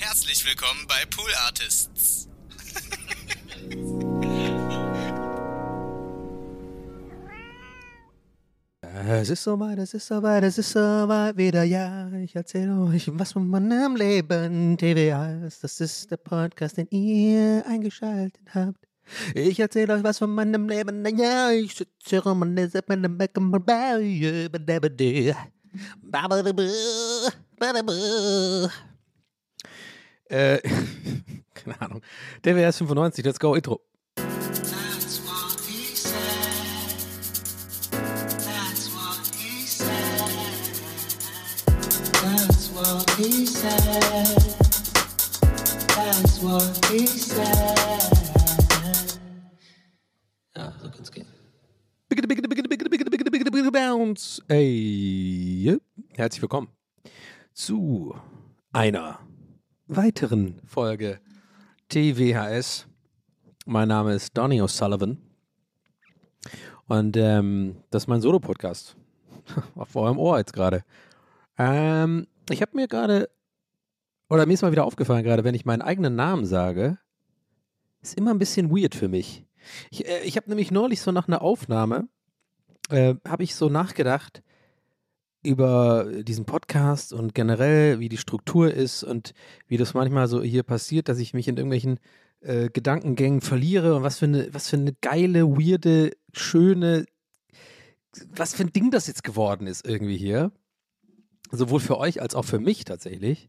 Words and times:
Herzlich 0.00 0.42
willkommen 0.46 0.86
bei 0.88 1.04
Pool 1.14 1.30
Artists. 1.44 2.26
Es 8.80 9.28
ist 9.28 9.42
soweit, 9.42 9.78
es 9.78 9.92
ist 9.92 10.06
soweit, 10.06 10.42
es 10.42 10.56
ist 10.56 10.70
soweit 10.72 11.36
wieder, 11.36 11.64
ja. 11.64 12.10
Ich 12.12 12.34
erzähle 12.34 12.80
euch, 12.80 13.10
was 13.12 13.32
von 13.32 13.46
meinem 13.46 13.94
Leben 13.94 14.78
TVA 14.78 15.44
ist. 15.46 15.62
Das 15.62 15.78
ist 15.82 16.10
der 16.10 16.16
Podcast, 16.16 16.78
den 16.78 16.88
ihr 16.88 17.62
eingeschaltet 17.66 18.54
habt. 18.54 18.88
Ich 19.34 19.60
erzähle 19.60 19.92
euch 19.96 20.02
was 20.02 20.16
von 20.16 20.34
meinem 20.34 20.66
Leben, 20.66 21.04
ja. 21.18 21.50
Ich 21.50 21.74
sitze 21.74 22.22
rum 22.22 22.40
und 22.40 22.56
lese 22.56 22.82
meine 22.88 23.10
äh, 30.30 30.60
keine 31.54 31.80
Ahnung. 31.80 32.02
Der 32.44 32.68
ist 32.68 32.78
95, 32.78 33.24
let's 33.24 33.38
go, 33.38 33.54
Intro. 33.54 33.80
Ja, 50.56 50.72
so 50.78 50.90
kann's 50.90 51.10
gehen. 51.12 51.26
Biggity, 52.08 52.26
biggity, 52.26 52.48
biggity, 52.48 52.68
biggity, 52.68 52.90
biggity, 52.90 53.10
biggity, 53.10 53.30
biggity, 53.30 53.50
biggity, 53.50 53.70
bounce. 53.70 54.42
Ey, 54.48 55.78
herzlich 56.14 56.42
willkommen 56.42 56.68
zu 57.52 58.14
einer 58.72 59.18
weiteren 59.92 60.60
Folge 60.64 61.18
TWHS. 61.88 62.86
Mein 63.66 63.88
Name 63.88 64.14
ist 64.14 64.38
Donny 64.38 64.62
O'Sullivan 64.62 65.18
und 66.86 67.16
ähm, 67.16 67.76
das 67.90 68.04
ist 68.04 68.06
mein 68.06 68.20
Solo-Podcast. 68.20 68.96
Vor 69.84 70.02
eurem 70.04 70.18
Ohr 70.18 70.38
jetzt 70.38 70.52
gerade. 70.52 70.84
Ähm, 71.58 72.28
ich 72.50 72.62
habe 72.62 72.76
mir 72.76 72.86
gerade, 72.86 73.30
oder 74.28 74.46
mir 74.46 74.52
ist 74.52 74.62
mal 74.62 74.70
wieder 74.70 74.84
aufgefallen 74.84 75.24
gerade, 75.24 75.42
wenn 75.42 75.56
ich 75.56 75.64
meinen 75.64 75.82
eigenen 75.82 76.14
Namen 76.14 76.46
sage, 76.46 76.98
ist 78.00 78.16
immer 78.16 78.30
ein 78.30 78.38
bisschen 78.38 78.70
weird 78.70 78.94
für 78.94 79.08
mich. 79.08 79.44
Ich, 79.90 80.06
äh, 80.06 80.20
ich 80.20 80.36
habe 80.36 80.48
nämlich 80.48 80.70
neulich 80.70 81.02
so 81.02 81.10
nach 81.10 81.26
einer 81.26 81.42
Aufnahme, 81.42 82.08
äh, 82.90 83.16
habe 83.26 83.42
ich 83.42 83.56
so 83.56 83.68
nachgedacht 83.68 84.44
über 85.42 86.22
diesen 86.22 86.44
Podcast 86.44 87.12
und 87.12 87.34
generell, 87.34 87.98
wie 87.98 88.08
die 88.08 88.18
Struktur 88.18 88.72
ist 88.72 89.02
und 89.02 89.32
wie 89.68 89.78
das 89.78 89.94
manchmal 89.94 90.28
so 90.28 90.42
hier 90.42 90.62
passiert, 90.62 91.08
dass 91.08 91.18
ich 91.18 91.32
mich 91.32 91.48
in 91.48 91.56
irgendwelchen 91.56 91.98
äh, 92.40 92.68
Gedankengängen 92.68 93.40
verliere 93.40 93.94
und 93.96 94.02
was 94.02 94.18
für 94.18 94.26
eine, 94.26 94.52
was 94.52 94.68
für 94.68 94.76
eine 94.76 94.92
geile, 95.00 95.46
weirde, 95.46 96.12
schöne, 96.32 97.06
was 98.34 98.54
für 98.54 98.64
ein 98.64 98.72
Ding 98.72 98.90
das 98.90 99.06
jetzt 99.06 99.24
geworden 99.24 99.66
ist 99.66 99.86
irgendwie 99.86 100.16
hier. 100.16 100.52
Sowohl 101.50 101.80
für 101.80 101.98
euch 101.98 102.20
als 102.20 102.34
auch 102.34 102.44
für 102.44 102.60
mich 102.60 102.84
tatsächlich. 102.84 103.48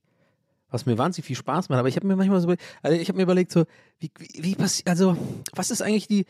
Was 0.69 0.85
mir 0.85 0.97
wahnsinnig 0.97 1.27
viel 1.27 1.35
Spaß 1.35 1.69
macht. 1.69 1.79
Aber 1.79 1.89
ich 1.89 1.97
habe 1.97 2.07
mir 2.07 2.15
manchmal 2.15 2.39
so, 2.39 2.55
also 2.81 2.97
ich 2.97 3.09
habe 3.09 3.17
mir 3.17 3.23
überlegt, 3.23 3.51
so, 3.51 3.65
wie, 3.99 4.11
wie, 4.17 4.43
wie 4.43 4.55
passiert, 4.55 4.87
also, 4.87 5.17
was 5.53 5.69
ist 5.69 5.81
eigentlich 5.81 6.07
die, 6.07 6.25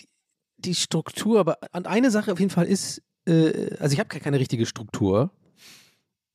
die, 0.00 0.08
die 0.58 0.74
Struktur? 0.74 1.40
Aber 1.40 1.58
eine 1.72 2.10
Sache 2.10 2.32
auf 2.32 2.38
jeden 2.38 2.52
Fall 2.52 2.66
ist, 2.66 3.02
äh, 3.26 3.74
also 3.78 3.92
ich 3.92 4.00
habe 4.00 4.08
keine 4.08 4.38
richtige 4.38 4.66
Struktur, 4.66 5.30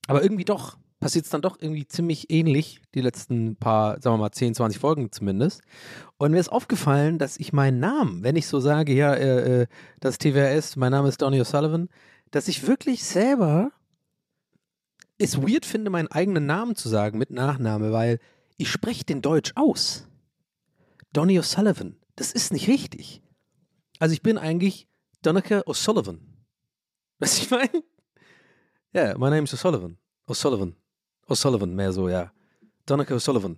aber 0.07 0.23
irgendwie 0.23 0.45
doch 0.45 0.77
passiert 0.99 1.25
es 1.25 1.31
dann 1.31 1.41
doch 1.41 1.57
irgendwie 1.59 1.87
ziemlich 1.87 2.29
ähnlich, 2.31 2.81
die 2.95 3.01
letzten 3.01 3.55
paar, 3.55 4.01
sagen 4.01 4.15
wir 4.15 4.21
mal, 4.21 4.31
10, 4.31 4.55
20 4.55 4.79
Folgen 4.79 5.11
zumindest. 5.11 5.61
Und 6.17 6.31
mir 6.31 6.39
ist 6.39 6.51
aufgefallen, 6.51 7.19
dass 7.19 7.37
ich 7.37 7.53
meinen 7.53 7.79
Namen, 7.79 8.23
wenn 8.23 8.35
ich 8.35 8.47
so 8.47 8.59
sage, 8.59 8.93
ja, 8.93 9.13
äh, 9.13 9.61
äh, 9.61 9.67
das 9.99 10.17
TWRS, 10.17 10.75
mein 10.75 10.91
Name 10.91 11.09
ist 11.09 11.21
Donny 11.21 11.39
O'Sullivan, 11.39 11.89
dass 12.31 12.47
ich 12.47 12.67
wirklich 12.67 13.03
selber 13.03 13.71
es 15.19 15.41
weird 15.41 15.65
finde, 15.65 15.89
meinen 15.89 16.07
eigenen 16.07 16.45
Namen 16.45 16.75
zu 16.75 16.89
sagen 16.89 17.17
mit 17.17 17.31
Nachname, 17.31 17.91
weil 17.91 18.19
ich 18.57 18.69
spreche 18.69 19.03
den 19.03 19.21
Deutsch 19.21 19.51
aus. 19.55 20.07
Donny 21.13 21.39
O'Sullivan. 21.39 21.95
Das 22.15 22.31
ist 22.31 22.51
nicht 22.51 22.67
richtig. 22.67 23.21
Also 23.99 24.13
ich 24.13 24.21
bin 24.21 24.37
eigentlich 24.37 24.87
Donneke 25.21 25.63
O'Sullivan. 25.67 26.19
Was 27.19 27.39
ich 27.39 27.49
meine? 27.49 27.83
Ja, 28.93 29.03
yeah, 29.03 29.17
my 29.17 29.29
name 29.29 29.43
is 29.43 29.53
O'Sullivan. 29.53 29.97
O'Sullivan. 30.27 30.75
O'Sullivan, 31.27 31.75
mehr 31.75 31.91
so, 31.91 32.09
ja. 32.09 32.31
Donneke 32.85 33.15
O'Sullivan. 33.15 33.57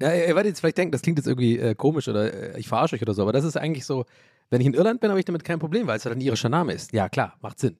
Ja, 0.00 0.12
ihr 0.12 0.34
werdet 0.34 0.46
jetzt 0.46 0.60
vielleicht 0.60 0.78
denken, 0.78 0.92
das 0.92 1.02
klingt 1.02 1.18
jetzt 1.18 1.26
irgendwie 1.26 1.58
äh, 1.58 1.74
komisch 1.74 2.08
oder 2.08 2.54
äh, 2.54 2.60
ich 2.60 2.68
verarsche 2.68 2.96
euch 2.96 3.02
oder 3.02 3.14
so, 3.14 3.22
aber 3.22 3.32
das 3.32 3.44
ist 3.44 3.56
eigentlich 3.56 3.84
so, 3.84 4.04
wenn 4.50 4.60
ich 4.60 4.66
in 4.66 4.74
Irland 4.74 5.00
bin, 5.00 5.10
habe 5.10 5.20
ich 5.20 5.26
damit 5.26 5.44
kein 5.44 5.58
Problem, 5.58 5.86
weil 5.86 5.96
es 5.96 6.04
halt 6.04 6.16
ein 6.16 6.20
irischer 6.20 6.48
Name 6.48 6.72
ist. 6.72 6.92
Ja, 6.92 7.08
klar, 7.08 7.36
macht 7.40 7.58
Sinn. 7.60 7.78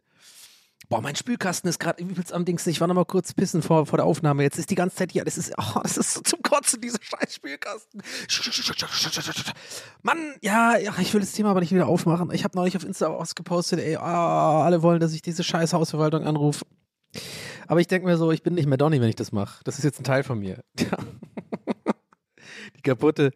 Boah, 0.89 1.03
mein 1.03 1.17
Spülkasten 1.17 1.69
ist 1.69 1.79
gerade 1.79 2.03
übelst 2.03 2.33
am 2.33 2.47
Dings. 2.47 2.67
Ich 2.67 2.81
war 2.81 2.89
noch 2.89 2.95
mal 2.95 3.05
kurz 3.05 3.35
pissen 3.35 3.61
vor, 3.61 3.85
vor 3.85 3.99
der 3.99 4.07
Aufnahme. 4.07 4.43
Jetzt 4.43 4.59
ist 4.59 4.71
die 4.71 4.75
ganze 4.75 4.97
Zeit 4.97 5.13
hier. 5.13 5.23
Das 5.23 5.37
ist, 5.37 5.53
oh, 5.59 5.81
das 5.83 5.99
ist 5.99 6.15
so 6.15 6.23
zum 6.23 6.41
Kotzen, 6.41 6.81
dieser 6.81 6.99
scheiß 7.03 7.35
Spülkasten. 7.35 8.01
Mann, 10.03 10.35
ja, 10.41 10.79
ich 10.79 11.13
will 11.13 11.21
das 11.21 11.33
Thema 11.33 11.51
aber 11.51 11.61
nicht 11.61 11.75
wieder 11.75 11.89
aufmachen. 11.89 12.31
Ich 12.33 12.43
habe 12.45 12.57
neulich 12.57 12.75
auf 12.75 12.85
Insta 12.85 13.19
was 13.19 13.35
gepostet, 13.35 13.81
ey, 13.81 13.99
oh, 13.99 14.01
alle 14.01 14.83
wollen, 14.83 15.01
dass 15.01 15.13
ich 15.13 15.21
diese 15.21 15.45
scheiß 15.45 15.75
Hausverwaltung 15.75 16.25
anrufe. 16.25 16.65
Aber 17.67 17.81
ich 17.81 17.87
denke 17.87 18.07
mir 18.07 18.17
so, 18.17 18.33
ich 18.33 18.43
bin 18.43 18.55
nicht 18.55 18.67
mehr 18.67 18.79
Donny, 18.79 18.99
wenn 19.03 19.11
ich 19.11 19.17
das 19.17 19.31
mache. 19.31 19.63
Das 19.65 19.77
ist 19.77 19.85
jetzt 19.85 20.01
ein 20.01 20.05
Teil 20.05 20.23
von 20.23 20.39
mir. 20.39 20.65
die 22.77 22.81
kaputte, 22.83 23.33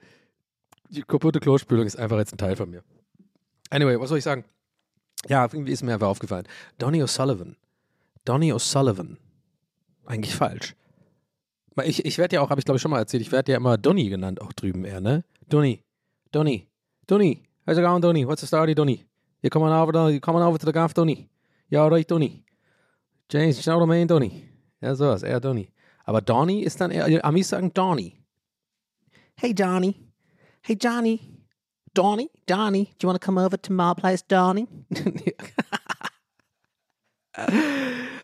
die 0.88 1.02
kaputte 1.02 1.38
Klospülung 1.38 1.84
ist 1.84 1.96
einfach 1.98 2.16
jetzt 2.16 2.32
ein 2.32 2.38
Teil 2.38 2.56
von 2.56 2.70
mir. 2.70 2.82
Anyway, 3.68 4.00
was 4.00 4.08
soll 4.08 4.16
ich 4.16 4.24
sagen? 4.24 4.44
Ja, 5.28 5.44
irgendwie 5.44 5.72
ist 5.72 5.82
mir 5.82 5.94
einfach 5.94 6.08
aufgefallen. 6.08 6.46
Donny 6.78 7.02
O'Sullivan. 7.02 7.56
Donny 8.24 8.52
O'Sullivan. 8.52 9.18
Eigentlich 10.06 10.34
falsch. 10.34 10.74
Ich, 11.84 12.04
ich 12.04 12.18
werde 12.18 12.36
ja 12.36 12.42
auch, 12.42 12.50
habe 12.50 12.60
ich 12.60 12.64
glaube 12.64 12.76
ich 12.76 12.82
schon 12.82 12.90
mal 12.90 12.98
erzählt, 12.98 13.22
ich 13.22 13.32
werde 13.32 13.52
ja 13.52 13.56
immer 13.56 13.78
Donny 13.78 14.08
genannt, 14.08 14.40
auch 14.40 14.52
drüben 14.52 14.84
eher, 14.84 15.00
ne? 15.00 15.24
Donny. 15.48 15.82
Donny. 16.30 16.68
Donny. 17.06 17.42
How's 17.66 17.78
it 17.78 17.84
going, 17.84 18.02
Donny? 18.02 18.26
What's 18.26 18.40
the 18.40 18.46
story, 18.46 18.74
Donny? 18.74 19.06
You 19.42 19.50
coming 19.50 19.72
over, 19.72 20.10
you 20.10 20.20
coming 20.20 20.42
over 20.42 20.58
to 20.58 20.66
the 20.66 20.72
gaff, 20.72 20.92
Donny? 20.92 21.28
Ja, 21.68 21.86
right, 21.86 22.08
Donny. 22.08 22.44
James, 23.28 23.56
you 23.56 23.62
know 23.72 23.78
what 23.78 23.86
I 23.86 23.88
mean, 23.88 24.06
Donny? 24.06 24.44
Ja, 24.80 24.94
sowas, 24.94 25.22
eher 25.22 25.40
Donny. 25.40 25.68
Aber 26.04 26.20
Donny 26.20 26.62
ist 26.62 26.80
dann 26.80 26.90
eher, 26.90 27.24
Amis 27.24 27.48
sagen 27.48 27.72
Donny. 27.72 28.18
Hey, 29.36 29.54
Johnny. 29.56 29.94
Hey, 30.60 30.76
Johnny. 30.76 31.31
Donny, 31.94 32.30
Donny, 32.46 32.84
do 32.98 33.04
you 33.04 33.08
want 33.08 33.20
to 33.20 33.24
come 33.24 33.38
over 33.38 33.60
to 33.60 33.72
my 33.72 33.92
place, 33.94 34.22
Donny? 34.22 34.66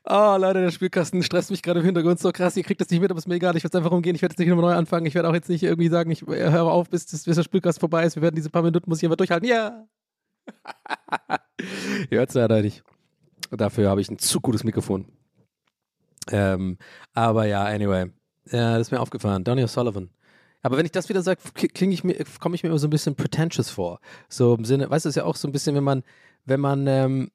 oh, 0.05 0.37
Leute, 0.39 0.63
der 0.63 0.71
Spielkasten 0.71 1.23
stresst 1.23 1.51
mich 1.51 1.63
gerade 1.63 1.81
im 1.81 1.87
Hintergrund 1.87 2.19
so 2.19 2.33
krass. 2.33 2.57
Ihr 2.57 2.63
kriegt 2.63 2.81
das 2.81 2.89
nicht 2.91 3.01
mit, 3.01 3.11
aber 3.11 3.19
es 3.19 3.25
ist 3.25 3.29
mir 3.29 3.35
egal. 3.35 3.57
Ich 3.57 3.65
werde 3.65 3.77
es 3.77 3.81
einfach 3.81 3.95
umgehen. 3.95 4.15
Ich 4.15 4.23
werde 4.23 4.33
jetzt 4.33 4.39
nicht 4.39 4.49
nochmal 4.49 4.73
neu 4.73 4.79
anfangen. 4.79 5.05
Ich 5.07 5.15
werde 5.15 5.29
auch 5.29 5.35
jetzt 5.35 5.51
nicht 5.51 5.63
irgendwie 5.63 5.89
sagen, 5.89 6.11
ich 6.11 6.23
höre 6.23 6.65
auf, 6.65 6.89
bis, 6.89 7.07
bis 7.07 7.25
der 7.25 7.43
Spielkasten 7.43 7.81
vorbei 7.81 8.05
ist. 8.05 8.17
Wir 8.17 8.23
werden 8.23 8.37
diese 8.37 8.49
paar 8.51 8.63
Minuten, 8.63 8.89
muss 8.89 8.99
ich 8.99 9.05
einfach 9.05 9.17
durchhalten. 9.17 9.49
Ja! 9.49 9.87
Ihr 12.11 12.19
hört 12.19 12.31
es 12.31 12.35
leider 12.35 12.63
nicht. 12.63 12.83
Dafür 13.51 13.91
habe 13.91 14.01
ich 14.01 14.11
ein 14.11 14.19
zu 14.19 14.41
gutes 14.41 14.65
Mikrofon. 14.65 15.07
Ähm, 16.31 16.79
aber 17.15 17.47
ja, 17.47 17.65
anyway. 17.65 18.11
Ja, 18.51 18.79
das 18.79 18.89
ist 18.89 18.91
mir 18.93 19.01
aufgefallen. 19.01 19.45
Donny 19.45 19.63
O'Sullivan. 19.63 20.09
Aber 20.63 20.77
wenn 20.77 20.87
ich 20.87 20.93
das 20.93 21.09
wieder 21.09 21.23
sage, 21.23 21.41
klinge 21.55 21.95
ich 21.95 22.05
mir, 22.05 22.17
komme 22.41 22.55
ich 22.55 22.63
mir 22.63 22.71
immer 22.71 22.79
so 22.79 22.87
ein 22.87 22.91
bisschen 22.91 23.15
pretentious 23.15 23.71
vor. 23.71 24.01
So 24.29 24.55
im 24.55 24.65
Sinne, 24.65 24.91
weißt 24.91 25.05
du, 25.05 25.09
ist 25.09 25.15
ja 25.15 25.25
auch 25.25 25.37
so 25.37 25.49
ein 25.49 25.53
bisschen, 25.53 25.75
wenn 25.77 25.85
man, 25.85 26.03
wenn 26.45 26.61
man, 26.61 26.87
ähm, 26.87 27.31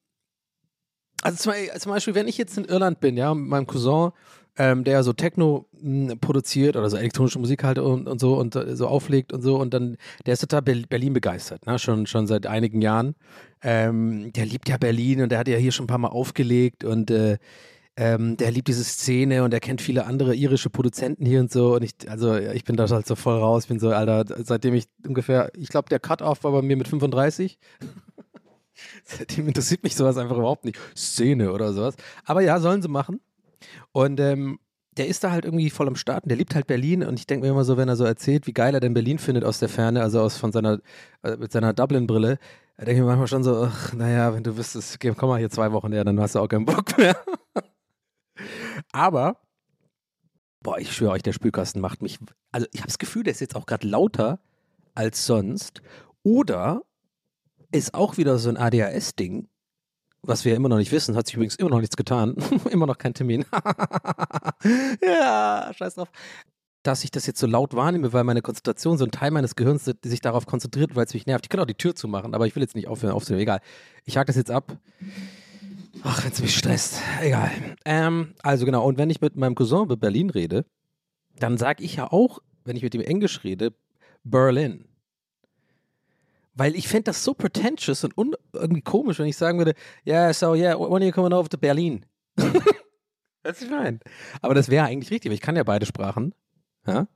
also 1.21 1.37
zum, 1.37 1.91
Beispiel, 1.91 2.15
wenn 2.15 2.27
ich 2.27 2.37
jetzt 2.37 2.57
in 2.57 2.65
Irland 2.65 2.99
bin, 2.99 3.15
ja, 3.15 3.33
mit 3.33 3.47
meinem 3.47 3.65
Cousin, 3.65 4.11
ähm, 4.57 4.83
der 4.83 5.03
so 5.03 5.13
Techno 5.13 5.65
mh, 5.81 6.15
produziert 6.21 6.75
oder 6.75 6.89
so 6.89 6.97
elektronische 6.97 7.39
Musik 7.39 7.63
halt 7.63 7.79
und, 7.79 8.07
und 8.07 8.19
so 8.19 8.35
und 8.35 8.55
äh, 8.55 8.75
so 8.75 8.87
auflegt 8.87 9.33
und 9.33 9.41
so 9.41 9.55
und 9.57 9.73
dann, 9.73 9.97
der 10.25 10.33
ist 10.33 10.41
total 10.41 10.61
Ber 10.61 10.75
Berlin 10.87 11.13
begeistert, 11.13 11.65
ne? 11.65 11.79
schon, 11.79 12.05
schon 12.05 12.27
seit 12.27 12.45
einigen 12.45 12.81
Jahren. 12.81 13.15
Ähm, 13.63 14.31
der 14.33 14.45
liebt 14.45 14.69
ja 14.69 14.77
Berlin 14.77 15.21
und 15.21 15.29
der 15.29 15.39
hat 15.39 15.47
ja 15.47 15.57
hier 15.57 15.71
schon 15.71 15.85
ein 15.85 15.87
paar 15.87 15.97
Mal 15.97 16.09
aufgelegt 16.09 16.83
und 16.83 17.09
äh, 17.09 17.37
ähm, 17.95 18.37
der 18.37 18.51
liebt 18.51 18.67
diese 18.67 18.83
Szene 18.83 19.43
und 19.43 19.53
er 19.53 19.59
kennt 19.59 19.81
viele 19.81 20.05
andere 20.05 20.35
irische 20.35 20.69
Produzenten 20.69 21.25
hier 21.25 21.39
und 21.39 21.51
so. 21.51 21.75
Und 21.75 21.83
ich, 21.83 22.09
also 22.09 22.35
ich 22.35 22.63
bin 22.63 22.75
da 22.75 22.87
halt 22.87 23.05
so 23.05 23.15
voll 23.15 23.37
raus. 23.37 23.63
Ich 23.63 23.69
bin 23.69 23.79
so, 23.79 23.89
Alter, 23.89 24.25
seitdem 24.43 24.73
ich 24.73 24.85
ungefähr, 25.05 25.51
ich 25.55 25.69
glaube, 25.69 25.89
der 25.89 25.99
Cut-Off 25.99 26.43
war 26.43 26.51
bei 26.51 26.61
mir 26.61 26.75
mit 26.75 26.87
35. 26.87 27.59
seitdem 29.03 29.47
interessiert 29.47 29.83
mich 29.83 29.95
sowas 29.95 30.17
einfach 30.17 30.37
überhaupt 30.37 30.65
nicht. 30.65 30.79
Szene 30.97 31.51
oder 31.51 31.73
sowas. 31.73 31.95
Aber 32.25 32.41
ja, 32.41 32.59
sollen 32.59 32.81
sie 32.81 32.87
machen. 32.87 33.21
Und 33.91 34.19
ähm, 34.19 34.59
der 34.97 35.07
ist 35.07 35.23
da 35.23 35.31
halt 35.31 35.45
irgendwie 35.45 35.69
voll 35.69 35.87
am 35.87 35.95
Starten. 35.95 36.29
Der 36.29 36.37
liebt 36.37 36.55
halt 36.55 36.67
Berlin 36.67 37.03
und 37.03 37.19
ich 37.19 37.27
denke 37.27 37.45
mir 37.45 37.51
immer 37.51 37.63
so, 37.63 37.77
wenn 37.77 37.89
er 37.89 37.95
so 37.95 38.05
erzählt, 38.05 38.47
wie 38.47 38.53
geil 38.53 38.73
er 38.73 38.79
denn 38.79 38.93
Berlin 38.93 39.19
findet 39.19 39.43
aus 39.43 39.59
der 39.59 39.69
Ferne, 39.69 40.01
also 40.01 40.21
aus 40.21 40.37
von 40.37 40.51
seiner 40.51 40.79
äh, 41.23 41.35
mit 41.37 41.51
seiner 41.51 41.73
Dublin-Brille, 41.73 42.37
da 42.77 42.85
denke 42.85 42.99
ich 42.99 43.01
mir 43.01 43.07
manchmal 43.07 43.27
schon 43.27 43.43
so, 43.43 43.63
ach, 43.63 43.93
naja, 43.93 44.33
wenn 44.33 44.43
du 44.43 44.57
wüsstest, 44.57 44.99
komm 45.17 45.29
mal 45.29 45.39
hier 45.39 45.49
zwei 45.49 45.71
Wochen 45.71 45.91
her, 45.93 46.03
dann 46.03 46.19
hast 46.19 46.35
du 46.35 46.39
auch 46.39 46.47
keinen 46.47 46.65
Bock 46.65 46.97
mehr. 46.97 47.15
Aber, 48.91 49.37
boah, 50.61 50.77
ich 50.77 50.93
schwöre 50.93 51.11
euch, 51.11 51.23
der 51.23 51.33
Spülkasten 51.33 51.81
macht 51.81 52.01
mich, 52.01 52.19
also 52.51 52.67
ich 52.71 52.81
habe 52.81 52.87
das 52.87 52.99
Gefühl, 52.99 53.23
der 53.23 53.31
ist 53.31 53.41
jetzt 53.41 53.55
auch 53.55 53.65
gerade 53.65 53.87
lauter 53.87 54.39
als 54.95 55.25
sonst. 55.25 55.81
Oder 56.23 56.83
ist 57.71 57.93
auch 57.93 58.17
wieder 58.17 58.37
so 58.37 58.49
ein 58.49 58.57
ADHS-Ding, 58.57 59.47
was 60.21 60.45
wir 60.45 60.55
immer 60.55 60.69
noch 60.69 60.77
nicht 60.77 60.91
wissen, 60.91 61.15
hat 61.15 61.27
sich 61.27 61.35
übrigens 61.35 61.55
immer 61.55 61.69
noch 61.69 61.81
nichts 61.81 61.97
getan. 61.97 62.35
immer 62.69 62.87
noch 62.87 62.97
kein 62.97 63.13
Termin. 63.13 63.45
ja, 65.01 65.69
scheiß 65.75 65.95
drauf. 65.95 66.09
Dass 66.81 67.03
ich 67.03 67.11
das 67.11 67.27
jetzt 67.27 67.39
so 67.39 67.47
laut 67.47 67.73
wahrnehme, 67.75 68.13
weil 68.13 68.23
meine 68.23 68.41
Konzentration, 68.41 68.97
so 68.97 69.05
ein 69.05 69.11
Teil 69.11 69.31
meines 69.31 69.55
Gehirns 69.55 69.85
sich 70.03 70.21
darauf 70.21 70.45
konzentriert, 70.45 70.95
weil 70.95 71.05
es 71.05 71.13
mich 71.13 71.25
nervt. 71.25 71.45
Ich 71.45 71.49
kann 71.49 71.59
auch 71.59 71.65
die 71.65 71.75
Tür 71.75 71.95
zumachen, 71.95 72.33
aber 72.33 72.47
ich 72.47 72.55
will 72.55 72.63
jetzt 72.63 72.75
nicht 72.75 72.87
aufhören, 72.87 73.13
aufzunehmen. 73.13 73.41
Egal. 73.41 73.59
Ich 74.05 74.17
hake 74.17 74.27
das 74.27 74.35
jetzt 74.35 74.51
ab. 74.51 74.77
Ach, 76.03 76.23
wenn 76.23 76.31
es 76.31 76.41
mich 76.41 76.55
stresst. 76.55 77.01
Egal. 77.21 77.51
Ähm, 77.85 78.33
also 78.43 78.65
genau, 78.65 78.85
und 78.85 78.97
wenn 78.97 79.09
ich 79.09 79.21
mit 79.21 79.37
meinem 79.37 79.55
Cousin 79.55 79.83
über 79.83 79.95
Berlin 79.95 80.29
rede, 80.29 80.65
dann 81.37 81.57
sage 81.57 81.83
ich 81.83 81.95
ja 81.95 82.11
auch, 82.11 82.39
wenn 82.65 82.75
ich 82.75 82.83
mit 82.83 82.93
ihm 82.93 83.01
Englisch 83.01 83.43
rede, 83.43 83.73
Berlin. 84.23 84.85
Weil 86.55 86.75
ich 86.75 86.87
fände 86.87 87.05
das 87.05 87.23
so 87.23 87.33
pretentious 87.33 88.03
und 88.03 88.35
irgendwie 88.51 88.81
komisch, 88.81 89.19
wenn 89.19 89.27
ich 89.27 89.37
sagen 89.37 89.57
würde, 89.57 89.73
ja, 90.03 90.25
yeah, 90.25 90.33
so, 90.33 90.53
yeah, 90.53 90.77
when 90.77 91.01
are 91.01 91.05
you 91.05 91.11
coming 91.11 91.33
over 91.33 91.49
to 91.49 91.57
Berlin? 91.57 92.05
das 93.43 93.61
ist 93.61 93.69
fein. 93.69 93.99
Aber 94.41 94.53
das 94.53 94.69
wäre 94.69 94.85
eigentlich 94.85 95.09
richtig, 95.09 95.29
weil 95.29 95.35
ich 95.35 95.41
kann 95.41 95.55
ja 95.55 95.63
beide 95.63 95.85
Sprachen. 95.85 96.35
Ja? 96.85 97.07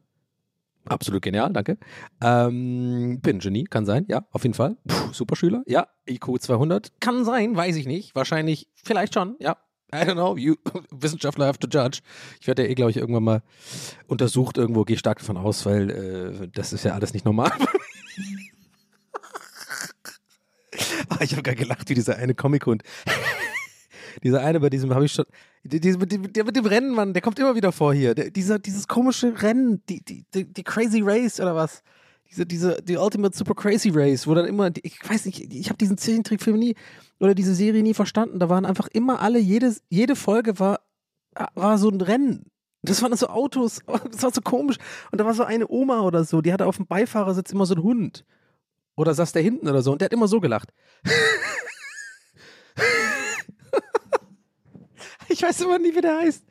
Absolut 0.89 1.22
genial, 1.22 1.51
danke. 1.54 1.78
Ähm, 2.22 3.19
bin 3.22 3.39
Genie, 3.39 3.66
kann 3.66 3.86
sein, 3.86 4.06
ja, 4.07 4.25
auf 4.31 4.44
jeden 4.44 4.54
Fall. 4.54 4.78
Puh, 4.88 5.12
super 5.13 5.36
Schüler, 5.36 5.63
ja. 5.68 5.88
IQ 6.10 6.39
200, 6.39 7.00
kann 7.00 7.25
sein, 7.25 7.56
weiß 7.56 7.75
ich 7.75 7.88
nicht. 7.88 8.16
Wahrscheinlich, 8.16 8.69
vielleicht 8.75 9.13
schon, 9.13 9.36
ja. 9.39 9.57
I 9.94 10.00
don't 10.00 10.16
know, 10.16 10.36
you, 10.36 10.56
Wissenschaftler 10.92 11.45
have 11.45 11.60
to 11.60 11.68
judge. 11.68 12.00
Ich 12.42 12.48
werde 12.48 12.63
ja 12.63 12.69
eh, 12.69 12.75
glaube 12.75 12.92
ich, 12.92 12.98
irgendwann 12.98 13.24
mal 13.24 13.42
untersucht 14.07 14.57
irgendwo, 14.57 14.84
gehe 14.84 14.98
stark 14.98 15.19
davon 15.19 15.38
aus, 15.38 15.66
weil 15.66 15.89
äh, 15.89 16.50
das 16.50 16.74
ist 16.74 16.84
ja 16.84 16.94
alles 16.94 17.13
nicht 17.13 17.24
normal. 17.25 17.51
ah, 21.10 21.19
ich 21.22 21.31
habe 21.31 21.42
gerade 21.42 21.56
gelacht, 21.56 21.90
wie 21.90 21.94
dieser 21.94 22.18
eine 22.18 22.36
Comic-Hund. 22.36 22.83
dieser 24.24 24.42
eine, 24.44 24.60
bei 24.60 24.69
diesem 24.69 24.94
habe 24.94 25.06
ich 25.06 25.13
schon. 25.13 25.25
Der 25.69 26.44
mit 26.46 26.56
dem 26.56 26.66
Rennen, 26.66 26.94
Mann, 26.94 27.14
der 27.14 27.22
kommt 27.22 27.40
immer 27.40 27.56
wieder 27.56 27.72
vor 27.72 27.94
hier. 27.94 28.16
Der, 28.16 28.31
dieser, 28.31 28.60
dieses 28.60 28.88
komische 28.88 29.42
Rennen, 29.42 29.81
die, 29.90 30.04
die, 30.04 30.25
die, 30.34 30.46
die 30.46 30.64
Crazy 30.64 31.02
Race 31.04 31.40
oder 31.40 31.56
was? 31.56 31.84
Diese, 32.30 32.46
diese, 32.46 32.81
die 32.81 32.98
Ultimate 32.98 33.36
Super 33.36 33.56
Crazy 33.56 33.90
Race, 33.90 34.28
wo 34.28 34.34
dann 34.34 34.46
immer, 34.46 34.69
ich 34.81 34.98
weiß 35.08 35.25
nicht, 35.25 35.54
ich 35.54 35.69
habe 35.69 35.78
diesen 35.78 35.98
Zeichentrickfilm 35.98 36.58
nie 36.58 36.75
oder 37.19 37.36
diese 37.36 37.56
Serie 37.56 37.84
nie 37.84 37.94
verstanden. 37.94 38.40
Da 38.40 38.50
waren 38.50 38.66
einfach 38.66 38.88
immer 38.88 39.22
alle, 39.22 39.40
jede, 39.40 39.75
jede 39.90 40.16
Folge 40.16 40.60
war, 40.60 40.81
war 41.56 41.78
so 41.78 41.90
ein 41.90 42.02
Rennen. 42.02 42.46
Das 42.81 43.02
waren 43.02 43.16
so 43.16 43.28
Autos, 43.28 43.81
das 44.12 44.24
war 44.24 44.34
so 44.34 44.42
komisch. 44.42 44.78
Und 45.12 45.19
da 45.19 45.25
war 45.25 45.34
so 45.34 45.44
eine 45.44 45.68
Oma 45.68 46.02
oder 46.02 46.24
so, 46.24 46.42
die 46.42 46.54
hatte 46.54 46.66
auf 46.66 46.78
dem 46.78 46.88
Beifahrersitz 46.88 47.52
immer 47.52 47.66
so 47.66 47.75
einen 47.75 47.84
Hund. 47.84 48.25
Oder 48.96 49.14
saß 49.14 49.31
der 49.31 49.44
hinten 49.44 49.68
oder 49.68 49.81
so 49.81 49.92
und 49.92 50.02
der 50.02 50.08
hat 50.08 50.14
immer 50.14 50.28
so 50.28 50.40
gelacht. 50.40 50.74
ich 55.30 55.42
weiß 55.42 55.62
immer 55.62 55.80
nie, 55.80 55.96
wie 55.96 56.02
der 56.02 56.18
heißt. 56.18 56.44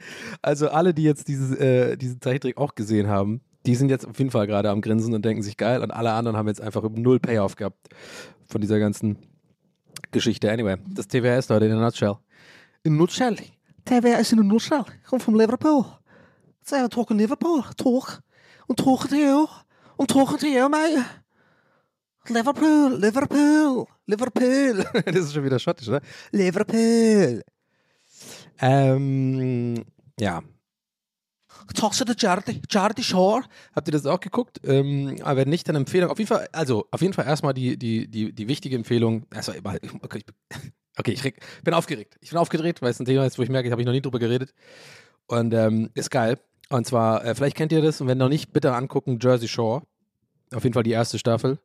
Also 0.42 0.68
alle, 0.68 0.94
die 0.94 1.02
jetzt 1.02 1.28
dieses, 1.28 1.56
äh, 1.56 1.96
diesen 1.96 2.20
Zeichentrick 2.20 2.56
auch 2.56 2.74
gesehen 2.74 3.08
haben, 3.08 3.40
die 3.66 3.74
sind 3.74 3.88
jetzt 3.88 4.06
auf 4.06 4.18
jeden 4.18 4.30
Fall 4.30 4.46
gerade 4.46 4.70
am 4.70 4.80
Grinsen 4.80 5.14
und 5.14 5.24
denken 5.24 5.42
sich 5.42 5.56
geil 5.56 5.82
und 5.82 5.90
alle 5.90 6.12
anderen 6.12 6.36
haben 6.36 6.48
jetzt 6.48 6.60
einfach 6.60 6.88
null 6.88 7.18
Payoff 7.18 7.56
gehabt 7.56 7.88
von 8.46 8.60
dieser 8.60 8.78
ganzen 8.78 9.18
Geschichte. 10.12 10.50
Anyway, 10.50 10.76
das 10.88 11.08
TWS, 11.08 11.48
Leute, 11.48 11.66
in 11.66 11.72
a 11.72 11.80
nutshell. 11.80 12.16
In 12.84 12.94
a 12.94 12.96
nutshell. 12.96 13.36
TWS 13.84 14.32
in 14.32 14.40
a 14.40 14.42
nutshell. 14.42 14.84
Kom 15.08 15.20
van 15.20 15.36
Liverpool. 15.36 15.84
We 16.68 16.88
toch 16.88 17.10
in 17.10 17.18
Liverpool? 17.18 17.62
Toch? 17.76 18.20
Und 18.66 18.78
toch 18.78 19.06
til 19.08 19.18
jou. 19.18 19.48
Und 19.96 20.10
toch 20.10 20.38
til 20.38 20.52
jou, 20.52 20.68
mij. 20.68 21.04
Liverpool, 22.28 22.98
Liverpool, 22.98 23.86
Liverpool. 24.06 24.84
das 25.04 25.16
ist 25.16 25.32
schon 25.32 25.44
wieder 25.44 25.58
schottisch, 25.58 25.88
oder? 25.88 26.00
Liverpool. 26.32 27.42
Ähm, 28.60 29.84
ja. 30.18 30.42
Tochter 31.74 32.04
der 32.04 32.16
Jardi, 32.16 32.60
Jardi 32.70 33.02
Shore. 33.02 33.42
Habt 33.74 33.88
ihr 33.88 33.92
das 33.92 34.06
auch 34.06 34.20
geguckt? 34.20 34.60
Ähm, 34.64 35.16
aber 35.22 35.38
wenn 35.38 35.48
nicht, 35.48 35.68
dann 35.68 35.76
Empfehlung. 35.76 36.10
Auf 36.10 36.18
jeden 36.18 36.28
Fall, 36.28 36.48
also 36.52 36.86
auf 36.90 37.00
jeden 37.00 37.12
Fall 37.12 37.26
erstmal 37.26 37.54
die, 37.54 37.76
die, 37.76 38.08
die, 38.08 38.32
die 38.32 38.48
wichtige 38.48 38.76
Empfehlung. 38.76 39.26
Also, 39.34 39.52
okay, 40.02 40.22
ich, 40.22 40.24
okay, 40.98 41.12
ich 41.12 41.22
bin 41.64 41.74
aufgeregt. 41.74 42.16
Ich 42.20 42.30
bin 42.30 42.38
aufgedreht, 42.38 42.82
weil 42.82 42.90
es 42.90 43.00
ein 43.00 43.06
Thema 43.06 43.26
ist, 43.26 43.38
wo 43.38 43.42
ich 43.42 43.48
merke, 43.48 43.68
ich 43.68 43.72
habe 43.72 43.82
ich 43.82 43.86
noch 43.86 43.92
nie 43.92 44.02
drüber 44.02 44.18
geredet. 44.18 44.54
Und 45.26 45.52
ähm, 45.54 45.90
ist 45.94 46.10
geil. 46.10 46.38
Und 46.68 46.86
zwar, 46.86 47.24
äh, 47.24 47.34
vielleicht 47.34 47.56
kennt 47.56 47.72
ihr 47.72 47.82
das 47.82 48.00
und 48.00 48.08
wenn 48.08 48.18
noch 48.18 48.28
nicht, 48.28 48.52
bitte 48.52 48.74
angucken, 48.74 49.18
Jersey 49.20 49.48
Shore. 49.48 49.82
Auf 50.54 50.62
jeden 50.62 50.74
Fall 50.74 50.82
die 50.82 50.92
erste 50.92 51.18
Staffel. 51.18 51.58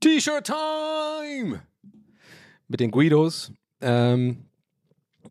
T-Shirt 0.00 0.44
Time! 0.44 1.62
Mit 2.68 2.80
den 2.80 2.90
Guidos. 2.90 3.52
Ähm, 3.80 4.46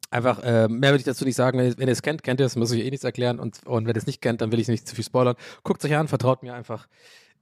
einfach, 0.09 0.43
äh, 0.43 0.67
mehr 0.67 0.91
würde 0.91 0.99
ich 0.99 1.05
dazu 1.05 1.25
nicht 1.25 1.35
sagen. 1.35 1.57
Wenn, 1.57 1.67
ihr, 1.67 1.77
wenn 1.77 1.87
ihr 1.87 1.93
es 1.93 2.01
kennt, 2.01 2.23
kennt 2.23 2.39
ihr 2.39 2.45
es, 2.45 2.55
muss 2.55 2.71
ich 2.71 2.83
eh 2.83 2.89
nichts 2.89 3.03
erklären. 3.03 3.39
Und, 3.39 3.65
und 3.65 3.85
wenn 3.85 3.95
ihr 3.95 3.99
es 3.99 4.07
nicht 4.07 4.21
kennt, 4.21 4.41
dann 4.41 4.51
will 4.51 4.59
ich 4.59 4.67
nicht 4.67 4.87
zu 4.87 4.95
viel 4.95 5.03
spoilern. 5.03 5.35
Guckt 5.63 5.83
euch 5.85 5.95
an, 5.95 6.07
vertraut 6.07 6.43
mir 6.43 6.53
einfach. 6.53 6.87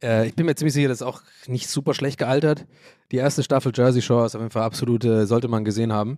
Äh, 0.02 0.28
ich 0.28 0.36
bin 0.36 0.46
mir 0.46 0.56
ziemlich 0.56 0.74
sicher, 0.74 0.88
das 0.88 1.00
ist 1.00 1.08
auch 1.08 1.22
nicht 1.48 1.70
super 1.70 1.94
schlecht 1.94 2.18
gealtert. 2.18 2.66
Die 3.12 3.18
erste 3.18 3.44
Staffel 3.44 3.72
Jersey 3.74 4.02
Shore 4.02 4.26
ist 4.26 4.36
auf 4.36 4.42
jeden 4.42 4.52
Fall 4.52 4.64
absolut, 4.64 5.06
äh, 5.06 5.26
sollte 5.26 5.48
man 5.48 5.64
gesehen 5.64 5.94
haben. 5.94 6.18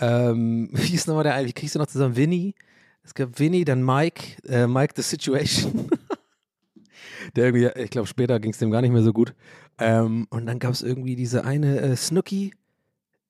Ähm, 0.00 0.70
wie 0.72 0.94
ist 0.94 1.08
nochmal 1.08 1.24
der, 1.24 1.44
wie 1.44 1.52
kriegst 1.52 1.74
du 1.74 1.78
noch 1.78 1.86
zusammen? 1.86 2.16
Winnie? 2.16 2.54
Es 3.02 3.14
gab 3.14 3.38
Winnie, 3.38 3.64
dann 3.64 3.84
Mike, 3.84 4.42
äh, 4.48 4.66
Mike 4.66 4.94
the 4.96 5.02
Situation. 5.02 5.88
der 7.36 7.46
irgendwie, 7.46 7.82
ich 7.82 7.90
glaube, 7.90 8.06
später 8.06 8.38
ging 8.40 8.52
es 8.52 8.58
dem 8.58 8.70
gar 8.70 8.82
nicht 8.82 8.92
mehr 8.92 9.02
so 9.02 9.12
gut. 9.12 9.34
Ähm, 9.78 10.26
und 10.30 10.46
dann 10.46 10.58
gab 10.58 10.72
es 10.72 10.82
irgendwie 10.82 11.16
diese 11.16 11.44
eine 11.44 11.80
äh, 11.80 11.96
Snooki. 11.96 12.52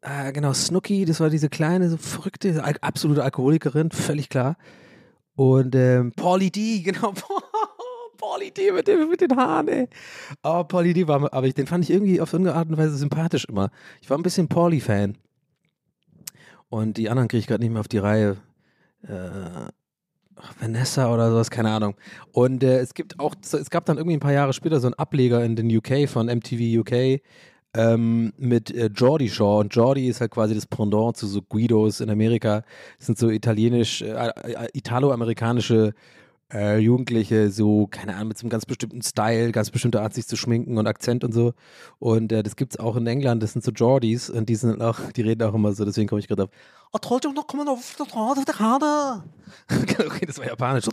Äh, 0.00 0.32
genau, 0.32 0.52
Snooki, 0.52 1.04
das 1.04 1.20
war 1.20 1.30
diese 1.30 1.48
kleine, 1.48 1.90
so 1.90 1.96
verrückte, 1.96 2.62
absolute 2.82 3.24
Alkoholikerin, 3.24 3.90
völlig 3.90 4.28
klar. 4.28 4.56
Und 5.34 5.74
ähm, 5.74 6.12
Paulie 6.12 6.50
D, 6.50 6.80
genau. 6.84 7.12
Paulie 8.16 8.50
D 8.50 8.72
mit, 8.72 8.88
dem, 8.88 9.08
mit 9.08 9.20
den 9.20 9.36
Haaren, 9.36 9.68
ey. 9.68 9.88
Oh, 10.42 10.64
Paulie 10.64 10.92
D 10.92 11.06
war, 11.06 11.32
aber 11.32 11.46
ich, 11.46 11.54
den 11.54 11.66
fand 11.66 11.84
ich 11.84 11.90
irgendwie 11.90 12.20
auf 12.20 12.32
irgendeine 12.32 12.58
Art 12.58 12.68
und 12.68 12.76
Weise 12.76 12.96
sympathisch 12.96 13.44
immer. 13.44 13.70
Ich 14.00 14.10
war 14.10 14.18
ein 14.18 14.22
bisschen 14.22 14.48
Paulie-Fan. 14.48 15.16
Und 16.68 16.96
die 16.96 17.08
anderen 17.08 17.28
kriege 17.28 17.40
ich 17.40 17.46
gerade 17.46 17.62
nicht 17.62 17.72
mehr 17.72 17.80
auf 17.80 17.88
die 17.88 17.98
Reihe. 17.98 18.36
Äh, 19.02 19.70
Vanessa 20.60 21.12
oder 21.12 21.30
sowas, 21.30 21.50
keine 21.50 21.70
Ahnung. 21.70 21.96
Und 22.32 22.62
äh, 22.62 22.78
es 22.78 22.94
gibt 22.94 23.18
auch, 23.18 23.34
es 23.40 23.70
gab 23.70 23.86
dann 23.86 23.96
irgendwie 23.96 24.16
ein 24.16 24.20
paar 24.20 24.32
Jahre 24.32 24.52
später 24.52 24.80
so 24.80 24.86
einen 24.86 24.94
Ableger 24.94 25.44
in 25.44 25.56
den 25.56 25.74
UK 25.74 26.08
von 26.08 26.26
MTV 26.26 26.80
UK 26.80 27.20
ähm, 27.78 28.32
mit 28.36 28.72
äh, 28.72 28.90
Shaw. 29.28 29.60
Und 29.60 29.72
Geordie 29.72 30.08
ist 30.08 30.20
halt 30.20 30.32
quasi 30.32 30.54
das 30.54 30.66
Pendant 30.66 31.16
zu 31.16 31.28
so 31.28 31.40
Guidos 31.42 32.00
in 32.00 32.10
Amerika. 32.10 32.64
Das 32.98 33.06
sind 33.06 33.18
so 33.18 33.30
italienisch, 33.30 34.02
äh, 34.02 34.08
äh 34.08 34.68
italo-amerikanische 34.72 35.94
äh, 36.52 36.78
Jugendliche 36.78 37.50
so, 37.50 37.86
keine 37.86 38.16
Ahnung, 38.16 38.28
mit 38.28 38.38
so 38.38 38.42
einem 38.42 38.50
ganz 38.50 38.66
bestimmten 38.66 39.00
Style, 39.02 39.52
ganz 39.52 39.70
bestimmte 39.70 40.02
Art, 40.02 40.12
sich 40.12 40.26
zu 40.26 40.36
schminken 40.36 40.76
und 40.76 40.88
Akzent 40.88 41.22
und 41.22 41.32
so. 41.32 41.52
Und 42.00 42.32
äh, 42.32 42.42
das 42.42 42.56
gibt's 42.56 42.80
auch 42.80 42.96
in 42.96 43.06
England, 43.06 43.44
das 43.44 43.52
sind 43.52 43.64
so 43.64 43.70
Geordies 43.70 44.28
und 44.28 44.48
die 44.48 44.56
sind 44.56 44.82
auch, 44.82 44.98
die 45.14 45.22
reden 45.22 45.42
auch 45.44 45.54
immer 45.54 45.72
so, 45.72 45.84
deswegen 45.84 46.08
komme 46.08 46.20
ich 46.20 46.26
gerade 46.26 46.44
auf. 46.44 46.50
The 48.44 48.52
harder. 48.58 49.24
Okay, 50.08 50.26
das 50.26 50.38
war 50.38 50.46
japanisch. 50.46 50.88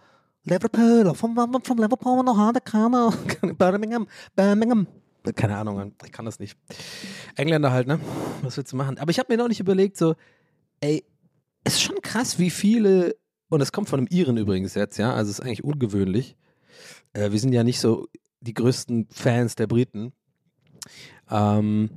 Liverpool, 0.48 1.14
from, 1.14 1.36
from 1.62 1.78
Liverpool 1.78 2.22
nach 2.24 2.36
Harder 2.36 2.60
Birmingham, 3.58 4.06
Birmingham. 4.34 4.86
Keine 5.34 5.56
Ahnung, 5.56 5.92
ich 6.04 6.12
kann 6.12 6.24
das 6.24 6.38
nicht. 6.38 6.56
Engländer 7.36 7.70
halt, 7.70 7.86
ne? 7.86 8.00
Was 8.42 8.56
willst 8.56 8.72
du 8.72 8.76
machen? 8.76 8.98
Aber 8.98 9.10
ich 9.10 9.18
habe 9.18 9.32
mir 9.32 9.38
noch 9.38 9.48
nicht 9.48 9.60
überlegt, 9.60 9.96
so, 9.96 10.14
ey, 10.80 11.04
es 11.64 11.74
ist 11.74 11.82
schon 11.82 12.00
krass, 12.00 12.38
wie 12.38 12.50
viele, 12.50 13.16
und 13.48 13.60
es 13.60 13.72
kommt 13.72 13.88
von 13.88 14.00
einem 14.00 14.08
Iren 14.10 14.36
übrigens 14.36 14.74
jetzt, 14.74 14.96
ja, 14.96 15.12
also 15.12 15.30
es 15.30 15.38
ist 15.38 15.44
eigentlich 15.44 15.64
ungewöhnlich. 15.64 16.36
Äh, 17.12 17.30
wir 17.30 17.38
sind 17.38 17.52
ja 17.52 17.64
nicht 17.64 17.80
so 17.80 18.08
die 18.40 18.54
größten 18.54 19.08
Fans 19.10 19.54
der 19.56 19.66
Briten. 19.66 20.12
Ähm, 21.30 21.90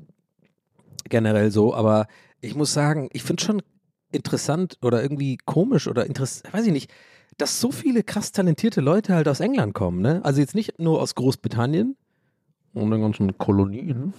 generell 1.09 1.51
so, 1.51 1.73
aber 1.73 2.07
ich 2.41 2.55
muss 2.55 2.73
sagen, 2.73 3.09
ich 3.13 3.23
finde 3.23 3.43
schon 3.43 3.61
interessant 4.11 4.77
oder 4.81 5.01
irgendwie 5.01 5.37
komisch 5.37 5.87
oder 5.87 6.05
interessant, 6.05 6.53
weiß 6.53 6.65
ich 6.65 6.73
nicht, 6.73 6.91
dass 7.41 7.59
so 7.59 7.71
viele 7.71 8.03
krass 8.03 8.31
talentierte 8.31 8.81
Leute 8.81 9.15
halt 9.15 9.27
aus 9.27 9.39
England 9.39 9.73
kommen, 9.73 10.01
ne? 10.01 10.21
Also 10.23 10.39
jetzt 10.39 10.55
nicht 10.55 10.79
nur 10.79 11.01
aus 11.01 11.15
Großbritannien 11.15 11.95
und 12.73 12.91
den 12.91 13.01
ganzen 13.01 13.37
Kolonien, 13.37 14.13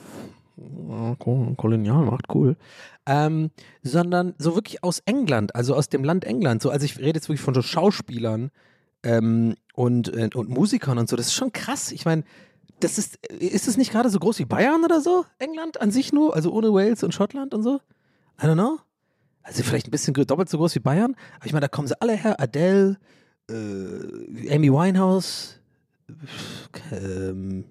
Kolonialmacht, 1.57 2.27
cool, 2.35 2.57
ähm, 3.07 3.51
sondern 3.83 4.35
so 4.39 4.55
wirklich 4.55 4.83
aus 4.83 5.01
England, 5.07 5.55
also 5.55 5.75
aus 5.75 5.89
dem 5.89 6.05
Land 6.05 6.25
England. 6.25 6.63
So, 6.63 6.71
also 6.71 6.85
ich 6.85 6.99
rede 6.99 7.19
jetzt 7.19 7.29
wirklich 7.29 7.41
von 7.41 7.55
so 7.55 7.63
Schauspielern 7.63 8.51
ähm, 9.03 9.55
und, 9.75 10.15
äh, 10.15 10.31
und 10.35 10.51
Musikern 10.51 10.99
und 10.99 11.09
so. 11.09 11.17
Das 11.17 11.27
ist 11.29 11.35
schon 11.35 11.53
krass. 11.53 11.93
Ich 11.93 12.05
meine, 12.05 12.25
das 12.81 12.99
ist, 12.99 13.25
ist 13.27 13.69
es 13.69 13.77
nicht 13.77 13.93
gerade 13.93 14.11
so 14.11 14.19
groß 14.19 14.41
wie 14.41 14.45
Bayern 14.45 14.85
oder 14.85 15.01
so? 15.01 15.25
England 15.39 15.81
an 15.81 15.91
sich 15.91 16.13
nur, 16.13 16.35
also 16.35 16.53
ohne 16.53 16.73
Wales 16.73 17.03
und 17.03 17.15
Schottland 17.15 17.55
und 17.55 17.63
so? 17.63 17.81
I 18.43 18.47
don't 18.47 18.55
know. 18.55 18.79
Also 19.43 19.63
vielleicht 19.63 19.89
ein 19.89 19.91
bisschen 19.91 20.15
doppelt 20.15 20.49
so 20.49 20.59
groß 20.59 20.75
wie 20.77 20.81
Bayern, 20.81 21.17
aber 21.37 21.47
ich 21.47 21.53
meine, 21.53 21.63
da 21.63 21.69
kommen 21.69 21.89
sie 21.89 22.01
alle 22.01 22.15
her. 22.17 22.41
Adele, 22.41 22.99
äh, 23.51 24.55
Amy 24.55 24.73
Winehouse, 24.73 25.61
ähm, 26.93 27.65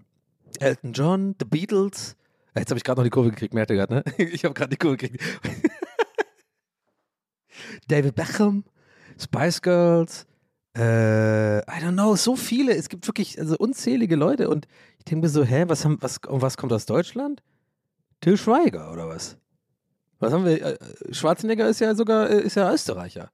Elton 0.59 0.93
John, 0.93 1.35
The 1.39 1.45
Beatles. 1.45 2.15
Jetzt 2.55 2.69
habe 2.69 2.77
ich 2.77 2.83
gerade 2.83 2.99
noch 2.99 3.05
die 3.05 3.09
Kurve 3.09 3.29
gekriegt, 3.29 3.53
merkt 3.53 3.71
ihr 3.71 3.77
gerade, 3.77 3.95
ne? 3.95 4.03
Ich 4.17 4.43
habe 4.43 4.53
gerade 4.53 4.69
die 4.69 4.77
Kurve 4.77 4.97
gekriegt. 4.97 5.23
David 7.87 8.15
Beckham, 8.15 8.65
Spice 9.17 9.61
Girls, 9.61 10.25
äh, 10.77 11.59
I 11.59 11.83
don't 11.83 11.93
know, 11.93 12.15
so 12.15 12.35
viele. 12.35 12.75
Es 12.75 12.89
gibt 12.89 13.07
wirklich 13.07 13.39
also 13.39 13.57
unzählige 13.57 14.15
Leute 14.15 14.49
und 14.49 14.67
ich 14.97 15.05
denke 15.05 15.25
mir 15.25 15.29
so, 15.29 15.43
hä, 15.43 15.65
was 15.67 15.85
haben, 15.85 15.97
was, 16.01 16.19
was 16.27 16.57
kommt 16.57 16.73
aus 16.73 16.85
Deutschland? 16.85 17.41
Till 18.21 18.37
Schweiger 18.37 18.91
oder 18.91 19.07
was? 19.07 19.37
Was 20.21 20.31
haben 20.33 20.45
wir? 20.45 20.61
Äh, 20.65 20.77
Schwarzenegger 21.11 21.67
ist 21.67 21.79
ja 21.79 21.95
sogar, 21.95 22.29
äh, 22.29 22.41
ist 22.41 22.55
ja 22.55 22.71
Österreicher. 22.71 23.31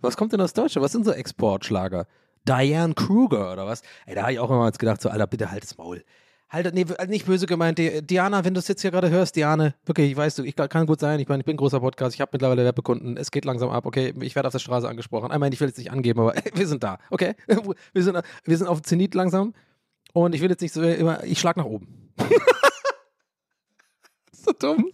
Was 0.00 0.16
kommt 0.16 0.32
denn 0.32 0.40
aus 0.40 0.54
Deutschland? 0.54 0.82
Was 0.84 0.92
sind 0.92 1.04
so 1.04 1.12
Exportschlager? 1.12 2.06
Diane 2.48 2.94
Kruger 2.94 3.52
oder 3.52 3.66
was? 3.66 3.82
Ey, 4.06 4.14
da 4.14 4.22
habe 4.22 4.32
ich 4.32 4.38
auch 4.40 4.50
immer 4.50 4.70
gedacht, 4.72 5.00
so, 5.02 5.10
Alter, 5.10 5.26
bitte 5.26 5.50
halt 5.50 5.62
das 5.62 5.76
Maul. 5.76 6.02
Halt, 6.48 6.74
nee, 6.74 6.84
nicht 7.06 7.26
böse 7.26 7.46
gemeint. 7.46 7.78
Di- 7.78 8.02
Diana, 8.02 8.44
wenn 8.44 8.54
du 8.54 8.58
es 8.60 8.66
jetzt 8.66 8.80
hier 8.82 8.90
gerade 8.90 9.10
hörst, 9.10 9.36
Diane, 9.36 9.74
wirklich, 9.84 10.10
ich 10.10 10.16
weiß, 10.16 10.34
du, 10.36 10.42
ich 10.42 10.56
kann- 10.56 10.86
gut 10.86 10.98
sein. 10.98 11.20
Ich 11.20 11.28
meine, 11.28 11.42
ich 11.42 11.44
bin 11.44 11.54
ein 11.54 11.58
großer 11.58 11.78
Podcast, 11.80 12.14
ich 12.14 12.20
habe 12.20 12.30
mittlerweile 12.32 12.64
Werbekunden. 12.64 13.16
Es 13.18 13.30
geht 13.30 13.44
langsam 13.44 13.68
ab, 13.70 13.86
okay? 13.86 14.14
Ich 14.20 14.34
werde 14.34 14.48
auf 14.48 14.52
der 14.52 14.58
Straße 14.58 14.88
angesprochen. 14.88 15.28
Meine, 15.38 15.54
ich 15.54 15.60
will 15.60 15.68
jetzt 15.68 15.78
nicht 15.78 15.92
angeben, 15.92 16.18
aber 16.20 16.34
wir 16.54 16.66
sind 16.66 16.82
da, 16.82 16.98
okay? 17.10 17.34
Wir 17.92 18.02
sind, 18.02 18.18
wir 18.44 18.56
sind 18.56 18.66
auf 18.66 18.82
Zenit 18.82 19.14
langsam 19.14 19.52
und 20.14 20.34
ich 20.34 20.40
will 20.40 20.50
jetzt 20.50 20.62
nicht 20.62 20.72
so 20.72 20.82
immer, 20.82 21.22
ich 21.22 21.38
schlag 21.38 21.56
nach 21.56 21.66
oben. 21.66 22.10
so 24.32 24.52
dumm. 24.58 24.90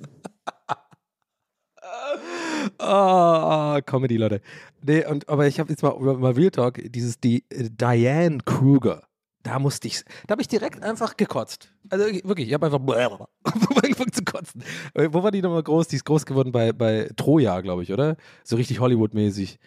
Ah, 2.78 3.80
Comedy, 3.84 4.16
Leute. 4.16 4.40
Nee, 4.82 5.04
und, 5.06 5.28
aber 5.28 5.46
ich 5.46 5.58
habe 5.60 5.70
jetzt 5.70 5.82
mal, 5.82 5.98
mal 5.98 6.32
Real 6.32 6.50
Talk, 6.50 6.80
dieses 6.84 7.20
die, 7.20 7.44
äh, 7.50 7.68
Diane 7.70 8.38
Kruger. 8.44 9.02
Da 9.42 9.60
musste 9.60 9.86
ich, 9.86 10.02
da 10.26 10.32
habe 10.32 10.42
ich 10.42 10.48
direkt 10.48 10.82
einfach 10.82 11.16
gekotzt. 11.16 11.72
Also 11.88 12.04
wirklich, 12.04 12.48
ich 12.48 12.54
habe 12.54 12.66
einfach 12.66 12.80
angefangen 12.80 14.12
zu 14.12 14.24
kotzen. 14.24 14.64
Äh, 14.94 15.08
Wo 15.12 15.22
war 15.22 15.30
die 15.30 15.40
nochmal 15.42 15.62
groß? 15.62 15.88
Die 15.88 15.96
ist 15.96 16.04
groß 16.04 16.26
geworden 16.26 16.50
bei, 16.50 16.72
bei 16.72 17.08
Troja, 17.16 17.60
glaube 17.60 17.84
ich, 17.84 17.92
oder? 17.92 18.16
So 18.42 18.56
richtig 18.56 18.80
Hollywood-mäßig. 18.80 19.58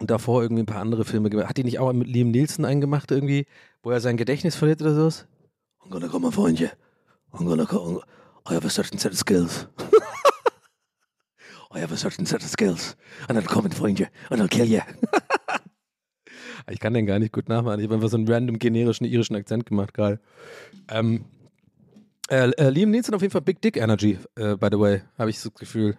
Und 0.00 0.10
davor 0.10 0.42
irgendwie 0.42 0.64
ein 0.64 0.66
paar 0.66 0.80
andere 0.80 1.04
Filme 1.04 1.30
gemacht. 1.30 1.48
Hat 1.48 1.56
die 1.56 1.62
nicht 1.62 1.78
auch 1.78 1.92
mit 1.92 2.08
Liam 2.08 2.32
Nielsen 2.32 2.64
eingemacht 2.64 3.12
irgendwie, 3.12 3.46
wo 3.84 3.90
er 3.92 4.00
sein 4.00 4.16
Gedächtnis 4.16 4.56
verliert 4.56 4.82
oder 4.82 4.94
sowas? 4.94 5.26
I'm 5.84 5.90
gonna 5.90 6.08
come 6.08 6.26
and 6.26 6.34
find 6.34 6.58
you. 6.58 6.68
I'm 7.32 7.46
gonna 7.46 7.66
come. 7.66 8.00
I 8.50 8.54
have 8.54 8.66
a 8.66 8.70
certain 8.70 8.98
set 8.98 9.12
of 9.12 9.18
skills. 9.18 9.68
I 11.74 11.80
have 11.80 11.92
a 11.92 11.96
certain 11.96 12.26
set 12.26 12.42
of 12.42 12.48
skills. 12.48 12.96
And 13.28 13.38
I'll 13.38 13.44
come 13.44 13.64
and 13.64 13.74
find 13.74 13.98
you. 13.98 14.06
And 14.30 14.40
I'll 14.40 14.48
kill 14.48 14.66
you. 14.66 14.80
ich 16.70 16.80
kann 16.80 16.94
den 16.94 17.06
gar 17.06 17.18
nicht 17.18 17.32
gut 17.32 17.48
nachmachen. 17.48 17.80
Ich 17.80 17.86
habe 17.86 17.96
einfach 17.96 18.08
so 18.08 18.16
einen 18.16 18.28
random 18.28 18.58
generischen 18.58 19.06
irischen 19.06 19.36
Akzent 19.36 19.66
gemacht 19.66 19.94
gerade. 19.94 20.20
Ähm, 20.88 21.24
äh, 22.30 22.50
äh, 22.50 22.70
Liam 22.70 22.90
Neeson 22.90 23.14
auf 23.14 23.22
jeden 23.22 23.32
Fall 23.32 23.42
Big 23.42 23.60
Dick 23.60 23.76
Energy, 23.76 24.18
äh, 24.36 24.56
by 24.56 24.68
the 24.70 24.78
way, 24.78 25.02
habe 25.18 25.30
ich 25.30 25.38
so 25.38 25.50
das 25.50 25.58
Gefühl. 25.58 25.96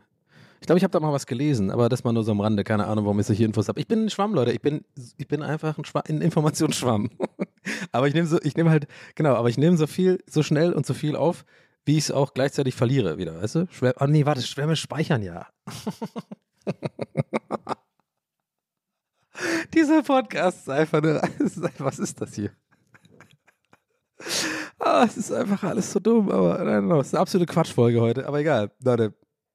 Ich 0.59 0.67
glaube, 0.67 0.77
ich 0.77 0.83
habe 0.83 0.91
da 0.91 0.99
mal 0.99 1.13
was 1.13 1.27
gelesen, 1.27 1.69
aber 1.69 1.89
das 1.89 2.03
mal 2.03 2.13
nur 2.13 2.23
so 2.23 2.31
am 2.31 2.41
Rande. 2.41 2.63
Keine 2.63 2.87
Ahnung, 2.87 3.05
warum 3.05 3.19
ich 3.19 3.27
solche 3.27 3.43
Infos 3.43 3.67
habe. 3.67 3.79
Ich 3.79 3.87
bin 3.87 4.05
ein 4.05 4.09
Schwamm, 4.09 4.33
Leute. 4.33 4.51
Ich 4.51 4.61
bin, 4.61 4.83
ich 5.17 5.27
bin 5.27 5.43
einfach 5.43 5.77
ein, 5.77 5.85
Schwa 5.85 5.99
ein 5.99 6.21
Informationsschwamm. 6.21 7.11
aber 7.91 8.07
ich 8.07 8.15
nehme 8.15 8.25
so, 8.27 8.39
ich 8.41 8.55
nehme 8.55 8.71
halt, 8.71 8.87
genau, 9.13 9.35
aber 9.35 9.49
ich 9.49 9.57
nehme 9.59 9.77
so 9.77 9.85
viel, 9.85 10.23
so 10.27 10.41
schnell 10.41 10.73
und 10.73 10.85
so 10.87 10.95
viel 10.95 11.15
auf, 11.15 11.45
wie 11.85 11.97
ich 11.97 12.05
es 12.05 12.11
auch 12.11 12.33
gleichzeitig 12.33 12.73
verliere 12.73 13.19
wieder, 13.19 13.39
weißt 13.39 13.55
du? 13.55 13.67
Schwär, 13.69 13.93
oh 13.99 14.05
nee, 14.05 14.25
warte, 14.25 14.41
Schwämme 14.41 14.75
speichern 14.75 15.21
ja. 15.21 15.45
Dieser 19.73 20.03
Podcast 20.03 20.59
ist 20.59 20.69
einfach 20.69 21.01
nur, 21.01 21.15
was 21.79 21.99
ist 21.99 22.21
das 22.21 22.35
hier? 22.35 22.51
Ah, 24.79 25.03
es 25.05 25.17
ist 25.17 25.31
einfach 25.31 25.63
alles 25.63 25.91
so 25.91 25.99
dumm, 25.99 26.31
aber 26.31 26.63
nein, 26.63 26.87
nein, 26.87 26.99
es 26.99 27.07
ist 27.07 27.13
eine 27.13 27.21
absolute 27.21 27.51
Quatschfolge 27.51 28.01
heute, 28.01 28.27
aber 28.27 28.39
egal, 28.39 28.71
Leute. 28.83 29.13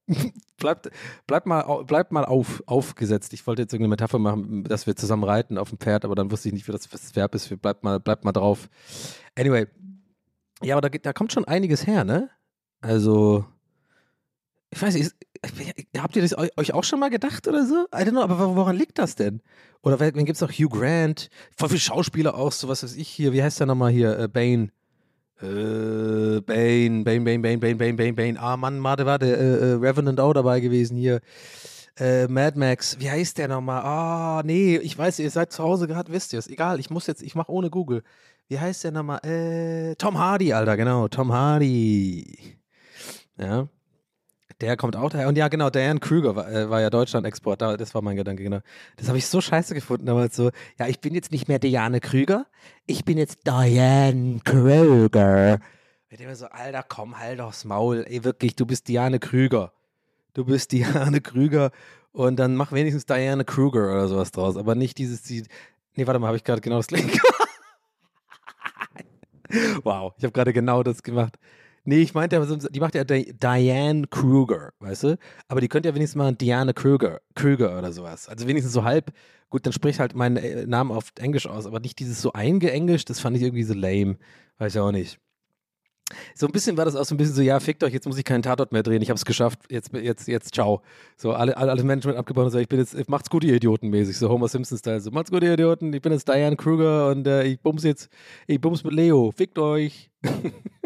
Bleibt, 0.57 0.91
bleibt 1.27 1.47
mal, 1.47 1.85
bleibt 1.85 2.13
mal 2.13 2.27
auf, 2.27 2.63
aufgesetzt. 2.67 3.33
Ich 3.33 3.47
wollte 3.47 3.63
jetzt 3.63 3.73
irgendeine 3.73 3.93
Metapher 3.93 4.19
machen, 4.19 4.65
dass 4.65 4.87
wir 4.87 4.95
zusammen 4.95 5.25
reiten 5.25 5.57
auf 5.57 5.71
dem 5.71 5.79
Pferd, 5.79 6.05
aber 6.05 6.15
dann 6.15 6.31
wusste 6.31 6.49
ich 6.49 6.55
nicht, 6.55 6.69
wie 6.69 6.73
das, 6.73 6.87
das 6.87 7.17
Verb 7.17 7.35
ist. 7.35 7.49
Bleibt 7.63 7.83
mal, 7.83 7.99
bleibt 7.99 8.27
mal 8.27 8.33
drauf. 8.33 8.69
Anyway. 9.39 9.69
Ja, 10.63 10.77
aber 10.77 10.87
da, 10.87 10.99
da 10.99 11.15
kommt 11.15 11.33
schon 11.33 11.47
einiges 11.47 11.87
her, 11.87 12.05
ne? 12.05 12.29
Also, 12.83 13.47
ich 14.71 14.83
weiß 14.83 14.95
nicht, 14.95 15.13
habt 15.99 16.17
ihr 16.17 16.23
das 16.23 16.37
eu- 16.37 16.49
euch 16.57 16.73
auch 16.75 16.85
schon 16.85 17.01
mal 17.01 17.11
gedacht 17.11 17.49
oder 17.49 17.65
so? 17.67 17.87
I 17.95 18.03
don't 18.03 18.11
know, 18.11 18.23
aber 18.23 18.39
wo- 18.39 18.57
woran 18.57 18.77
liegt 18.77 18.99
das 18.99 19.15
denn? 19.15 19.41
Oder 19.83 19.99
wen 20.01 20.13
gibt 20.27 20.37
es 20.37 20.41
noch? 20.41 20.51
Hugh 20.53 20.69
Grant, 20.69 21.31
voll 21.57 21.69
viele 21.71 21.81
Schauspieler 21.81 22.35
auch, 22.35 22.53
so 22.53 22.69
was 22.69 22.83
weiß 22.83 22.95
ich 22.97 23.09
hier, 23.09 23.33
wie 23.33 23.43
heißt 23.43 23.59
der 23.61 23.67
nochmal 23.67 23.91
hier? 23.93 24.19
Äh, 24.19 24.29
Bane. 24.29 24.69
Äh, 25.43 26.41
Bane, 26.43 27.03
Bane, 27.03 27.21
Bane, 27.25 27.39
Bane, 27.39 27.59
Bane, 27.59 27.77
Bane, 27.77 27.95
Bane, 27.95 28.13
Bane. 28.13 28.39
Ah, 28.39 28.57
Mann, 28.59 28.83
warte, 28.83 29.07
warte, 29.07 29.27
äh, 29.27 29.71
äh, 29.71 29.73
Revenant 29.77 30.21
auch 30.21 30.35
dabei 30.35 30.61
gewesen 30.61 30.97
hier. 30.99 31.21
Äh, 31.99 32.29
Mad 32.29 32.59
Max, 32.59 32.99
wie 33.01 33.11
heißt 33.11 33.39
der 33.39 33.49
nochmal? 33.49 33.83
Ah, 33.83 34.43
nee, 34.45 34.77
ich 34.77 34.97
weiß, 34.97 35.19
ihr 35.19 35.31
seid 35.31 35.53
zu 35.53 35.63
Hause 35.63 35.87
gerade, 35.87 36.13
wisst 36.13 36.33
ihr 36.35 36.39
es. 36.39 36.47
Egal, 36.49 36.79
ich 36.79 36.91
muss 36.91 37.07
jetzt, 37.07 37.23
ich 37.23 37.35
mache 37.35 37.51
ohne 37.51 37.71
Google. 37.71 38.03
Wie 38.49 38.59
heißt 38.59 38.85
der 38.85 38.93
nochmal? 38.93 39.21
Äh, 39.25 39.95
Tom 39.97 40.19
Hardy, 40.19 40.53
Alter, 40.53 40.77
genau, 40.77 41.09
Tom 41.09 41.33
Hardy. 41.33 42.57
Ja. 43.39 43.69
Der 44.61 44.77
kommt 44.77 44.95
auch 44.97 45.09
daher. 45.11 45.27
Und 45.29 45.39
ja, 45.39 45.49
genau, 45.49 45.71
Diane 45.71 46.01
Krüger 46.01 46.37
war, 46.37 46.51
äh, 46.53 46.69
war 46.69 46.81
ja 46.83 46.91
Deutschland-Export. 46.91 47.63
Da- 47.63 47.77
Das 47.77 47.95
war 47.95 48.03
mein 48.03 48.17
Gedanke, 48.17 48.43
genau. 48.43 48.61
Das 48.97 49.09
habe 49.09 49.17
ich 49.17 49.27
so 49.27 49.41
scheiße 49.41 49.75
gefunden 49.75 50.07
damals 50.07 50.37
so. 50.37 50.51
Ja, 50.79 50.87
ich 50.87 51.01
bin 51.01 51.15
jetzt 51.15 51.33
nicht 51.33 51.49
mehr 51.49 51.59
Diane 51.59 52.01
Krüger. 52.01 52.47
Ich 52.87 53.05
bin 53.05 53.17
jetzt 53.17 53.47
Diane 53.47 54.41
Krüger. 54.45 55.59
Denke 56.11 56.27
mir 56.27 56.37
so, 56.37 56.47
Alter, 56.47 56.85
komm, 56.87 57.19
halt 57.19 57.39
doch's 57.41 57.65
Maul. 57.65 58.05
Ey, 58.07 58.23
wirklich, 58.25 58.55
du 58.57 58.67
bist 58.67 58.89
Diane 58.89 59.19
Krüger. 59.19 59.73
Du 60.35 60.45
bist 60.45 60.73
Diane 60.73 61.21
Krüger. 61.21 61.71
Und 62.13 62.37
dann 62.41 62.57
mach 62.57 62.73
wenigstens 62.73 63.07
Diane 63.07 63.45
Kruger 63.45 63.91
oder 63.93 64.09
sowas 64.09 64.33
draus. 64.33 64.57
Aber 64.57 64.75
nicht 64.75 64.99
dieses, 64.99 65.23
die, 65.23 65.45
nee, 65.95 66.07
warte 66.07 66.19
mal, 66.19 66.27
habe 66.27 66.37
ich 66.37 66.45
gerade 66.45 66.61
genau 66.61 66.77
das 66.79 66.89
gleiche 66.89 67.09
Wow, 69.83 70.13
ich 70.17 70.25
habe 70.25 70.33
gerade 70.33 70.53
genau 70.53 70.83
das 70.83 71.03
gemacht. 71.03 71.37
Nee, 71.85 72.03
ich 72.03 72.15
meinte, 72.15 72.43
so- 72.45 72.57
die 72.69 72.81
macht 72.81 72.95
ja 72.95 73.05
Di- 73.05 73.33
Diane 73.33 74.07
Kruger, 74.09 74.71
weißt 74.81 75.05
du? 75.05 75.19
Aber 75.49 75.61
die 75.61 75.69
könnte 75.69 75.89
ja 75.89 75.95
wenigstens 75.95 76.17
mal 76.17 76.33
Diane 76.35 76.75
Kruger, 76.75 77.21
Krüger 77.35 77.77
oder 77.79 77.93
sowas. 77.93 78.29
Also 78.29 78.47
wenigstens 78.47 78.73
so 78.75 78.85
halb. 78.85 79.13
Gut, 79.49 79.67
dann 79.67 79.73
sprich 79.73 79.99
halt 79.99 80.15
meinen 80.15 80.37
äh, 80.37 80.67
Namen 80.67 80.93
auf 80.93 81.11
Englisch 81.19 81.47
aus, 81.47 81.67
aber 81.67 81.81
nicht 81.81 81.99
dieses 81.99 82.21
so 82.23 82.33
eingeenglischt, 82.33 83.11
das 83.11 83.19
fand 83.21 83.37
ich 83.37 83.43
irgendwie 83.43 83.65
so 83.65 83.75
lame. 83.75 84.17
Weiß 84.59 84.75
ich 84.75 84.81
auch 84.81 84.93
nicht. 84.93 85.19
So 86.35 86.47
ein 86.47 86.53
bisschen 86.53 86.77
war 86.77 86.85
das 86.85 86.97
auch 86.97 87.05
so 87.05 87.15
ein 87.15 87.19
bisschen 87.19 87.35
so, 87.35 87.43
ja, 87.43 87.59
fickt 87.61 87.85
euch, 87.85 87.93
jetzt 87.93 88.07
muss 88.07 88.19
ich 88.19 88.25
keinen 88.25 88.43
Tatort 88.43 88.73
mehr 88.73 88.83
drehen, 88.83 89.01
ich 89.01 89.11
habe 89.11 89.17
es 89.17 89.25
geschafft, 89.25 89.61
jetzt, 89.71 89.93
jetzt, 89.95 90.27
jetzt, 90.27 90.53
ciao. 90.55 90.83
So, 91.17 91.33
alle, 91.33 91.57
alle, 91.57 91.71
alle 91.71 91.85
Management 91.85 92.19
abgebaut 92.19 92.47
und 92.47 92.51
so, 92.51 92.59
ich 92.59 92.69
bin 92.69 92.81
jetzt, 92.81 93.09
macht's 93.09 93.31
gut, 93.31 93.45
ihr 93.45 93.55
Idioten 93.55 93.91
mäßig, 93.91 94.19
so 94.19 94.29
Homer 94.29 94.49
Simpson-Style, 94.49 95.01
so, 95.01 95.13
macht's 95.13 95.31
gut, 95.31 95.45
ihr 95.45 95.55
Idioten, 95.55 95.93
ich 95.93 96.03
bin 96.03 96.11
jetzt 96.13 96.27
Diane 96.29 96.57
Kruger 96.57 97.11
und 97.11 97.29
äh, 97.29 97.45
ich 97.45 97.61
bums 97.61 97.85
jetzt, 97.85 98.09
ich 98.49 98.61
bums 98.61 98.83
mit 98.83 98.93
Leo, 98.93 99.31
fickt 99.31 99.59
euch. 99.59 100.11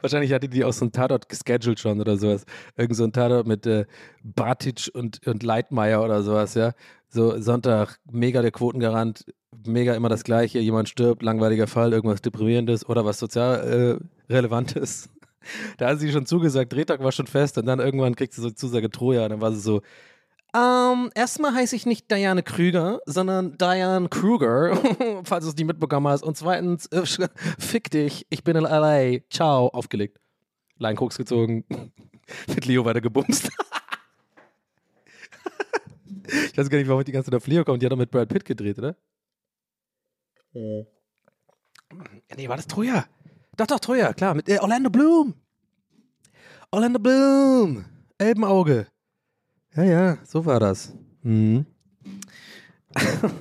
Wahrscheinlich 0.00 0.32
hatte 0.32 0.48
die 0.48 0.64
auch 0.64 0.72
so 0.72 0.84
einen 0.84 0.92
Tatort 0.92 1.28
gescheduled 1.28 1.78
schon 1.78 2.00
oder 2.00 2.16
sowas. 2.16 2.44
Irgend 2.76 2.96
so 2.96 3.04
ein 3.04 3.12
Tatort 3.12 3.46
mit 3.46 3.66
äh, 3.66 3.86
Bartic 4.22 4.90
und, 4.94 5.26
und 5.26 5.42
Leitmeier 5.42 6.02
oder 6.02 6.22
sowas, 6.22 6.54
ja. 6.54 6.72
So 7.08 7.40
Sonntag, 7.40 7.98
mega 8.10 8.42
der 8.42 8.52
Quotengarant, 8.52 9.24
mega 9.66 9.94
immer 9.94 10.08
das 10.08 10.24
Gleiche. 10.24 10.58
Jemand 10.60 10.88
stirbt, 10.88 11.22
langweiliger 11.22 11.66
Fall, 11.66 11.92
irgendwas 11.92 12.22
Deprimierendes 12.22 12.88
oder 12.88 13.04
was 13.04 13.18
sozial 13.18 14.00
äh, 14.28 14.32
Relevantes. 14.32 15.08
Da 15.78 15.88
hat 15.88 16.00
sie 16.00 16.12
schon 16.12 16.26
zugesagt, 16.26 16.70
Drehtag 16.70 17.02
war 17.02 17.12
schon 17.12 17.26
fest 17.26 17.56
und 17.56 17.64
dann 17.64 17.80
irgendwann 17.80 18.14
kriegt 18.14 18.34
sie 18.34 18.42
so 18.42 18.50
Zusage 18.50 18.90
Troja 18.90 19.24
und 19.24 19.30
dann 19.30 19.40
war 19.40 19.52
sie 19.52 19.60
so, 19.60 19.80
ähm, 20.54 21.10
erstmal 21.14 21.54
heiße 21.54 21.76
ich 21.76 21.86
nicht 21.86 22.10
Diane 22.10 22.42
Krüger, 22.42 23.00
sondern 23.06 23.56
Diane 23.56 24.08
Kruger, 24.08 24.76
falls 25.24 25.44
du 25.44 25.50
es 25.50 25.56
nicht 25.56 25.66
mitbekommen 25.66 26.08
hast. 26.08 26.22
Und 26.22 26.36
zweitens, 26.36 26.86
äh, 26.86 27.04
fick 27.58 27.90
dich, 27.90 28.26
ich 28.30 28.42
bin 28.42 28.56
in 28.56 28.64
LA. 28.64 29.20
Ciao, 29.30 29.68
aufgelegt. 29.68 30.18
Leinkoks 30.78 31.16
gezogen, 31.18 31.64
mit 32.48 32.66
Leo 32.66 32.84
weiter 32.84 33.00
gebumst. 33.00 33.50
ich 36.26 36.58
weiß 36.58 36.68
gar 36.68 36.78
nicht, 36.78 36.88
warum 36.88 37.00
ich 37.00 37.06
die 37.06 37.12
ganze 37.12 37.30
Zeit 37.30 37.36
auf 37.36 37.46
Leo 37.46 37.64
kommt. 37.64 37.82
Die 37.82 37.86
hat 37.86 37.92
doch 37.92 37.98
mit 37.98 38.10
Brad 38.10 38.28
Pitt 38.28 38.44
gedreht, 38.44 38.78
oder? 38.78 38.96
Nee, 40.52 40.86
war 42.48 42.56
das 42.56 42.66
Troja? 42.66 43.06
Doch, 43.56 43.66
doch, 43.66 43.78
Troja, 43.78 44.12
klar. 44.12 44.34
Mit 44.34 44.48
äh, 44.48 44.58
Orlando 44.58 44.90
Bloom. 44.90 45.34
Orlando 46.70 46.98
Bloom. 46.98 47.84
Elbenauge. 48.18 48.86
Ja, 49.74 49.84
ja, 49.84 50.18
so 50.24 50.44
war 50.46 50.58
das. 50.58 50.92
Mhm. 51.22 51.66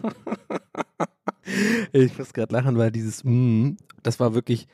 ich 1.91 2.17
muss 2.17 2.33
gerade 2.33 2.53
lachen, 2.53 2.77
weil 2.77 2.91
dieses 2.91 3.23
mm, 3.23 3.71
das 4.03 4.19
war 4.19 4.35
wirklich, 4.35 4.67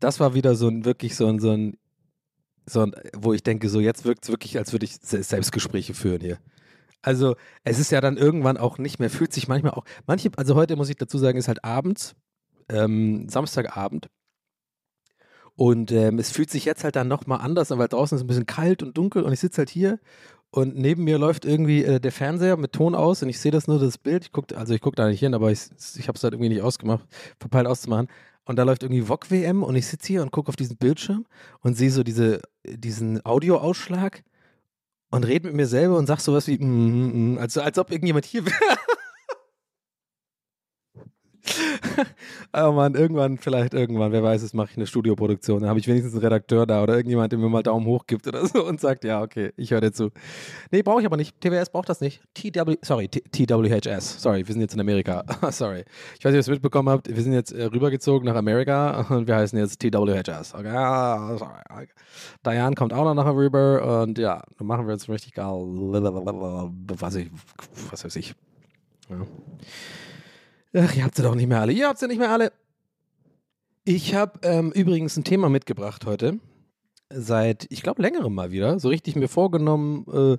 das 0.00 0.18
war 0.18 0.34
wieder 0.34 0.56
so 0.56 0.68
ein, 0.68 0.84
wirklich 0.84 1.14
so 1.14 1.28
ein, 1.28 1.38
so 1.38 1.50
ein, 1.52 1.76
so 2.66 2.82
ein 2.82 2.92
wo 3.16 3.32
ich 3.32 3.44
denke, 3.44 3.68
so 3.68 3.78
jetzt 3.80 4.04
wirkt 4.04 4.24
es 4.24 4.30
wirklich, 4.30 4.58
als 4.58 4.72
würde 4.72 4.84
ich 4.84 4.96
Selbstgespräche 5.00 5.94
führen 5.94 6.20
hier. 6.20 6.38
Also 7.02 7.36
es 7.62 7.78
ist 7.78 7.92
ja 7.92 8.00
dann 8.00 8.16
irgendwann 8.16 8.56
auch 8.56 8.78
nicht 8.78 8.98
mehr, 8.98 9.10
fühlt 9.10 9.32
sich 9.32 9.46
manchmal 9.46 9.72
auch, 9.74 9.84
manche, 10.06 10.30
also 10.36 10.56
heute 10.56 10.74
muss 10.76 10.88
ich 10.88 10.96
dazu 10.96 11.18
sagen, 11.18 11.38
ist 11.38 11.46
halt 11.48 11.64
abends, 11.64 12.16
ähm, 12.68 13.28
Samstagabend. 13.28 14.08
Und 15.54 15.90
ähm, 15.90 16.18
es 16.18 16.30
fühlt 16.30 16.50
sich 16.50 16.66
jetzt 16.66 16.84
halt 16.84 16.96
dann 16.96 17.08
nochmal 17.08 17.40
anders 17.40 17.72
an, 17.72 17.78
weil 17.78 17.88
draußen 17.88 18.16
ist 18.16 18.24
ein 18.24 18.26
bisschen 18.26 18.46
kalt 18.46 18.82
und 18.82 18.96
dunkel 18.98 19.22
und 19.22 19.32
ich 19.32 19.40
sitze 19.40 19.58
halt 19.58 19.70
hier 19.70 19.98
und 20.56 20.74
neben 20.74 21.04
mir 21.04 21.18
läuft 21.18 21.44
irgendwie 21.44 21.84
äh, 21.84 22.00
der 22.00 22.12
Fernseher 22.12 22.56
mit 22.56 22.72
Ton 22.72 22.94
aus 22.94 23.22
und 23.22 23.28
ich 23.28 23.38
sehe 23.38 23.52
das 23.52 23.68
nur, 23.68 23.78
das 23.78 23.98
Bild. 23.98 24.24
Ich 24.24 24.32
guck, 24.32 24.54
also 24.54 24.72
ich 24.72 24.80
gucke 24.80 24.96
da 24.96 25.06
nicht 25.06 25.20
hin, 25.20 25.34
aber 25.34 25.52
ich, 25.52 25.60
ich 25.98 26.08
habe 26.08 26.16
es 26.16 26.24
halt 26.24 26.32
irgendwie 26.32 26.48
nicht 26.48 26.62
ausgemacht, 26.62 27.04
verpeilt 27.38 27.66
auszumachen. 27.66 28.08
Und 28.46 28.56
da 28.56 28.62
läuft 28.62 28.82
irgendwie 28.82 29.02
VOG 29.02 29.30
WM 29.30 29.62
und 29.62 29.76
ich 29.76 29.86
sitze 29.86 30.06
hier 30.06 30.22
und 30.22 30.32
gucke 30.32 30.48
auf 30.48 30.56
diesen 30.56 30.78
Bildschirm 30.78 31.26
und 31.60 31.74
sehe 31.76 31.90
so 31.90 32.02
diese, 32.02 32.40
diesen 32.66 33.22
Audioausschlag 33.26 34.22
und 35.10 35.26
rede 35.26 35.48
mit 35.48 35.56
mir 35.56 35.66
selber 35.66 35.98
und 35.98 36.06
sag 36.06 36.20
sowas 36.20 36.46
wie, 36.46 36.56
mm, 36.56 36.64
mm, 36.64 37.34
mm, 37.34 37.38
als 37.38 37.78
ob 37.78 37.90
irgendjemand 37.90 38.24
hier 38.24 38.46
wäre. 38.46 38.78
oh 42.52 42.72
Mann, 42.72 42.94
irgendwann, 42.94 43.38
vielleicht 43.38 43.74
irgendwann, 43.74 44.12
wer 44.12 44.22
weiß 44.22 44.42
es, 44.42 44.54
mache 44.54 44.70
ich 44.72 44.76
eine 44.76 44.86
Studioproduktion. 44.86 45.60
Dann 45.60 45.68
habe 45.68 45.78
ich 45.78 45.86
wenigstens 45.86 46.14
einen 46.14 46.22
Redakteur 46.22 46.66
da 46.66 46.82
oder 46.82 46.94
irgendjemand, 46.94 47.32
der 47.32 47.38
mir 47.38 47.48
mal 47.48 47.62
Daumen 47.62 47.86
hoch 47.86 48.06
gibt 48.06 48.26
oder 48.26 48.46
so 48.46 48.64
und 48.64 48.80
sagt, 48.80 49.04
ja, 49.04 49.22
okay, 49.22 49.52
ich 49.56 49.70
höre 49.70 49.80
dir 49.80 49.92
zu. 49.92 50.10
Nee, 50.70 50.82
brauche 50.82 51.00
ich 51.00 51.06
aber 51.06 51.16
nicht. 51.16 51.40
TWS 51.40 51.70
braucht 51.70 51.88
das 51.88 52.00
nicht. 52.00 52.22
TW, 52.34 52.76
sorry, 52.82 53.08
TWHS. 53.08 54.22
Sorry, 54.22 54.46
wir 54.46 54.52
sind 54.52 54.62
jetzt 54.62 54.74
in 54.74 54.80
Amerika. 54.80 55.24
sorry. 55.50 55.84
Ich 56.18 56.24
weiß 56.24 56.32
nicht, 56.32 56.34
ob 56.34 56.34
ihr 56.34 56.38
es 56.40 56.48
mitbekommen 56.48 56.88
habt. 56.88 57.08
Wir 57.08 57.22
sind 57.22 57.32
jetzt 57.32 57.52
äh, 57.52 57.64
rübergezogen 57.64 58.26
nach 58.26 58.36
Amerika 58.36 59.00
und 59.10 59.26
wir 59.26 59.36
heißen 59.36 59.58
jetzt 59.58 59.80
TWHS. 59.80 60.54
Okay, 60.54 61.36
sorry. 61.38 61.60
Okay. 61.70 61.88
Diane 62.44 62.74
kommt 62.74 62.92
auch 62.92 63.04
noch 63.04 63.14
nachher 63.14 63.34
rüber 63.34 64.02
und 64.02 64.18
ja, 64.18 64.42
dann 64.58 64.66
machen 64.66 64.86
wir 64.86 64.94
jetzt 64.94 65.08
richtig 65.08 65.34
geil. 65.34 65.46
Was, 65.46 67.14
ich, 67.14 67.30
was 67.90 68.04
weiß 68.04 68.16
ich. 68.16 68.34
Ja. 69.08 69.16
Ach, 70.78 70.94
ihr 70.94 71.04
habt 71.04 71.14
sie 71.14 71.22
doch 71.22 71.34
nicht 71.34 71.48
mehr 71.48 71.62
alle. 71.62 71.72
Ihr 71.72 71.88
habt 71.88 71.98
sie 71.98 72.06
nicht 72.06 72.18
mehr 72.18 72.30
alle. 72.30 72.52
Ich 73.84 74.14
habe 74.14 74.40
ähm, 74.42 74.72
übrigens 74.72 75.16
ein 75.16 75.24
Thema 75.24 75.48
mitgebracht 75.48 76.04
heute. 76.04 76.38
Seit, 77.08 77.66
ich 77.70 77.82
glaube, 77.82 78.02
längerem 78.02 78.34
mal 78.34 78.50
wieder. 78.50 78.78
So 78.78 78.88
richtig 78.88 79.16
mir 79.16 79.28
vorgenommen, 79.28 80.04
äh, 80.12 80.36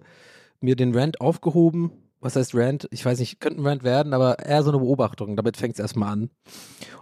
mir 0.59 0.75
den 0.75 0.93
Rant 0.95 1.21
aufgehoben. 1.21 1.91
Was 2.19 2.35
heißt 2.35 2.53
Rant? 2.53 2.87
Ich 2.91 3.03
weiß 3.03 3.19
nicht, 3.19 3.39
könnte 3.39 3.61
ein 3.61 3.65
Rant 3.65 3.83
werden, 3.83 4.13
aber 4.13 4.37
eher 4.37 4.61
so 4.61 4.69
eine 4.69 4.77
Beobachtung. 4.77 5.35
Damit 5.35 5.57
fängt 5.57 5.73
es 5.73 5.79
erstmal 5.79 6.13
an. 6.13 6.29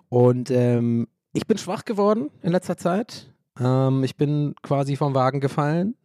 Und 0.07 0.49
ähm, 0.49 1.07
ich 1.33 1.45
bin 1.45 1.57
schwach 1.57 1.83
geworden 1.83 2.29
in 2.41 2.53
letzter 2.53 2.77
Zeit. 2.77 3.33
Ähm, 3.59 4.05
ich 4.05 4.15
bin 4.15 4.55
quasi 4.61 4.95
vom 4.95 5.13
Wagen 5.13 5.41
gefallen. 5.41 5.95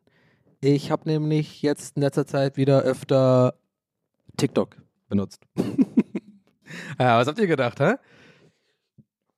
Ich 0.61 0.91
habe 0.91 1.09
nämlich 1.09 1.63
jetzt 1.63 1.97
in 1.97 2.03
letzter 2.03 2.27
Zeit 2.27 2.57
wieder 2.57 2.83
öfter 2.83 3.55
TikTok 4.37 4.77
benutzt. 5.09 5.43
Ja, 6.99 7.19
was 7.19 7.27
habt 7.27 7.39
ihr 7.39 7.47
gedacht, 7.47 7.81
hä? 7.81 7.95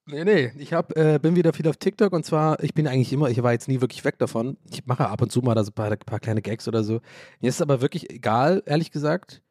Nee, 0.07 0.25
nee, 0.25 0.53
ich 0.59 0.73
hab, 0.73 0.97
äh, 0.97 1.19
bin 1.21 1.37
wieder 1.37 1.53
viel 1.53 1.69
auf 1.69 1.77
TikTok 1.77 2.13
und 2.13 2.25
zwar, 2.27 2.63
ich 2.63 2.75
bin 2.75 2.89
eigentlich 2.89 3.13
immer, 3.13 3.31
ich 3.31 3.41
war 3.43 3.53
jetzt 3.53 3.69
nie 3.69 3.81
wirklich 3.81 4.05
weg 4.05 4.19
davon. 4.19 4.57
Ich 4.69 4.85
mache 4.85 5.09
ab 5.09 5.23
und 5.23 5.31
zu 5.31 5.41
mal 5.43 5.55
da 5.55 5.63
so 5.63 5.71
ein 5.71 5.75
paar, 5.75 5.97
paar 5.97 6.19
kleine 6.19 6.43
Gags 6.43 6.67
oder 6.67 6.83
so. 6.83 7.01
Mir 7.41 7.49
ist 7.49 7.57
es 7.57 7.63
aber 7.63 7.81
wirklich 7.81 8.11
egal, 8.11 8.63
ehrlich 8.67 8.91
gesagt. 8.91 9.43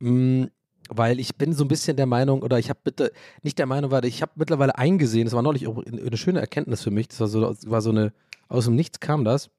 Mm, 0.00 0.46
weil 0.88 1.20
ich 1.20 1.36
bin 1.36 1.52
so 1.52 1.64
ein 1.64 1.68
bisschen 1.68 1.96
der 1.96 2.06
Meinung, 2.06 2.42
oder 2.42 2.58
ich 2.58 2.68
habe 2.70 2.80
bitte, 2.82 3.12
nicht 3.42 3.58
der 3.58 3.66
Meinung, 3.66 3.90
weil 3.90 4.04
ich 4.04 4.20
habe 4.20 4.32
mittlerweile 4.34 4.76
eingesehen, 4.76 5.24
das 5.24 5.34
war 5.34 5.42
neulich 5.42 5.66
auch 5.66 5.82
eine 5.84 6.16
schöne 6.16 6.40
Erkenntnis 6.40 6.82
für 6.82 6.90
mich, 6.90 7.08
das 7.08 7.20
war 7.20 7.28
so, 7.28 7.40
war 7.70 7.80
so 7.80 7.90
eine, 7.90 8.12
aus 8.48 8.66
dem 8.66 8.74
Nichts 8.74 9.00
kam 9.00 9.24
das, 9.24 9.50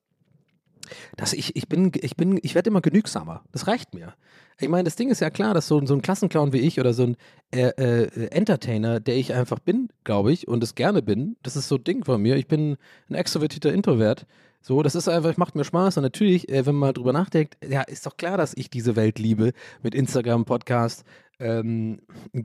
dass 1.18 1.34
ich, 1.34 1.56
ich 1.56 1.68
bin, 1.68 1.92
ich 1.96 2.16
bin, 2.16 2.40
ich 2.42 2.56
werde 2.56 2.70
immer 2.70 2.82
genügsamer. 2.82 3.44
Das 3.52 3.68
reicht 3.68 3.94
mir. 3.94 4.14
Ich 4.60 4.70
meine, 4.70 4.86
das 4.86 4.96
Ding 4.96 5.10
ist 5.10 5.20
ja 5.20 5.30
klar, 5.30 5.54
dass 5.54 5.68
so, 5.68 5.86
so 5.86 5.94
ein 5.94 6.02
Klassenclown 6.02 6.54
wie 6.54 6.60
ich 6.60 6.80
oder 6.80 6.94
so 6.94 7.04
ein 7.04 7.18
äh, 7.54 7.70
äh, 7.70 8.28
Entertainer, 8.28 9.00
der 9.00 9.18
ich 9.18 9.34
einfach 9.34 9.60
bin, 9.60 9.90
glaube 10.06 10.32
ich, 10.32 10.48
und 10.48 10.64
es 10.64 10.76
gerne 10.76 11.02
bin, 11.02 11.36
das 11.44 11.56
ist 11.58 11.68
so 11.68 11.76
ein 11.76 11.84
Ding 11.84 12.06
von 12.06 12.22
mir. 12.22 12.38
Ich 12.38 12.48
bin 12.48 12.78
ein 13.10 13.16
extrovertierter 13.16 13.74
Introvert. 13.74 14.26
So, 14.62 14.82
das 14.82 14.96
ist 14.96 15.08
einfach, 15.08 15.38
macht 15.38 15.56
mir 15.56 15.64
Spaß. 15.64 15.98
Und 15.98 16.04
natürlich, 16.04 16.50
äh, 16.50 16.66
wenn 16.66 16.74
man 16.76 16.90
mal 16.90 16.94
drüber 16.94 17.14
nachdenkt, 17.14 17.58
ja, 17.68 17.82
ist 17.82 18.06
doch 18.06 18.18
klar, 18.18 18.38
dass 18.38 18.56
ich 18.56 18.70
diese 18.70 18.96
Welt 18.96 19.20
liebe 19.20 19.52
mit 19.84 19.94
Instagram, 19.94 20.46
Podcast, 20.46 21.04
ähm, 21.40 22.00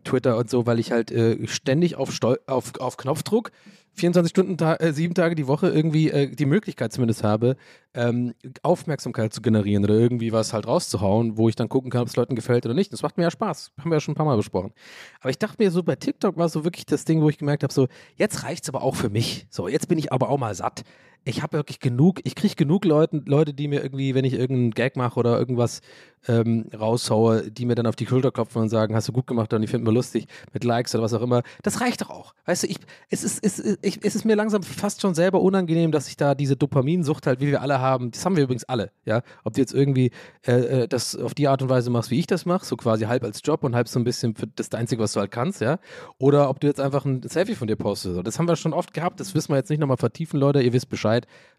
Twitter 0.05 0.37
und 0.37 0.51
so, 0.51 0.67
weil 0.67 0.79
ich 0.79 0.93
halt 0.93 1.11
äh, 1.13 1.47
ständig 1.47 1.97
auf, 1.97 2.13
Stol 2.13 2.41
auf, 2.47 2.79
auf 2.79 2.97
Knopfdruck 2.97 3.53
24 4.01 4.31
Stunden, 4.31 4.65
äh, 4.65 4.93
sieben 4.93 5.15
Tage 5.15 5.35
die 5.35 5.47
Woche 5.47 5.69
irgendwie 5.69 6.11
äh, 6.11 6.35
die 6.35 6.47
Möglichkeit 6.47 6.93
zumindest 6.93 7.23
habe, 7.23 7.57
ähm, 7.95 8.35
Aufmerksamkeit 8.63 9.33
zu 9.33 9.43
generieren 9.43 9.85
oder 9.85 9.95
irgendwie 9.95 10.33
was 10.33 10.53
halt 10.53 10.67
rauszuhauen, 10.67 11.37
wo 11.37 11.49
ich 11.49 11.57
dann 11.57 11.69
gucken 11.69 11.91
kann, 11.91 12.03
ob 12.03 12.09
es 12.09 12.17
Leuten 12.17 12.35
gefällt 12.35 12.65
oder 12.67 12.75
nicht. 12.75 12.93
Das 12.93 13.03
macht 13.03 13.17
mir 13.17 13.25
ja 13.25 13.31
Spaß. 13.31 13.73
Haben 13.79 13.91
wir 13.91 13.97
ja 13.97 14.01
schon 14.01 14.13
ein 14.13 14.17
paar 14.17 14.27
Mal 14.27 14.37
besprochen. 14.37 14.73
Aber 15.21 15.31
ich 15.31 15.39
dachte 15.39 15.63
mir 15.63 15.71
so, 15.71 15.83
bei 15.83 15.97
TikTok 15.97 16.37
war 16.37 16.49
so 16.49 16.65
wirklich 16.65 16.87
das 16.87 17.05
Ding, 17.05 17.23
wo 17.23 17.29
ich 17.29 17.39
gemerkt 17.39 17.63
habe, 17.63 17.73
so, 17.73 17.89
jetzt 18.17 18.45
reicht 18.45 18.65
es 18.65 18.69
aber 18.69 18.83
auch 18.83 18.97
für 18.97 19.11
mich. 19.11 19.47
So, 19.51 19.69
jetzt 19.69 19.89
bin 19.89 19.99
ich 19.99 20.13
aber 20.13 20.29
auch 20.31 20.39
mal 20.39 20.55
satt 20.55 20.83
ich 21.25 21.43
habe 21.43 21.59
wirklich 21.59 21.81
genug, 21.81 22.21
ich 22.25 22.35
kriege 22.35 22.55
genug 22.55 22.85
Leute, 22.85 23.23
Leute, 23.27 23.53
die 23.53 23.69
mir 23.69 23.83
irgendwie, 23.83 24.15
wenn 24.15 24.25
ich 24.25 24.35
irgendeinen 24.35 24.71
Gag 24.71 24.97
mache 24.97 25.19
oder 25.19 25.39
irgendwas 25.39 25.81
ähm, 26.29 26.67
raushaue, 26.79 27.51
die 27.51 27.65
mir 27.65 27.75
dann 27.75 27.87
auf 27.87 27.97
die 27.97 28.07
Schulter 28.07 28.31
klopfen 28.31 28.63
und 28.63 28.69
sagen, 28.69 28.95
hast 28.95 29.09
du 29.09 29.13
gut 29.13 29.27
gemacht 29.27 29.53
und 29.53 29.63
ich 29.63 29.71
finde 29.71 29.87
mir 29.87 29.95
lustig 29.95 30.27
mit 30.53 30.65
Likes 30.65 30.95
oder 30.95 31.05
was 31.05 31.15
auch 31.15 31.23
immer. 31.23 31.43
Das 31.63 31.81
reicht 31.81 32.03
doch 32.03 32.11
auch. 32.11 32.35
Weißt 32.45 32.63
du, 32.63 32.67
ich, 32.67 32.77
es, 33.09 33.25
ist, 33.25 33.43
es, 33.43 33.79
ich, 33.83 34.05
es 34.05 34.15
ist 34.15 34.25
mir 34.25 34.35
langsam 34.35 34.63
fast 34.63 35.01
schon 35.01 35.15
selber 35.15 35.41
unangenehm, 35.41 35.93
dass 35.93 36.09
ich 36.09 36.17
da 36.17 36.35
diese 36.35 36.57
Dopaminsucht 36.57 37.27
halt, 37.27 37.41
wie 37.41 37.49
wir 37.49 37.63
alle 37.63 37.81
haben, 37.81 38.11
das 38.11 38.25
haben 38.25 38.37
wir 38.37 38.45
übrigens 38.45 38.65
alle, 38.65 38.91
ja. 39.05 39.23
Ob 39.45 39.55
du 39.55 39.61
jetzt 39.61 39.73
irgendwie 39.73 40.11
äh, 40.47 40.83
äh 40.83 40.89
das 40.89 41.17
auf 41.17 41.35
die 41.35 41.49
Art 41.49 41.63
und 41.63 41.69
Weise 41.69 41.91
machst, 41.91 42.11
wie 42.11 42.19
ich 42.19 42.27
das 42.27 42.45
mache, 42.47 42.65
so 42.65 42.77
quasi 42.77 43.05
halb 43.05 43.25
als 43.25 43.41
Job 43.45 43.65
und 43.65 43.75
halb 43.75 43.89
so 43.89 43.99
ein 43.99 44.05
bisschen 44.05 44.35
für 44.35 44.47
das 44.47 44.73
Einzige, 44.73 45.03
was 45.03 45.13
du 45.13 45.21
halt 45.21 45.31
kannst, 45.31 45.61
ja. 45.61 45.79
Oder 46.19 46.51
ob 46.51 46.61
du 46.61 46.67
jetzt 46.67 46.81
einfach 46.81 47.05
ein 47.05 47.23
Selfie 47.23 47.55
von 47.55 47.69
dir 47.69 47.77
postest. 47.77 48.21
Das 48.25 48.39
haben 48.39 48.49
wir 48.49 48.57
schon 48.57 48.73
oft 48.73 48.93
gehabt, 48.93 49.21
das 49.21 49.35
wissen 49.35 49.53
wir 49.53 49.57
jetzt 49.57 49.71
nicht 49.71 49.81
nochmal 49.81 49.97
vertiefen, 49.97 50.39
Leute, 50.39 50.63
ihr 50.63 50.73
wisst 50.73 50.89
Bescheid. 50.89 51.10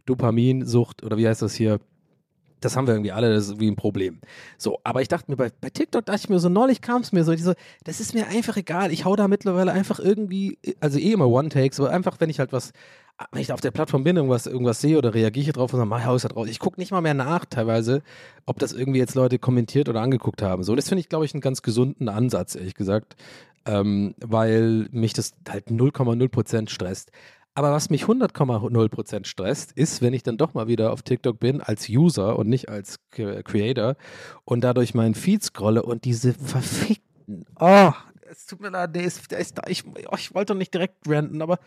Dopaminsucht 0.05 1.03
oder 1.03 1.17
wie 1.17 1.27
heißt 1.27 1.41
das 1.41 1.53
hier? 1.53 1.79
Das 2.59 2.77
haben 2.77 2.85
wir 2.85 2.93
irgendwie 2.93 3.11
alle, 3.11 3.33
das 3.33 3.45
ist 3.45 3.49
irgendwie 3.51 3.71
ein 3.71 3.75
Problem. 3.75 4.19
So, 4.57 4.79
aber 4.83 5.01
ich 5.01 5.07
dachte 5.07 5.31
mir, 5.31 5.37
bei, 5.37 5.51
bei 5.61 5.71
TikTok 5.71 6.05
dachte 6.05 6.19
ich 6.23 6.29
mir 6.29 6.39
so, 6.39 6.47
neulich 6.47 6.81
kam 6.81 7.01
es 7.01 7.11
mir 7.11 7.23
so, 7.23 7.35
so, 7.35 7.53
das 7.83 7.99
ist 7.99 8.13
mir 8.13 8.27
einfach 8.27 8.55
egal. 8.55 8.91
Ich 8.91 9.03
hau 9.03 9.15
da 9.15 9.27
mittlerweile 9.27 9.71
einfach 9.71 9.99
irgendwie, 9.99 10.59
also 10.79 10.99
eh 10.99 11.11
immer 11.11 11.27
One-Takes, 11.27 11.79
aber 11.79 11.89
einfach, 11.89 12.19
wenn 12.19 12.29
ich 12.29 12.39
halt 12.39 12.53
was, 12.53 12.71
wenn 13.31 13.41
ich 13.41 13.47
da 13.47 13.53
auf 13.53 13.61
der 13.61 13.71
Plattform 13.71 14.03
bin, 14.03 14.15
irgendwas, 14.15 14.45
irgendwas 14.45 14.81
sehe 14.81 14.97
oder 14.97 15.13
reagiere 15.13 15.53
drauf 15.53 15.73
und 15.73 15.79
sage, 15.79 15.89
mein 15.89 16.05
Haus 16.05 16.23
da 16.23 16.29
drauf. 16.29 16.47
Ich 16.47 16.59
gucke 16.59 16.79
nicht 16.79 16.91
mal 16.91 17.01
mehr 17.01 17.13
nach, 17.13 17.45
teilweise, 17.45 18.03
ob 18.45 18.59
das 18.59 18.73
irgendwie 18.73 18.99
jetzt 18.99 19.15
Leute 19.15 19.39
kommentiert 19.39 19.89
oder 19.89 20.01
angeguckt 20.01 20.41
haben. 20.41 20.63
So, 20.63 20.75
das 20.75 20.89
finde 20.89 21.01
ich, 21.01 21.09
glaube 21.09 21.25
ich, 21.25 21.33
einen 21.33 21.41
ganz 21.41 21.61
gesunden 21.61 22.09
Ansatz, 22.09 22.55
ehrlich 22.55 22.75
gesagt. 22.75 23.15
Ähm, 23.65 24.15
weil 24.19 24.87
mich 24.91 25.13
das 25.13 25.33
halt 25.47 25.67
0,0% 25.67 26.69
stresst. 26.69 27.11
Aber 27.53 27.73
was 27.73 27.89
mich 27.89 28.03
100,0% 28.03 29.25
stresst, 29.25 29.73
ist, 29.73 30.01
wenn 30.01 30.13
ich 30.13 30.23
dann 30.23 30.37
doch 30.37 30.53
mal 30.53 30.67
wieder 30.67 30.93
auf 30.93 31.01
TikTok 31.01 31.39
bin 31.39 31.61
als 31.61 31.89
User 31.89 32.39
und 32.39 32.47
nicht 32.47 32.69
als 32.69 32.99
Creator 33.11 33.95
und 34.45 34.63
dadurch 34.63 34.93
meinen 34.93 35.15
Feed 35.15 35.43
scrolle 35.43 35.83
und 35.83 36.05
diese 36.05 36.33
verfickten, 36.33 37.45
oh, 37.59 37.91
es 38.29 38.45
tut 38.45 38.61
mir 38.61 38.69
leid, 38.69 38.91
nee, 38.95 39.09
der 39.29 39.39
ist 39.39 39.57
da, 39.57 39.63
ich, 39.67 39.83
oh, 39.85 40.15
ich 40.17 40.33
wollte 40.33 40.53
doch 40.53 40.57
nicht 40.57 40.73
direkt 40.73 41.07
ranten, 41.07 41.41
aber 41.41 41.59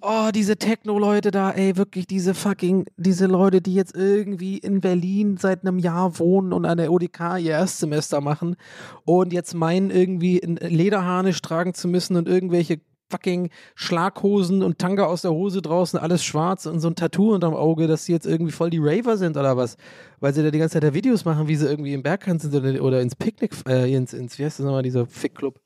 oh, 0.00 0.30
diese 0.34 0.56
Techno-Leute 0.56 1.30
da, 1.30 1.50
ey, 1.50 1.76
wirklich 1.76 2.06
diese 2.06 2.32
fucking, 2.34 2.86
diese 2.96 3.26
Leute, 3.26 3.60
die 3.60 3.74
jetzt 3.74 3.94
irgendwie 3.94 4.56
in 4.56 4.80
Berlin 4.80 5.36
seit 5.36 5.66
einem 5.66 5.78
Jahr 5.78 6.18
wohnen 6.18 6.54
und 6.54 6.64
an 6.64 6.78
der 6.78 6.90
ODK 6.90 7.38
ihr 7.38 7.52
Erstsemester 7.52 8.22
machen 8.22 8.56
und 9.04 9.32
jetzt 9.32 9.54
meinen, 9.54 9.90
irgendwie 9.90 10.42
ein 10.42 10.56
Lederharnisch 10.56 11.42
tragen 11.42 11.74
zu 11.74 11.88
müssen 11.88 12.16
und 12.16 12.28
irgendwelche 12.28 12.80
fucking 13.10 13.50
Schlaghosen 13.74 14.62
und 14.62 14.78
Tanga 14.78 15.04
aus 15.06 15.22
der 15.22 15.32
Hose 15.32 15.62
draußen, 15.62 15.98
alles 15.98 16.24
schwarz 16.24 16.66
und 16.66 16.80
so 16.80 16.88
ein 16.88 16.94
Tattoo 16.94 17.34
unterm 17.34 17.54
Auge, 17.54 17.86
dass 17.86 18.04
sie 18.04 18.12
jetzt 18.12 18.26
irgendwie 18.26 18.52
voll 18.52 18.70
die 18.70 18.80
Raver 18.80 19.16
sind 19.16 19.36
oder 19.36 19.56
was. 19.56 19.76
Weil 20.20 20.32
sie 20.32 20.42
da 20.42 20.50
die 20.50 20.58
ganze 20.58 20.74
Zeit 20.74 20.84
da 20.84 20.94
Videos 20.94 21.24
machen, 21.24 21.48
wie 21.48 21.56
sie 21.56 21.66
irgendwie 21.66 21.94
im 21.94 22.02
Bergkant 22.02 22.42
sind 22.42 22.54
oder, 22.54 22.82
oder 22.82 23.00
ins 23.00 23.16
Picknick, 23.16 23.52
äh, 23.68 23.92
ins, 23.92 24.12
ins, 24.12 24.38
wie 24.38 24.44
heißt 24.44 24.58
das 24.58 24.64
nochmal, 24.64 24.82
dieser 24.82 25.06
Fickclub? 25.06 25.60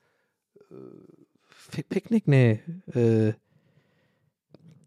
Äh, 0.70 1.82
Picknick? 1.82 2.26
Nee. 2.28 2.60
Äh, 2.94 3.32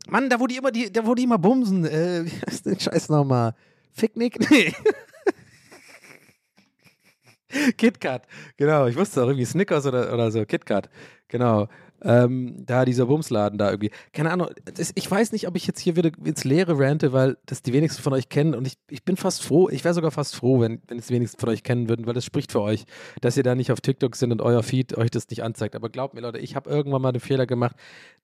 Mann, 0.10 0.30
da 0.30 0.39
wo 0.39 0.48
die 0.48 0.58
immer, 0.58 0.72
die, 0.72 0.91
da 0.91 1.06
wo 1.06 1.15
die 1.15 1.24
immer 1.24 1.38
bumsen. 1.38 1.86
Äh, 1.86 2.26
wie 2.26 2.41
heißt 2.48 2.65
den 2.65 2.80
Scheiß 2.80 3.10
nochmal? 3.10 3.54
Ficknick? 3.91 4.39
Nee. 4.50 4.74
KitKat, 7.78 8.28
genau. 8.58 8.88
Ich 8.88 8.96
wusste 8.96 9.24
auch 9.24 9.28
irgendwie 9.28 9.46
Snickers 9.46 9.86
oder, 9.86 10.13
oder 10.13 10.32
so. 10.32 10.46
KitKat, 10.46 10.89
genau. 11.28 11.67
Ähm, 12.03 12.63
da 12.65 12.86
dieser 12.86 13.07
Bumsladen 13.07 13.57
da 13.57 13.71
irgendwie. 13.71 13.89
Keine 14.13 14.31
Ahnung, 14.31 14.49
das, 14.75 14.91
ich 14.93 15.10
weiß 15.10 15.31
nicht, 15.31 15.47
ob 15.47 15.55
ich 15.55 15.65
jetzt 15.65 15.79
hier 15.79 15.95
wieder 15.95 16.12
ins 16.23 16.43
Leere 16.43 16.77
rante, 16.77 17.12
weil 17.12 17.38
das 17.47 17.63
die 17.63 17.73
wenigsten 17.73 18.03
von 18.03 18.13
euch 18.13 18.29
kennen 18.29 18.53
und 18.53 18.67
ich, 18.67 18.77
ich 18.89 19.03
bin 19.03 19.17
fast 19.17 19.43
froh, 19.43 19.67
ich 19.69 19.83
wäre 19.83 19.95
sogar 19.95 20.12
fast 20.12 20.36
froh, 20.36 20.60
wenn, 20.60 20.81
wenn 20.88 20.99
es 20.99 21.07
die 21.07 21.15
wenigsten 21.15 21.39
von 21.39 21.49
euch 21.49 21.63
kennen 21.63 21.89
würden, 21.89 22.05
weil 22.05 22.13
das 22.13 22.23
spricht 22.23 22.51
für 22.51 22.62
euch, 22.62 22.86
dass 23.21 23.36
ihr 23.36 23.43
da 23.43 23.55
nicht 23.55 23.71
auf 23.71 23.81
TikTok 23.81 24.15
sind 24.15 24.31
und 24.31 24.41
euer 24.41 24.62
Feed 24.62 24.95
euch 24.95 25.10
das 25.10 25.27
nicht 25.29 25.43
anzeigt. 25.43 25.75
Aber 25.75 25.89
glaubt 25.89 26.13
mir, 26.13 26.21
Leute, 26.21 26.38
ich 26.38 26.55
habe 26.55 26.69
irgendwann 26.69 27.01
mal 27.01 27.12
den 27.12 27.19
Fehler 27.19 27.47
gemacht. 27.47 27.75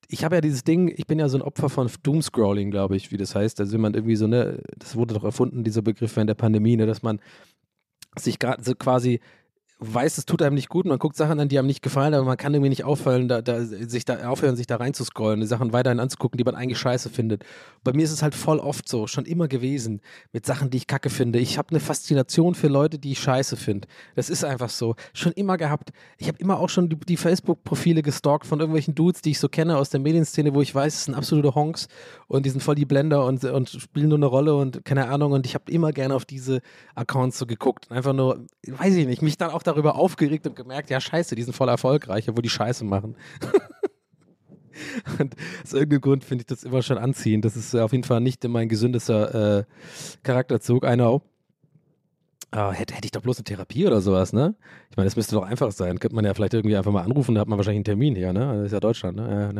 Ich 0.07 0.23
habe 0.23 0.35
ja 0.35 0.41
dieses 0.41 0.63
Ding, 0.63 0.93
ich 0.95 1.07
bin 1.07 1.17
ja 1.17 1.27
so 1.27 1.37
ein 1.37 1.41
Opfer 1.41 1.69
von 1.69 1.89
Doomscrolling, 2.03 2.69
glaube 2.69 2.95
ich, 2.95 3.11
wie 3.11 3.17
das 3.17 3.33
heißt. 3.33 3.59
Also 3.59 3.73
wenn 3.73 3.81
man 3.81 3.95
irgendwie 3.95 4.15
so, 4.15 4.27
ne, 4.27 4.61
das 4.77 4.95
wurde 4.95 5.15
doch 5.15 5.23
erfunden, 5.23 5.63
dieser 5.63 5.81
Begriff 5.81 6.15
während 6.15 6.29
der 6.29 6.35
Pandemie, 6.35 6.77
ne, 6.77 6.85
dass 6.85 7.01
man 7.01 7.19
sich 8.19 8.37
gerade 8.37 8.63
so 8.63 8.75
quasi 8.75 9.19
weiß, 9.79 10.17
es 10.17 10.25
tut 10.25 10.41
einem 10.41 10.55
nicht 10.55 10.69
gut, 10.69 10.85
man 10.85 10.99
guckt 10.99 11.15
Sachen 11.15 11.39
an, 11.39 11.49
die 11.49 11.59
einem 11.59 11.67
nicht 11.67 11.81
gefallen, 11.81 12.13
aber 12.13 12.25
man 12.25 12.37
kann 12.37 12.53
irgendwie 12.53 12.69
nicht 12.69 12.83
auffallen, 12.83 13.27
da, 13.27 13.41
da, 13.41 13.63
sich 13.63 14.05
da 14.05 14.29
aufhören, 14.29 14.55
sich 14.55 14.67
da 14.67 14.77
reinzuscrollen, 14.77 15.41
die 15.41 15.47
Sachen 15.47 15.73
weiterhin 15.73 15.99
anzugucken, 15.99 16.37
die 16.37 16.43
man 16.43 16.55
eigentlich 16.55 16.77
scheiße 16.77 17.09
findet. 17.09 17.43
Bei 17.83 17.93
mir 17.93 18.03
ist 18.03 18.11
es 18.11 18.21
halt 18.21 18.35
voll 18.35 18.59
oft 18.59 18.87
so, 18.87 19.07
schon 19.07 19.25
immer 19.25 19.47
gewesen, 19.47 20.01
mit 20.31 20.45
Sachen, 20.45 20.69
die 20.69 20.77
ich 20.77 20.87
kacke 20.87 21.09
finde. 21.09 21.39
Ich 21.39 21.57
habe 21.57 21.69
eine 21.69 21.79
Faszination 21.79 22.55
für 22.55 22.67
Leute, 22.67 22.99
die 22.99 23.11
ich 23.11 23.19
scheiße 23.19 23.57
finde. 23.57 23.87
Das 24.15 24.29
ist 24.29 24.45
einfach 24.45 24.69
so. 24.69 24.95
Schon 25.13 25.31
immer 25.33 25.57
gehabt. 25.57 25.91
Ich 26.17 26.27
habe 26.27 26.37
immer 26.39 26.59
auch 26.59 26.69
schon 26.69 26.89
die, 26.89 26.95
die 26.95 27.17
Facebook-Profile 27.17 28.01
gestalkt 28.01 28.45
von 28.45 28.59
irgendwelchen 28.59 28.95
Dudes, 28.95 29.21
die 29.21 29.31
ich 29.31 29.39
so 29.39 29.49
kenne 29.49 29.77
aus 29.77 29.89
der 29.89 29.99
Medienszene, 29.99 30.53
wo 30.53 30.61
ich 30.61 30.73
weiß, 30.73 30.93
es 30.93 31.05
sind 31.05 31.15
absolute 31.15 31.55
Honks 31.55 31.87
und 32.27 32.45
die 32.45 32.49
sind 32.49 32.61
voll 32.61 32.75
die 32.75 32.85
Blender 32.85 33.25
und, 33.25 33.43
und 33.43 33.69
spielen 33.69 34.09
nur 34.09 34.17
eine 34.17 34.27
Rolle 34.27 34.55
und 34.55 34.85
keine 34.85 35.09
Ahnung. 35.09 35.33
Und 35.33 35.45
ich 35.45 35.55
habe 35.55 35.71
immer 35.71 35.91
gerne 35.91 36.15
auf 36.15 36.25
diese 36.25 36.61
Accounts 36.95 37.37
so 37.37 37.45
geguckt. 37.45 37.91
Einfach 37.91 38.13
nur, 38.13 38.45
weiß 38.67 38.95
ich 38.95 39.07
nicht, 39.07 39.21
mich 39.21 39.37
dann 39.37 39.51
auch 39.51 39.62
darüber 39.63 39.95
aufgeregt 39.95 40.47
und 40.47 40.55
gemerkt, 40.55 40.89
ja 40.89 40.99
scheiße, 40.99 41.35
die 41.35 41.43
sind 41.43 41.53
voll 41.53 41.69
erfolgreich, 41.69 42.29
obwohl 42.29 42.43
die 42.43 42.49
Scheiße 42.49 42.83
machen. 42.85 43.15
und 45.19 45.35
aus 45.63 45.73
irgendeinem 45.73 46.01
Grund 46.01 46.23
finde 46.23 46.43
ich 46.43 46.47
das 46.47 46.63
immer 46.63 46.81
schon 46.81 46.97
anziehend. 46.97 47.45
Das 47.45 47.55
ist 47.55 47.75
auf 47.75 47.91
jeden 47.91 48.03
Fall 48.03 48.21
nicht 48.21 48.43
mein 48.47 48.69
gesündester 48.69 49.59
äh, 49.59 49.63
Charakterzug. 50.23 50.83
I 50.85 50.95
know. 50.95 51.21
Ah, 52.51 52.71
hätte, 52.71 52.93
hätte 52.93 53.05
ich 53.05 53.11
doch 53.11 53.21
bloß 53.21 53.37
eine 53.39 53.45
Therapie 53.45 53.87
oder 53.87 53.99
sowas, 53.99 54.31
ne? 54.31 54.53
Ich 54.91 54.97
meine, 54.97 55.07
das 55.07 55.15
müsste 55.15 55.33
doch 55.33 55.43
einfach 55.43 55.71
sein. 55.71 55.97
Könnte 55.97 56.15
man 56.15 56.23
ja 56.23 56.35
vielleicht 56.35 56.53
irgendwie 56.53 56.77
einfach 56.77 56.91
mal 56.91 57.01
anrufen, 57.01 57.33
da 57.33 57.41
hat 57.41 57.47
man 57.47 57.57
wahrscheinlich 57.57 57.79
einen 57.79 57.85
Termin 57.85 58.15
hier, 58.15 58.31
ne? 58.31 58.57
Das 58.57 58.65
ist 58.67 58.71
ja 58.73 58.79
Deutschland, 58.79 59.17
ne? 59.17 59.51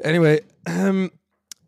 Anyway, 0.00 0.42
ähm, 0.66 1.10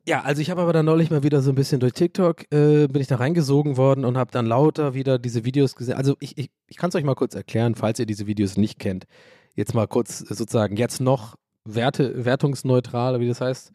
ja, 0.06 0.22
also 0.22 0.42
ich 0.42 0.50
habe 0.50 0.60
aber 0.60 0.72
dann 0.72 0.84
neulich 0.84 1.10
mal 1.10 1.22
wieder 1.22 1.40
so 1.40 1.50
ein 1.50 1.54
bisschen 1.54 1.80
durch 1.80 1.92
TikTok, 1.94 2.52
äh, 2.52 2.86
bin 2.88 3.00
ich 3.00 3.06
da 3.06 3.16
reingesogen 3.16 3.76
worden 3.76 4.04
und 4.04 4.18
habe 4.18 4.30
dann 4.30 4.46
lauter 4.46 4.94
wieder 4.94 5.18
diese 5.18 5.44
Videos 5.44 5.74
gesehen. 5.76 5.96
Also 5.96 6.16
ich, 6.20 6.36
ich, 6.36 6.50
ich 6.68 6.76
kann 6.76 6.90
es 6.90 6.94
euch 6.94 7.04
mal 7.04 7.14
kurz 7.14 7.34
erklären, 7.34 7.74
falls 7.74 7.98
ihr 7.98 8.06
diese 8.06 8.26
Videos 8.26 8.56
nicht 8.56 8.78
kennt. 8.78 9.06
Jetzt 9.54 9.74
mal 9.74 9.86
kurz 9.86 10.18
sozusagen, 10.18 10.76
jetzt 10.76 11.00
noch 11.00 11.36
Werte, 11.64 12.24
wertungsneutral, 12.24 13.18
wie 13.20 13.28
das 13.28 13.40
heißt. 13.40 13.72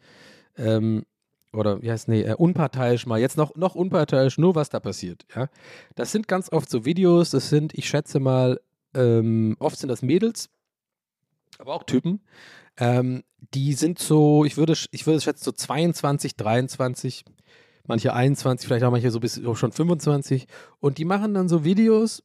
Ähm, 0.56 1.04
oder 1.52 1.82
wie 1.82 1.90
heißt 1.90 2.08
nee, 2.08 2.22
äh, 2.22 2.34
unparteiisch 2.34 3.06
mal, 3.06 3.18
jetzt 3.18 3.36
noch, 3.36 3.56
noch 3.56 3.74
unparteiisch, 3.74 4.38
nur 4.38 4.54
was 4.54 4.68
da 4.68 4.78
passiert, 4.78 5.26
ja. 5.34 5.48
Das 5.96 6.12
sind 6.12 6.28
ganz 6.28 6.52
oft 6.52 6.70
so 6.70 6.84
Videos, 6.84 7.30
das 7.30 7.48
sind, 7.48 7.74
ich 7.74 7.88
schätze 7.88 8.20
mal, 8.20 8.60
ähm, 8.94 9.56
oft 9.58 9.78
sind 9.78 9.88
das 9.88 10.02
Mädels, 10.02 10.48
aber 11.60 11.74
auch 11.74 11.84
Typen, 11.84 12.20
ähm, 12.76 13.22
die 13.54 13.74
sind 13.74 13.98
so, 13.98 14.44
ich 14.44 14.56
würde, 14.56 14.74
ich 14.90 15.06
würde 15.06 15.20
schätzen, 15.20 15.44
so 15.44 15.52
22, 15.52 16.36
23, 16.36 17.24
manche 17.86 18.12
21, 18.12 18.66
vielleicht 18.66 18.84
auch 18.84 18.90
manche 18.90 19.10
so 19.10 19.20
bis 19.20 19.44
auch 19.44 19.56
schon 19.56 19.72
25 19.72 20.46
und 20.80 20.98
die 20.98 21.04
machen 21.04 21.34
dann 21.34 21.48
so 21.48 21.64
Videos, 21.64 22.22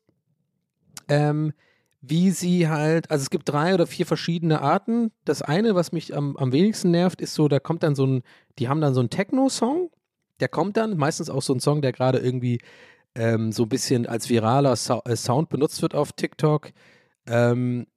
ähm, 1.07 1.53
wie 2.01 2.31
sie 2.31 2.69
halt, 2.69 3.09
also 3.09 3.23
es 3.23 3.29
gibt 3.29 3.49
drei 3.49 3.73
oder 3.73 3.87
vier 3.87 4.05
verschiedene 4.05 4.61
Arten. 4.61 5.11
Das 5.23 5.41
eine, 5.41 5.73
was 5.73 5.91
mich 5.91 6.15
am, 6.15 6.37
am 6.37 6.51
wenigsten 6.51 6.91
nervt, 6.91 7.19
ist 7.19 7.33
so, 7.33 7.47
da 7.47 7.59
kommt 7.59 7.81
dann 7.81 7.95
so 7.95 8.05
ein, 8.05 8.21
die 8.59 8.69
haben 8.69 8.81
dann 8.81 8.93
so 8.93 8.99
einen 8.99 9.09
Techno-Song, 9.09 9.89
der 10.39 10.47
kommt 10.47 10.77
dann, 10.77 10.97
meistens 10.97 11.29
auch 11.29 11.41
so 11.41 11.53
ein 11.53 11.59
Song, 11.59 11.81
der 11.81 11.93
gerade 11.93 12.19
irgendwie 12.19 12.59
ähm, 13.15 13.51
so 13.51 13.63
ein 13.63 13.69
bisschen 13.69 14.05
als 14.05 14.29
viraler 14.29 14.75
so 14.75 15.01
äh, 15.05 15.15
Sound 15.15 15.49
benutzt 15.49 15.81
wird 15.81 15.95
auf 15.95 16.11
TikTok. 16.13 16.71
Ähm, 17.25 17.87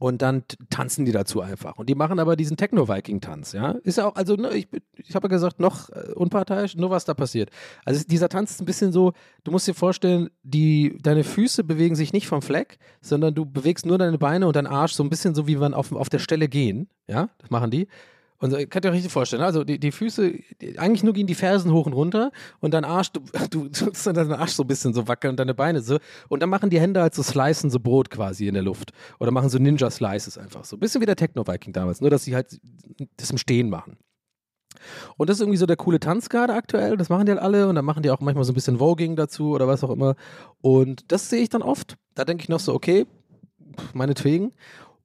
und 0.00 0.22
dann 0.22 0.44
tanzen 0.70 1.04
die 1.04 1.12
dazu 1.12 1.42
einfach. 1.42 1.76
Und 1.76 1.90
die 1.90 1.94
machen 1.94 2.18
aber 2.20 2.34
diesen 2.34 2.56
Techno-Viking-Tanz, 2.56 3.52
ja. 3.52 3.72
Ist 3.82 3.98
ja 3.98 4.06
auch, 4.06 4.16
also 4.16 4.34
ne, 4.34 4.50
ich, 4.54 4.66
ich 4.96 5.14
habe 5.14 5.26
ja 5.26 5.28
gesagt, 5.28 5.60
noch 5.60 5.90
äh, 5.90 6.12
unparteiisch, 6.14 6.74
nur 6.74 6.88
was 6.88 7.04
da 7.04 7.12
passiert. 7.12 7.50
Also 7.84 8.02
dieser 8.08 8.30
Tanz 8.30 8.52
ist 8.52 8.62
ein 8.62 8.64
bisschen 8.64 8.92
so, 8.92 9.12
du 9.44 9.50
musst 9.50 9.68
dir 9.68 9.74
vorstellen, 9.74 10.30
die, 10.42 10.96
deine 11.02 11.22
Füße 11.22 11.64
bewegen 11.64 11.96
sich 11.96 12.14
nicht 12.14 12.28
vom 12.28 12.40
Fleck, 12.40 12.78
sondern 13.02 13.34
du 13.34 13.44
bewegst 13.44 13.84
nur 13.84 13.98
deine 13.98 14.16
Beine 14.16 14.46
und 14.46 14.56
deinen 14.56 14.68
Arsch 14.68 14.94
so 14.94 15.04
ein 15.04 15.10
bisschen 15.10 15.34
so, 15.34 15.46
wie 15.46 15.56
man 15.56 15.74
auf, 15.74 15.92
auf 15.92 16.08
der 16.08 16.18
Stelle 16.18 16.48
gehen, 16.48 16.88
ja, 17.06 17.28
das 17.36 17.50
machen 17.50 17.70
die. 17.70 17.86
Und 18.40 18.50
so, 18.50 18.56
könnt 18.56 18.84
ihr 18.84 18.90
euch 18.90 18.96
richtig 18.96 19.12
vorstellen, 19.12 19.42
also 19.42 19.64
die, 19.64 19.78
die 19.78 19.92
Füße, 19.92 20.32
die, 20.60 20.78
eigentlich 20.78 21.02
nur 21.02 21.12
gehen 21.12 21.26
die 21.26 21.34
Fersen 21.34 21.72
hoch 21.72 21.86
und 21.86 21.92
runter 21.92 22.32
und 22.60 22.72
dein 22.72 22.84
Arsch, 22.84 23.10
du, 23.12 23.20
du 23.50 23.68
dann 24.04 24.14
deinen 24.14 24.32
Arsch 24.32 24.52
so 24.52 24.64
ein 24.64 24.66
bisschen 24.66 24.94
so 24.94 25.06
wackeln 25.08 25.32
und 25.32 25.36
deine 25.38 25.54
Beine 25.54 25.82
so. 25.82 25.98
Und 26.28 26.40
dann 26.40 26.48
machen 26.48 26.70
die 26.70 26.80
Hände 26.80 27.02
halt 27.02 27.14
so 27.14 27.22
Slicen, 27.22 27.70
so 27.70 27.78
Brot 27.78 28.10
quasi 28.10 28.48
in 28.48 28.54
der 28.54 28.62
Luft. 28.62 28.92
Oder 29.18 29.30
machen 29.30 29.50
so 29.50 29.58
Ninja-Slices 29.58 30.38
einfach 30.38 30.64
so. 30.64 30.78
Bisschen 30.78 31.02
wie 31.02 31.06
der 31.06 31.16
Techno-Viking 31.16 31.74
damals, 31.74 32.00
nur 32.00 32.10
dass 32.10 32.24
sie 32.24 32.34
halt 32.34 32.58
das 33.18 33.30
im 33.30 33.38
Stehen 33.38 33.68
machen. 33.68 33.98
Und 35.18 35.28
das 35.28 35.36
ist 35.36 35.40
irgendwie 35.40 35.58
so 35.58 35.66
der 35.66 35.76
coole 35.76 36.00
Tanz 36.00 36.30
gerade 36.30 36.54
aktuell. 36.54 36.96
Das 36.96 37.10
machen 37.10 37.26
die 37.26 37.32
halt 37.32 37.42
alle 37.42 37.68
und 37.68 37.74
dann 37.74 37.84
machen 37.84 38.02
die 38.02 38.10
auch 38.10 38.20
manchmal 38.20 38.44
so 38.44 38.52
ein 38.52 38.54
bisschen 38.54 38.78
Voging 38.78 39.16
dazu 39.16 39.50
oder 39.50 39.68
was 39.68 39.84
auch 39.84 39.90
immer. 39.90 40.16
Und 40.62 41.12
das 41.12 41.28
sehe 41.28 41.42
ich 41.42 41.50
dann 41.50 41.62
oft. 41.62 41.96
Da 42.14 42.24
denke 42.24 42.42
ich 42.42 42.48
noch 42.48 42.60
so, 42.60 42.72
okay, 42.72 43.06
meinetwegen. 43.92 44.52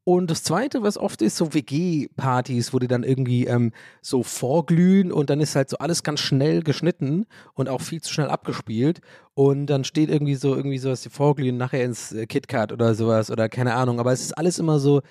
Und 0.08 0.30
das 0.30 0.44
Zweite, 0.44 0.84
was 0.84 1.00
oft 1.00 1.24
ist, 1.24 1.36
so 1.36 1.56
WG-Partys, 1.56 2.74
wo 2.74 2.80
die 2.80 2.88
dann 2.88 3.04
irgendwie 3.04 3.48
ähm, 3.48 3.74
so 4.04 4.22
vorglühen 4.22 5.12
und 5.12 5.32
dann 5.32 5.42
ist 5.42 5.56
halt 5.56 5.68
so 5.68 5.80
alles 5.80 6.04
ganz 6.04 6.20
schnell 6.20 6.62
geschnitten 6.62 7.26
und 7.56 7.70
auch 7.70 7.82
viel 7.82 8.02
zu 8.02 8.14
schnell 8.14 8.30
abgespielt. 8.30 9.02
Und 9.34 9.66
dann 9.66 9.84
steht 9.84 10.12
irgendwie 10.12 10.36
so, 10.36 10.56
irgendwie 10.56 10.78
so, 10.78 10.90
dass 10.90 11.02
die 11.02 11.10
vorglühen 11.10 11.58
nachher 11.58 11.84
ins 11.84 12.12
äh, 12.12 12.28
KitKat 12.28 12.72
oder 12.72 12.94
sowas 12.94 13.32
oder 13.32 13.50
keine 13.50 13.74
Ahnung. 13.74 14.00
Aber 14.00 14.14
es 14.14 14.22
ist 14.22 14.38
alles 14.38 14.60
immer 14.60 14.78
so, 14.78 15.02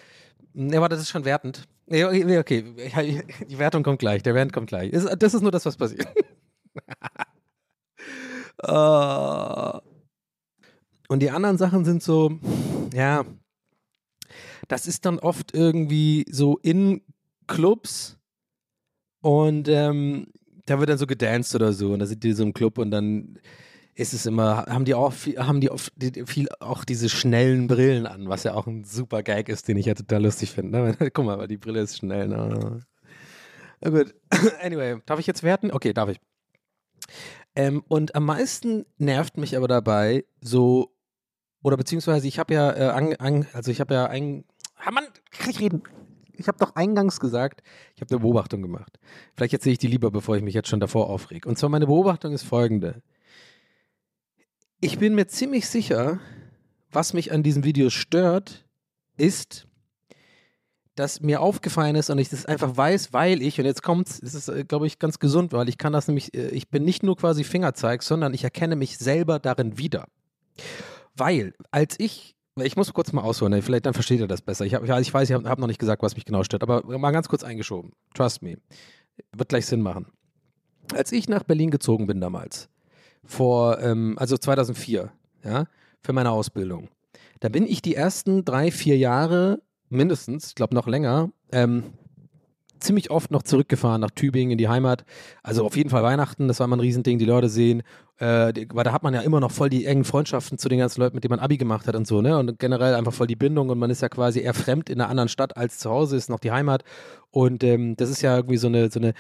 ne, 0.53 0.81
warte, 0.81 0.95
das 0.95 1.03
ist 1.03 1.11
schon 1.11 1.25
wertend. 1.25 1.67
Okay, 1.89 2.39
okay, 2.39 3.25
die 3.51 3.59
Wertung 3.59 3.83
kommt 3.83 3.99
gleich, 3.99 4.23
der 4.23 4.37
Rant 4.37 4.53
kommt 4.53 4.69
gleich. 4.69 4.93
Das 4.93 5.35
ist 5.35 5.43
nur 5.43 5.51
das, 5.51 5.67
was 5.67 5.77
passiert. 5.77 6.07
Ah. 8.63 9.83
Und 11.09 11.21
die 11.21 11.31
anderen 11.31 11.59
Sachen 11.59 11.85
sind 11.85 12.03
so, 12.03 12.39
ja, 12.95 13.25
das 14.69 14.87
ist 14.87 15.05
dann 15.05 15.19
oft 15.19 15.55
irgendwie 15.55 16.25
so 16.31 16.59
in 16.59 17.03
Clubs 17.47 18.19
und 19.21 19.69
ähm, 19.69 20.29
da 20.67 20.79
wird 20.79 20.91
dann 20.91 20.99
so 20.99 21.07
gedanced 21.07 21.55
oder 21.55 21.73
so 21.73 21.93
und 21.93 21.99
da 21.99 22.07
sind 22.07 22.23
die 22.23 22.33
so 22.33 22.43
im 22.43 22.53
Club 22.53 22.79
und 22.79 22.91
dann 22.91 23.39
ist 23.95 24.13
es 24.13 24.27
immer, 24.27 24.67
haben 24.67 24.85
die 24.85 24.95
auch 24.95 25.13
viel, 25.13 25.39
haben 25.39 25.61
die 25.61 25.71
oft 25.71 25.93
viel 26.27 26.49
auch 26.59 26.85
diese 26.85 27.09
schnellen 27.09 27.69
Brillen 27.69 28.07
an, 28.07 28.29
was 28.29 28.43
ja 28.43 28.55
auch 28.55 28.67
ein 28.67 28.85
super 28.85 29.23
Gag 29.23 29.49
ist, 29.49 29.69
den 29.69 29.77
ich 29.77 29.87
ja 29.87 29.95
total 29.95 30.25
lustig 30.25 30.51
finde. 30.51 30.97
Ne? 30.99 31.11
Guck 31.13 31.25
mal, 31.25 31.35
aber 31.35 31.47
die 31.47 31.57
Brille 31.57 31.81
ist 31.81 31.99
schnell. 31.99 32.29
Ne? 32.29 32.83
Na 33.81 33.91
gut. 33.91 34.15
Anyway, 34.61 35.01
darf 35.07 35.21
ich 35.21 35.27
jetzt 35.27 35.43
werten? 35.43 35.71
Okay, 35.71 35.93
darf 35.93 36.09
ich. 36.09 36.21
Ähm, 37.55 37.85
und 37.87 38.17
am 38.17 38.25
meisten 38.25 38.85
nervt 38.99 39.37
mich 39.37 39.57
aber 39.57 39.69
dabei 39.69 40.25
so, 40.41 40.93
oder 41.63 41.77
beziehungsweise 41.77 42.27
ich 42.27 42.39
habe 42.39 42.55
ja, 42.55 42.73
äh, 42.77 42.91
an, 42.91 43.15
an, 43.17 43.47
also 43.53 43.71
ich 43.71 43.81
habe 43.81 43.95
ja 43.95 44.07
ein, 44.07 44.45
Mann, 44.93 45.05
kann 45.31 45.51
ich 45.51 45.61
reden? 45.61 45.83
ich 46.37 46.49
habe 46.49 46.59
doch 46.59 46.75
eingangs 46.75 47.21
gesagt, 47.21 47.63
ich 47.95 48.01
habe 48.01 48.11
eine 48.11 48.21
Beobachtung 48.21 48.63
gemacht. 48.63 48.99
Vielleicht 49.35 49.53
erzähle 49.53 49.75
ich 49.75 49.79
die 49.79 49.87
lieber, 49.87 50.11
bevor 50.11 50.37
ich 50.37 50.43
mich 50.43 50.55
jetzt 50.55 50.69
schon 50.69 50.81
davor 50.81 51.09
aufreg. 51.09 51.47
Und 51.47 51.59
zwar 51.59 51.71
meine 51.71 51.87
Beobachtung 51.87 52.33
ist 52.33 52.43
folgende. 52.43 53.03
Ich 54.81 54.99
bin 54.99 55.15
mir 55.15 55.27
ziemlich 55.27 55.69
sicher, 55.69 56.21
was 56.91 57.15
mich 57.15 57.33
an 57.33 57.43
diesem 57.43 57.65
Video 57.65 57.91
stört, 57.91 58.65
ist, 59.17 59.67
dass 60.97 61.21
mir 61.21 61.41
aufgefallen 61.41 61.97
ist 61.97 62.11
und 62.11 62.19
ich 62.19 62.29
das 62.29 62.47
einfach 62.47 62.77
weiß, 62.77 63.13
weil 63.13 63.43
ich, 63.43 63.59
und 63.59 63.65
jetzt 63.65 63.83
kommt's, 63.83 64.21
es 64.23 64.35
ist, 64.35 64.49
äh, 64.49 64.65
glaube 64.65 64.87
ich, 64.87 65.01
ganz 65.01 65.19
gesund, 65.19 65.53
weil 65.53 65.69
ich 65.69 65.79
kann 65.79 65.93
das 65.93 66.07
nämlich, 66.07 66.35
äh, 66.35 66.49
ich 66.51 66.69
bin 66.69 66.85
nicht 66.85 67.03
nur 67.03 67.17
quasi 67.17 67.43
Fingerzeig, 67.43 68.03
sondern 68.03 68.33
ich 68.33 68.45
erkenne 68.45 68.77
mich 68.77 68.99
selber 68.99 69.41
darin 69.41 69.77
wieder. 69.77 70.07
Weil, 71.17 71.55
als 71.73 71.97
ich, 71.99 72.37
ich 72.63 72.77
muss 72.77 72.93
kurz 72.93 73.13
mal 73.13 73.23
ausholen, 73.23 73.61
vielleicht 73.63 73.87
dann 73.87 73.95
versteht 73.95 74.21
ihr 74.21 74.29
das 74.29 74.43
besser. 74.43 74.65
Ich, 74.65 74.75
hab, 74.75 74.85
ich 74.85 75.15
weiß, 75.15 75.29
ich 75.29 75.35
habe 75.35 75.49
hab 75.49 75.59
noch 75.59 75.67
nicht 75.67 75.81
gesagt, 75.81 76.03
was 76.03 76.15
mich 76.15 76.25
genau 76.25 76.45
stört, 76.45 76.63
aber 76.63 76.83
mal 76.99 77.11
ganz 77.11 77.29
kurz 77.29 77.43
eingeschoben. 77.43 77.93
Trust 78.15 78.43
me. 78.43 78.59
Wird 79.33 79.49
gleich 79.49 79.67
Sinn 79.67 79.81
machen. 79.81 80.07
Als 80.93 81.13
ich 81.13 81.29
nach 81.29 81.43
Berlin 81.43 81.71
gezogen 81.71 82.07
bin 82.07 82.21
damals, 82.21 82.69
vor, 83.25 83.81
ähm, 83.81 84.15
also 84.19 84.37
2004, 84.37 85.11
ja, 85.45 85.65
für 86.03 86.13
meine 86.13 86.31
Ausbildung, 86.31 86.89
da 87.41 87.49
bin 87.49 87.67
ich 87.67 87.83
die 87.83 87.95
ersten 87.95 88.45
drei, 88.45 88.71
vier 88.71 88.97
Jahre 88.97 89.61
mindestens, 89.89 90.49
ich 90.49 90.55
glaube 90.55 90.75
noch 90.75 90.87
länger, 90.87 91.31
ähm, 91.53 91.85
ziemlich 92.81 93.11
oft 93.11 93.31
noch 93.31 93.43
zurückgefahren 93.43 94.01
nach 94.01 94.11
Tübingen 94.11 94.53
in 94.53 94.59
die 94.59 94.69
Heimat. 94.69 95.05
Also 95.43 95.65
auf 95.65 95.77
jeden 95.77 95.91
Fall 95.91 96.03
Weihnachten, 96.03 96.49
das 96.49 96.61
war 96.61 96.67
mal 96.67 96.77
ein 96.77 96.81
Riesending, 96.81 97.19
die 97.19 97.25
Leute 97.25 97.49
sehen. 97.49 97.83
Äh, 98.19 98.53
weil 98.73 98.85
da 98.85 98.93
hat 98.93 99.03
man 99.03 99.13
ja 99.13 99.23
immer 99.23 99.41
noch 99.41 99.51
voll 99.51 99.69
die 99.69 99.87
engen 99.87 100.05
Freundschaften 100.05 100.57
zu 100.57 100.69
den 100.69 100.79
ganzen 100.79 101.01
Leuten, 101.01 101.17
mit 101.17 101.25
denen 101.25 101.31
man 101.31 101.41
Abi 101.41 101.57
gemacht 101.57 101.89
hat 101.89 101.97
und 101.97 102.07
so, 102.07 102.23
ne? 102.23 102.39
Und 102.39 102.61
generell 102.61 102.95
einfach 102.95 103.13
voll 103.13 103.27
die 103.27 103.35
Bindung 103.35 103.71
und 103.71 103.79
man 103.79 103.91
ist 103.91 104.03
ja 104.03 104.09
quasi 104.09 104.41
eher 104.41 104.55
fremd 104.55 104.89
in 104.89 105.01
einer 105.01 105.11
anderen 105.11 105.29
Stadt 105.29 105.57
als 105.57 105.79
zu 105.79 105.91
Hause, 105.91 106.17
ist 106.17 106.31
noch 106.31 106.39
die 106.39 106.53
Heimat. 106.53 106.85
Und 107.35 107.65
ähm, 107.65 107.97
das 107.97 108.11
ist 108.11 108.23
ja 108.23 108.37
irgendwie 108.37 108.59
so 108.59 108.69
eine, 108.69 108.93
so 108.93 109.01
eine, 109.01 109.13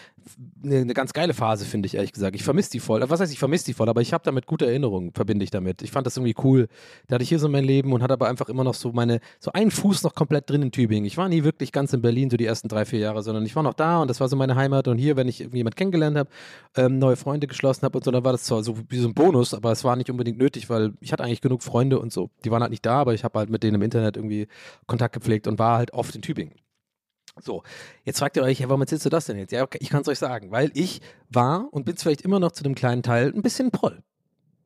eine, 0.63 0.95
ganz 0.95 1.13
geile 1.13 1.35
Phase, 1.35 1.65
finde 1.65 1.89
ich, 1.89 1.97
ehrlich 1.97 2.13
gesagt. 2.13 2.37
Ich 2.37 2.45
vermisse 2.45 2.71
die 2.71 2.79
voll. 2.79 3.03
Was 3.11 3.19
heißt, 3.19 3.33
ich 3.33 3.41
vermisse 3.41 3.65
die 3.65 3.73
voll, 3.73 3.89
aber 3.89 4.03
ich 4.03 4.13
habe 4.13 4.23
damit 4.23 4.47
gute 4.47 4.67
Erinnerungen, 4.67 5.13
verbinde 5.13 5.43
ich 5.43 5.51
damit. 5.51 5.83
Ich 5.83 5.91
fand 5.91 6.07
das 6.07 6.17
irgendwie 6.17 6.37
cool. 6.45 6.69
Da 7.09 7.17
hatte 7.17 7.25
ich 7.25 7.29
hier 7.29 7.41
so 7.41 7.49
mein 7.49 7.65
Leben 7.65 7.93
und 7.93 8.05
hatte 8.05 8.13
aber 8.13 8.29
einfach 8.29 8.49
immer 8.49 8.63
noch 8.63 8.75
so 8.75 8.93
meine, 8.93 9.19
so 9.41 9.51
einen 9.51 9.73
Fuß 9.73 10.05
noch 10.05 10.15
komplett 10.15 10.49
drin 10.49 10.63
in 10.63 10.71
Tübingen. 10.71 11.07
Ich 11.07 11.17
war 11.17 11.29
nie 11.29 11.43
wirklich 11.43 11.73
ganz 11.73 11.93
in 11.93 12.03
Berlin, 12.03 12.31
so 12.31 12.37
die 12.37 12.47
ersten 12.47 12.69
drei, 12.69 12.85
vier 12.85 13.01
Jahre, 13.01 13.21
sondern 13.25 13.45
ich 13.45 13.57
war 13.57 13.65
noch 13.65 13.75
da 13.75 14.01
und 14.01 14.07
das 14.07 14.21
war 14.21 14.29
so 14.29 14.37
meine 14.37 14.55
Heimat. 14.55 14.87
Und 14.87 14.99
hier, 14.99 15.17
wenn 15.17 15.27
ich 15.27 15.41
irgendjemand 15.41 15.75
kennengelernt 15.75 16.17
habe, 16.17 16.31
ähm, 16.77 17.01
neue 17.01 17.17
Freunde 17.17 17.49
geschlossen 17.49 17.83
habe 17.83 17.99
und 17.99 18.05
so, 18.05 18.13
dann 18.13 18.25
war 18.25 18.31
das 18.31 18.45
zwar 18.45 18.63
so 18.63 18.77
wie 18.89 18.99
so 18.99 19.09
ein 19.09 19.15
Bonus, 19.15 19.55
aber 19.55 19.73
es 19.73 19.85
war 19.85 19.97
nicht 19.97 20.11
unbedingt 20.11 20.39
nötig, 20.39 20.69
weil 20.71 20.95
ich 21.01 21.13
hatte 21.13 21.25
eigentlich 21.25 21.41
genug 21.41 21.63
Freunde 21.63 21.99
und 21.99 22.13
so. 22.13 22.31
Die 22.45 22.51
waren 22.51 22.63
halt 22.63 22.71
nicht 22.71 22.85
da, 22.85 23.01
aber 23.01 23.15
ich 23.15 23.25
habe 23.25 23.39
halt 23.39 23.51
mit 23.51 23.63
denen 23.63 23.77
im 23.77 23.83
Internet 23.83 24.17
irgendwie 24.17 24.49
Kontakt 24.87 25.15
gepflegt 25.15 25.47
und 25.47 25.59
war 25.59 25.79
halt 25.79 25.93
oft 25.93 26.15
in 26.15 26.23
Tübingen. 26.23 26.55
So, 27.41 27.65
jetzt 28.05 28.21
fragt 28.21 28.37
ihr 28.37 28.43
euch, 28.43 28.61
ja, 28.61 28.69
warum 28.69 28.81
erzählst 28.81 29.05
du 29.05 29.11
das 29.11 29.27
denn 29.27 29.39
jetzt? 29.39 29.51
Ja, 29.51 29.65
okay, 29.65 29.79
ich 29.81 29.91
kann 29.91 30.03
es 30.03 30.09
euch 30.09 30.19
sagen, 30.19 30.53
weil 30.53 30.71
ich 30.75 31.01
war 31.29 31.69
und 31.73 31.85
bin 31.85 31.97
vielleicht 31.97 32.23
immer 32.23 32.39
noch 32.39 32.53
zu 32.53 32.63
dem 32.63 32.75
kleinen 32.75 33.03
Teil 33.03 33.33
ein 33.35 33.43
bisschen 33.43 33.71
Proll. 33.73 34.03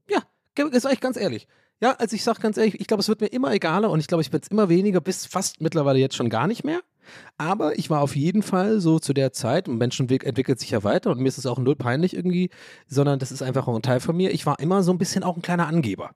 Ja, 0.08 0.22
ist 0.70 0.86
euch 0.86 1.00
ganz 1.00 1.16
ehrlich. 1.16 1.48
Ja, 1.80 1.92
also 1.92 2.14
ich 2.14 2.24
sag 2.24 2.40
ganz 2.40 2.56
ehrlich, 2.56 2.80
ich 2.80 2.86
glaube, 2.86 3.00
es 3.00 3.08
wird 3.08 3.20
mir 3.20 3.28
immer 3.28 3.52
egaler 3.52 3.90
und 3.90 4.00
ich 4.00 4.08
glaube, 4.08 4.22
ich 4.22 4.30
bin 4.30 4.40
es 4.40 4.48
immer 4.48 4.68
weniger, 4.68 5.00
bis 5.00 5.26
fast 5.26 5.60
mittlerweile 5.60 5.98
jetzt 5.98 6.16
schon 6.16 6.28
gar 6.28 6.46
nicht 6.46 6.64
mehr. 6.64 6.80
Aber 7.36 7.78
ich 7.78 7.90
war 7.90 8.00
auf 8.00 8.16
jeden 8.16 8.42
Fall 8.42 8.80
so 8.80 8.98
zu 8.98 9.12
der 9.12 9.32
Zeit, 9.32 9.68
und 9.68 9.78
Menschen 9.78 10.08
entwickelt 10.08 10.60
sich 10.60 10.70
ja 10.70 10.84
weiter 10.84 11.10
und 11.10 11.20
mir 11.20 11.28
ist 11.28 11.38
es 11.38 11.46
auch 11.46 11.58
null 11.58 11.76
peinlich 11.76 12.14
irgendwie, 12.14 12.50
sondern 12.86 13.18
das 13.18 13.32
ist 13.32 13.42
einfach 13.42 13.68
auch 13.68 13.76
ein 13.76 13.82
Teil 13.82 14.00
von 14.00 14.16
mir. 14.16 14.32
Ich 14.32 14.46
war 14.46 14.58
immer 14.60 14.82
so 14.82 14.92
ein 14.92 14.98
bisschen 14.98 15.22
auch 15.22 15.36
ein 15.36 15.42
kleiner 15.42 15.66
Angeber. 15.66 16.10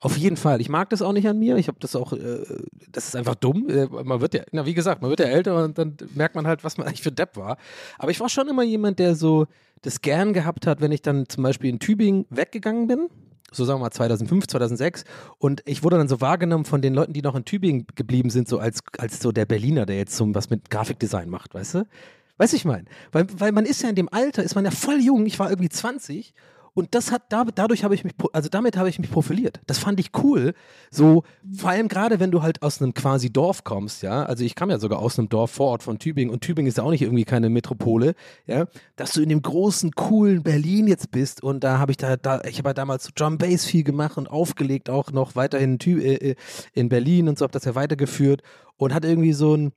Auf 0.00 0.16
jeden 0.16 0.36
Fall. 0.36 0.60
Ich 0.60 0.68
mag 0.68 0.90
das 0.90 1.02
auch 1.02 1.12
nicht 1.12 1.28
an 1.28 1.38
mir. 1.38 1.56
Ich 1.56 1.68
habe 1.68 1.78
das 1.80 1.94
auch, 1.94 2.12
äh, 2.12 2.44
das 2.90 3.08
ist 3.08 3.16
einfach 3.16 3.34
dumm. 3.34 3.68
Äh, 3.68 3.86
man 3.86 4.20
wird 4.20 4.34
ja, 4.34 4.42
na, 4.52 4.66
wie 4.66 4.74
gesagt, 4.74 5.02
man 5.02 5.10
wird 5.10 5.20
ja 5.20 5.26
älter 5.26 5.64
und 5.64 5.78
dann 5.78 5.96
merkt 6.14 6.34
man 6.34 6.46
halt, 6.46 6.64
was 6.64 6.76
man 6.76 6.86
eigentlich 6.88 7.02
für 7.02 7.12
Depp 7.12 7.36
war. 7.36 7.56
Aber 7.98 8.10
ich 8.10 8.20
war 8.20 8.28
schon 8.28 8.48
immer 8.48 8.62
jemand, 8.62 8.98
der 8.98 9.14
so 9.14 9.46
das 9.82 10.00
gern 10.00 10.32
gehabt 10.32 10.66
hat, 10.66 10.80
wenn 10.80 10.92
ich 10.92 11.02
dann 11.02 11.28
zum 11.28 11.42
Beispiel 11.42 11.70
in 11.70 11.78
Tübingen 11.78 12.26
weggegangen 12.30 12.86
bin. 12.86 13.08
So 13.52 13.64
sagen 13.64 13.80
wir 13.80 13.84
mal 13.84 13.90
2005, 13.90 14.46
2006. 14.46 15.04
Und 15.38 15.62
ich 15.66 15.82
wurde 15.82 15.98
dann 15.98 16.08
so 16.08 16.20
wahrgenommen 16.20 16.64
von 16.64 16.82
den 16.82 16.94
Leuten, 16.94 17.12
die 17.12 17.22
noch 17.22 17.34
in 17.34 17.44
Tübingen 17.44 17.86
geblieben 17.94 18.30
sind, 18.30 18.48
so 18.48 18.58
als, 18.58 18.80
als 18.98 19.20
so 19.20 19.32
der 19.32 19.46
Berliner, 19.46 19.86
der 19.86 19.96
jetzt 19.96 20.16
so 20.16 20.34
was 20.34 20.50
mit 20.50 20.70
Grafikdesign 20.70 21.28
macht, 21.28 21.54
weißt 21.54 21.74
du? 21.74 21.86
Weißt 22.38 22.52
du, 22.52 22.56
ich 22.56 22.64
meine? 22.64 22.84
Weil, 23.12 23.26
weil 23.38 23.52
man 23.52 23.66
ist 23.66 23.82
ja 23.82 23.90
in 23.90 23.96
dem 23.96 24.08
Alter, 24.10 24.42
ist 24.42 24.54
man 24.54 24.64
ja 24.64 24.70
voll 24.70 25.00
jung. 25.00 25.26
Ich 25.26 25.38
war 25.38 25.50
irgendwie 25.50 25.68
20 25.68 26.32
und 26.80 26.94
das 26.94 27.12
hat 27.12 27.24
dadurch 27.30 27.84
habe 27.84 27.94
ich 27.94 28.04
mich, 28.04 28.14
also 28.32 28.48
damit 28.48 28.76
habe 28.78 28.88
ich 28.88 28.98
mich 28.98 29.10
profiliert. 29.10 29.60
Das 29.66 29.78
fand 29.78 30.00
ich 30.00 30.10
cool. 30.22 30.54
So, 30.90 31.24
vor 31.54 31.70
allem 31.70 31.88
gerade, 31.88 32.20
wenn 32.20 32.30
du 32.30 32.42
halt 32.42 32.62
aus 32.62 32.80
einem 32.80 32.94
quasi 32.94 33.30
Dorf 33.30 33.64
kommst, 33.64 34.02
ja. 34.02 34.24
Also 34.24 34.44
ich 34.44 34.54
kam 34.54 34.70
ja 34.70 34.78
sogar 34.78 34.98
aus 34.98 35.18
einem 35.18 35.28
Dorf 35.28 35.50
vor 35.50 35.68
Ort 35.68 35.82
von 35.82 35.98
Tübingen 35.98 36.32
und 36.32 36.40
Tübingen 36.40 36.68
ist 36.68 36.78
ja 36.78 36.84
auch 36.84 36.90
nicht 36.90 37.02
irgendwie 37.02 37.24
keine 37.24 37.50
Metropole, 37.50 38.14
ja. 38.46 38.66
Dass 38.96 39.12
du 39.12 39.20
in 39.20 39.28
dem 39.28 39.42
großen, 39.42 39.92
coolen 39.92 40.42
Berlin 40.42 40.86
jetzt 40.86 41.10
bist 41.10 41.42
und 41.42 41.62
da 41.62 41.78
habe 41.78 41.92
ich 41.92 41.98
da, 41.98 42.16
da 42.16 42.40
ich 42.44 42.58
habe 42.58 42.70
ja 42.70 42.74
damals 42.74 43.04
so 43.04 43.10
Drum 43.14 43.36
Bass 43.36 43.66
viel 43.66 43.84
gemacht 43.84 44.16
und 44.16 44.30
aufgelegt 44.30 44.88
auch 44.88 45.12
noch 45.12 45.36
weiterhin 45.36 45.78
in, 45.84 46.00
äh, 46.00 46.14
äh, 46.14 46.34
in 46.72 46.88
Berlin 46.88 47.28
und 47.28 47.38
so, 47.38 47.44
habe 47.44 47.52
das 47.52 47.66
ja 47.66 47.74
weitergeführt 47.74 48.42
und 48.78 48.94
hat 48.94 49.04
irgendwie 49.04 49.34
so 49.34 49.54
ein, 49.54 49.72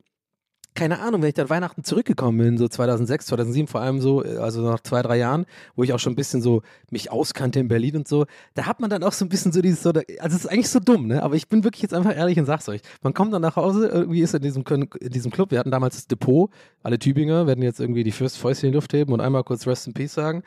keine 0.76 1.00
Ahnung, 1.00 1.22
wenn 1.22 1.30
ich 1.30 1.36
dann 1.36 1.50
Weihnachten 1.50 1.84
zurückgekommen 1.84 2.38
bin, 2.38 2.58
so 2.58 2.68
2006, 2.68 3.28
2007 3.28 3.68
vor 3.68 3.82
allem 3.82 4.02
so, 4.02 4.22
also 4.22 4.62
nach 4.62 4.80
zwei, 4.80 5.02
drei 5.02 5.18
Jahren, 5.18 5.46
wo 5.76 5.84
ich 5.84 5.94
auch 5.94 6.00
schon 6.00 6.14
ein 6.14 6.16
bisschen 6.16 6.42
so 6.42 6.62
mich 6.90 7.12
auskannte 7.12 7.60
in 7.60 7.68
Berlin 7.68 7.98
und 7.98 8.08
so, 8.08 8.26
da 8.56 8.66
hat 8.66 8.80
man 8.80 8.90
dann 8.90 9.04
auch 9.04 9.14
so 9.14 9.26
ein 9.26 9.30
bisschen 9.30 9.52
so 9.52 9.62
dieses, 9.62 9.84
so, 9.84 9.90
also 9.92 10.06
es 10.20 10.46
ist 10.46 10.48
eigentlich 10.48 10.70
so 10.70 10.80
dumm, 10.80 11.08
ne, 11.08 11.22
aber 11.24 11.36
ich 11.36 11.48
bin 11.48 11.64
wirklich 11.64 11.82
jetzt 11.82 11.94
einfach 11.94 12.16
ehrlich 12.16 12.40
und 12.40 12.46
sag's 12.46 12.68
euch. 12.70 12.82
Man 13.02 13.14
kommt 13.14 13.34
dann 13.34 13.42
nach 13.42 13.56
Hause, 13.56 13.88
irgendwie 13.88 14.22
ist 14.22 14.34
in 14.34 14.42
diesem, 14.42 14.64
in 15.00 15.10
diesem 15.10 15.32
Club, 15.32 15.52
wir 15.52 15.60
hatten 15.60 15.72
damals 15.72 15.96
das 15.96 16.08
Depot, 16.08 16.50
alle 16.82 17.00
Tübinger 17.00 17.48
werden 17.48 17.64
jetzt 17.64 17.80
irgendwie 17.80 18.04
die 18.04 18.12
Fäuste 18.12 18.68
in 18.68 18.72
die 18.72 18.76
Luft 18.76 18.94
heben 18.94 19.14
und 19.14 19.22
einmal 19.22 19.44
kurz 19.44 19.68
Rest 19.68 19.88
in 19.88 19.94
Peace 19.94 20.14
sagen, 20.14 20.44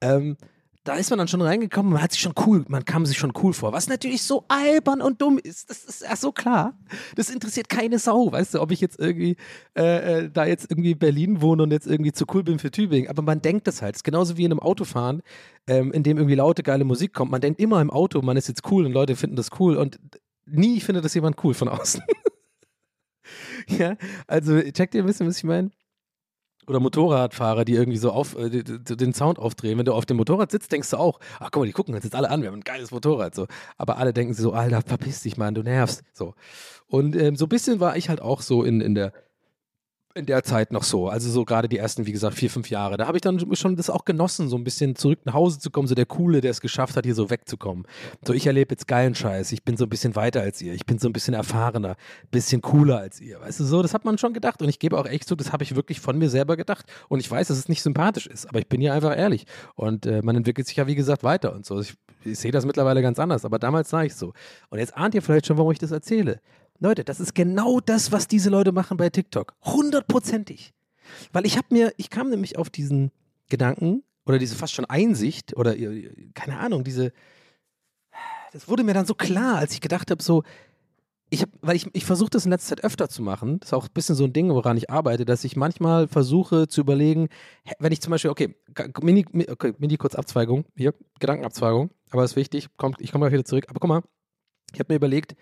ähm, 0.00 0.36
da 0.86 0.94
ist 0.94 1.10
man 1.10 1.18
dann 1.18 1.28
schon 1.28 1.42
reingekommen, 1.42 1.92
man 1.92 2.02
hat 2.02 2.12
sich 2.12 2.20
schon 2.20 2.34
cool, 2.46 2.64
man 2.68 2.84
kam 2.84 3.04
sich 3.06 3.18
schon 3.18 3.32
cool 3.42 3.52
vor. 3.52 3.72
Was 3.72 3.88
natürlich 3.88 4.22
so 4.22 4.44
albern 4.46 5.02
und 5.02 5.20
dumm 5.20 5.38
ist, 5.38 5.68
das 5.68 5.84
ist 5.84 6.02
ja 6.02 6.14
so 6.14 6.30
klar. 6.30 6.78
Das 7.16 7.28
interessiert 7.28 7.68
keine 7.68 7.98
Sau, 7.98 8.30
weißt 8.30 8.54
du, 8.54 8.60
ob 8.60 8.70
ich 8.70 8.80
jetzt 8.80 8.98
irgendwie 9.00 9.36
äh, 9.76 10.26
äh, 10.26 10.30
da 10.30 10.46
jetzt 10.46 10.70
irgendwie 10.70 10.94
Berlin 10.94 11.40
wohne 11.40 11.64
und 11.64 11.72
jetzt 11.72 11.88
irgendwie 11.88 12.12
zu 12.12 12.24
cool 12.32 12.44
bin 12.44 12.60
für 12.60 12.70
Tübingen. 12.70 13.10
Aber 13.10 13.22
man 13.22 13.42
denkt 13.42 13.66
das 13.66 13.82
halt. 13.82 13.96
Das 13.96 13.98
ist 13.98 14.04
genauso 14.04 14.36
wie 14.36 14.44
in 14.44 14.52
einem 14.52 14.60
Autofahren, 14.60 15.22
ähm, 15.66 15.92
in 15.92 16.04
dem 16.04 16.18
irgendwie 16.18 16.36
laute, 16.36 16.62
geile 16.62 16.84
Musik 16.84 17.12
kommt. 17.12 17.32
Man 17.32 17.40
denkt 17.40 17.60
immer 17.60 17.80
im 17.80 17.90
Auto, 17.90 18.22
man 18.22 18.36
ist 18.36 18.46
jetzt 18.46 18.70
cool 18.70 18.86
und 18.86 18.92
Leute 18.92 19.16
finden 19.16 19.34
das 19.34 19.50
cool 19.58 19.76
und 19.76 19.98
nie 20.46 20.80
findet 20.80 21.04
das 21.04 21.14
jemand 21.14 21.42
cool 21.42 21.54
von 21.54 21.68
außen. 21.68 22.02
ja, 23.68 23.96
also 24.28 24.60
checkt 24.60 24.94
ihr 24.94 25.02
ein 25.02 25.06
bisschen, 25.06 25.26
was 25.26 25.38
ich 25.38 25.44
meine? 25.44 25.70
Oder 26.66 26.80
Motorradfahrer, 26.80 27.64
die 27.64 27.74
irgendwie 27.74 27.98
so 27.98 28.10
auf, 28.10 28.36
äh, 28.36 28.50
den 28.50 29.14
Sound 29.14 29.38
aufdrehen. 29.38 29.78
Wenn 29.78 29.84
du 29.84 29.94
auf 29.94 30.06
dem 30.06 30.16
Motorrad 30.16 30.50
sitzt, 30.50 30.72
denkst 30.72 30.90
du 30.90 30.96
auch, 30.96 31.20
ach 31.38 31.50
guck 31.50 31.62
mal, 31.62 31.66
die 31.66 31.72
gucken 31.72 31.94
uns 31.94 32.04
jetzt 32.04 32.14
alle 32.14 32.30
an, 32.30 32.42
wir 32.42 32.48
haben 32.48 32.58
ein 32.58 32.64
geiles 32.64 32.90
Motorrad. 32.90 33.34
So. 33.34 33.46
Aber 33.76 33.98
alle 33.98 34.12
denken 34.12 34.34
so, 34.34 34.52
Alter, 34.52 34.82
verpiss 34.82 35.22
dich, 35.22 35.36
Mann, 35.36 35.54
du 35.54 35.62
nervst. 35.62 36.02
So. 36.12 36.34
Und 36.88 37.16
ähm, 37.16 37.36
so 37.36 37.46
ein 37.46 37.48
bisschen 37.48 37.80
war 37.80 37.96
ich 37.96 38.08
halt 38.08 38.20
auch 38.20 38.42
so 38.42 38.62
in, 38.62 38.80
in 38.80 38.94
der 38.94 39.12
in 40.16 40.26
der 40.26 40.42
Zeit 40.42 40.72
noch 40.72 40.82
so. 40.82 41.08
Also 41.08 41.30
so 41.30 41.44
gerade 41.44 41.68
die 41.68 41.76
ersten, 41.76 42.06
wie 42.06 42.12
gesagt, 42.12 42.34
vier, 42.36 42.50
fünf 42.50 42.70
Jahre. 42.70 42.96
Da 42.96 43.06
habe 43.06 43.18
ich 43.18 43.22
dann 43.22 43.54
schon 43.54 43.76
das 43.76 43.90
auch 43.90 44.04
genossen, 44.04 44.48
so 44.48 44.56
ein 44.56 44.64
bisschen 44.64 44.96
zurück 44.96 45.20
nach 45.24 45.34
Hause 45.34 45.58
zu 45.58 45.70
kommen, 45.70 45.86
so 45.86 45.94
der 45.94 46.06
Coole, 46.06 46.40
der 46.40 46.50
es 46.50 46.60
geschafft 46.60 46.96
hat, 46.96 47.04
hier 47.04 47.14
so 47.14 47.28
wegzukommen. 47.28 47.86
So, 48.26 48.32
ich 48.32 48.46
erlebe 48.46 48.72
jetzt 48.72 48.88
geilen 48.88 49.14
Scheiß. 49.14 49.52
Ich 49.52 49.62
bin 49.62 49.76
so 49.76 49.84
ein 49.84 49.90
bisschen 49.90 50.16
weiter 50.16 50.40
als 50.40 50.62
ihr. 50.62 50.72
Ich 50.72 50.86
bin 50.86 50.98
so 50.98 51.08
ein 51.08 51.12
bisschen 51.12 51.34
erfahrener, 51.34 51.96
bisschen 52.30 52.62
cooler 52.62 52.98
als 52.98 53.20
ihr. 53.20 53.40
Weißt 53.40 53.60
du, 53.60 53.64
so, 53.64 53.82
das 53.82 53.92
hat 53.92 54.04
man 54.04 54.16
schon 54.16 54.32
gedacht. 54.32 54.62
Und 54.62 54.68
ich 54.68 54.78
gebe 54.78 54.98
auch 54.98 55.06
echt 55.06 55.28
so, 55.28 55.34
das 55.34 55.52
habe 55.52 55.62
ich 55.62 55.76
wirklich 55.76 56.00
von 56.00 56.16
mir 56.16 56.30
selber 56.30 56.56
gedacht. 56.56 56.86
Und 57.08 57.20
ich 57.20 57.30
weiß, 57.30 57.48
dass 57.48 57.58
es 57.58 57.68
nicht 57.68 57.82
sympathisch 57.82 58.26
ist. 58.26 58.48
Aber 58.48 58.58
ich 58.58 58.68
bin 58.68 58.80
ja 58.80 58.94
einfach 58.94 59.16
ehrlich. 59.16 59.46
Und 59.74 60.06
äh, 60.06 60.22
man 60.22 60.36
entwickelt 60.36 60.66
sich 60.66 60.76
ja, 60.76 60.86
wie 60.86 60.94
gesagt, 60.94 61.24
weiter 61.24 61.54
und 61.54 61.66
so. 61.66 61.78
Ich, 61.80 61.94
ich 62.24 62.38
sehe 62.38 62.52
das 62.52 62.64
mittlerweile 62.64 63.02
ganz 63.02 63.18
anders. 63.18 63.44
Aber 63.44 63.58
damals 63.58 63.90
sah 63.90 64.02
ich 64.02 64.14
so. 64.14 64.32
Und 64.70 64.78
jetzt 64.78 64.96
ahnt 64.96 65.14
ihr 65.14 65.22
vielleicht 65.22 65.46
schon, 65.46 65.58
warum 65.58 65.72
ich 65.72 65.78
das 65.78 65.90
erzähle. 65.90 66.40
Leute, 66.78 67.04
das 67.04 67.20
ist 67.20 67.34
genau 67.34 67.80
das, 67.80 68.12
was 68.12 68.28
diese 68.28 68.50
Leute 68.50 68.72
machen 68.72 68.96
bei 68.96 69.10
TikTok. 69.10 69.54
Hundertprozentig. 69.64 70.72
Weil 71.32 71.46
ich 71.46 71.56
habe 71.56 71.68
mir, 71.70 71.92
ich 71.96 72.10
kam 72.10 72.30
nämlich 72.30 72.58
auf 72.58 72.70
diesen 72.70 73.12
Gedanken 73.48 74.02
oder 74.24 74.38
diese 74.38 74.56
fast 74.56 74.74
schon 74.74 74.84
Einsicht 74.84 75.56
oder 75.56 75.74
keine 76.34 76.58
Ahnung, 76.58 76.84
diese, 76.84 77.12
das 78.52 78.68
wurde 78.68 78.82
mir 78.82 78.94
dann 78.94 79.06
so 79.06 79.14
klar, 79.14 79.58
als 79.58 79.72
ich 79.72 79.80
gedacht 79.80 80.10
habe, 80.10 80.22
so, 80.22 80.42
ich 81.28 81.42
habe, 81.42 81.52
weil 81.60 81.76
ich, 81.76 81.86
ich 81.92 82.04
versuche 82.04 82.30
das 82.30 82.44
in 82.44 82.50
letzter 82.50 82.76
Zeit 82.76 82.84
öfter 82.84 83.08
zu 83.08 83.22
machen, 83.22 83.58
das 83.60 83.70
ist 83.70 83.72
auch 83.72 83.84
ein 83.84 83.92
bisschen 83.94 84.14
so 84.14 84.24
ein 84.24 84.32
Ding, 84.32 84.50
woran 84.50 84.76
ich 84.76 84.90
arbeite, 84.90 85.24
dass 85.24 85.44
ich 85.44 85.56
manchmal 85.56 86.06
versuche 86.08 86.68
zu 86.68 86.80
überlegen, 86.80 87.28
wenn 87.78 87.92
ich 87.92 88.00
zum 88.00 88.12
Beispiel, 88.12 88.30
okay, 88.30 88.54
mini, 89.00 89.26
okay, 89.48 89.74
mini 89.78 89.96
kurz 89.96 90.14
Abzweigung, 90.14 90.64
hier, 90.76 90.94
Gedankenabzweigung, 91.18 91.90
aber 92.10 92.24
ist 92.24 92.36
wichtig, 92.36 92.68
kommt, 92.76 93.00
ich 93.00 93.10
komme 93.12 93.24
gleich 93.24 93.32
wieder 93.32 93.44
zurück, 93.44 93.66
aber 93.68 93.80
guck 93.80 93.88
mal, 93.88 94.02
ich 94.72 94.78
habe 94.78 94.92
mir 94.92 94.96
überlegt, 94.96 95.36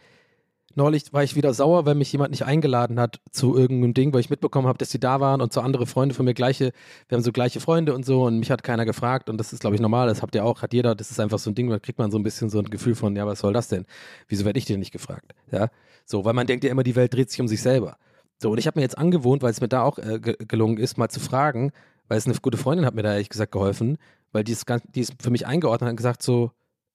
neulich 0.76 1.12
war 1.12 1.22
ich 1.22 1.36
wieder 1.36 1.54
sauer, 1.54 1.86
weil 1.86 1.94
mich 1.94 2.12
jemand 2.12 2.30
nicht 2.30 2.44
eingeladen 2.44 3.00
hat 3.00 3.20
zu 3.30 3.56
irgendeinem 3.56 3.94
Ding, 3.94 4.12
weil 4.12 4.20
ich 4.20 4.30
mitbekommen 4.30 4.66
habe, 4.68 4.78
dass 4.78 4.90
sie 4.90 5.00
da 5.00 5.20
waren 5.20 5.40
und 5.40 5.52
so 5.52 5.60
andere 5.60 5.86
Freunde 5.86 6.14
von 6.14 6.24
mir 6.24 6.34
gleiche, 6.34 6.72
wir 7.08 7.16
haben 7.16 7.22
so 7.22 7.32
gleiche 7.32 7.60
Freunde 7.60 7.94
und 7.94 8.04
so 8.04 8.24
und 8.24 8.38
mich 8.38 8.50
hat 8.50 8.62
keiner 8.62 8.84
gefragt 8.84 9.28
und 9.30 9.38
das 9.38 9.52
ist, 9.52 9.60
glaube 9.60 9.76
ich, 9.76 9.82
normal, 9.82 10.08
das 10.08 10.22
habt 10.22 10.34
ihr 10.34 10.44
auch, 10.44 10.62
hat 10.62 10.72
jeder, 10.72 10.94
das 10.94 11.10
ist 11.10 11.20
einfach 11.20 11.38
so 11.38 11.50
ein 11.50 11.54
Ding, 11.54 11.68
da 11.68 11.78
kriegt 11.78 11.98
man 11.98 12.10
so 12.10 12.18
ein 12.18 12.22
bisschen 12.22 12.50
so 12.50 12.58
ein 12.58 12.64
Gefühl 12.64 12.94
von, 12.94 13.14
ja, 13.16 13.26
was 13.26 13.40
soll 13.40 13.52
das 13.52 13.68
denn? 13.68 13.86
Wieso 14.28 14.44
werde 14.44 14.58
ich 14.58 14.64
dir 14.64 14.78
nicht 14.78 14.92
gefragt? 14.92 15.32
Ja, 15.50 15.68
so, 16.04 16.24
weil 16.24 16.34
man 16.34 16.46
denkt 16.46 16.64
ja 16.64 16.70
immer, 16.70 16.82
die 16.82 16.96
Welt 16.96 17.14
dreht 17.14 17.30
sich 17.30 17.40
um 17.40 17.48
sich 17.48 17.62
selber. 17.62 17.96
So, 18.38 18.50
und 18.50 18.58
ich 18.58 18.66
habe 18.66 18.78
mir 18.78 18.82
jetzt 18.82 18.98
angewohnt, 18.98 19.42
weil 19.42 19.50
es 19.50 19.60
mir 19.60 19.68
da 19.68 19.82
auch 19.82 19.98
äh, 19.98 20.18
ge 20.18 20.36
gelungen 20.46 20.78
ist, 20.78 20.98
mal 20.98 21.08
zu 21.08 21.20
fragen, 21.20 21.72
weil 22.08 22.18
es 22.18 22.26
eine 22.26 22.34
gute 22.36 22.58
Freundin 22.58 22.84
hat 22.84 22.94
mir 22.94 23.02
da 23.02 23.12
ehrlich 23.12 23.30
gesagt 23.30 23.52
geholfen, 23.52 23.96
weil 24.32 24.44
die 24.44 24.52
ist, 24.52 24.66
ganz, 24.66 24.82
die 24.94 25.00
ist 25.00 25.14
für 25.22 25.30
mich 25.30 25.46
eingeordnet 25.46 25.86
und 25.86 25.90
hat 25.92 25.96
gesagt 25.96 26.22
so, 26.22 26.50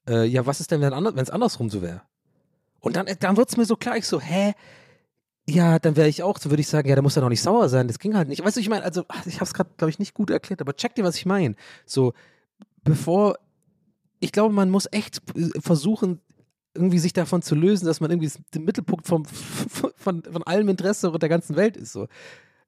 äh, 0.07 0.25
ja, 0.25 0.45
was 0.45 0.59
ist 0.59 0.71
denn, 0.71 0.81
wenn 0.81 1.17
es 1.17 1.29
andersrum 1.29 1.69
so 1.69 1.81
wäre? 1.81 2.01
Und 2.79 2.95
dann, 2.95 3.07
dann 3.19 3.37
wird 3.37 3.49
es 3.49 3.57
mir 3.57 3.65
so 3.65 3.75
klar, 3.75 3.97
ich 3.97 4.07
so, 4.07 4.19
hä? 4.19 4.53
Ja, 5.47 5.79
dann 5.79 5.95
wäre 5.95 6.07
ich 6.07 6.21
auch, 6.21 6.37
so 6.37 6.49
würde 6.49 6.61
ich 6.61 6.67
sagen, 6.67 6.87
ja, 6.87 6.95
da 6.95 7.01
muss 7.01 7.15
er 7.15 7.21
doch 7.21 7.29
nicht 7.29 7.41
sauer 7.41 7.69
sein, 7.69 7.87
das 7.87 7.99
ging 7.99 8.15
halt 8.15 8.27
nicht. 8.27 8.43
Weißt 8.43 8.57
du, 8.57 8.61
ich 8.61 8.69
meine, 8.69 8.83
also, 8.83 9.05
ich 9.25 9.35
habe 9.35 9.45
es 9.45 9.53
gerade, 9.53 9.71
glaube 9.77 9.89
ich, 9.89 9.99
nicht 9.99 10.13
gut 10.13 10.29
erklärt, 10.29 10.61
aber 10.61 10.75
check 10.75 10.95
dir, 10.95 11.03
was 11.03 11.15
ich 11.15 11.25
meine. 11.25 11.55
So, 11.85 12.13
bevor, 12.83 13.37
ich 14.19 14.31
glaube, 14.31 14.53
man 14.53 14.69
muss 14.69 14.87
echt 14.91 15.21
äh, 15.35 15.59
versuchen, 15.59 16.21
irgendwie 16.75 16.99
sich 16.99 17.13
davon 17.13 17.41
zu 17.41 17.55
lösen, 17.55 17.85
dass 17.85 17.99
man 17.99 18.11
irgendwie 18.11 18.31
der 18.53 18.61
Mittelpunkt 18.61 19.07
vom, 19.07 19.25
von, 19.25 20.23
von 20.23 20.43
allem 20.43 20.69
Interesse 20.69 21.11
der 21.11 21.29
ganzen 21.29 21.55
Welt 21.55 21.77
ist. 21.77 21.93
So. 21.93 22.07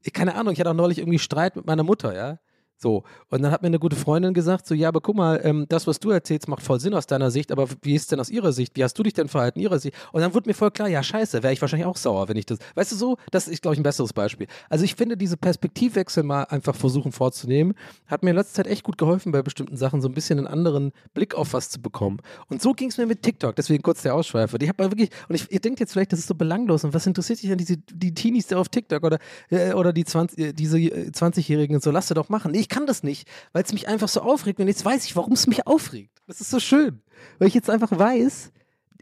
Ich, 0.02 0.12
keine 0.12 0.36
Ahnung, 0.36 0.54
ich 0.54 0.60
hatte 0.60 0.72
auch 0.72 0.76
neulich 0.76 0.98
irgendwie 0.98 1.20
Streit 1.20 1.56
mit 1.56 1.68
meiner 1.68 1.84
Mutter, 1.84 2.16
ja. 2.16 2.40
So, 2.82 3.04
und 3.30 3.44
dann 3.44 3.52
hat 3.52 3.62
mir 3.62 3.68
eine 3.68 3.78
gute 3.78 3.96
Freundin 3.96 4.34
gesagt, 4.34 4.66
so, 4.66 4.74
ja, 4.74 4.88
aber 4.88 5.02
guck 5.02 5.16
mal, 5.16 5.40
ähm, 5.44 5.68
das, 5.70 5.86
was 5.86 6.00
du 6.00 6.10
erzählst, 6.10 6.48
macht 6.48 6.64
voll 6.64 6.80
Sinn 6.80 6.96
aus 6.96 7.06
deiner 7.06 7.30
Sicht, 7.30 7.52
aber 7.52 7.68
wie 7.84 7.94
ist 7.94 8.12
denn 8.12 8.20
aus 8.20 8.32
ihrer 8.32 8.52
Sicht? 8.54 8.76
Wie 8.76 8.84
hast 8.84 8.98
du 8.98 9.04
dich 9.04 9.14
denn 9.14 9.28
verhalten, 9.28 9.60
ihrer 9.60 9.78
Sicht? 9.78 9.96
Und 10.12 10.22
dann 10.22 10.34
wurde 10.34 10.50
mir 10.50 10.56
voll 10.56 10.72
klar, 10.72 10.88
ja, 10.88 11.04
scheiße, 11.04 11.44
wäre 11.44 11.54
ich 11.54 11.62
wahrscheinlich 11.62 11.86
auch 11.86 11.96
sauer, 11.96 12.28
wenn 12.28 12.38
ich 12.38 12.48
das, 12.48 12.58
weißt 12.74 12.92
du 12.92 12.96
so, 12.96 13.18
das 13.30 13.48
ist, 13.48 13.62
glaube 13.62 13.76
ich, 13.76 13.80
ein 13.80 13.84
besseres 13.84 14.14
Beispiel. 14.14 14.48
Also 14.68 14.84
ich 14.84 14.96
finde, 14.96 15.16
diese 15.16 15.38
Perspektivwechsel 15.38 16.24
mal 16.24 16.46
einfach 16.46 16.76
versuchen 16.76 17.12
vorzunehmen, 17.12 17.76
hat 18.08 18.24
mir 18.24 18.32
in 18.32 18.36
letzter 18.36 18.64
Zeit 18.64 18.68
echt 18.68 18.84
gut 18.84 18.98
geholfen, 18.98 19.32
bei 19.32 19.44
bestimmten 19.44 19.78
Sachen 19.78 20.02
so 20.02 20.08
ein 20.08 20.16
bisschen 20.16 20.40
einen 20.40 20.48
anderen 20.48 20.92
Blick 21.14 21.36
auf 21.36 21.54
was 21.54 21.70
zu 21.70 21.80
bekommen. 21.84 22.18
Und 22.48 22.64
so 22.64 22.74
ging 22.74 22.90
es 22.90 22.98
mir 22.98 23.06
mit 23.06 23.22
TikTok, 23.22 23.56
deswegen 23.56 23.84
kurz 23.84 24.02
der 24.02 24.16
Ausschweifer. 24.16 24.58
Ich 24.60 24.70
habe 24.70 24.84
mal 24.84 24.92
wirklich, 24.92 25.12
und 25.30 25.36
ich, 25.36 25.52
ihr 25.52 25.60
denkt 25.60 25.80
jetzt 25.80 25.94
vielleicht, 25.94 26.14
das 26.14 26.20
ist 26.20 26.28
so 26.28 26.34
belanglos 26.34 26.84
und 26.84 26.96
was 26.96 27.06
interessiert 27.06 27.44
dich 27.44 27.52
an 27.52 27.60
diese, 27.60 27.78
die 27.78 28.16
Teenies 28.16 28.48
da 28.48 28.58
auf 28.58 28.70
TikTok 28.70 29.04
oder, 29.04 29.20
äh, 29.52 29.74
oder 29.74 29.94
die 29.94 30.04
20, 30.04 30.40
äh, 30.40 30.54
diese 30.54 30.78
20-Jährigen 30.78 31.76
und 31.76 31.84
so, 31.84 31.92
lass 31.92 32.08
sie 32.08 32.16
doch 32.16 32.30
machen. 32.30 32.56
Ich 32.56 32.71
kann 32.72 32.88
das 32.88 33.04
nicht 33.04 33.28
weil 33.54 33.64
es 33.64 33.74
mich 33.74 33.88
einfach 33.88 34.08
so 34.08 34.22
aufregt. 34.22 34.60
Und 34.60 34.68
jetzt 34.68 34.86
weiß 34.86 35.06
ich, 35.06 35.16
warum 35.16 35.34
es 35.34 35.48
mich 35.48 35.68
aufregt. 35.68 36.22
Das 36.28 36.42
ist 36.42 36.50
so 36.50 36.60
schön. 36.60 37.02
Weil 37.40 37.48
ich 37.48 37.54
jetzt 37.54 37.70
einfach 37.70 37.92
weiß, 37.92 38.52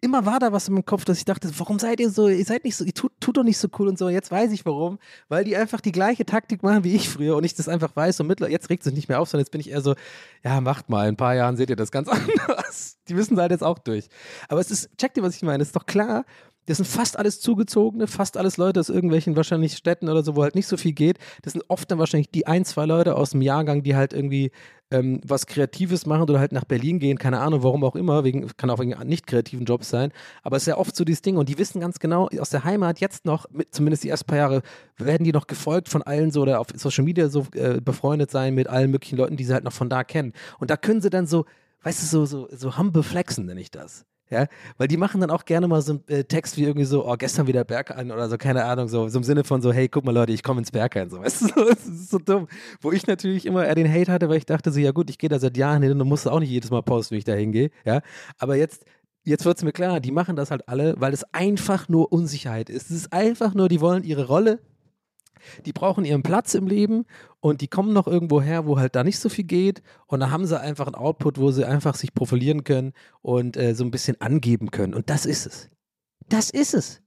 immer 0.01 0.25
war 0.25 0.39
da 0.39 0.51
was 0.51 0.67
in 0.67 0.73
meinem 0.73 0.86
Kopf, 0.86 1.05
dass 1.05 1.17
ich 1.17 1.25
dachte, 1.25 1.49
warum 1.58 1.77
seid 1.77 1.99
ihr 1.99 2.10
so, 2.10 2.27
ihr 2.27 2.45
seid 2.45 2.63
nicht 2.63 2.75
so, 2.75 2.86
ihr 2.86 2.93
tut, 2.93 3.12
tut 3.19 3.38
doch 3.38 3.43
nicht 3.43 3.58
so 3.58 3.67
cool 3.77 3.88
und 3.88 3.97
so. 3.97 4.10
Jetzt 4.10 4.32
weiß 4.32 4.51
ich 4.51 4.65
warum, 4.65 4.97
weil 5.27 5.43
die 5.43 5.55
einfach 5.55 5.82
die 5.82 5.91
gleiche 5.91 6.25
Taktik 6.25 6.63
machen 6.63 6.84
wie 6.84 6.95
ich 6.95 7.10
früher 7.10 7.36
und 7.36 7.43
ich 7.43 7.53
das 7.53 7.67
einfach 7.67 7.95
weiß 7.95 8.19
und 8.21 8.27
mittlerweile, 8.27 8.53
jetzt 8.53 8.69
regt 8.69 8.82
es 8.82 8.86
sich 8.86 8.95
nicht 8.95 9.10
mehr 9.10 9.19
auf, 9.19 9.29
sondern 9.29 9.43
jetzt 9.43 9.51
bin 9.51 9.62
ich 9.62 9.69
eher 9.69 9.82
so, 9.82 9.95
ja, 10.43 10.62
macht 10.62 10.89
mal, 10.89 11.03
in 11.03 11.13
ein 11.13 11.17
paar 11.17 11.36
Jahren 11.36 11.58
seht 11.58 11.69
ihr 11.69 11.75
das 11.75 11.91
ganz 11.91 12.08
anders. 12.47 12.97
Die 13.08 13.13
müssen 13.13 13.38
halt 13.38 13.51
jetzt 13.51 13.63
auch 13.63 13.79
durch. 13.79 14.08
Aber 14.47 14.60
es 14.60 14.71
ist, 14.71 14.89
checkt 14.97 15.17
ihr, 15.17 15.23
was 15.23 15.36
ich 15.36 15.41
meine? 15.41 15.62
Es 15.62 15.69
ist 15.69 15.75
doch 15.75 15.86
klar, 15.86 16.25
das 16.69 16.77
sind 16.77 16.86
fast 16.86 17.17
alles 17.17 17.41
Zugezogene, 17.41 18.05
fast 18.05 18.38
alles 18.38 18.58
Leute 18.58 18.79
aus 18.79 18.89
irgendwelchen 18.89 19.36
wahrscheinlich 19.36 19.75
Städten 19.75 20.08
oder 20.08 20.21
so, 20.21 20.36
wo 20.36 20.43
halt 20.43 20.53
nicht 20.53 20.67
so 20.67 20.77
viel 20.77 20.93
geht. 20.93 21.17
Das 21.41 21.53
sind 21.53 21.65
oft 21.67 21.89
dann 21.89 21.97
wahrscheinlich 21.97 22.29
die 22.29 22.45
ein, 22.45 22.63
zwei 22.63 22.86
Leute 22.86 23.15
aus 23.15 23.32
dem 23.32 23.41
Jahrgang, 23.41 23.82
die 23.82 23.95
halt 23.95 24.13
irgendwie 24.13 24.51
ähm, 24.91 25.19
was 25.25 25.47
Kreatives 25.47 26.05
machen 26.05 26.21
oder 26.23 26.39
halt 26.39 26.51
nach 26.51 26.65
Berlin 26.65 26.99
gehen, 26.99 27.17
keine 27.17 27.39
Ahnung, 27.39 27.63
warum 27.63 27.84
auch 27.84 27.95
immer, 27.95 28.23
wegen, 28.23 28.47
kann 28.55 28.69
auch 28.69 28.77
wegen 28.77 28.95
nicht 29.08 29.25
kreativen 29.25 29.65
Jobs 29.65 29.89
sein. 29.89 30.12
Aber 30.43 30.58
es 30.58 30.63
ist 30.63 30.67
ja 30.67 30.77
oft 30.77 30.95
so 30.95 31.03
dieses 31.03 31.23
Ding 31.23 31.38
und 31.38 31.49
die 31.49 31.58
wissen 31.58 31.82
ganz 31.82 31.97
genau, 31.97 32.29
aus 32.39 32.51
der 32.51 32.63
Heimat 32.63 32.99
jetzt 32.99 33.25
noch, 33.25 33.49
mit, 33.49 33.73
zumindest 33.73 34.03
die 34.03 34.10
ersten 34.10 34.27
paar 34.27 34.38
Jahre, 34.38 34.62
werden 34.97 35.23
die 35.23 35.32
noch 35.32 35.47
gefolgt 35.47 35.89
von 35.89 36.03
allen 36.03 36.29
so 36.29 36.43
oder 36.43 36.60
auf 36.60 36.67
Social 36.75 37.03
Media 37.03 37.29
so 37.29 37.47
äh, 37.55 37.82
befreundet 37.82 38.29
sein 38.29 38.53
mit 38.53 38.67
allen 38.67 38.91
möglichen 38.91 39.17
Leuten, 39.17 39.38
die 39.38 39.43
sie 39.43 39.53
halt 39.53 39.63
noch 39.63 39.73
von 39.73 39.89
da 39.89 40.03
kennen. 40.03 40.34
Und 40.60 40.69
da 40.69 40.77
können 40.77 41.01
sie 41.01 41.10
dann 41.10 41.25
so, 41.25 41.45
weißt 41.82 42.03
du, 42.03 42.05
so, 42.05 42.25
so, 42.25 42.47
so 42.51 42.77
humble 42.77 43.01
flexen, 43.01 43.47
nenne 43.47 43.62
ich 43.62 43.71
das. 43.71 44.05
Ja, 44.31 44.45
weil 44.77 44.87
die 44.87 44.97
machen 44.97 45.21
dann 45.21 45.31
auch 45.31 45.43
gerne 45.43 45.67
mal 45.67 45.81
so 45.81 45.93
einen 45.93 46.07
äh, 46.07 46.23
Text 46.23 46.55
wie 46.57 46.63
irgendwie 46.63 46.85
so, 46.85 47.07
oh, 47.07 47.15
gestern 47.17 47.47
wieder 47.47 47.63
Berg 47.63 47.89
an 47.89 48.11
oder 48.11 48.29
so, 48.29 48.37
keine 48.37 48.63
Ahnung, 48.65 48.87
so, 48.87 49.07
so 49.07 49.17
im 49.17 49.23
Sinne 49.23 49.43
von 49.43 49.59
so, 49.63 49.73
hey, 49.73 49.89
guck 49.89 50.05
mal 50.05 50.13
Leute, 50.13 50.31
ich 50.33 50.43
komme 50.43 50.59
ins 50.59 50.69
Berg 50.71 50.97
ein, 50.97 51.09
so, 51.09 51.19
weißt 51.21 51.41
du, 51.41 51.65
das 51.65 51.87
ist 51.87 52.11
so 52.11 52.19
dumm. 52.19 52.47
Wo 52.79 52.91
ich 52.91 53.07
natürlich 53.07 53.47
immer 53.47 53.65
eher 53.65 53.73
den 53.73 53.91
Hate 53.91 54.11
hatte, 54.11 54.29
weil 54.29 54.37
ich 54.37 54.45
dachte 54.45 54.71
so, 54.71 54.79
ja 54.79 54.91
gut, 54.91 55.09
ich 55.09 55.17
gehe 55.17 55.29
da 55.29 55.39
seit 55.39 55.57
Jahren 55.57 55.81
hin 55.81 55.99
und 55.99 56.07
musst 56.07 56.27
auch 56.27 56.39
nicht 56.39 56.51
jedes 56.51 56.69
Mal 56.69 56.83
posten, 56.83 57.15
wie 57.15 57.19
ich 57.19 57.25
da 57.25 57.33
hingehe, 57.33 57.71
ja, 57.85 58.01
aber 58.37 58.55
jetzt, 58.55 58.85
jetzt 59.25 59.45
wird 59.45 59.57
es 59.57 59.63
mir 59.63 59.71
klar, 59.71 59.99
die 59.99 60.11
machen 60.11 60.35
das 60.35 60.51
halt 60.51 60.69
alle, 60.69 60.93
weil 60.99 61.11
es 61.11 61.23
einfach 61.33 61.89
nur 61.89 62.11
Unsicherheit 62.11 62.69
ist. 62.69 62.91
Es 62.91 62.97
ist 62.97 63.13
einfach 63.13 63.55
nur, 63.55 63.67
die 63.67 63.81
wollen 63.81 64.03
ihre 64.03 64.27
Rolle 64.27 64.59
die 65.65 65.73
brauchen 65.73 66.06
ihren 66.06 66.23
Platz 66.23 66.54
im 66.54 66.67
Leben 66.67 67.06
und 67.39 67.62
die 67.62 67.67
kommen 67.67 67.93
noch 67.93 68.08
irgendwo 68.08 68.41
her, 68.41 68.65
wo 68.65 68.80
halt 68.80 68.95
da 68.95 69.04
nicht 69.04 69.19
so 69.19 69.30
viel 69.30 69.45
geht 69.45 69.82
und 70.08 70.19
da 70.19 70.32
haben 70.32 70.45
sie 70.45 70.60
einfach 70.60 70.88
einen 70.88 70.95
Output, 70.95 71.38
wo 71.38 71.52
sie 71.52 71.65
einfach 71.65 71.95
sich 71.95 72.13
profilieren 72.13 72.63
können 72.63 72.93
und 73.21 73.58
äh, 73.58 73.73
so 73.73 73.84
ein 73.84 73.91
bisschen 73.91 74.19
angeben 74.21 74.71
können 74.71 74.93
und 74.93 75.10
das 75.10 75.25
ist 75.25 75.45
es. 75.45 75.69
Das 76.28 76.49
ist 76.49 76.73
es. 76.73 77.02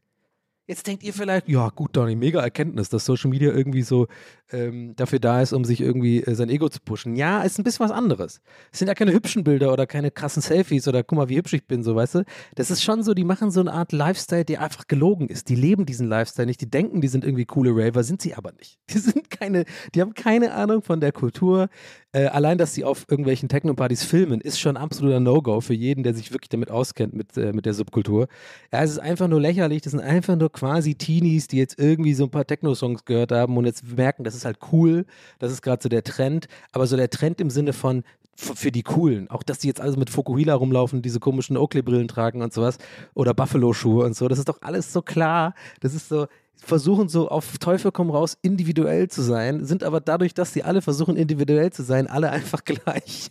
Jetzt 0.68 0.86
denkt 0.86 1.02
ihr 1.02 1.12
vielleicht, 1.12 1.48
ja 1.48 1.70
gut, 1.70 1.96
Donny, 1.96 2.14
mega 2.14 2.40
Erkenntnis, 2.40 2.88
dass 2.88 3.04
Social 3.04 3.30
Media 3.30 3.52
irgendwie 3.52 3.82
so 3.82 4.06
ähm, 4.52 4.94
dafür 4.94 5.18
da 5.18 5.42
ist, 5.42 5.52
um 5.52 5.64
sich 5.64 5.80
irgendwie 5.80 6.22
äh, 6.22 6.36
sein 6.36 6.48
Ego 6.50 6.68
zu 6.68 6.78
pushen. 6.80 7.16
Ja, 7.16 7.42
ist 7.42 7.58
ein 7.58 7.64
bisschen 7.64 7.84
was 7.84 7.90
anderes. 7.90 8.40
Es 8.70 8.78
sind 8.78 8.86
ja 8.86 8.94
keine 8.94 9.12
hübschen 9.12 9.42
Bilder 9.42 9.72
oder 9.72 9.88
keine 9.88 10.12
krassen 10.12 10.40
Selfies 10.40 10.86
oder 10.86 11.02
guck 11.02 11.18
mal, 11.18 11.28
wie 11.28 11.36
hübsch 11.36 11.54
ich 11.54 11.66
bin, 11.66 11.82
so 11.82 11.96
weißt 11.96 12.14
du. 12.14 12.24
Das 12.54 12.70
ist 12.70 12.84
schon 12.84 13.02
so, 13.02 13.12
die 13.12 13.24
machen 13.24 13.50
so 13.50 13.58
eine 13.58 13.72
Art 13.72 13.90
Lifestyle, 13.90 14.44
der 14.44 14.62
einfach 14.62 14.86
gelogen 14.86 15.28
ist. 15.28 15.48
Die 15.48 15.56
leben 15.56 15.84
diesen 15.84 16.06
Lifestyle 16.06 16.46
nicht, 16.46 16.60
die 16.60 16.70
denken, 16.70 17.00
die 17.00 17.08
sind 17.08 17.24
irgendwie 17.24 17.44
coole 17.44 17.70
Raver, 17.74 18.04
sind 18.04 18.22
sie 18.22 18.34
aber 18.34 18.52
nicht. 18.52 18.78
Die 18.90 18.98
sind 18.98 19.30
keine, 19.30 19.64
die 19.94 20.00
haben 20.00 20.14
keine 20.14 20.52
Ahnung 20.52 20.82
von 20.82 21.00
der 21.00 21.10
Kultur. 21.10 21.70
Äh, 22.14 22.26
allein, 22.26 22.58
dass 22.58 22.74
sie 22.74 22.84
auf 22.84 23.06
irgendwelchen 23.08 23.48
Techno-Partys 23.48 24.04
filmen, 24.04 24.42
ist 24.42 24.60
schon 24.60 24.76
absoluter 24.76 25.18
No-Go 25.18 25.62
für 25.62 25.72
jeden, 25.72 26.02
der 26.02 26.12
sich 26.12 26.30
wirklich 26.30 26.50
damit 26.50 26.70
auskennt, 26.70 27.14
mit, 27.14 27.36
äh, 27.38 27.54
mit 27.54 27.64
der 27.64 27.72
Subkultur. 27.72 28.28
Ja, 28.70 28.82
es 28.82 28.90
ist 28.90 28.98
einfach 28.98 29.28
nur 29.28 29.40
lächerlich. 29.40 29.80
Das 29.80 29.92
sind 29.92 30.00
einfach 30.00 30.36
nur 30.36 30.52
quasi 30.52 30.94
Teenies, 30.94 31.48
die 31.48 31.56
jetzt 31.56 31.78
irgendwie 31.78 32.12
so 32.12 32.24
ein 32.24 32.30
paar 32.30 32.46
Techno-Songs 32.46 33.06
gehört 33.06 33.32
haben 33.32 33.56
und 33.56 33.64
jetzt 33.64 33.96
merken, 33.96 34.24
das 34.24 34.34
ist 34.34 34.44
halt 34.44 34.58
cool. 34.72 35.06
Das 35.38 35.50
ist 35.50 35.62
gerade 35.62 35.82
so 35.82 35.88
der 35.88 36.04
Trend. 36.04 36.48
Aber 36.72 36.86
so 36.86 36.96
der 36.96 37.08
Trend 37.08 37.40
im 37.40 37.48
Sinne 37.48 37.72
von, 37.72 38.04
für 38.36 38.72
die 38.72 38.82
Coolen. 38.82 39.30
Auch, 39.30 39.42
dass 39.42 39.58
die 39.60 39.68
jetzt 39.68 39.80
alle 39.80 39.96
mit 39.96 40.10
Fokuhila 40.10 40.54
rumlaufen, 40.54 41.00
diese 41.00 41.20
komischen 41.20 41.56
Oakley-Brillen 41.56 42.08
tragen 42.08 42.42
und 42.42 42.52
sowas. 42.52 42.78
Oder 43.14 43.32
Buffalo-Schuhe 43.32 44.04
und 44.04 44.14
so. 44.14 44.28
Das 44.28 44.38
ist 44.38 44.48
doch 44.48 44.60
alles 44.60 44.92
so 44.92 45.00
klar. 45.00 45.54
Das 45.80 45.94
ist 45.94 46.08
so, 46.08 46.26
versuchen 46.56 47.08
so 47.08 47.28
auf 47.28 47.58
Teufel 47.58 47.92
komm 47.92 48.10
raus 48.10 48.36
individuell 48.42 49.08
zu 49.08 49.22
sein, 49.22 49.64
sind 49.64 49.84
aber 49.84 50.00
dadurch, 50.00 50.34
dass 50.34 50.52
sie 50.52 50.62
alle 50.62 50.82
versuchen 50.82 51.16
individuell 51.16 51.72
zu 51.72 51.82
sein, 51.82 52.06
alle 52.06 52.30
einfach 52.30 52.64
gleich. 52.64 53.30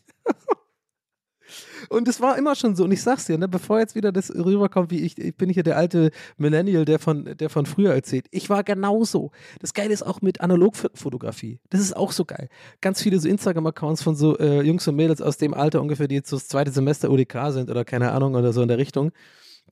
Und 1.89 2.07
es 2.07 2.21
war 2.21 2.37
immer 2.37 2.55
schon 2.55 2.75
so. 2.75 2.83
Und 2.83 2.91
ich 2.91 3.01
sag's 3.01 3.25
dir, 3.25 3.37
ne, 3.37 3.47
bevor 3.47 3.79
jetzt 3.79 3.95
wieder 3.95 4.11
das 4.11 4.33
rüberkommt, 4.33 4.91
wie 4.91 5.01
ich, 5.01 5.17
ich 5.17 5.35
bin 5.35 5.49
hier 5.49 5.63
der 5.63 5.77
alte 5.77 6.11
Millennial, 6.37 6.85
der 6.85 6.99
von, 6.99 7.35
der 7.37 7.49
von 7.49 7.65
früher 7.65 7.93
erzählt. 7.93 8.27
Ich 8.31 8.49
war 8.49 8.63
genauso. 8.63 9.31
Das 9.59 9.73
Geile 9.73 9.93
ist 9.93 10.03
auch 10.03 10.21
mit 10.21 10.41
Analogfotografie. 10.41 11.59
Das 11.69 11.81
ist 11.81 11.95
auch 11.95 12.11
so 12.11 12.23
geil. 12.23 12.47
Ganz 12.79 13.01
viele 13.01 13.19
so 13.19 13.27
Instagram-Accounts 13.27 14.03
von 14.03 14.15
so 14.15 14.37
äh, 14.37 14.61
Jungs 14.61 14.87
und 14.87 14.95
Mädels 14.95 15.21
aus 15.21 15.37
dem 15.37 15.53
Alter 15.53 15.81
ungefähr, 15.81 16.07
die 16.07 16.15
jetzt 16.15 16.29
so 16.29 16.37
das 16.37 16.47
zweite 16.47 16.71
Semester 16.71 17.09
UDK 17.09 17.51
sind 17.51 17.69
oder 17.69 17.83
keine 17.83 18.11
Ahnung 18.11 18.35
oder 18.35 18.53
so 18.53 18.61
in 18.61 18.67
der 18.67 18.77
Richtung 18.77 19.11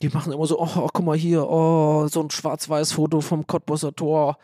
die 0.01 0.09
machen 0.09 0.31
immer 0.31 0.45
so, 0.45 0.59
oh, 0.59 0.69
oh 0.75 0.89
guck 0.91 1.05
mal 1.05 1.17
hier, 1.17 1.47
oh, 1.49 2.07
so 2.07 2.21
ein 2.21 2.29
Schwarz-Weiß-Foto 2.29 3.21
vom 3.21 3.45
Cottbusser 3.47 3.93
Tor 3.95 4.37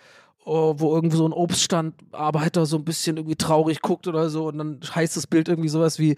wo 0.45 0.93
irgendwo 0.93 1.17
so 1.17 1.27
ein 1.27 1.33
Obststandarbeiter 1.33 2.65
so 2.65 2.77
ein 2.77 2.85
bisschen 2.85 3.17
irgendwie 3.17 3.35
traurig 3.35 3.81
guckt 3.81 4.07
oder 4.07 4.29
so 4.29 4.47
und 4.47 4.57
dann 4.59 4.79
heißt 4.93 5.17
das 5.17 5.25
Bild 5.25 5.49
irgendwie 5.49 5.69
sowas 5.69 5.97
wie 5.97 6.15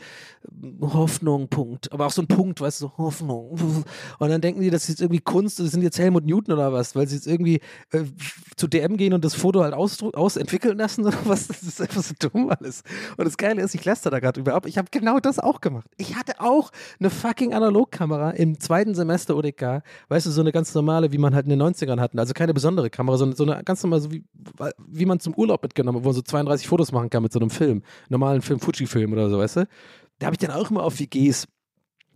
Hoffnung, 0.81 1.47
Punkt. 1.47 1.91
Aber 1.93 2.05
auch 2.05 2.11
so 2.11 2.21
ein 2.21 2.27
Punkt, 2.27 2.59
weißt 2.59 2.81
du, 2.81 2.87
so 2.87 2.97
Hoffnung. 2.97 3.57
Und 4.19 4.29
dann 4.29 4.41
denken 4.41 4.61
die, 4.61 4.69
das 4.69 4.83
ist 4.83 4.89
jetzt 4.89 5.01
irgendwie 5.01 5.19
Kunst, 5.19 5.59
das 5.59 5.71
sind 5.71 5.81
jetzt 5.81 5.99
Helmut 5.99 6.25
Newton 6.25 6.53
oder 6.53 6.71
was, 6.71 6.95
weil 6.95 7.07
sie 7.07 7.15
jetzt 7.15 7.27
irgendwie 7.27 7.59
äh, 7.91 8.03
zu 8.55 8.67
DM 8.67 8.97
gehen 8.97 9.13
und 9.13 9.23
das 9.23 9.35
Foto 9.35 9.63
halt 9.63 9.73
ausentwickeln 9.73 10.77
lassen 10.77 11.05
oder 11.05 11.17
was. 11.25 11.47
Das 11.47 11.63
ist 11.63 11.81
einfach 11.81 12.01
so 12.01 12.13
dumm 12.17 12.49
alles. 12.49 12.83
Und 13.17 13.25
das 13.25 13.37
Geile 13.37 13.61
ist, 13.61 13.75
ich 13.75 13.85
läster 13.85 14.09
da 14.09 14.19
gerade 14.19 14.39
überhaupt. 14.39 14.67
Ich 14.67 14.77
habe 14.77 14.87
genau 14.91 15.19
das 15.19 15.39
auch 15.39 15.61
gemacht. 15.61 15.87
Ich 15.97 16.15
hatte 16.15 16.39
auch 16.39 16.71
eine 16.99 17.09
fucking 17.09 17.53
Analogkamera 17.53 18.31
im 18.31 18.59
zweiten 18.59 18.95
Semester 18.95 19.35
ODK. 19.35 19.83
Weißt 20.09 20.25
du, 20.25 20.31
so 20.31 20.41
eine 20.41 20.51
ganz 20.51 20.73
normale, 20.73 21.11
wie 21.11 21.17
man 21.17 21.35
halt 21.35 21.45
in 21.45 21.51
den 21.51 21.61
90ern 21.61 21.99
hatten. 21.99 22.19
Also 22.19 22.33
keine 22.33 22.53
besondere 22.53 22.89
Kamera, 22.89 23.17
sondern 23.17 23.35
so 23.35 23.43
eine 23.43 23.63
ganz 23.63 23.83
normale, 23.83 24.01
so 24.01 24.11
wie 24.11 24.16
wie, 24.17 24.71
wie 24.87 25.05
man 25.05 25.19
zum 25.19 25.33
Urlaub 25.35 25.63
mitgenommen 25.63 25.97
hat, 25.97 26.03
wo 26.03 26.09
man 26.09 26.15
so 26.15 26.21
32 26.21 26.67
Fotos 26.67 26.91
machen 26.91 27.09
kann 27.09 27.23
mit 27.23 27.31
so 27.31 27.39
einem 27.39 27.49
Film, 27.49 27.83
normalen 28.09 28.41
Film, 28.41 28.59
Fuji-Film 28.59 29.13
oder 29.13 29.29
so, 29.29 29.37
weißt 29.37 29.57
du? 29.57 29.67
Da 30.19 30.27
habe 30.27 30.35
ich 30.35 30.39
dann 30.39 30.51
auch 30.51 30.69
immer 30.71 30.83
auf 30.83 30.99
WGs 30.99 31.47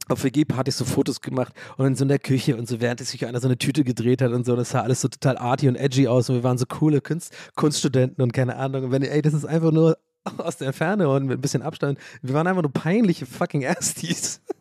auf 0.09 0.23
WG-Partys 0.23 0.77
so 0.77 0.85
Fotos 0.85 1.21
gemacht 1.21 1.53
und 1.77 1.85
in 1.85 1.95
so 1.95 2.03
einer 2.03 2.19
Küche 2.19 2.57
und 2.57 2.67
so, 2.67 2.81
während 2.81 2.99
sich 2.99 3.25
einer 3.25 3.39
so 3.39 3.47
eine 3.47 3.57
Tüte 3.57 3.83
gedreht 3.83 4.21
hat 4.21 4.31
und 4.31 4.45
so, 4.45 4.55
das 4.55 4.71
sah 4.71 4.81
alles 4.81 5.01
so 5.01 5.07
total 5.07 5.37
arty 5.37 5.67
und 5.67 5.75
edgy 5.75 6.07
aus 6.07 6.29
und 6.29 6.35
wir 6.35 6.43
waren 6.43 6.57
so 6.57 6.65
coole 6.65 7.01
Kunst, 7.01 7.33
Kunststudenten 7.55 8.21
und 8.21 8.33
keine 8.33 8.55
Ahnung. 8.57 8.85
Und 8.85 8.91
wenn, 8.91 9.03
ey, 9.03 9.21
das 9.21 9.33
ist 9.33 9.45
einfach 9.45 9.71
nur 9.71 9.97
aus 10.37 10.57
der 10.57 10.73
Ferne 10.73 11.09
und 11.09 11.25
mit 11.25 11.37
ein 11.37 11.41
bisschen 11.41 11.61
Abstand. 11.61 11.99
Wir 12.21 12.33
waren 12.33 12.47
einfach 12.47 12.63
nur 12.63 12.73
peinliche 12.73 13.25
fucking 13.25 13.61
Erstis. 13.61 14.41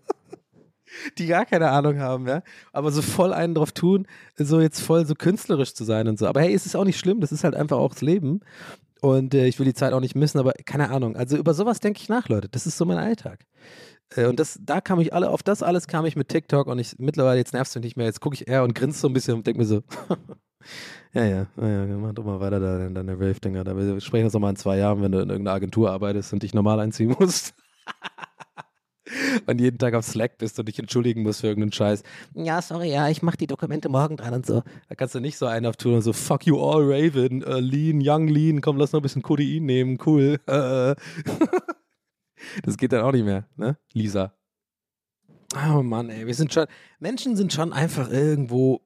die 1.18 1.26
gar 1.26 1.46
keine 1.46 1.70
Ahnung 1.70 1.98
haben, 1.98 2.26
ja. 2.26 2.42
Aber 2.72 2.90
so 2.90 3.02
voll 3.02 3.32
einen 3.32 3.54
drauf 3.54 3.72
tun, 3.72 4.06
so 4.36 4.60
jetzt 4.60 4.80
voll 4.80 5.06
so 5.06 5.14
künstlerisch 5.14 5.74
zu 5.74 5.84
sein 5.84 6.08
und 6.08 6.18
so. 6.18 6.26
Aber 6.26 6.40
hey, 6.40 6.54
es 6.54 6.66
ist 6.66 6.76
auch 6.76 6.84
nicht 6.84 6.98
schlimm, 6.98 7.20
das 7.20 7.32
ist 7.32 7.44
halt 7.44 7.54
einfach 7.54 7.78
auch 7.78 7.92
das 7.92 8.02
Leben. 8.02 8.40
Und 9.00 9.34
äh, 9.34 9.46
ich 9.46 9.58
will 9.58 9.66
die 9.66 9.74
Zeit 9.74 9.92
auch 9.92 10.00
nicht 10.00 10.14
missen, 10.14 10.38
aber 10.38 10.52
keine 10.66 10.90
Ahnung. 10.90 11.16
Also 11.16 11.36
über 11.36 11.54
sowas 11.54 11.80
denke 11.80 12.00
ich 12.02 12.08
nach, 12.08 12.28
Leute. 12.28 12.48
Das 12.50 12.66
ist 12.66 12.76
so 12.76 12.84
mein 12.84 12.98
Alltag. 12.98 13.46
Äh, 14.14 14.26
und 14.26 14.38
das, 14.38 14.58
da 14.62 14.80
kam 14.80 15.00
ich 15.00 15.14
alle, 15.14 15.30
auf 15.30 15.42
das 15.42 15.62
alles 15.62 15.86
kam 15.86 16.04
ich 16.04 16.16
mit 16.16 16.28
TikTok 16.28 16.66
und 16.66 16.78
ich 16.78 16.96
mittlerweile, 16.98 17.38
jetzt 17.38 17.54
nervst 17.54 17.74
du 17.74 17.80
nicht 17.80 17.96
mehr, 17.96 18.06
jetzt 18.06 18.20
gucke 18.20 18.34
ich 18.34 18.48
eher 18.48 18.62
und 18.62 18.74
grinse 18.74 18.98
so 19.00 19.08
ein 19.08 19.14
bisschen 19.14 19.36
und 19.36 19.46
denke 19.46 19.60
mir 19.60 19.66
so, 19.66 19.82
Ja, 21.12 21.24
ja, 21.24 21.46
ja, 21.56 21.86
mach 21.96 22.12
doch 22.12 22.24
mal 22.24 22.38
weiter 22.38 22.60
da 22.60 22.86
in 22.86 22.94
deine 22.94 23.14
Rave-Dinger. 23.14 23.64
Wir 23.64 24.00
sprechen 24.00 24.26
uns 24.26 24.34
nochmal 24.34 24.50
in 24.50 24.56
zwei 24.56 24.78
Jahren, 24.78 25.02
wenn 25.02 25.10
du 25.10 25.18
in 25.18 25.28
irgendeiner 25.28 25.56
Agentur 25.56 25.90
arbeitest 25.90 26.32
und 26.32 26.42
dich 26.42 26.54
normal 26.54 26.78
einziehen 26.80 27.16
musst. 27.18 27.54
und 29.46 29.60
jeden 29.60 29.78
Tag 29.78 29.94
auf 29.94 30.04
Slack 30.04 30.38
bist 30.38 30.58
und 30.58 30.68
dich 30.68 30.78
entschuldigen 30.78 31.22
musst 31.22 31.40
für 31.40 31.48
irgendeinen 31.48 31.72
Scheiß. 31.72 32.02
Ja, 32.34 32.62
sorry, 32.62 32.90
ja, 32.90 33.08
ich 33.08 33.22
mach 33.22 33.36
die 33.36 33.46
Dokumente 33.46 33.88
morgen 33.88 34.16
dran 34.16 34.34
und 34.34 34.46
so. 34.46 34.62
Da 34.88 34.94
kannst 34.94 35.14
du 35.14 35.20
nicht 35.20 35.38
so 35.38 35.46
einen 35.46 35.66
auftun 35.66 35.94
und 35.94 36.02
so, 36.02 36.12
fuck 36.12 36.46
you 36.46 36.58
all, 36.60 36.82
Raven, 36.82 37.42
uh, 37.44 37.58
Lean, 37.58 38.00
Young 38.02 38.28
Lean, 38.28 38.60
komm, 38.60 38.76
lass 38.76 38.92
noch 38.92 39.00
ein 39.00 39.02
bisschen 39.02 39.22
Codein 39.22 39.64
nehmen, 39.64 39.98
cool. 40.06 40.38
das 40.46 40.96
geht 42.76 42.92
dann 42.92 43.02
auch 43.02 43.12
nicht 43.12 43.24
mehr, 43.24 43.46
ne, 43.56 43.76
Lisa? 43.92 44.34
Oh 45.68 45.82
Mann, 45.82 46.10
ey, 46.10 46.26
wir 46.26 46.34
sind 46.34 46.52
schon, 46.52 46.66
Menschen 47.00 47.34
sind 47.36 47.52
schon 47.52 47.72
einfach 47.72 48.10
irgendwo 48.10 48.82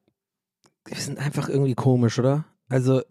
wir 0.86 0.96
sind 0.98 1.18
einfach 1.18 1.48
irgendwie 1.48 1.74
komisch, 1.74 2.18
oder? 2.18 2.44
Also, 2.68 3.02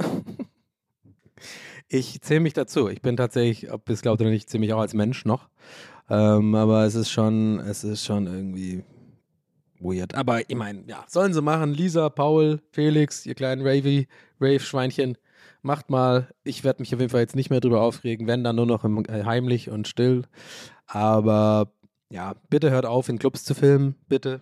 ich 1.87 2.21
zähle 2.21 2.41
mich 2.41 2.53
dazu. 2.53 2.87
Ich 2.89 3.01
bin 3.01 3.17
tatsächlich, 3.17 3.71
ob 3.71 3.89
es 3.89 4.01
glaubt 4.01 4.21
oder 4.21 4.29
nicht, 4.29 4.49
ziemlich 4.49 4.73
auch 4.73 4.79
als 4.79 4.93
Mensch 4.93 5.25
noch. 5.25 5.49
Ähm, 6.13 6.53
aber 6.53 6.85
es 6.85 6.93
ist 6.93 7.09
schon, 7.09 7.59
es 7.61 7.83
ist 7.83 8.05
schon 8.05 8.27
irgendwie 8.27 8.83
weird. 9.79 10.13
Aber 10.13 10.47
ich 10.47 10.55
meine, 10.55 10.83
ja, 10.85 11.03
sollen 11.07 11.33
sie 11.33 11.41
machen. 11.41 11.73
Lisa, 11.73 12.09
Paul, 12.09 12.61
Felix, 12.71 13.25
ihr 13.25 13.33
kleinen 13.33 13.65
Ravy, 13.65 14.07
Rave-Schweinchen, 14.39 15.17
macht 15.63 15.89
mal. 15.89 16.27
Ich 16.43 16.63
werde 16.63 16.83
mich 16.83 16.93
auf 16.93 16.99
jeden 16.99 17.09
Fall 17.09 17.21
jetzt 17.21 17.35
nicht 17.35 17.49
mehr 17.49 17.61
drüber 17.61 17.81
aufregen, 17.81 18.27
wenn 18.27 18.43
dann 18.43 18.57
nur 18.57 18.67
noch 18.67 18.83
im, 18.83 19.03
äh, 19.05 19.23
heimlich 19.23 19.71
und 19.71 19.87
still. 19.87 20.23
Aber 20.85 21.73
ja, 22.11 22.35
bitte 22.47 22.69
hört 22.69 22.85
auf, 22.85 23.09
in 23.09 23.17
Clubs 23.17 23.43
zu 23.43 23.55
filmen, 23.55 23.95
bitte. 24.07 24.41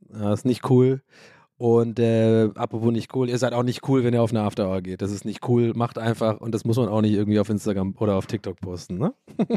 Das 0.00 0.40
ist 0.40 0.44
nicht 0.46 0.68
cool. 0.68 1.00
Und 1.56 2.00
äh, 2.00 2.50
apropos 2.56 2.92
nicht 2.92 3.14
cool, 3.14 3.30
ihr 3.30 3.38
seid 3.38 3.52
auch 3.52 3.62
nicht 3.62 3.88
cool, 3.88 4.02
wenn 4.02 4.14
ihr 4.14 4.22
auf 4.22 4.30
eine 4.30 4.42
After 4.42 4.68
Hour 4.68 4.82
geht. 4.82 5.00
Das 5.00 5.12
ist 5.12 5.24
nicht 5.24 5.48
cool, 5.48 5.74
macht 5.76 5.96
einfach 5.96 6.40
und 6.40 6.52
das 6.52 6.64
muss 6.64 6.76
man 6.76 6.88
auch 6.88 7.02
nicht 7.02 7.12
irgendwie 7.12 7.38
auf 7.38 7.48
Instagram 7.48 7.94
oder 8.00 8.16
auf 8.16 8.26
TikTok 8.26 8.60
posten, 8.60 8.98
ne? 8.98 9.14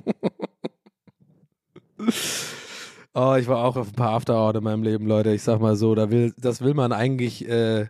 oh, 3.13 3.35
ich 3.39 3.47
war 3.47 3.63
auch 3.63 3.75
auf 3.75 3.87
ein 3.89 3.93
paar 3.95 4.11
After 4.11 4.35
Hour 4.35 4.55
in 4.55 4.63
meinem 4.63 4.83
Leben, 4.83 5.07
Leute. 5.07 5.33
Ich 5.33 5.43
sag 5.43 5.59
mal 5.59 5.75
so, 5.75 5.95
da 5.95 6.09
will, 6.09 6.33
das 6.37 6.61
will 6.61 6.73
man 6.73 6.91
eigentlich, 6.91 7.47
äh, 7.47 7.87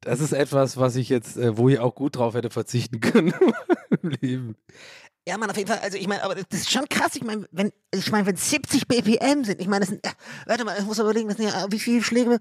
das 0.00 0.20
ist 0.20 0.32
etwas, 0.32 0.76
was 0.76 0.96
ich 0.96 1.08
jetzt, 1.08 1.36
äh, 1.36 1.56
wo 1.56 1.68
ich 1.68 1.78
auch 1.78 1.94
gut 1.94 2.16
drauf 2.16 2.34
hätte 2.34 2.50
verzichten 2.50 3.00
können 3.00 3.34
Leben. 4.02 4.56
Ja, 5.28 5.36
Mann, 5.36 5.50
auf 5.50 5.58
jeden 5.58 5.68
Fall. 5.68 5.80
Also 5.80 5.98
ich 5.98 6.08
meine, 6.08 6.22
aber 6.22 6.36
das 6.36 6.46
ist 6.50 6.72
schon 6.72 6.88
krass. 6.88 7.14
Ich 7.14 7.22
meine, 7.22 7.46
wenn 7.52 7.70
ich 7.92 8.10
meine, 8.10 8.24
wenn 8.24 8.36
70 8.36 8.88
BPM 8.88 9.44
sind, 9.44 9.60
ich 9.60 9.68
meine, 9.68 9.80
das 9.80 9.90
sind, 9.90 10.02
äh, 10.02 10.10
warte 10.46 10.64
mal, 10.64 10.74
ich 10.78 10.86
muss 10.86 10.98
überlegen, 10.98 11.28
das 11.28 11.36
sind 11.36 11.50
ja, 11.50 11.66
wie 11.70 11.78
viele 11.78 12.02
Schläge, 12.02 12.38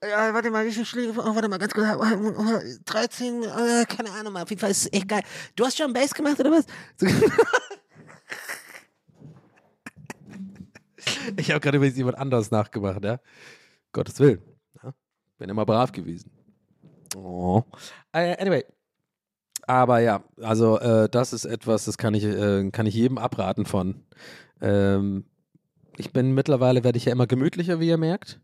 äh, 0.00 0.32
warte 0.32 0.52
mal, 0.52 0.64
wie 0.64 0.70
viele 0.70 0.86
Schläge, 0.86 1.12
oh, 1.16 1.34
warte 1.34 1.48
mal, 1.48 1.58
ganz 1.58 1.74
kurz, 1.74 1.88
13, 2.84 3.42
äh, 3.42 3.84
keine 3.86 4.12
Ahnung, 4.12 4.36
auf 4.36 4.48
jeden 4.48 4.60
Fall 4.60 4.70
ist 4.70 4.94
echt 4.94 5.08
geil. 5.08 5.22
Du 5.56 5.64
hast 5.64 5.76
schon 5.76 5.92
Bass 5.92 6.14
gemacht 6.14 6.38
oder 6.38 6.52
was? 6.52 6.66
ich 11.36 11.50
habe 11.50 11.60
gerade 11.60 11.76
übrigens 11.76 11.96
jemand 11.96 12.18
anderes 12.18 12.50
nachgemacht, 12.50 13.04
ja. 13.04 13.20
Gottes 13.92 14.20
Willen. 14.20 14.42
Ja? 14.82 14.92
Bin 15.38 15.48
immer 15.48 15.66
brav 15.66 15.92
gewesen. 15.92 16.30
Oh. 17.16 17.64
Uh, 18.14 18.34
anyway, 18.38 18.64
aber 19.66 20.00
ja, 20.00 20.24
also 20.40 20.78
äh, 20.80 21.08
das 21.08 21.32
ist 21.32 21.44
etwas, 21.44 21.84
das 21.84 21.96
kann 21.96 22.12
ich, 22.14 22.24
äh, 22.24 22.70
kann 22.70 22.86
ich 22.86 22.94
jedem 22.94 23.18
abraten 23.18 23.66
von. 23.66 24.02
Ähm, 24.60 25.24
ich 25.96 26.12
bin 26.12 26.32
mittlerweile, 26.32 26.82
werde 26.82 26.98
ich 26.98 27.04
ja 27.04 27.12
immer 27.12 27.28
gemütlicher, 27.28 27.78
wie 27.78 27.88
ihr 27.88 27.96
merkt. 27.96 28.40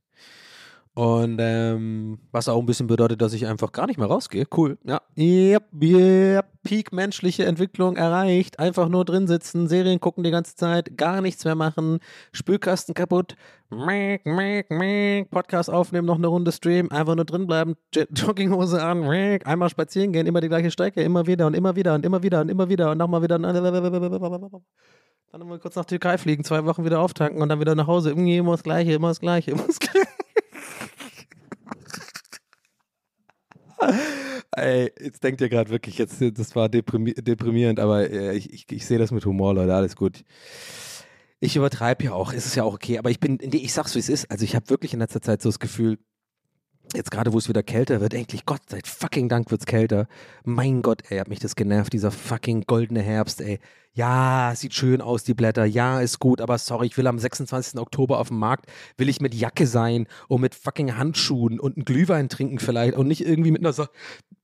Und 0.96 1.36
ähm, 1.42 2.18
was 2.32 2.48
auch 2.48 2.58
ein 2.58 2.64
bisschen 2.64 2.86
bedeutet, 2.86 3.20
dass 3.20 3.34
ich 3.34 3.46
einfach 3.46 3.70
gar 3.72 3.86
nicht 3.86 3.98
mehr 3.98 4.06
rausgehe. 4.06 4.46
Cool. 4.56 4.78
Ja. 4.82 5.02
Yep, 5.14 5.64
yep. 5.78 6.46
Peak 6.62 6.90
menschliche 6.90 7.44
Entwicklung 7.44 7.96
erreicht. 7.96 8.58
Einfach 8.58 8.88
nur 8.88 9.04
drin 9.04 9.26
sitzen, 9.26 9.68
Serien 9.68 10.00
gucken 10.00 10.24
die 10.24 10.30
ganze 10.30 10.56
Zeit, 10.56 10.96
gar 10.96 11.20
nichts 11.20 11.44
mehr 11.44 11.54
machen, 11.54 11.98
Spülkasten 12.32 12.94
kaputt, 12.94 13.36
mäk, 13.68 14.24
mäk, 14.24 14.70
mäk. 14.70 15.30
Podcast 15.30 15.68
aufnehmen, 15.68 16.06
noch 16.06 16.16
eine 16.16 16.28
Runde 16.28 16.50
streamen, 16.50 16.90
einfach 16.90 17.14
nur 17.14 17.26
drin 17.26 17.46
bleiben, 17.46 17.74
Jogginghose 17.94 18.82
an, 18.82 19.00
mäk. 19.06 19.46
einmal 19.46 19.68
spazieren 19.68 20.12
gehen, 20.12 20.26
immer 20.26 20.40
die 20.40 20.48
gleiche 20.48 20.70
Strecke, 20.70 21.02
immer 21.02 21.26
wieder 21.26 21.46
und 21.46 21.52
immer 21.52 21.76
wieder 21.76 21.94
und 21.94 22.06
immer 22.06 22.22
wieder 22.22 22.40
und 22.40 22.48
immer 22.48 22.70
wieder 22.70 22.92
und 22.92 22.96
nochmal 22.96 23.20
wieder. 23.20 23.38
Dann 23.38 23.54
immer 25.42 25.58
kurz 25.58 25.76
nach 25.76 25.84
Türkei 25.84 26.16
fliegen, 26.16 26.42
zwei 26.42 26.64
Wochen 26.64 26.86
wieder 26.86 27.00
auftanken 27.00 27.42
und 27.42 27.50
dann 27.50 27.60
wieder 27.60 27.74
nach 27.74 27.86
Hause. 27.86 28.12
Immer 28.12 28.52
das 28.52 28.62
Gleiche, 28.62 28.94
immer 28.94 29.08
das 29.08 29.20
Gleiche, 29.20 29.50
immer 29.52 29.66
das 29.66 29.78
Gleiche. 29.78 30.06
Ey, 34.56 34.92
jetzt 35.00 35.22
denkt 35.22 35.40
ihr 35.40 35.48
gerade 35.48 35.70
wirklich, 35.70 35.98
jetzt, 35.98 36.20
das 36.20 36.56
war 36.56 36.68
deprimi 36.68 37.14
deprimierend, 37.14 37.78
aber 37.80 38.10
äh, 38.10 38.36
ich, 38.36 38.52
ich, 38.52 38.66
ich 38.70 38.86
sehe 38.86 38.98
das 38.98 39.10
mit 39.10 39.24
Humor, 39.26 39.54
Leute, 39.54 39.74
alles 39.74 39.96
gut. 39.96 40.24
Ich 41.40 41.56
übertreibe 41.56 42.04
ja 42.04 42.12
auch, 42.12 42.32
ist 42.32 42.46
es 42.46 42.54
ja 42.54 42.64
auch 42.64 42.74
okay, 42.74 42.98
aber 42.98 43.10
ich 43.10 43.20
bin, 43.20 43.38
ich 43.40 43.72
sag's 43.72 43.94
wie 43.94 43.98
es 43.98 44.08
ist. 44.08 44.30
Also 44.30 44.44
ich 44.44 44.56
habe 44.56 44.70
wirklich 44.70 44.94
in 44.94 45.00
letzter 45.00 45.20
Zeit 45.20 45.42
so 45.42 45.50
das 45.50 45.58
Gefühl, 45.58 45.98
Jetzt 46.94 47.10
gerade, 47.10 47.32
wo 47.32 47.38
es 47.38 47.48
wieder 47.48 47.62
kälter 47.62 48.00
wird, 48.00 48.14
endlich, 48.14 48.46
Gott 48.46 48.62
sei 48.68 48.80
fucking 48.84 49.28
Dank 49.28 49.50
wird's 49.50 49.66
kälter. 49.66 50.06
Mein 50.44 50.82
Gott, 50.82 51.02
ey, 51.08 51.18
hat 51.18 51.28
mich 51.28 51.40
das 51.40 51.56
genervt, 51.56 51.92
dieser 51.92 52.10
fucking 52.10 52.62
goldene 52.66 53.02
Herbst, 53.02 53.40
ey. 53.40 53.58
Ja, 53.92 54.52
sieht 54.54 54.74
schön 54.74 55.00
aus, 55.00 55.24
die 55.24 55.34
Blätter, 55.34 55.64
ja, 55.64 56.00
ist 56.00 56.18
gut, 56.18 56.40
aber 56.40 56.58
sorry, 56.58 56.86
ich 56.86 56.96
will 56.98 57.06
am 57.06 57.18
26. 57.18 57.80
Oktober 57.80 58.18
auf 58.18 58.28
dem 58.28 58.38
Markt, 58.38 58.66
will 58.98 59.08
ich 59.08 59.20
mit 59.20 59.34
Jacke 59.34 59.66
sein 59.66 60.06
und 60.28 60.42
mit 60.42 60.54
fucking 60.54 60.96
Handschuhen 60.96 61.58
und 61.58 61.76
einen 61.76 61.84
Glühwein 61.86 62.28
trinken 62.28 62.58
vielleicht 62.58 62.94
und 62.94 63.08
nicht 63.08 63.26
irgendwie 63.26 63.50
mit 63.50 63.62
einer 63.62 63.72
so 63.72 63.86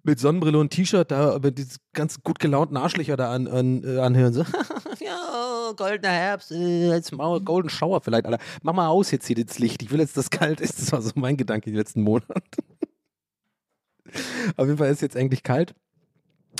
mit 0.05 0.19
Sonnenbrille 0.19 0.59
und 0.59 0.71
T-Shirt 0.71 1.11
da, 1.11 1.39
mit 1.41 1.59
diese 1.59 1.79
ganz 1.93 2.23
gut 2.23 2.39
gelaunten 2.39 2.77
Arschlöcher 2.77 3.17
da 3.17 3.33
an, 3.33 3.47
an, 3.47 3.85
äh, 3.85 3.99
anhören. 3.99 4.33
So, 4.33 4.43
ja, 5.01 5.73
goldener 5.77 6.11
Herbst, 6.11 6.51
äh, 6.51 6.89
jetzt 6.89 7.13
mal 7.13 7.41
Golden 7.41 7.69
Shower 7.69 8.01
vielleicht, 8.01 8.27
Alter. 8.27 8.43
Mach 8.63 8.73
mal 8.73 8.89
aus 8.89 9.11
jetzt 9.11 9.27
hier 9.27 9.45
das 9.45 9.59
Licht. 9.59 9.83
Ich 9.83 9.91
will 9.91 10.01
jetzt, 10.01 10.17
dass 10.17 10.25
es 10.25 10.31
kalt 10.31 10.61
ist. 10.61 10.81
Das 10.81 10.93
war 10.93 11.03
so 11.03 11.13
mein 11.15 11.37
Gedanke 11.37 11.71
die 11.71 11.77
letzten 11.77 12.03
Monate. 12.03 12.35
Auf 14.57 14.67
jeden 14.67 14.79
Fall 14.79 14.89
ist 14.89 14.97
es 14.97 15.03
jetzt 15.03 15.17
eigentlich 15.17 15.43
kalt. 15.43 15.75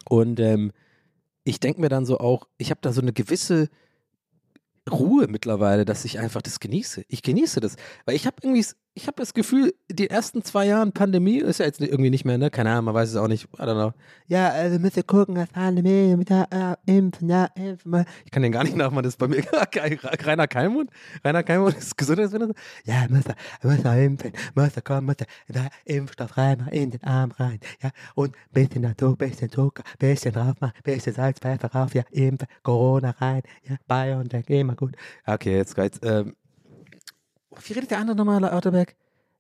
Und 0.09 0.41
ähm, 0.41 0.73
ich 1.45 1.61
denke 1.61 1.81
mir 1.81 1.89
dann 1.89 2.07
so 2.07 2.19
auch, 2.19 2.49
ich 2.59 2.71
habe 2.71 2.81
da 2.81 2.93
so 2.93 3.01
eine 3.01 3.13
gewisse 3.13 3.69
Ruhe 4.91 5.27
mittlerweile, 5.29 5.85
dass 5.85 6.05
ich 6.05 6.19
einfach 6.19 6.43
das 6.43 6.61
genieße. 6.61 7.05
Ich 7.09 7.23
genieße 7.23 7.61
das. 7.61 7.77
Weil 8.05 8.17
ich 8.17 8.27
habe 8.27 8.37
irgendwie 8.43 8.67
ich 8.95 9.07
habe 9.07 9.17
das 9.17 9.33
Gefühl, 9.33 9.73
die 9.91 10.11
ersten 10.11 10.43
zwei 10.43 10.67
Jahre 10.67 10.91
Pandemie 10.91 11.39
ist 11.39 11.61
ja 11.61 11.67
jetzt 11.67 11.81
irgendwie 11.81 12.11
nicht 12.11 12.27
mehr, 12.27 12.37
ne? 12.37 12.51
Keine 12.51 12.71
Ahnung, 12.73 12.87
man 12.87 12.95
weiß 12.95 13.11
es 13.11 13.17
auch 13.17 13.29
nicht. 13.29 13.45
I 13.45 13.63
don't 13.63 13.75
know. 13.75 13.93
Ja, 14.27 14.51
also 14.51 14.79
müsst 14.79 14.99
ihr 14.99 15.03
gucken, 15.03 15.35
das 15.35 15.49
Pandemie, 15.49 16.15
mit 16.15 16.29
der 16.29 16.79
äh, 16.87 16.97
Impfen, 16.97 17.31
ja, 17.31 17.47
impfen. 17.55 18.05
Ich 18.25 18.31
kann 18.31 18.43
den 18.43 18.53
gar 18.53 18.65
nicht 18.65 18.77
nachmachen, 18.77 19.05
das 19.05 19.15
ist 19.15 19.19
bei 19.19 19.29
mir 19.29 19.43
Rainer 20.25 20.47
Keimund. 20.47 20.91
Rainer 21.25 21.43
Keimund 21.43 21.77
ist 21.77 21.97
Gesundheitsminister. 21.97 22.55
Ja, 22.85 23.07
müsst 23.09 23.29
ihr, 23.29 23.37
müsst 23.63 23.85
ihr 23.85 23.97
impfen, 23.97 24.33
müsst 24.55 24.77
ihr 24.77 24.83
kommen, 24.83 25.07
müsst 25.07 25.23
ihr 25.23 25.27
da 25.49 25.69
Impfstoff 25.87 26.37
rein, 26.37 26.69
in 26.71 26.91
den 26.91 27.03
Arm 27.05 27.31
rein, 27.33 27.61
ja, 27.83 27.91
und 28.15 28.37
bisschen 28.53 28.83
Natur, 28.83 29.17
bisschen 29.17 29.51
Zucker, 29.51 29.85
bisschen 29.99 30.33
drauf 30.33 30.61
machen, 30.61 30.75
bisschen 30.85 31.15
Salz, 31.15 31.39
Pfeffer 31.39 31.69
rauf, 31.73 31.95
ja, 31.95 32.03
impfen, 32.11 32.47
Corona 32.63 33.11
rein, 33.19 33.43
ja, 33.65 33.77
BioNTech, 33.89 34.49
immer 34.51 34.75
gut. 34.75 34.97
Okay, 35.25 35.57
jetzt 35.57 35.75
geht's, 35.75 35.99
ähm, 36.03 36.37
wie 37.65 37.73
redet 37.73 37.91
der 37.91 37.99
andere 37.99 38.17
nochmal, 38.17 38.41
Lauterberg? 38.41 38.95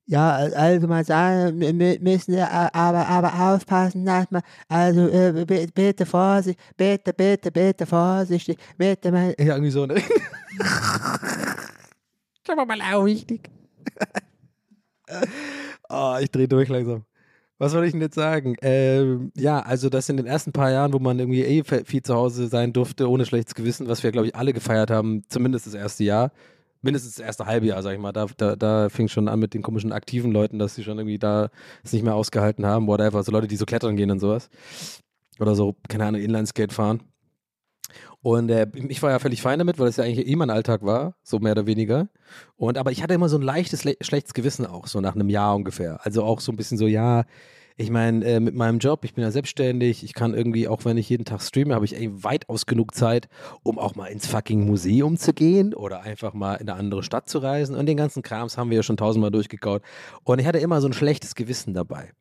Ja, 0.06 0.32
also 0.34 0.88
mal 0.88 1.04
sagen, 1.04 1.60
wir 1.60 1.72
müssen 2.00 2.36
aber, 2.36 3.06
aber 3.06 3.54
aufpassen, 3.54 4.04
dass 4.04 4.30
man, 4.30 4.42
also 4.68 5.08
äh, 5.08 5.44
bitte 5.72 6.04
Vorsicht, 6.04 6.58
bitte, 6.76 7.12
bitte, 7.12 7.52
bitte 7.52 7.86
vorsichtig, 7.86 8.58
bitte 8.76 9.12
mal. 9.12 9.34
Ja, 9.38 9.54
irgendwie 9.54 9.70
so, 9.70 9.86
ne? 9.86 9.94
Schauen 12.44 12.56
wir 12.56 12.66
mal 12.66 12.80
auch 12.82 13.04
wichtig. 13.04 13.48
oh, 15.88 16.16
ich 16.20 16.30
drehe 16.32 16.48
durch 16.48 16.68
langsam. 16.68 17.04
Was 17.58 17.70
soll 17.70 17.84
ich 17.84 17.92
denn 17.92 18.00
jetzt 18.00 18.16
sagen? 18.16 18.56
Ähm, 18.60 19.30
ja, 19.36 19.60
also 19.60 19.88
das 19.88 20.08
in 20.08 20.16
den 20.16 20.26
ersten 20.26 20.50
paar 20.50 20.72
Jahren, 20.72 20.92
wo 20.92 20.98
man 20.98 21.20
irgendwie 21.20 21.44
eh 21.44 21.62
viel 21.62 22.02
zu 22.02 22.14
Hause 22.16 22.48
sein 22.48 22.72
durfte, 22.72 23.08
ohne 23.08 23.24
schlechtes 23.24 23.54
Gewissen, 23.54 23.86
was 23.86 24.02
wir, 24.02 24.10
glaube 24.10 24.26
ich, 24.26 24.34
alle 24.34 24.52
gefeiert 24.52 24.90
haben, 24.90 25.22
zumindest 25.28 25.68
das 25.68 25.74
erste 25.74 26.02
Jahr, 26.02 26.32
mindestens 26.82 27.16
das 27.16 27.24
erste 27.24 27.46
halbe 27.46 27.66
Jahr, 27.66 27.82
sag 27.82 27.94
ich 27.94 28.00
mal. 28.00 28.12
Da, 28.12 28.26
da, 28.36 28.56
da 28.56 28.88
fing 28.88 29.08
schon 29.08 29.28
an 29.28 29.38
mit 29.38 29.54
den 29.54 29.62
komischen 29.62 29.92
aktiven 29.92 30.32
Leuten, 30.32 30.58
dass 30.58 30.74
sie 30.74 30.84
schon 30.84 30.98
irgendwie 30.98 31.18
da 31.18 31.50
es 31.82 31.92
nicht 31.92 32.04
mehr 32.04 32.14
ausgehalten 32.14 32.66
haben, 32.66 32.86
whatever. 32.86 33.22
So 33.22 33.32
Leute, 33.32 33.46
die 33.46 33.56
so 33.56 33.64
klettern 33.64 33.96
gehen 33.96 34.10
und 34.10 34.18
sowas. 34.18 34.50
Oder 35.40 35.54
so, 35.54 35.76
keine 35.88 36.06
Ahnung, 36.06 36.20
Inlineskate 36.20 36.74
fahren. 36.74 37.00
Und 38.20 38.50
äh, 38.50 38.68
ich 38.88 39.02
war 39.02 39.10
ja 39.10 39.18
völlig 39.18 39.42
fein 39.42 39.58
damit, 39.58 39.78
weil 39.78 39.88
es 39.88 39.96
ja 39.96 40.04
eigentlich 40.04 40.26
eh 40.26 40.36
mein 40.36 40.50
Alltag 40.50 40.82
war, 40.82 41.14
so 41.22 41.40
mehr 41.40 41.52
oder 41.52 41.66
weniger. 41.66 42.08
Und 42.56 42.78
aber 42.78 42.92
ich 42.92 43.02
hatte 43.02 43.14
immer 43.14 43.28
so 43.28 43.36
ein 43.36 43.42
leichtes, 43.42 43.82
schlechtes 43.82 44.34
Gewissen 44.34 44.64
auch, 44.64 44.86
so 44.86 45.00
nach 45.00 45.14
einem 45.14 45.28
Jahr 45.28 45.56
ungefähr. 45.56 46.04
Also 46.04 46.22
auch 46.22 46.40
so 46.40 46.52
ein 46.52 46.56
bisschen 46.56 46.78
so, 46.78 46.86
ja, 46.86 47.24
ich 47.76 47.90
meine, 47.90 48.24
äh, 48.24 48.40
mit 48.40 48.54
meinem 48.54 48.78
Job, 48.78 49.04
ich 49.04 49.14
bin 49.14 49.24
ja 49.24 49.30
selbstständig, 49.30 50.04
ich 50.04 50.14
kann 50.14 50.34
irgendwie, 50.34 50.68
auch 50.68 50.84
wenn 50.84 50.96
ich 50.96 51.08
jeden 51.08 51.24
Tag 51.24 51.42
streame, 51.42 51.74
habe 51.74 51.84
ich 51.84 51.96
ey, 51.96 52.10
weitaus 52.22 52.66
genug 52.66 52.94
Zeit, 52.94 53.28
um 53.62 53.78
auch 53.78 53.94
mal 53.94 54.06
ins 54.06 54.26
fucking 54.26 54.66
Museum 54.66 55.16
zu 55.16 55.32
gehen 55.32 55.74
oder 55.74 56.02
einfach 56.02 56.34
mal 56.34 56.56
in 56.56 56.68
eine 56.68 56.78
andere 56.78 57.02
Stadt 57.02 57.28
zu 57.28 57.38
reisen. 57.38 57.74
Und 57.74 57.86
den 57.86 57.96
ganzen 57.96 58.22
Krams 58.22 58.58
haben 58.58 58.70
wir 58.70 58.76
ja 58.76 58.82
schon 58.82 58.96
tausendmal 58.96 59.30
durchgekaut. 59.30 59.82
Und 60.24 60.38
ich 60.38 60.46
hatte 60.46 60.58
immer 60.58 60.80
so 60.80 60.88
ein 60.88 60.92
schlechtes 60.92 61.34
Gewissen 61.34 61.74
dabei. 61.74 62.12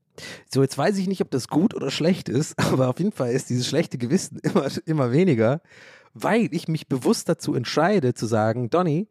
So, 0.50 0.62
jetzt 0.62 0.78
weiß 0.78 0.98
ich 0.98 1.08
nicht, 1.08 1.22
ob 1.22 1.32
das 1.32 1.48
gut 1.48 1.74
oder 1.74 1.92
schlecht 1.92 2.30
ist, 2.30 2.58
aber 2.72 2.90
auf 2.90 3.00
jeden 3.00 3.12
Fall 3.12 3.32
ist 3.32 3.50
dieses 3.50 3.68
schlechte 3.68 3.98
Gewissen 3.98 4.40
immer, 4.44 4.68
immer 4.86 5.12
weniger, 5.12 5.62
weil 6.14 6.50
ich 6.52 6.68
mich 6.68 6.88
bewusst 6.88 7.30
dazu 7.30 7.56
entscheide 7.56 8.14
zu 8.14 8.26
sagen, 8.26 8.70
Donny, 8.70 9.08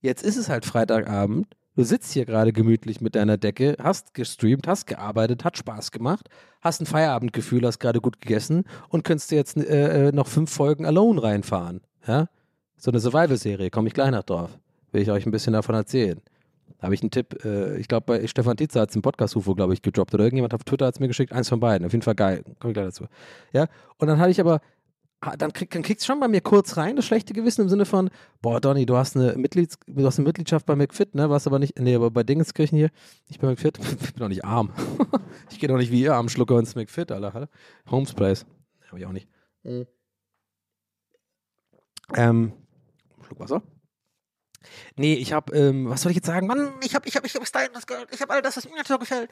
jetzt 0.00 0.22
ist 0.22 0.36
es 0.36 0.48
halt 0.48 0.64
Freitagabend, 0.64 1.56
du 1.78 1.84
sitzt 1.84 2.12
hier 2.12 2.26
gerade 2.26 2.52
gemütlich 2.52 3.00
mit 3.00 3.14
deiner 3.14 3.36
Decke, 3.36 3.76
hast 3.80 4.12
gestreamt, 4.12 4.66
hast 4.66 4.88
gearbeitet, 4.88 5.44
hat 5.44 5.56
Spaß 5.56 5.92
gemacht, 5.92 6.28
hast 6.60 6.80
ein 6.80 6.86
Feierabendgefühl, 6.86 7.64
hast 7.64 7.78
gerade 7.78 8.00
gut 8.00 8.20
gegessen 8.20 8.64
und 8.88 9.04
könntest 9.04 9.30
jetzt 9.30 9.56
äh, 9.56 10.08
äh, 10.08 10.12
noch 10.12 10.26
fünf 10.26 10.50
Folgen 10.50 10.84
Alone 10.84 11.22
reinfahren. 11.22 11.82
Ja? 12.04 12.28
So 12.76 12.90
eine 12.90 12.98
Survival-Serie, 12.98 13.70
komme 13.70 13.86
ich 13.86 13.94
gleich 13.94 14.10
noch 14.10 14.24
drauf. 14.24 14.58
Will 14.90 15.02
ich 15.02 15.10
euch 15.12 15.24
ein 15.24 15.30
bisschen 15.30 15.52
davon 15.52 15.76
erzählen. 15.76 16.20
Da 16.78 16.86
habe 16.86 16.94
ich 16.96 17.02
einen 17.02 17.12
Tipp, 17.12 17.44
äh, 17.44 17.78
ich 17.78 17.86
glaube, 17.86 18.06
bei 18.06 18.26
Stefan 18.26 18.56
Tietze 18.56 18.80
hat 18.80 18.90
es 18.90 18.96
im 18.96 19.02
Podcast-UFO, 19.02 19.54
glaube 19.54 19.72
ich, 19.72 19.80
gedroppt 19.80 20.14
oder 20.14 20.24
irgendjemand 20.24 20.54
auf 20.54 20.64
Twitter 20.64 20.86
hat 20.86 20.94
es 20.94 21.00
mir 21.00 21.06
geschickt, 21.06 21.32
eins 21.32 21.48
von 21.48 21.60
beiden. 21.60 21.86
Auf 21.86 21.92
jeden 21.92 22.02
Fall 22.02 22.16
geil. 22.16 22.42
Komme 22.58 22.72
ich 22.72 22.74
gleich 22.74 22.86
dazu. 22.86 23.06
Ja, 23.52 23.68
und 23.98 24.08
dann 24.08 24.18
hatte 24.18 24.32
ich 24.32 24.40
aber, 24.40 24.60
dann, 25.20 25.52
krieg, 25.52 25.70
dann 25.70 25.82
kriegt 25.82 26.00
es 26.00 26.06
schon 26.06 26.20
bei 26.20 26.28
mir 26.28 26.40
kurz 26.40 26.76
rein, 26.76 26.96
das 26.96 27.04
schlechte 27.04 27.32
Gewissen 27.34 27.62
im 27.62 27.68
Sinne 27.68 27.84
von, 27.86 28.08
boah, 28.40 28.60
Donny, 28.60 28.86
du 28.86 28.96
hast 28.96 29.16
eine, 29.16 29.34
Mitglieds, 29.36 29.78
du 29.86 30.06
hast 30.06 30.18
eine 30.18 30.26
Mitgliedschaft 30.28 30.64
bei 30.66 30.76
McFit, 30.76 31.14
ne? 31.14 31.28
Warst 31.28 31.46
aber 31.46 31.58
nicht, 31.58 31.78
nee, 31.78 31.94
aber 31.94 32.10
bei 32.10 32.22
Dingenskirchen 32.22 32.78
hier, 32.78 32.90
nicht 33.28 33.40
bei 33.40 33.48
McFit. 33.48 33.78
ich 34.00 34.12
bin 34.12 34.20
doch 34.20 34.28
nicht 34.28 34.44
arm. 34.44 34.72
ich 35.50 35.58
gehe 35.58 35.68
doch 35.68 35.76
nicht 35.76 35.90
wie 35.90 36.02
ihr 36.02 36.14
arm 36.14 36.28
Schlucker 36.28 36.58
ins 36.58 36.74
McFit, 36.76 37.10
Alter. 37.10 37.48
Homes 37.90 38.14
Place. 38.14 38.46
Habe 38.88 39.00
ich 39.00 39.06
auch 39.06 39.12
nicht. 39.12 39.28
Ähm, 42.14 42.52
Schluck 43.26 43.40
Wasser. 43.40 43.62
Nee, 44.96 45.14
ich 45.14 45.32
habe, 45.32 45.56
ähm, 45.56 45.88
was 45.88 46.02
soll 46.02 46.10
ich 46.10 46.16
jetzt 46.16 46.26
sagen? 46.26 46.46
Mann, 46.46 46.72
ich 46.82 46.94
habe, 46.94 47.06
ich 47.08 47.16
habe, 47.16 47.26
ich 47.26 47.34
habe 47.34 47.44
Stein, 47.46 47.68
das 47.74 47.86
gehört. 47.86 48.12
Ich 48.12 48.20
habe 48.20 48.32
all 48.32 48.42
das, 48.42 48.56
was 48.56 48.64
mir 48.64 48.82
so 48.86 48.98
gefällt. 48.98 49.30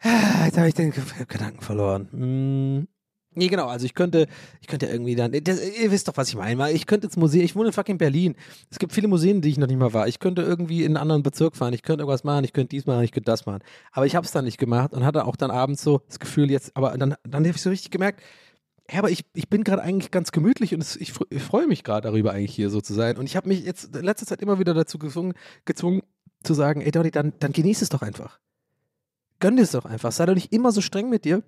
Ah, 0.00 0.44
Jetzt 0.44 0.56
habe 0.58 0.68
ich 0.68 0.74
den 0.74 0.92
Ge- 0.92 1.02
Gedanken 1.26 1.60
verloren. 1.62 2.08
Hm. 2.12 2.88
Nee, 3.36 3.48
genau, 3.48 3.66
also 3.66 3.84
ich 3.84 3.94
könnte, 3.94 4.28
ich 4.62 4.66
könnte 4.66 4.86
irgendwie 4.86 5.14
dann, 5.14 5.30
das, 5.30 5.60
ihr 5.62 5.90
wisst 5.90 6.08
doch, 6.08 6.16
was 6.16 6.30
ich 6.30 6.36
meine, 6.36 6.72
ich 6.72 6.86
könnte 6.86 7.06
ins 7.06 7.16
Museum, 7.16 7.44
ich 7.44 7.54
wohne 7.54 7.66
in 7.66 7.72
fucking 7.74 7.98
Berlin. 7.98 8.34
Es 8.70 8.78
gibt 8.78 8.92
viele 8.92 9.08
Museen, 9.08 9.42
die 9.42 9.50
ich 9.50 9.58
noch 9.58 9.66
nicht 9.66 9.78
mal 9.78 9.92
war. 9.92 10.08
Ich 10.08 10.20
könnte 10.20 10.40
irgendwie 10.40 10.80
in 10.80 10.92
einen 10.92 10.96
anderen 10.96 11.22
Bezirk 11.22 11.54
fahren, 11.54 11.74
ich 11.74 11.82
könnte 11.82 12.02
irgendwas 12.02 12.24
machen, 12.24 12.44
ich 12.44 12.54
könnte 12.54 12.70
dies 12.70 12.86
machen, 12.86 13.02
ich 13.04 13.12
könnte 13.12 13.30
das 13.30 13.44
machen. 13.44 13.62
Aber 13.92 14.06
ich 14.06 14.16
habe 14.16 14.24
es 14.24 14.32
dann 14.32 14.46
nicht 14.46 14.56
gemacht 14.56 14.94
und 14.94 15.04
hatte 15.04 15.26
auch 15.26 15.36
dann 15.36 15.50
abends 15.50 15.82
so 15.82 16.00
das 16.08 16.18
Gefühl 16.18 16.50
jetzt, 16.50 16.74
aber 16.74 16.96
dann, 16.96 17.14
dann 17.24 17.44
habe 17.44 17.54
ich 17.54 17.60
so 17.60 17.68
richtig 17.68 17.90
gemerkt, 17.90 18.22
ja, 18.90 19.00
aber 19.00 19.10
ich, 19.10 19.24
ich 19.34 19.48
bin 19.48 19.64
gerade 19.64 19.82
eigentlich 19.82 20.10
ganz 20.10 20.32
gemütlich 20.32 20.72
und 20.72 20.80
es, 20.80 20.96
ich, 20.96 21.12
ich 21.28 21.42
freue 21.42 21.66
mich 21.66 21.84
gerade 21.84 22.08
darüber, 22.08 22.32
eigentlich 22.32 22.54
hier 22.54 22.70
so 22.70 22.80
zu 22.80 22.94
sein. 22.94 23.16
Und 23.18 23.26
ich 23.26 23.36
habe 23.36 23.48
mich 23.48 23.64
jetzt 23.64 23.96
in 23.96 24.04
letzter 24.04 24.26
Zeit 24.26 24.40
immer 24.40 24.58
wieder 24.58 24.74
dazu 24.74 24.98
gezwungen, 24.98 25.34
gezwungen 25.64 26.02
zu 26.42 26.54
sagen, 26.54 26.80
ey 26.80 26.90
Donny, 26.90 27.10
dann, 27.10 27.32
dann 27.40 27.52
genieß 27.52 27.82
es 27.82 27.88
doch 27.88 28.02
einfach. 28.02 28.38
Gönn 29.40 29.56
dir 29.56 29.62
es 29.62 29.72
doch 29.72 29.84
einfach. 29.84 30.12
Sei 30.12 30.24
doch 30.24 30.34
nicht 30.34 30.52
immer 30.52 30.72
so 30.72 30.80
streng 30.80 31.10
mit 31.10 31.24
dir. 31.24 31.42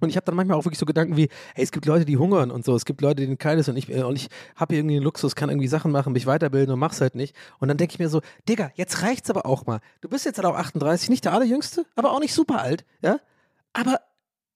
Und 0.00 0.10
ich 0.10 0.16
habe 0.16 0.24
dann 0.24 0.34
manchmal 0.34 0.58
auch 0.58 0.64
wirklich 0.64 0.78
so 0.78 0.86
Gedanken 0.86 1.16
wie, 1.16 1.28
ey, 1.54 1.64
es 1.64 1.72
gibt 1.72 1.86
Leute, 1.86 2.04
die 2.04 2.16
hungern 2.16 2.50
und 2.50 2.64
so, 2.64 2.74
es 2.74 2.84
gibt 2.84 3.00
Leute, 3.00 3.26
denen 3.26 3.58
ist 3.58 3.68
und 3.68 3.76
ich, 3.76 3.90
äh, 3.90 4.02
und 4.02 4.16
ich 4.16 4.28
habe 4.54 4.74
hier 4.74 4.80
irgendwie 4.80 4.96
einen 4.96 5.04
Luxus, 5.04 5.34
kann 5.34 5.48
irgendwie 5.48 5.68
Sachen 5.68 5.90
machen, 5.90 6.12
mich 6.12 6.26
weiterbilden 6.26 6.72
und 6.72 6.78
mach's 6.78 7.00
halt 7.00 7.14
nicht. 7.14 7.34
Und 7.58 7.68
dann 7.68 7.76
denke 7.76 7.92
ich 7.94 7.98
mir 7.98 8.08
so, 8.08 8.20
Digga, 8.48 8.70
jetzt 8.74 9.02
reicht's 9.02 9.30
aber 9.30 9.46
auch 9.46 9.66
mal. 9.66 9.80
Du 10.00 10.08
bist 10.08 10.24
jetzt 10.24 10.36
halt 10.36 10.46
auch 10.46 10.56
38, 10.56 11.08
nicht 11.08 11.24
der 11.24 11.32
allerjüngste, 11.32 11.86
aber 11.94 12.12
auch 12.12 12.20
nicht 12.20 12.34
super 12.34 12.60
alt, 12.60 12.84
ja? 13.02 13.18
Aber 13.72 14.00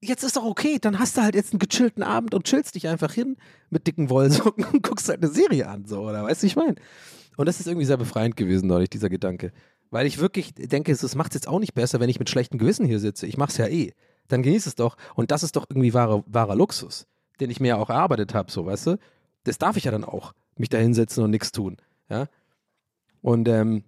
jetzt 0.00 0.24
ist 0.24 0.36
doch 0.36 0.44
okay, 0.44 0.78
dann 0.80 0.98
hast 0.98 1.16
du 1.16 1.22
halt 1.22 1.34
jetzt 1.34 1.52
einen 1.52 1.58
gechillten 1.58 2.02
Abend 2.02 2.34
und 2.34 2.44
chillst 2.44 2.74
dich 2.74 2.88
einfach 2.88 3.12
hin 3.12 3.36
mit 3.68 3.86
dicken 3.86 4.10
Wollsocken 4.10 4.64
und 4.64 4.82
guckst 4.86 5.08
halt 5.08 5.22
eine 5.22 5.32
Serie 5.32 5.68
an, 5.68 5.86
so, 5.86 6.00
oder 6.00 6.24
weißt 6.24 6.42
du, 6.42 6.46
ich 6.46 6.56
meine? 6.56 6.76
Und 7.36 7.46
das 7.46 7.60
ist 7.60 7.66
irgendwie 7.66 7.86
sehr 7.86 7.96
befreiend 7.96 8.36
gewesen 8.36 8.66
neulich, 8.66 8.90
dieser 8.90 9.08
Gedanke. 9.08 9.52
Weil 9.90 10.06
ich 10.06 10.18
wirklich 10.18 10.54
denke, 10.54 10.92
es 10.92 11.14
macht 11.14 11.32
es 11.32 11.34
jetzt 11.34 11.48
auch 11.48 11.58
nicht 11.58 11.74
besser, 11.74 12.00
wenn 12.00 12.08
ich 12.08 12.18
mit 12.18 12.30
schlechtem 12.30 12.58
Gewissen 12.58 12.86
hier 12.86 13.00
sitze. 13.00 13.26
Ich 13.26 13.36
mach's 13.36 13.56
ja 13.56 13.66
eh. 13.66 13.92
Dann 14.30 14.42
genieß 14.42 14.66
es 14.66 14.74
doch. 14.74 14.96
Und 15.14 15.30
das 15.30 15.42
ist 15.42 15.56
doch 15.56 15.66
irgendwie 15.68 15.94
wahrer, 15.94 16.24
wahrer 16.26 16.54
Luxus, 16.54 17.06
den 17.40 17.50
ich 17.50 17.60
mir 17.60 17.68
ja 17.68 17.76
auch 17.76 17.90
erarbeitet 17.90 18.34
habe, 18.34 18.50
so, 18.50 18.66
weißt 18.66 18.86
du? 18.88 18.98
Das 19.44 19.58
darf 19.58 19.76
ich 19.76 19.84
ja 19.84 19.90
dann 19.90 20.04
auch, 20.04 20.32
mich 20.56 20.68
da 20.68 20.78
hinsetzen 20.78 21.24
und 21.24 21.30
nichts 21.30 21.52
tun, 21.52 21.76
ja? 22.08 22.26
Und, 23.22 23.48
ähm, 23.48 23.84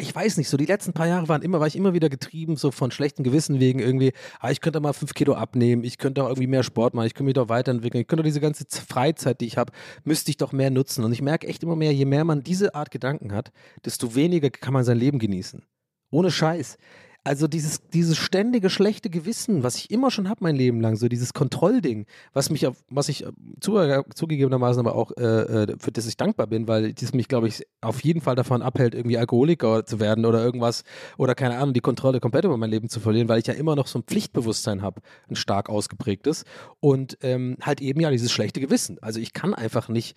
ich 0.00 0.14
weiß 0.14 0.36
nicht, 0.36 0.48
so 0.48 0.56
die 0.56 0.66
letzten 0.66 0.92
paar 0.92 1.06
Jahre 1.06 1.28
waren 1.28 1.42
immer, 1.42 1.60
war 1.60 1.66
ich 1.66 1.76
immer 1.76 1.92
wieder 1.92 2.08
getrieben, 2.08 2.56
so 2.56 2.70
von 2.70 2.90
schlechten 2.90 3.24
Gewissen 3.24 3.60
wegen 3.60 3.78
irgendwie, 3.80 4.12
ah, 4.40 4.50
ich 4.50 4.60
könnte 4.60 4.80
mal 4.80 4.92
fünf 4.92 5.14
Kilo 5.14 5.34
abnehmen, 5.34 5.84
ich 5.84 5.98
könnte 5.98 6.22
auch 6.22 6.28
irgendwie 6.28 6.46
mehr 6.46 6.62
Sport 6.62 6.94
machen, 6.94 7.06
ich 7.06 7.14
könnte 7.14 7.24
mich 7.24 7.34
doch 7.34 7.48
weiterentwickeln, 7.48 8.02
ich 8.02 8.06
könnte 8.06 8.22
diese 8.22 8.40
ganze 8.40 8.64
Freizeit, 8.68 9.40
die 9.40 9.46
ich 9.46 9.56
habe, 9.56 9.72
müsste 10.04 10.30
ich 10.30 10.36
doch 10.36 10.52
mehr 10.52 10.70
nutzen. 10.70 11.04
Und 11.04 11.12
ich 11.12 11.22
merke 11.22 11.46
echt 11.46 11.62
immer 11.62 11.76
mehr, 11.76 11.92
je 11.92 12.04
mehr 12.04 12.24
man 12.24 12.42
diese 12.42 12.74
Art 12.74 12.90
Gedanken 12.90 13.32
hat, 13.32 13.52
desto 13.84 14.14
weniger 14.14 14.50
kann 14.50 14.72
man 14.72 14.84
sein 14.84 14.98
Leben 14.98 15.18
genießen. 15.18 15.64
Ohne 16.10 16.30
Scheiß. 16.30 16.78
Also 17.24 17.46
dieses, 17.46 17.80
dieses 17.92 18.16
ständige 18.16 18.70
schlechte 18.70 19.10
Gewissen, 19.10 19.62
was 19.62 19.76
ich 19.76 19.90
immer 19.90 20.10
schon 20.10 20.28
habe 20.28 20.38
mein 20.42 20.56
Leben 20.56 20.80
lang, 20.80 20.96
so 20.96 21.08
dieses 21.08 21.34
Kontrollding, 21.34 22.06
was 22.32 22.48
mich, 22.48 22.66
was 22.88 23.08
ich 23.08 23.24
äh, 23.24 23.32
zu, 23.60 24.04
zugegebenermaßen 24.14 24.80
aber 24.80 24.94
auch, 24.94 25.12
äh, 25.18 25.22
äh, 25.22 25.76
für 25.78 25.92
das 25.92 26.06
ich 26.06 26.16
dankbar 26.16 26.46
bin, 26.46 26.68
weil 26.68 26.94
das 26.94 27.12
mich, 27.12 27.28
glaube 27.28 27.48
ich, 27.48 27.66
auf 27.80 28.02
jeden 28.02 28.20
Fall 28.20 28.34
davon 28.34 28.62
abhält, 28.62 28.94
irgendwie 28.94 29.18
Alkoholiker 29.18 29.84
zu 29.84 30.00
werden 30.00 30.24
oder 30.24 30.42
irgendwas 30.42 30.84
oder 31.18 31.34
keine 31.34 31.58
Ahnung, 31.58 31.74
die 31.74 31.80
Kontrolle 31.80 32.20
komplett 32.20 32.44
über 32.44 32.56
mein 32.56 32.70
Leben 32.70 32.88
zu 32.88 33.00
verlieren, 33.00 33.28
weil 33.28 33.40
ich 33.40 33.46
ja 33.46 33.54
immer 33.54 33.76
noch 33.76 33.88
so 33.88 33.98
ein 33.98 34.04
Pflichtbewusstsein 34.04 34.80
habe, 34.80 35.02
ein 35.28 35.36
stark 35.36 35.68
ausgeprägtes 35.68 36.44
und 36.80 37.18
ähm, 37.22 37.56
halt 37.60 37.80
eben 37.80 38.00
ja 38.00 38.10
dieses 38.10 38.32
schlechte 38.32 38.60
Gewissen. 38.60 38.98
Also 39.02 39.20
ich 39.20 39.32
kann 39.32 39.54
einfach 39.54 39.88
nicht 39.88 40.16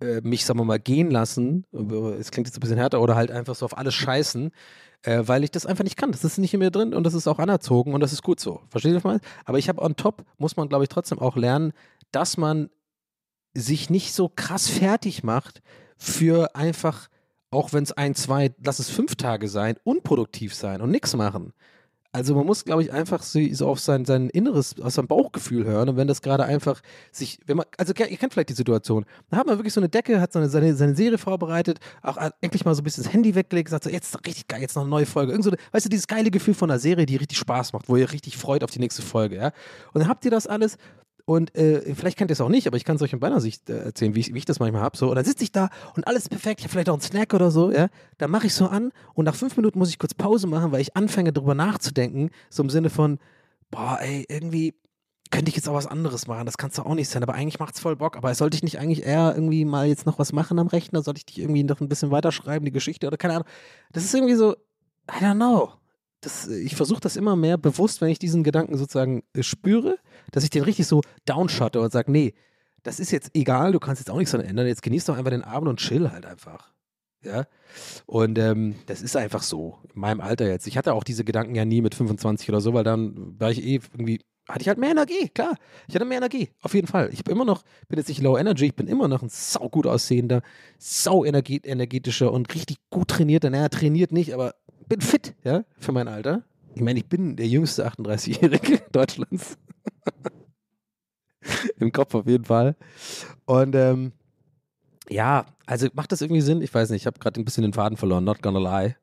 äh, 0.00 0.20
mich, 0.22 0.44
sagen 0.44 0.58
wir 0.58 0.64
mal, 0.64 0.80
gehen 0.80 1.10
lassen, 1.10 1.66
es 2.18 2.30
klingt 2.30 2.48
jetzt 2.48 2.56
ein 2.56 2.60
bisschen 2.60 2.78
härter, 2.78 3.00
oder 3.00 3.14
halt 3.14 3.30
einfach 3.30 3.54
so 3.54 3.64
auf 3.64 3.76
alles 3.76 3.94
scheißen, 3.94 4.50
äh, 5.02 5.22
weil 5.26 5.44
ich 5.44 5.50
das 5.50 5.66
einfach 5.66 5.84
nicht 5.84 5.96
kann. 5.96 6.12
Das 6.12 6.24
ist 6.24 6.38
nicht 6.38 6.54
in 6.54 6.60
mir 6.60 6.70
drin 6.70 6.94
und 6.94 7.04
das 7.04 7.14
ist 7.14 7.26
auch 7.26 7.38
anerzogen 7.38 7.94
und 7.94 8.00
das 8.00 8.12
ist 8.12 8.22
gut 8.22 8.40
so. 8.40 8.60
Versteht 8.68 8.92
ihr, 8.92 8.98
ich 8.98 9.04
meine? 9.04 9.20
Aber 9.44 9.58
ich 9.58 9.68
habe 9.68 9.82
on 9.82 9.96
top, 9.96 10.24
muss 10.38 10.56
man, 10.56 10.68
glaube 10.68 10.84
ich, 10.84 10.88
trotzdem 10.88 11.18
auch 11.18 11.36
lernen, 11.36 11.72
dass 12.12 12.36
man 12.36 12.70
sich 13.54 13.90
nicht 13.90 14.12
so 14.12 14.28
krass 14.28 14.68
fertig 14.68 15.22
macht 15.22 15.62
für 15.96 16.54
einfach, 16.54 17.08
auch 17.50 17.72
wenn 17.72 17.82
es 17.82 17.92
ein, 17.92 18.14
zwei, 18.14 18.54
lass 18.64 18.78
es 18.78 18.90
fünf 18.90 19.16
Tage 19.16 19.48
sein, 19.48 19.76
unproduktiv 19.84 20.54
sein 20.54 20.80
und 20.80 20.90
nichts 20.90 21.16
machen. 21.16 21.52
Also 22.12 22.34
man 22.34 22.44
muss, 22.44 22.64
glaube 22.64 22.82
ich, 22.82 22.92
einfach 22.92 23.22
so, 23.22 23.40
auf 23.66 23.78
sein, 23.78 24.04
sein 24.04 24.30
Inneres, 24.30 24.74
auf 24.80 24.92
sein 24.92 25.06
Bauchgefühl 25.06 25.64
hören 25.64 25.88
und 25.90 25.96
wenn 25.96 26.08
das 26.08 26.22
gerade 26.22 26.44
einfach 26.44 26.80
sich, 27.12 27.38
wenn 27.46 27.56
man, 27.56 27.66
also 27.76 27.92
ihr 27.96 28.16
kennt 28.16 28.32
vielleicht 28.32 28.48
die 28.48 28.54
Situation, 28.54 29.04
da 29.30 29.36
hat 29.36 29.46
man 29.46 29.58
wirklich 29.58 29.72
so 29.72 29.80
eine 29.80 29.88
Decke, 29.88 30.20
hat 30.20 30.32
so 30.32 30.40
eine, 30.40 30.48
seine, 30.48 30.74
seine 30.74 30.96
Serie 30.96 31.18
vorbereitet, 31.18 31.78
auch 32.02 32.16
endlich 32.40 32.64
mal 32.64 32.74
so 32.74 32.80
ein 32.80 32.84
bisschen 32.84 33.04
das 33.04 33.12
Handy 33.12 33.36
weggelegt, 33.36 33.68
sagt 33.68 33.84
so, 33.84 33.90
jetzt 33.90 34.16
richtig 34.26 34.48
geil, 34.48 34.60
jetzt 34.60 34.74
noch 34.74 34.82
eine 34.82 34.90
neue 34.90 35.06
Folge. 35.06 35.30
Irgend 35.30 35.44
so, 35.44 35.52
weißt 35.70 35.86
du, 35.86 35.88
dieses 35.88 36.08
geile 36.08 36.32
Gefühl 36.32 36.54
von 36.54 36.68
einer 36.68 36.80
Serie, 36.80 37.06
die 37.06 37.14
richtig 37.14 37.38
Spaß 37.38 37.72
macht, 37.74 37.88
wo 37.88 37.94
ihr 37.94 38.10
richtig 38.10 38.36
freut 38.36 38.64
auf 38.64 38.72
die 38.72 38.80
nächste 38.80 39.02
Folge, 39.02 39.36
ja. 39.36 39.52
Und 39.92 40.00
dann 40.00 40.08
habt 40.08 40.24
ihr 40.24 40.32
das 40.32 40.48
alles 40.48 40.78
und 41.30 41.54
äh, 41.54 41.94
vielleicht 41.94 42.18
kennt 42.18 42.32
ihr 42.32 42.32
es 42.32 42.40
auch 42.40 42.48
nicht, 42.48 42.66
aber 42.66 42.76
ich 42.76 42.84
kann 42.84 42.96
es 42.96 43.02
euch 43.02 43.12
in 43.12 43.20
meiner 43.20 43.40
Sicht 43.40 43.70
äh, 43.70 43.84
erzählen, 43.84 44.16
wie 44.16 44.18
ich, 44.18 44.34
wie 44.34 44.38
ich 44.38 44.46
das 44.46 44.58
manchmal 44.58 44.82
habe. 44.82 44.96
So. 44.96 45.10
Und 45.10 45.14
dann 45.14 45.24
sitze 45.24 45.44
ich 45.44 45.52
da 45.52 45.70
und 45.94 46.08
alles 46.08 46.24
ist 46.24 46.28
perfekt. 46.30 46.58
Ich 46.58 46.64
habe 46.64 46.72
vielleicht 46.72 46.88
auch 46.88 46.94
einen 46.94 47.02
Snack 47.02 47.34
oder 47.34 47.52
so, 47.52 47.70
ja. 47.70 47.86
Dann 48.18 48.32
mache 48.32 48.48
ich 48.48 48.54
so 48.54 48.66
an 48.66 48.90
und 49.14 49.26
nach 49.26 49.36
fünf 49.36 49.56
Minuten 49.56 49.78
muss 49.78 49.90
ich 49.90 50.00
kurz 50.00 50.12
Pause 50.12 50.48
machen, 50.48 50.72
weil 50.72 50.80
ich 50.80 50.96
anfange 50.96 51.32
darüber 51.32 51.54
nachzudenken, 51.54 52.30
so 52.48 52.64
im 52.64 52.68
Sinne 52.68 52.90
von, 52.90 53.20
boah, 53.70 54.00
ey, 54.02 54.26
irgendwie 54.28 54.74
könnte 55.30 55.50
ich 55.50 55.54
jetzt 55.54 55.68
auch 55.68 55.74
was 55.74 55.86
anderes 55.86 56.26
machen. 56.26 56.46
Das 56.46 56.58
kannst 56.58 56.78
du 56.78 56.82
auch 56.82 56.94
nicht 56.96 57.08
sein, 57.08 57.22
aber 57.22 57.34
eigentlich 57.34 57.60
macht's 57.60 57.78
voll 57.78 57.94
Bock. 57.94 58.16
Aber 58.16 58.34
sollte 58.34 58.56
ich 58.56 58.64
nicht 58.64 58.80
eigentlich 58.80 59.06
eher 59.06 59.32
irgendwie 59.32 59.64
mal 59.64 59.86
jetzt 59.86 60.06
noch 60.06 60.18
was 60.18 60.32
machen 60.32 60.58
am 60.58 60.66
Rechner? 60.66 61.00
Sollte 61.04 61.18
ich 61.18 61.26
dich 61.26 61.38
irgendwie 61.38 61.62
noch 61.62 61.80
ein 61.80 61.88
bisschen 61.88 62.10
weiterschreiben, 62.10 62.64
die 62.64 62.72
Geschichte 62.72 63.06
oder 63.06 63.16
keine 63.16 63.34
Ahnung? 63.34 63.48
Das 63.92 64.04
ist 64.04 64.12
irgendwie 64.12 64.34
so, 64.34 64.54
I 65.08 65.22
don't 65.22 65.36
know. 65.36 65.74
Das, 66.20 66.48
ich 66.48 66.76
versuche 66.76 67.00
das 67.00 67.16
immer 67.16 67.34
mehr 67.34 67.56
bewusst, 67.56 68.00
wenn 68.00 68.10
ich 68.10 68.18
diesen 68.18 68.44
Gedanken 68.44 68.76
sozusagen 68.76 69.22
äh, 69.32 69.42
spüre, 69.42 69.96
dass 70.32 70.44
ich 70.44 70.50
den 70.50 70.64
richtig 70.64 70.86
so 70.86 71.00
downshutte 71.24 71.80
und 71.80 71.92
sage, 71.92 72.12
nee, 72.12 72.34
das 72.82 73.00
ist 73.00 73.10
jetzt 73.10 73.30
egal, 73.34 73.72
du 73.72 73.78
kannst 73.78 74.00
jetzt 74.00 74.10
auch 74.10 74.18
nichts 74.18 74.32
daran 74.32 74.46
ändern, 74.46 74.66
jetzt 74.66 74.82
genieß 74.82 75.04
doch 75.06 75.16
einfach 75.16 75.30
den 75.30 75.44
Abend 75.44 75.68
und 75.68 75.78
chill 75.78 76.10
halt 76.10 76.26
einfach. 76.26 76.72
Ja, 77.22 77.44
und 78.06 78.38
ähm, 78.38 78.76
das 78.86 79.02
ist 79.02 79.14
einfach 79.14 79.42
so, 79.42 79.78
in 79.94 80.00
meinem 80.00 80.22
Alter 80.22 80.48
jetzt. 80.48 80.66
Ich 80.66 80.78
hatte 80.78 80.94
auch 80.94 81.04
diese 81.04 81.22
Gedanken 81.22 81.54
ja 81.54 81.66
nie 81.66 81.82
mit 81.82 81.94
25 81.94 82.48
oder 82.48 82.62
so, 82.62 82.72
weil 82.72 82.84
dann 82.84 83.38
war 83.38 83.50
ich 83.50 83.62
eh 83.62 83.80
irgendwie, 83.92 84.20
hatte 84.48 84.62
ich 84.62 84.68
halt 84.68 84.78
mehr 84.78 84.90
Energie, 84.90 85.28
klar. 85.28 85.54
Ich 85.86 85.94
hatte 85.94 86.06
mehr 86.06 86.16
Energie, 86.16 86.48
auf 86.62 86.72
jeden 86.72 86.86
Fall. 86.86 87.10
Ich 87.12 87.18
habe 87.18 87.30
immer 87.30 87.44
noch, 87.44 87.62
bin 87.88 87.98
jetzt 87.98 88.08
nicht 88.08 88.22
low 88.22 88.38
energy, 88.38 88.66
ich 88.66 88.74
bin 88.74 88.88
immer 88.88 89.06
noch 89.06 89.20
ein 89.22 89.28
sau 89.28 89.68
gut 89.68 89.86
aussehender, 89.86 90.40
sau 90.78 91.24
energetischer 91.26 92.32
und 92.32 92.54
richtig 92.54 92.78
gut 92.88 93.08
trainierter. 93.08 93.50
Naja, 93.50 93.68
trainiert 93.68 94.12
nicht, 94.12 94.32
aber 94.32 94.54
bin 94.90 95.00
fit, 95.00 95.34
ja, 95.44 95.64
für 95.78 95.92
mein 95.92 96.08
Alter. 96.08 96.42
Ich 96.74 96.82
meine, 96.82 96.98
ich 96.98 97.06
bin 97.06 97.36
der 97.36 97.46
jüngste 97.46 97.86
38-Jährige 97.86 98.82
Deutschlands. 98.92 99.56
Im 101.78 101.92
Kopf 101.92 102.14
auf 102.14 102.26
jeden 102.26 102.44
Fall. 102.44 102.76
Und 103.46 103.74
ähm, 103.74 104.12
ja, 105.08 105.46
also 105.64 105.88
macht 105.94 106.12
das 106.12 106.20
irgendwie 106.20 106.40
Sinn? 106.42 106.60
Ich 106.60 106.74
weiß 106.74 106.90
nicht, 106.90 107.02
ich 107.02 107.06
habe 107.06 107.18
gerade 107.18 107.40
ein 107.40 107.44
bisschen 107.44 107.62
den 107.62 107.72
Faden 107.72 107.96
verloren, 107.96 108.24
not 108.24 108.42
gonna 108.42 108.58
lie. 108.58 108.96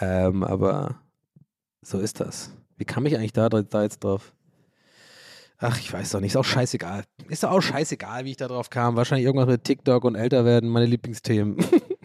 Ähm, 0.00 0.44
aber 0.44 1.00
so 1.82 1.98
ist 1.98 2.20
das. 2.20 2.52
Wie 2.76 2.84
kam 2.84 3.04
ich 3.06 3.16
eigentlich 3.16 3.32
da, 3.32 3.48
da 3.48 3.82
jetzt 3.82 4.04
drauf? 4.04 4.32
Ach, 5.58 5.78
ich 5.80 5.92
weiß 5.92 6.10
doch 6.10 6.20
nicht, 6.20 6.30
ist 6.30 6.36
auch 6.36 6.44
scheißegal. 6.44 7.02
Ist 7.28 7.42
doch 7.42 7.50
auch 7.50 7.60
scheißegal, 7.60 8.24
wie 8.24 8.30
ich 8.30 8.36
da 8.36 8.46
drauf 8.46 8.70
kam. 8.70 8.94
Wahrscheinlich 8.94 9.26
irgendwas 9.26 9.48
mit 9.48 9.64
TikTok 9.64 10.04
und 10.04 10.14
älter 10.14 10.44
werden, 10.44 10.70
meine 10.70 10.86
Lieblingsthemen. 10.86 11.56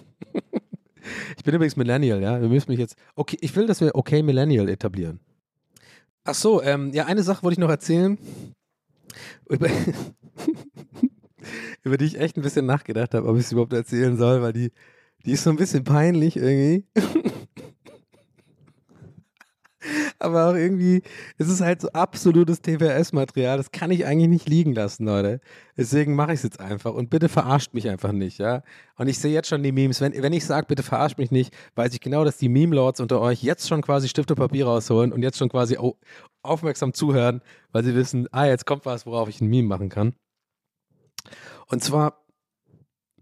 ich 1.38 1.43
bin 1.43 1.55
übrigens 1.55 1.76
Millennial, 1.76 2.22
ja. 2.22 2.41
Wir 2.41 2.49
müssen 2.49 2.72
mich 2.72 2.80
jetzt. 2.80 2.95
Okay, 3.16 3.38
ich 3.41 3.55
will, 3.55 3.68
dass 3.68 3.82
wir 3.82 3.95
okay 3.95 4.24
Millennial 4.24 4.70
etablieren. 4.70 5.20
Ach 6.26 6.36
so, 6.36 6.61
ähm, 6.61 6.91
ja, 6.93 7.05
eine 7.05 7.24
Sache 7.24 7.43
wollte 7.43 7.53
ich 7.53 7.59
noch 7.59 7.70
erzählen, 7.70 8.18
über, 9.49 9.68
über 11.84 11.97
die 11.97 12.05
ich 12.05 12.20
echt 12.20 12.38
ein 12.38 12.43
bisschen 12.43 12.66
nachgedacht 12.66 13.14
habe, 13.14 13.28
ob 13.28 13.36
ich 13.36 13.43
es 13.43 13.51
überhaupt 13.51 13.74
erzählen 13.74 14.16
soll, 14.18 14.41
weil 14.41 14.53
die, 14.53 14.72
die 15.26 15.32
ist 15.34 15.43
so 15.43 15.49
ein 15.49 15.57
bisschen 15.57 15.84
peinlich 15.84 16.38
irgendwie. 16.38 16.86
Aber 20.24 20.50
auch 20.50 20.54
irgendwie, 20.56 21.02
es 21.38 21.50
ist 21.50 21.60
halt 21.62 21.82
so 21.82 21.90
absolutes 21.90 22.62
TWS-Material. 22.62 23.58
Das 23.58 23.72
kann 23.72 23.92
ich 23.92 24.06
eigentlich 24.06 24.30
nicht 24.30 24.48
liegen 24.48 24.74
lassen, 24.74 25.06
Leute. 25.06 25.42
Deswegen 25.76 26.16
mache 26.16 26.32
ich 26.32 26.38
es 26.40 26.44
jetzt 26.44 26.60
einfach. 26.62 26.94
Und 26.94 27.10
bitte 27.10 27.28
verarscht 27.28 27.74
mich 27.74 27.90
einfach 27.90 28.14
nicht, 28.14 28.38
ja. 28.40 28.64
Und 28.96 29.08
ich 29.10 29.20
sehe 29.20 29.34
jetzt 29.34 29.50
schon 29.50 29.64
die 29.64 29.72
Memes. 29.74 30.00
Wenn, 30.00 30.14
wenn 30.14 30.32
ich 30.34 30.46
sage, 30.46 30.68
bitte 30.68 30.82
verarscht 30.82 31.18
mich 31.18 31.30
nicht, 31.30 31.54
weiß 31.76 31.94
ich 31.94 32.00
genau, 32.00 32.24
dass 32.24 32.38
die 32.38 32.48
Meme-Lords 32.48 33.02
unter 33.02 33.20
euch 33.20 33.44
jetzt 33.44 33.68
schon 33.68 33.82
quasi 33.82 34.08
Stift 34.08 34.32
und 34.32 34.38
Papier 34.38 34.66
rausholen 34.66 35.12
und 35.12 35.22
jetzt 35.24 35.38
schon 35.38 35.50
quasi 35.50 35.78
au- 35.78 35.98
aufmerksam 36.42 36.94
zuhören, 36.94 37.42
weil 37.72 37.84
sie 37.84 37.94
wissen, 37.94 38.28
ah, 38.32 38.46
jetzt 38.46 38.66
kommt 38.66 38.86
was, 38.86 39.06
worauf 39.06 39.28
ich 39.28 39.42
ein 39.42 39.48
Meme 39.50 39.68
machen 39.68 39.90
kann. 39.90 40.14
Und 41.68 41.84
zwar, 41.84 42.24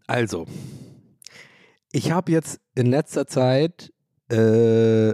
also, 0.05 0.45
ich 1.91 2.11
habe 2.11 2.31
jetzt 2.31 2.59
in 2.75 2.85
letzter 2.87 3.25
Zeit 3.25 3.91
äh, 4.29 5.13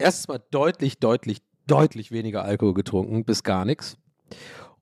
erstens 0.00 0.28
mal 0.28 0.42
deutlich, 0.50 0.98
deutlich, 0.98 1.42
deutlich 1.66 2.10
weniger 2.12 2.44
Alkohol 2.44 2.74
getrunken, 2.74 3.24
bis 3.24 3.42
gar 3.42 3.64
nichts. 3.64 3.96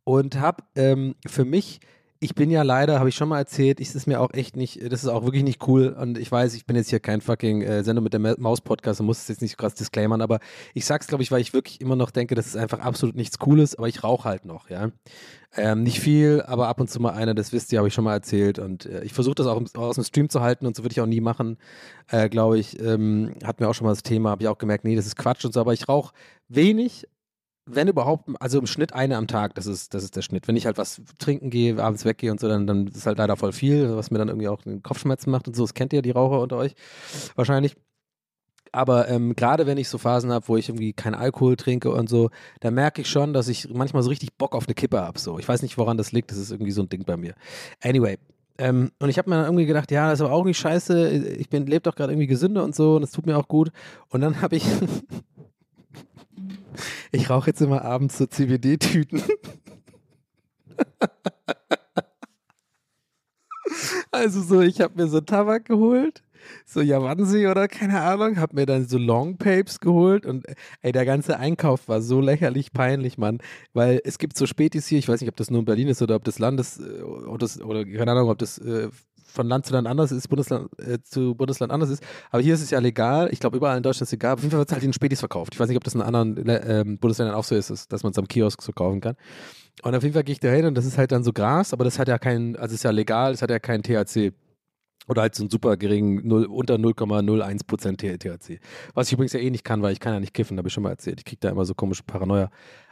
Und 0.05 0.41
habe 0.41 0.65
ähm, 0.75 1.17
für 1.27 1.45
mich, 1.45 1.81
ich 2.21 2.35
bin 2.35 2.51
ja 2.51 2.63
leider, 2.63 2.99
habe 2.99 3.09
ich 3.09 3.15
schon 3.15 3.29
mal 3.29 3.39
erzählt, 3.39 3.79
ich, 3.79 3.89
das 3.89 3.97
ist 3.97 4.07
mir 4.07 4.21
auch 4.21 4.33
echt 4.33 4.57
nicht, 4.57 4.83
das 4.83 5.05
ist 5.05 5.09
auch 5.09 5.25
wirklich 5.25 5.45
nicht 5.45 5.67
cool. 5.69 5.97
Und 5.99 6.19
ich 6.19 6.31
weiß, 6.31 6.55
ich 6.55 6.67
bin 6.67 6.75
jetzt 6.75 6.91
hier 6.91 6.99
kein 6.99 7.21
fucking 7.21 7.63
äh, 7.63 7.85
Sendung 7.85 8.03
mit 8.03 8.13
der 8.13 8.21
Ma- 8.21 8.35
Maus-Podcast 8.37 9.01
und 9.01 9.07
muss 9.07 9.19
es 9.19 9.29
jetzt 9.29 9.41
nicht 9.43 9.53
so 9.53 9.57
krass 9.57 9.75
disclaimern, 9.75 10.21
aber 10.21 10.41
ich 10.75 10.85
sag's, 10.85 11.07
glaube 11.07 11.23
ich, 11.23 11.31
weil 11.31 11.41
ich 11.41 11.53
wirklich 11.53 11.81
immer 11.81 11.95
noch 11.95 12.11
denke, 12.11 12.35
das 12.35 12.47
ist 12.47 12.57
einfach 12.57 12.81
absolut 12.81 13.15
nichts 13.15 13.39
Cooles, 13.39 13.77
aber 13.77 13.89
ich 13.89 14.03
rauche 14.03 14.29
halt 14.29 14.45
noch, 14.45 14.69
ja. 14.69 14.91
Ähm, 15.57 15.83
nicht 15.83 16.01
viel, 16.01 16.43
aber 16.43 16.69
ab 16.69 16.81
und 16.81 16.91
zu 16.91 17.01
mal 17.01 17.13
einer, 17.13 17.35
das 17.35 17.53
wisst 17.53 17.73
ihr, 17.73 17.79
habe 17.79 17.89
ich 17.89 17.95
schon 17.95 18.05
mal 18.05 18.13
erzählt. 18.13 18.59
Und 18.59 18.85
äh, 18.85 19.03
ich 19.05 19.15
versuche 19.15 19.37
das 19.37 19.47
auch, 19.47 19.57
im, 19.57 19.67
aus 19.75 19.95
dem 19.95 20.05
Stream 20.05 20.29
zu 20.29 20.41
halten 20.41 20.67
und 20.67 20.77
so 20.77 20.83
würde 20.83 20.93
ich 20.93 21.01
auch 21.01 21.07
nie 21.07 21.21
machen, 21.23 21.57
äh, 22.09 22.29
glaube 22.29 22.59
ich. 22.59 22.79
Ähm, 22.81 23.35
hatten 23.45 23.61
wir 23.61 23.71
auch 23.71 23.75
schon 23.75 23.87
mal 23.87 23.93
das 23.93 24.03
Thema, 24.03 24.31
habe 24.31 24.43
ich 24.43 24.49
auch 24.49 24.59
gemerkt, 24.59 24.85
nee, 24.85 24.97
das 24.97 25.07
ist 25.07 25.17
Quatsch 25.17 25.45
und 25.45 25.55
so, 25.55 25.61
aber 25.61 25.73
ich 25.73 25.89
rauche 25.89 26.13
wenig, 26.49 27.07
wenn 27.71 27.89
überhaupt, 27.89 28.29
also 28.41 28.59
im 28.59 28.67
Schnitt 28.67 28.93
eine 28.93 29.17
am 29.17 29.27
Tag, 29.27 29.55
das 29.55 29.67
ist, 29.67 29.95
das 29.95 30.05
ist 30.05 30.17
der 30.17 30.23
Schnitt. 30.23 30.49
Wenn 30.49 30.57
ich 30.57 30.67
halt 30.67 30.79
was 30.79 31.01
trinken 31.19 31.51
gehe, 31.51 31.83
abends 31.83 32.05
weggehe 32.05 32.31
und 32.31 32.41
so, 32.41 32.49
dann, 32.49 32.67
dann 32.67 32.87
ist 32.87 33.07
halt 33.07 33.19
leider 33.19 33.37
voll 33.37 33.53
viel, 33.53 33.97
was 33.97 34.11
mir 34.11 34.19
dann 34.19 34.29
irgendwie 34.29 34.49
auch 34.49 34.61
Kopfschmerzen 34.83 35.31
macht 35.31 35.49
und 35.49 35.55
so. 35.55 35.65
Das 35.65 35.75
kennt 35.75 35.93
ihr, 35.93 36.03
die 36.03 36.11
Raucher 36.11 36.41
unter 36.41 36.57
euch 36.57 36.75
wahrscheinlich. 37.35 37.77
Aber 38.73 39.09
ähm, 39.09 39.35
gerade 39.35 39.67
wenn 39.67 39.79
ich 39.79 39.89
so 39.89 39.99
Phasen 39.99 40.31
habe, 40.31 40.47
wo 40.49 40.57
ich 40.57 40.69
irgendwie 40.69 40.93
keinen 40.93 41.15
Alkohol 41.15 41.57
trinke 41.57 41.91
und 41.91 42.09
so, 42.09 42.31
da 42.61 42.71
merke 42.71 43.01
ich 43.03 43.09
schon, 43.09 43.33
dass 43.33 43.49
ich 43.49 43.69
manchmal 43.71 44.03
so 44.03 44.11
richtig 44.11 44.35
Bock 44.37 44.55
auf 44.55 44.67
eine 44.67 44.75
Kippe 44.75 45.01
habe. 45.01 45.19
So. 45.19 45.39
Ich 45.39 45.49
weiß 45.49 45.63
nicht, 45.63 45.79
woran 45.79 45.97
das 45.97 46.13
liegt, 46.13 46.31
das 46.31 46.39
ist 46.39 46.51
irgendwie 46.51 46.73
so 46.73 46.83
ein 46.83 46.89
Ding 46.89 47.05
bei 47.05 47.17
mir. 47.17 47.35
Anyway, 47.83 48.19
ähm, 48.59 48.91
und 48.99 49.09
ich 49.09 49.19
habe 49.19 49.31
mir 49.31 49.37
dann 49.37 49.47
irgendwie 49.47 49.67
gedacht, 49.67 49.91
ja, 49.93 50.11
das 50.11 50.19
ist 50.19 50.25
aber 50.25 50.35
auch 50.35 50.45
nicht 50.45 50.59
scheiße, 50.59 51.11
ich 51.11 51.51
lebe 51.51 51.81
doch 51.81 51.95
gerade 51.95 52.13
irgendwie 52.13 52.27
gesünder 52.27 52.65
und 52.65 52.75
so 52.75 52.97
und 52.97 53.03
das 53.03 53.13
tut 53.13 53.25
mir 53.25 53.39
auch 53.39 53.49
gut. 53.49 53.71
Und 54.09 54.21
dann 54.21 54.43
habe 54.43 54.57
ich, 54.57 54.65
ich 57.13 57.31
rauche 57.31 57.51
jetzt 57.51 57.61
immer 57.61 57.85
abends 57.85 58.19
so 58.19 58.27
CBD-Tüten. 58.27 59.23
also 64.11 64.43
so, 64.43 64.61
ich 64.61 64.81
habe 64.81 64.95
mir 64.97 65.09
so 65.09 65.21
Tabak 65.21 65.65
geholt, 65.65 66.23
so 66.65 66.81
Javansi 66.81 67.47
oder 67.47 67.69
keine 67.69 68.01
Ahnung, 68.01 68.39
habe 68.39 68.57
mir 68.57 68.67
dann 68.67 68.87
so 68.87 68.99
Long 68.99 69.37
Papes 69.37 69.81
geholt 69.81 70.27
und 70.27 70.47
ey, 70.83 70.93
der 70.93 71.05
ganze 71.05 71.39
Einkauf 71.39 71.89
war 71.89 72.01
so 72.01 72.21
lächerlich 72.21 72.73
peinlich, 72.73 73.19
Mann, 73.19 73.39
weil 73.73 74.01
es 74.05 74.19
gibt 74.19 74.37
so 74.37 74.47
Spätis 74.47 74.87
hier, 74.87 74.99
ich 74.99 75.09
weiß 75.09 75.21
nicht, 75.21 75.31
ob 75.31 75.37
das 75.37 75.51
nur 75.51 75.61
in 75.61 75.67
Berlin 75.67 75.89
ist 75.89 76.03
oder 76.03 76.17
ob 76.17 76.25
das 76.25 76.39
Landes, 76.39 76.79
äh, 76.79 77.03
ob 77.03 77.43
oder 77.65 77.85
keine 77.85 78.13
Ahnung, 78.13 78.31
ob 78.31 78.39
das 78.39 78.59
äh, 78.59 78.89
von 79.31 79.47
Land 79.47 79.67
zu 79.67 79.73
Land 79.73 79.87
anders 79.87 80.11
ist, 80.11 80.29
Bundesland 80.29 80.69
äh, 80.81 80.99
zu 81.03 81.35
Bundesland 81.35 81.73
anders 81.73 81.91
ist. 81.91 82.03
Aber 82.31 82.43
hier 82.43 82.55
ist 82.55 82.63
es 82.63 82.71
ja 82.71 82.79
legal. 82.79 83.29
Ich 83.33 83.41
glaube, 83.41 83.57
überall 83.57 83.77
in 83.77 83.83
Deutschland 83.83 84.03
ist 84.03 84.09
es 84.09 84.15
egal. 84.15 84.35
Auf 84.35 84.41
jeden 84.41 84.51
Fall 84.51 84.59
wird 84.61 84.69
es 84.71 84.75
halt 84.75 84.85
in 84.85 84.93
Spätis 84.93 85.21
verkauft. 85.21 85.55
Ich 85.55 85.61
weiß 85.61 85.69
nicht, 85.69 85.77
ob 85.77 85.85
das 85.85 85.95
in 85.95 86.03
anderen 86.03 86.37
äh, 86.49 86.85
Bundesländern 86.99 87.35
auch 87.37 87.45
so 87.45 87.55
ist, 87.55 87.71
dass- 87.93 88.03
man 88.03 88.13
es 88.13 88.19
am 88.19 88.27
Kiosk 88.29 88.63
so 88.63 88.73
kaufen 88.73 89.01
kann. 89.01 89.17
Und 89.83 89.95
auf 89.95 90.03
jeden 90.03 90.15
Fall 90.15 90.25
gehe 90.25 90.33
ich 90.33 90.41
da 90.41 90.49
hin 90.49 90.67
und 90.67 90.75
das 90.77 90.85
ist 90.87 90.99
halt 90.99 91.13
dann 91.13 91.23
so 91.23 91.33
Gras, 91.33 91.73
aber 91.73 91.85
das 91.85 91.99
hat 91.99 92.09
ja 92.09 92.19
kein, 92.19 92.57
also 92.57 92.75
ist 92.75 92.83
ja 92.85 92.91
legal, 92.91 93.33
das 93.33 93.43
hat 93.43 93.51
ja 93.51 93.59
kein 93.61 93.83
THC. 93.83 94.33
Oder 95.07 95.23
halt 95.23 95.35
so 95.35 95.43
einen 95.45 95.51
super 95.51 95.77
geringen, 95.79 96.27
0, 96.27 96.45
unter 96.47 96.77
0,01% 96.77 97.97
THC. 98.19 98.61
Was 98.95 99.07
ich 99.09 99.13
übrigens 99.15 99.33
ja 99.33 99.41
eh 99.41 99.51
nicht 99.51 99.65
kann, 99.65 99.81
weil 99.83 99.93
ich 99.93 100.01
kann 100.01 100.13
ja 100.13 100.21
nicht 100.21 100.35
kiffen, 100.35 100.59
habe 100.59 100.69
ich 100.69 100.75
schon 100.75 100.83
mal 100.83 100.91
erzählt. 100.91 101.21
Ich 101.21 101.25
kriege 101.25 101.41
da 101.41 101.49
immer 101.51 101.65
so 101.65 101.75
komische 101.75 102.03
Paranoia. 102.03 102.51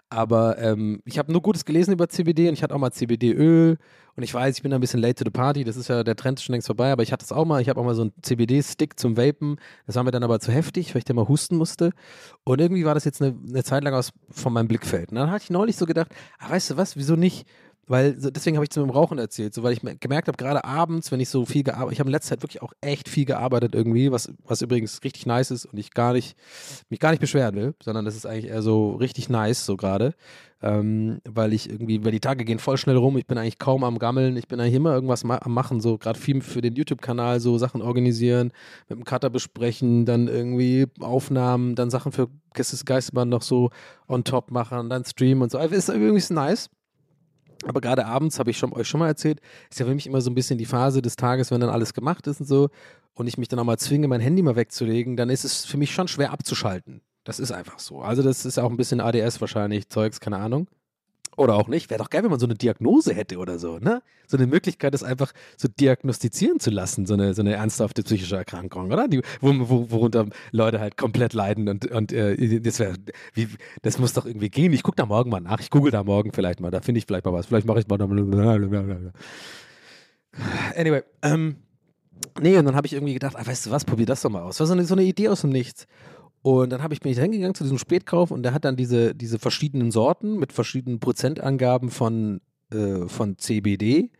Aber 0.08 0.58
ähm, 0.58 1.00
ich 1.04 1.18
habe 1.18 1.32
nur 1.32 1.42
Gutes 1.42 1.64
gelesen 1.64 1.92
über 1.92 2.08
CBD 2.08 2.48
und 2.48 2.54
ich 2.54 2.62
hatte 2.62 2.74
auch 2.74 2.78
mal 2.78 2.92
CBD-Öl 2.92 3.76
und 4.14 4.22
ich 4.22 4.32
weiß, 4.32 4.56
ich 4.56 4.62
bin 4.62 4.70
da 4.70 4.78
ein 4.78 4.80
bisschen 4.80 5.00
late 5.00 5.16
to 5.16 5.24
the 5.24 5.30
party, 5.30 5.64
das 5.64 5.76
ist 5.76 5.88
ja, 5.88 6.04
der 6.04 6.14
Trend 6.14 6.40
schon 6.40 6.52
längst 6.52 6.68
vorbei, 6.68 6.92
aber 6.92 7.02
ich 7.02 7.12
hatte 7.12 7.24
es 7.24 7.32
auch 7.32 7.44
mal, 7.44 7.60
ich 7.60 7.68
habe 7.68 7.80
auch 7.80 7.84
mal 7.84 7.94
so 7.94 8.02
einen 8.02 8.12
CBD-Stick 8.22 8.98
zum 8.98 9.16
Vapen, 9.16 9.56
das 9.86 9.96
war 9.96 10.04
mir 10.04 10.12
dann 10.12 10.22
aber 10.22 10.38
zu 10.38 10.52
heftig, 10.52 10.94
weil 10.94 11.00
ich 11.00 11.04
da 11.04 11.12
mal 11.12 11.28
husten 11.28 11.56
musste 11.56 11.90
und 12.44 12.60
irgendwie 12.60 12.84
war 12.84 12.94
das 12.94 13.04
jetzt 13.04 13.20
eine, 13.20 13.36
eine 13.48 13.64
Zeit 13.64 13.82
lang 13.82 13.94
aus 13.94 14.12
von 14.30 14.52
meinem 14.52 14.68
Blickfeld. 14.68 15.10
Und 15.10 15.16
dann 15.16 15.30
hatte 15.30 15.44
ich 15.44 15.50
neulich 15.50 15.76
so 15.76 15.86
gedacht, 15.86 16.14
ah, 16.38 16.50
weißt 16.50 16.70
du 16.70 16.76
was, 16.76 16.96
wieso 16.96 17.16
nicht? 17.16 17.46
Weil 17.88 18.14
deswegen 18.18 18.56
habe 18.56 18.64
ich 18.64 18.70
zu 18.70 18.80
dem 18.80 18.90
Rauchen 18.90 19.18
erzählt, 19.18 19.54
so 19.54 19.62
weil 19.62 19.72
ich 19.72 19.82
me- 19.84 19.96
gemerkt 19.96 20.26
habe, 20.26 20.36
gerade 20.36 20.64
abends, 20.64 21.12
wenn 21.12 21.20
ich 21.20 21.28
so 21.28 21.44
viel 21.46 21.62
gearbeitet, 21.62 21.92
ich 21.92 22.00
habe 22.00 22.08
in 22.08 22.12
letzter 22.12 22.30
Zeit 22.30 22.42
wirklich 22.42 22.60
auch 22.62 22.72
echt 22.80 23.08
viel 23.08 23.24
gearbeitet 23.24 23.76
irgendwie, 23.76 24.10
was, 24.10 24.32
was 24.44 24.60
übrigens 24.60 25.04
richtig 25.04 25.24
nice 25.24 25.52
ist 25.52 25.66
und 25.66 25.78
ich 25.78 25.92
gar 25.92 26.12
nicht, 26.12 26.36
mich 26.88 26.98
gar 26.98 27.10
nicht 27.10 27.20
beschweren 27.20 27.54
will, 27.54 27.74
sondern 27.80 28.04
das 28.04 28.16
ist 28.16 28.26
eigentlich 28.26 28.46
eher 28.46 28.62
so 28.62 28.96
richtig 28.96 29.28
nice 29.28 29.64
so 29.64 29.76
gerade, 29.76 30.14
ähm, 30.62 31.20
weil 31.28 31.52
ich 31.52 31.70
irgendwie, 31.70 32.04
weil 32.04 32.10
die 32.10 32.18
Tage 32.20 32.44
gehen 32.44 32.58
voll 32.58 32.76
schnell 32.76 32.96
rum, 32.96 33.16
ich 33.18 33.26
bin 33.26 33.38
eigentlich 33.38 33.58
kaum 33.58 33.84
am 33.84 33.98
Gammeln, 34.00 34.36
ich 34.36 34.48
bin 34.48 34.58
eigentlich 34.58 34.74
immer 34.74 34.92
irgendwas 34.92 35.22
ma 35.22 35.38
am 35.42 35.54
machen, 35.54 35.80
so 35.80 35.96
gerade 35.96 36.18
viel 36.18 36.40
für 36.40 36.62
den 36.62 36.74
YouTube-Kanal, 36.74 37.38
so 37.38 37.56
Sachen 37.56 37.82
organisieren, 37.82 38.52
mit 38.88 38.98
dem 38.98 39.04
Cutter 39.04 39.30
besprechen, 39.30 40.06
dann 40.06 40.26
irgendwie 40.26 40.86
Aufnahmen, 41.00 41.76
dann 41.76 41.90
Sachen 41.90 42.10
für 42.10 42.28
Gästes 42.54 42.84
Geisterbahn 42.84 43.28
noch 43.28 43.42
so 43.42 43.70
on 44.08 44.24
top 44.24 44.50
machen, 44.50 44.88
dann 44.88 45.04
streamen 45.04 45.42
und 45.42 45.52
so, 45.52 45.58
Also 45.58 45.74
ist 45.74 45.88
irgendwie 45.88 46.34
nice. 46.34 46.68
Aber 47.64 47.80
gerade 47.80 48.06
abends, 48.06 48.38
habe 48.38 48.50
ich 48.50 48.58
schon, 48.58 48.72
euch 48.72 48.88
schon 48.88 49.00
mal 49.00 49.08
erzählt, 49.08 49.40
ist 49.70 49.80
ja 49.80 49.86
für 49.86 49.94
mich 49.94 50.06
immer 50.06 50.20
so 50.20 50.30
ein 50.30 50.34
bisschen 50.34 50.58
die 50.58 50.66
Phase 50.66 51.02
des 51.02 51.16
Tages, 51.16 51.50
wenn 51.50 51.60
dann 51.60 51.70
alles 51.70 51.94
gemacht 51.94 52.26
ist 52.26 52.40
und 52.40 52.46
so 52.46 52.68
und 53.14 53.26
ich 53.26 53.38
mich 53.38 53.48
dann 53.48 53.58
auch 53.58 53.64
mal 53.64 53.78
zwinge, 53.78 54.08
mein 54.08 54.20
Handy 54.20 54.42
mal 54.42 54.56
wegzulegen, 54.56 55.16
dann 55.16 55.30
ist 55.30 55.44
es 55.44 55.64
für 55.64 55.78
mich 55.78 55.92
schon 55.92 56.08
schwer 56.08 56.32
abzuschalten. 56.32 57.00
Das 57.24 57.40
ist 57.40 57.50
einfach 57.50 57.78
so. 57.78 58.02
Also 58.02 58.22
das 58.22 58.44
ist 58.44 58.58
auch 58.58 58.70
ein 58.70 58.76
bisschen 58.76 59.00
ADS 59.00 59.40
wahrscheinlich, 59.40 59.88
Zeugs, 59.88 60.20
keine 60.20 60.38
Ahnung. 60.38 60.68
Oder 61.36 61.54
auch 61.54 61.68
nicht. 61.68 61.90
Wäre 61.90 61.98
doch 61.98 62.10
geil, 62.10 62.22
wenn 62.22 62.30
man 62.30 62.40
so 62.40 62.46
eine 62.46 62.54
Diagnose 62.54 63.14
hätte 63.14 63.36
oder 63.36 63.58
so, 63.58 63.78
ne? 63.78 64.02
So 64.26 64.38
eine 64.38 64.46
Möglichkeit, 64.46 64.94
das 64.94 65.02
einfach 65.02 65.32
so 65.56 65.68
diagnostizieren 65.68 66.58
zu 66.60 66.70
lassen, 66.70 67.06
so 67.06 67.14
eine, 67.14 67.34
so 67.34 67.42
eine 67.42 67.54
ernsthafte 67.54 68.02
psychische 68.02 68.36
Erkrankung, 68.36 68.90
oder? 68.90 69.06
Die, 69.06 69.20
wo, 69.40 69.52
wo, 69.68 69.90
worunter 69.90 70.26
Leute 70.50 70.80
halt 70.80 70.96
komplett 70.96 71.34
leiden 71.34 71.68
und, 71.68 71.90
und 71.90 72.12
äh, 72.12 72.60
das 72.60 72.78
wäre, 72.78 72.94
das 73.82 73.98
muss 73.98 74.14
doch 74.14 74.24
irgendwie 74.24 74.48
gehen. 74.48 74.72
Ich 74.72 74.82
gucke 74.82 74.96
da 74.96 75.04
morgen 75.06 75.30
mal 75.30 75.40
nach. 75.40 75.60
Ich 75.60 75.70
google 75.70 75.92
da 75.92 76.02
morgen 76.02 76.32
vielleicht 76.32 76.60
mal. 76.60 76.70
Da 76.70 76.80
finde 76.80 76.98
ich 76.98 77.06
vielleicht 77.06 77.26
mal 77.26 77.32
was. 77.32 77.46
Vielleicht 77.46 77.66
mache 77.66 77.80
ich 77.80 77.86
mal. 77.86 78.00
Anyway, 80.76 81.02
ähm, 81.22 81.56
nee, 82.40 82.56
und 82.58 82.64
dann 82.64 82.76
habe 82.76 82.86
ich 82.86 82.92
irgendwie 82.94 83.14
gedacht, 83.14 83.36
ah, 83.36 83.46
weißt 83.46 83.66
du 83.66 83.70
was, 83.70 83.84
probier 83.84 84.06
das 84.06 84.22
doch 84.22 84.30
mal 84.30 84.42
aus. 84.42 84.56
Das 84.56 84.60
war 84.60 84.66
so 84.68 84.72
eine, 84.72 84.84
so 84.84 84.94
eine 84.94 85.04
Idee 85.04 85.28
aus 85.28 85.42
dem 85.42 85.50
Nichts. 85.50 85.86
Und 86.46 86.70
dann 86.70 86.80
habe 86.80 86.94
ich 86.94 87.00
bin 87.00 87.10
ich 87.10 87.18
hingegangen 87.18 87.56
zu 87.56 87.64
diesem 87.64 87.76
Spätkauf 87.76 88.30
und 88.30 88.44
der 88.44 88.54
hat 88.54 88.64
dann 88.64 88.76
diese, 88.76 89.16
diese 89.16 89.40
verschiedenen 89.40 89.90
Sorten 89.90 90.38
mit 90.38 90.52
verschiedenen 90.52 91.00
Prozentangaben 91.00 91.90
von, 91.90 92.40
äh, 92.72 93.08
von 93.08 93.36
CBD. 93.36 94.12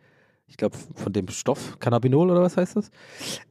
Ich 0.45 0.57
glaube, 0.57 0.75
von 0.95 1.13
dem 1.13 1.29
Stoff, 1.29 1.79
Cannabinol 1.79 2.29
oder 2.29 2.41
was 2.41 2.57
heißt 2.57 2.75
das? 2.75 2.91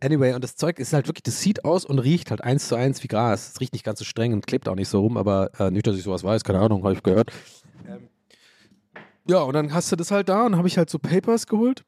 Anyway, 0.01 0.35
und 0.35 0.45
das 0.45 0.57
Zeug 0.57 0.79
ist 0.79 0.93
halt 0.93 1.09
wirklich, 1.09 1.23
das 1.23 1.41
sieht 1.41 1.65
aus 1.65 1.87
und 1.87 2.01
riecht 2.01 2.31
halt 2.31 2.45
eins 2.45 2.69
zu 2.69 2.75
eins 2.75 3.03
wie 3.03 3.09
Gras. 3.09 3.53
Es 3.55 3.61
riecht 3.63 3.73
nicht 3.73 3.83
ganz 3.83 3.99
so 3.99 4.05
streng 4.05 4.35
und 4.35 4.47
klebt 4.47 4.69
auch 4.69 4.75
nicht 4.75 4.91
so 4.91 5.01
rum, 5.01 5.17
aber 5.17 5.59
äh, 5.59 5.71
nicht, 5.71 5.87
dass 5.87 5.97
ich 5.97 6.03
sowas 6.03 6.23
weiß, 6.23 6.45
keine 6.45 6.59
Ahnung, 6.59 6.85
habe 6.85 6.93
ich 6.93 7.03
gehört. 7.03 7.33
Ähm, 7.89 8.11
ja, 9.27 9.39
und 9.39 9.55
dann 9.55 9.73
hast 9.73 9.91
du 9.91 9.97
das 9.97 10.11
halt 10.11 10.29
da 10.29 10.45
und 10.45 10.55
habe 10.59 10.69
ich 10.69 10.77
halt 10.77 10.91
so 10.91 10.99
Papers 10.99 11.47
geholt. 11.47 11.83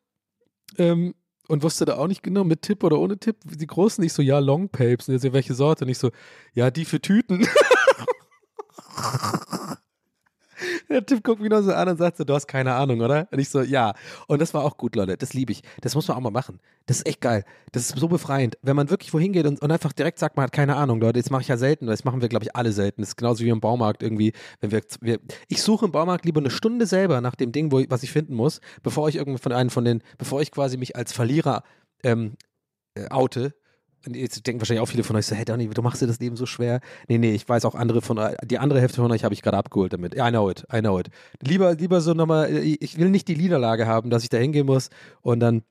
Ähm, 0.78 1.14
und 1.48 1.62
wusste 1.62 1.84
da 1.86 1.96
auch 1.96 2.06
nicht 2.06 2.22
genau, 2.22 2.44
mit 2.44 2.62
Tipp 2.62 2.84
oder 2.84 2.98
ohne 2.98 3.18
Tipp. 3.18 3.36
Die 3.44 3.66
großen 3.66 4.00
nicht 4.02 4.12
so, 4.12 4.22
ja, 4.22 4.38
Long 4.38 4.68
Papes. 4.68 5.08
Und 5.08 5.14
jetzt, 5.14 5.32
welche 5.32 5.54
Sorte? 5.54 5.84
Und 5.84 5.90
ich 5.90 5.98
so, 5.98 6.12
ja, 6.54 6.70
die 6.70 6.84
für 6.84 7.00
Tüten. 7.00 7.48
Der 10.88 11.04
Tipp 11.04 11.22
guckt 11.22 11.40
mich 11.40 11.50
noch 11.50 11.62
so 11.62 11.72
an 11.72 11.88
und 11.88 11.98
sagt 11.98 12.16
so, 12.16 12.24
du 12.24 12.34
hast 12.34 12.46
keine 12.46 12.74
Ahnung, 12.74 13.00
oder? 13.00 13.28
Und 13.30 13.38
ich 13.38 13.48
so, 13.48 13.62
ja. 13.62 13.94
Und 14.26 14.40
das 14.40 14.54
war 14.54 14.64
auch 14.64 14.76
gut, 14.76 14.96
Leute. 14.96 15.16
Das 15.16 15.34
liebe 15.34 15.52
ich. 15.52 15.62
Das 15.80 15.94
muss 15.94 16.08
man 16.08 16.16
auch 16.16 16.20
mal 16.20 16.30
machen. 16.30 16.60
Das 16.86 16.98
ist 16.98 17.06
echt 17.06 17.20
geil. 17.20 17.44
Das 17.72 17.82
ist 17.82 17.98
so 17.98 18.08
befreiend. 18.08 18.58
Wenn 18.62 18.76
man 18.76 18.90
wirklich 18.90 19.12
wohin 19.12 19.32
geht 19.32 19.46
und, 19.46 19.60
und 19.60 19.70
einfach 19.70 19.92
direkt 19.92 20.18
sagt, 20.18 20.36
man 20.36 20.44
hat 20.44 20.52
keine 20.52 20.76
Ahnung, 20.76 21.00
Leute. 21.00 21.20
Das 21.20 21.30
mache 21.30 21.42
ich 21.42 21.48
ja 21.48 21.56
selten. 21.56 21.86
Das 21.86 22.04
machen 22.04 22.20
wir, 22.20 22.28
glaube 22.28 22.44
ich, 22.44 22.56
alle 22.56 22.72
selten. 22.72 23.02
Das 23.02 23.10
ist 23.10 23.16
genauso 23.16 23.44
wie 23.44 23.48
im 23.48 23.60
Baumarkt 23.60 24.02
irgendwie. 24.02 24.32
Wenn 24.60 24.70
wir, 24.70 24.82
wir, 25.00 25.20
ich 25.48 25.62
suche 25.62 25.86
im 25.86 25.92
Baumarkt 25.92 26.24
lieber 26.24 26.40
eine 26.40 26.50
Stunde 26.50 26.86
selber 26.86 27.20
nach 27.20 27.34
dem 27.34 27.52
Ding, 27.52 27.72
wo 27.72 27.82
was 27.88 28.02
ich 28.02 28.12
finden 28.12 28.34
muss, 28.34 28.60
bevor 28.82 29.08
ich 29.08 29.16
irgendwie 29.16 29.38
von 29.38 29.52
einem 29.52 29.70
von 29.70 29.84
den, 29.84 30.02
bevor 30.18 30.40
ich 30.42 30.50
quasi 30.50 30.76
mich 30.76 30.96
als 30.96 31.12
Verlierer 31.12 31.62
ähm, 32.02 32.36
äh, 32.94 33.08
oute 33.10 33.54
jetzt 34.06 34.46
denken 34.46 34.60
wahrscheinlich 34.60 34.82
auch 34.82 34.88
viele 34.88 35.04
von 35.04 35.16
euch 35.16 35.26
so, 35.26 35.34
hey 35.34 35.44
Donny, 35.44 35.68
du 35.68 35.82
machst 35.82 36.02
dir 36.02 36.06
das 36.06 36.20
Leben 36.20 36.36
so 36.36 36.46
schwer. 36.46 36.80
Nee, 37.08 37.18
nee, 37.18 37.34
ich 37.34 37.48
weiß 37.48 37.64
auch 37.64 37.74
andere 37.74 38.02
von 38.02 38.18
euch, 38.18 38.36
die 38.44 38.58
andere 38.58 38.80
Hälfte 38.80 39.00
von 39.00 39.10
euch 39.10 39.24
habe 39.24 39.34
ich 39.34 39.42
gerade 39.42 39.56
abgeholt 39.56 39.92
damit. 39.92 40.14
I 40.14 40.30
know 40.30 40.50
it, 40.50 40.64
I 40.72 40.80
know 40.80 40.98
it. 40.98 41.08
Lieber, 41.40 41.74
lieber 41.74 42.00
so 42.00 42.14
nochmal, 42.14 42.54
ich 42.56 42.98
will 42.98 43.10
nicht 43.10 43.28
die 43.28 43.36
Niederlage 43.36 43.86
haben, 43.86 44.10
dass 44.10 44.22
ich 44.22 44.28
da 44.28 44.38
hingehen 44.38 44.66
muss 44.66 44.90
und 45.22 45.40
dann 45.40 45.62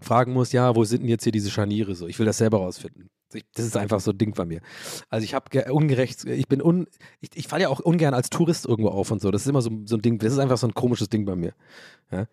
fragen 0.00 0.32
muss, 0.32 0.52
ja, 0.52 0.74
wo 0.76 0.84
sind 0.84 1.02
denn 1.02 1.08
jetzt 1.08 1.24
hier 1.24 1.32
diese 1.32 1.50
Scharniere 1.50 1.94
so? 1.94 2.06
Ich 2.06 2.18
will 2.18 2.26
das 2.26 2.38
selber 2.38 2.58
rausfinden. 2.58 3.10
Ich, 3.32 3.44
das 3.54 3.66
ist 3.66 3.76
einfach 3.76 4.00
so 4.00 4.12
ein 4.12 4.18
Ding 4.18 4.32
bei 4.34 4.44
mir. 4.44 4.60
Also 5.08 5.24
ich 5.24 5.34
habe 5.34 5.72
ungerecht, 5.72 6.24
ich 6.24 6.46
bin 6.46 6.62
un, 6.62 6.86
ich, 7.20 7.30
ich 7.34 7.48
falle 7.48 7.62
ja 7.62 7.68
auch 7.68 7.80
ungern 7.80 8.14
als 8.14 8.30
Tourist 8.30 8.66
irgendwo 8.66 8.90
auf 8.90 9.10
und 9.10 9.20
so. 9.20 9.30
Das 9.30 9.42
ist 9.42 9.48
immer 9.48 9.62
so, 9.62 9.70
so 9.86 9.96
ein 9.96 10.02
Ding, 10.02 10.18
das 10.18 10.32
ist 10.32 10.38
einfach 10.38 10.58
so 10.58 10.68
ein 10.68 10.74
komisches 10.74 11.08
Ding 11.08 11.24
bei 11.24 11.34
mir. 11.34 11.54
Ja? 12.12 12.26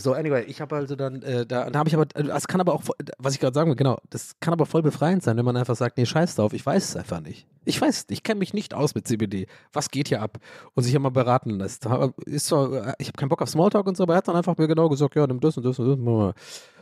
So, 0.00 0.12
anyway, 0.12 0.44
ich 0.44 0.60
habe 0.60 0.76
also 0.76 0.96
dann, 0.96 1.22
äh, 1.22 1.46
da, 1.46 1.70
da 1.70 1.78
habe 1.78 1.88
ich 1.88 1.94
aber, 1.94 2.06
das 2.06 2.48
kann 2.48 2.60
aber 2.60 2.74
auch, 2.74 2.82
was 3.18 3.34
ich 3.34 3.40
gerade 3.40 3.54
sagen 3.54 3.70
will, 3.70 3.76
genau, 3.76 3.98
das 4.10 4.32
kann 4.40 4.52
aber 4.52 4.66
voll 4.66 4.82
befreiend 4.82 5.22
sein, 5.22 5.36
wenn 5.36 5.44
man 5.44 5.56
einfach 5.56 5.76
sagt, 5.76 5.98
nee, 5.98 6.06
scheiß 6.06 6.34
drauf, 6.34 6.52
ich 6.52 6.64
weiß 6.64 6.90
es 6.90 6.96
einfach 6.96 7.20
nicht. 7.20 7.46
Ich 7.64 7.80
weiß, 7.80 8.06
ich 8.08 8.22
kenne 8.22 8.38
mich 8.38 8.54
nicht 8.54 8.74
aus 8.74 8.94
mit 8.94 9.06
CBD. 9.06 9.46
Was 9.72 9.90
geht 9.90 10.08
hier 10.08 10.22
ab? 10.22 10.38
Und 10.74 10.82
sich 10.82 10.94
immer 10.94 11.10
beraten 11.10 11.50
lässt. 11.50 11.86
Ist 12.24 12.46
so, 12.46 12.82
ich 12.98 13.08
habe 13.08 13.16
keinen 13.16 13.28
Bock 13.28 13.42
auf 13.42 13.50
Smalltalk 13.50 13.86
und 13.86 13.96
so, 13.96 14.04
aber 14.04 14.14
er 14.14 14.18
hat 14.18 14.28
dann 14.28 14.36
einfach 14.36 14.56
mir 14.56 14.66
genau 14.66 14.88
gesagt, 14.88 15.14
ja, 15.14 15.26
nimm 15.26 15.40
das 15.40 15.56
und 15.56 15.64
das 15.64 15.78
und 15.78 15.88
das. 15.88 16.34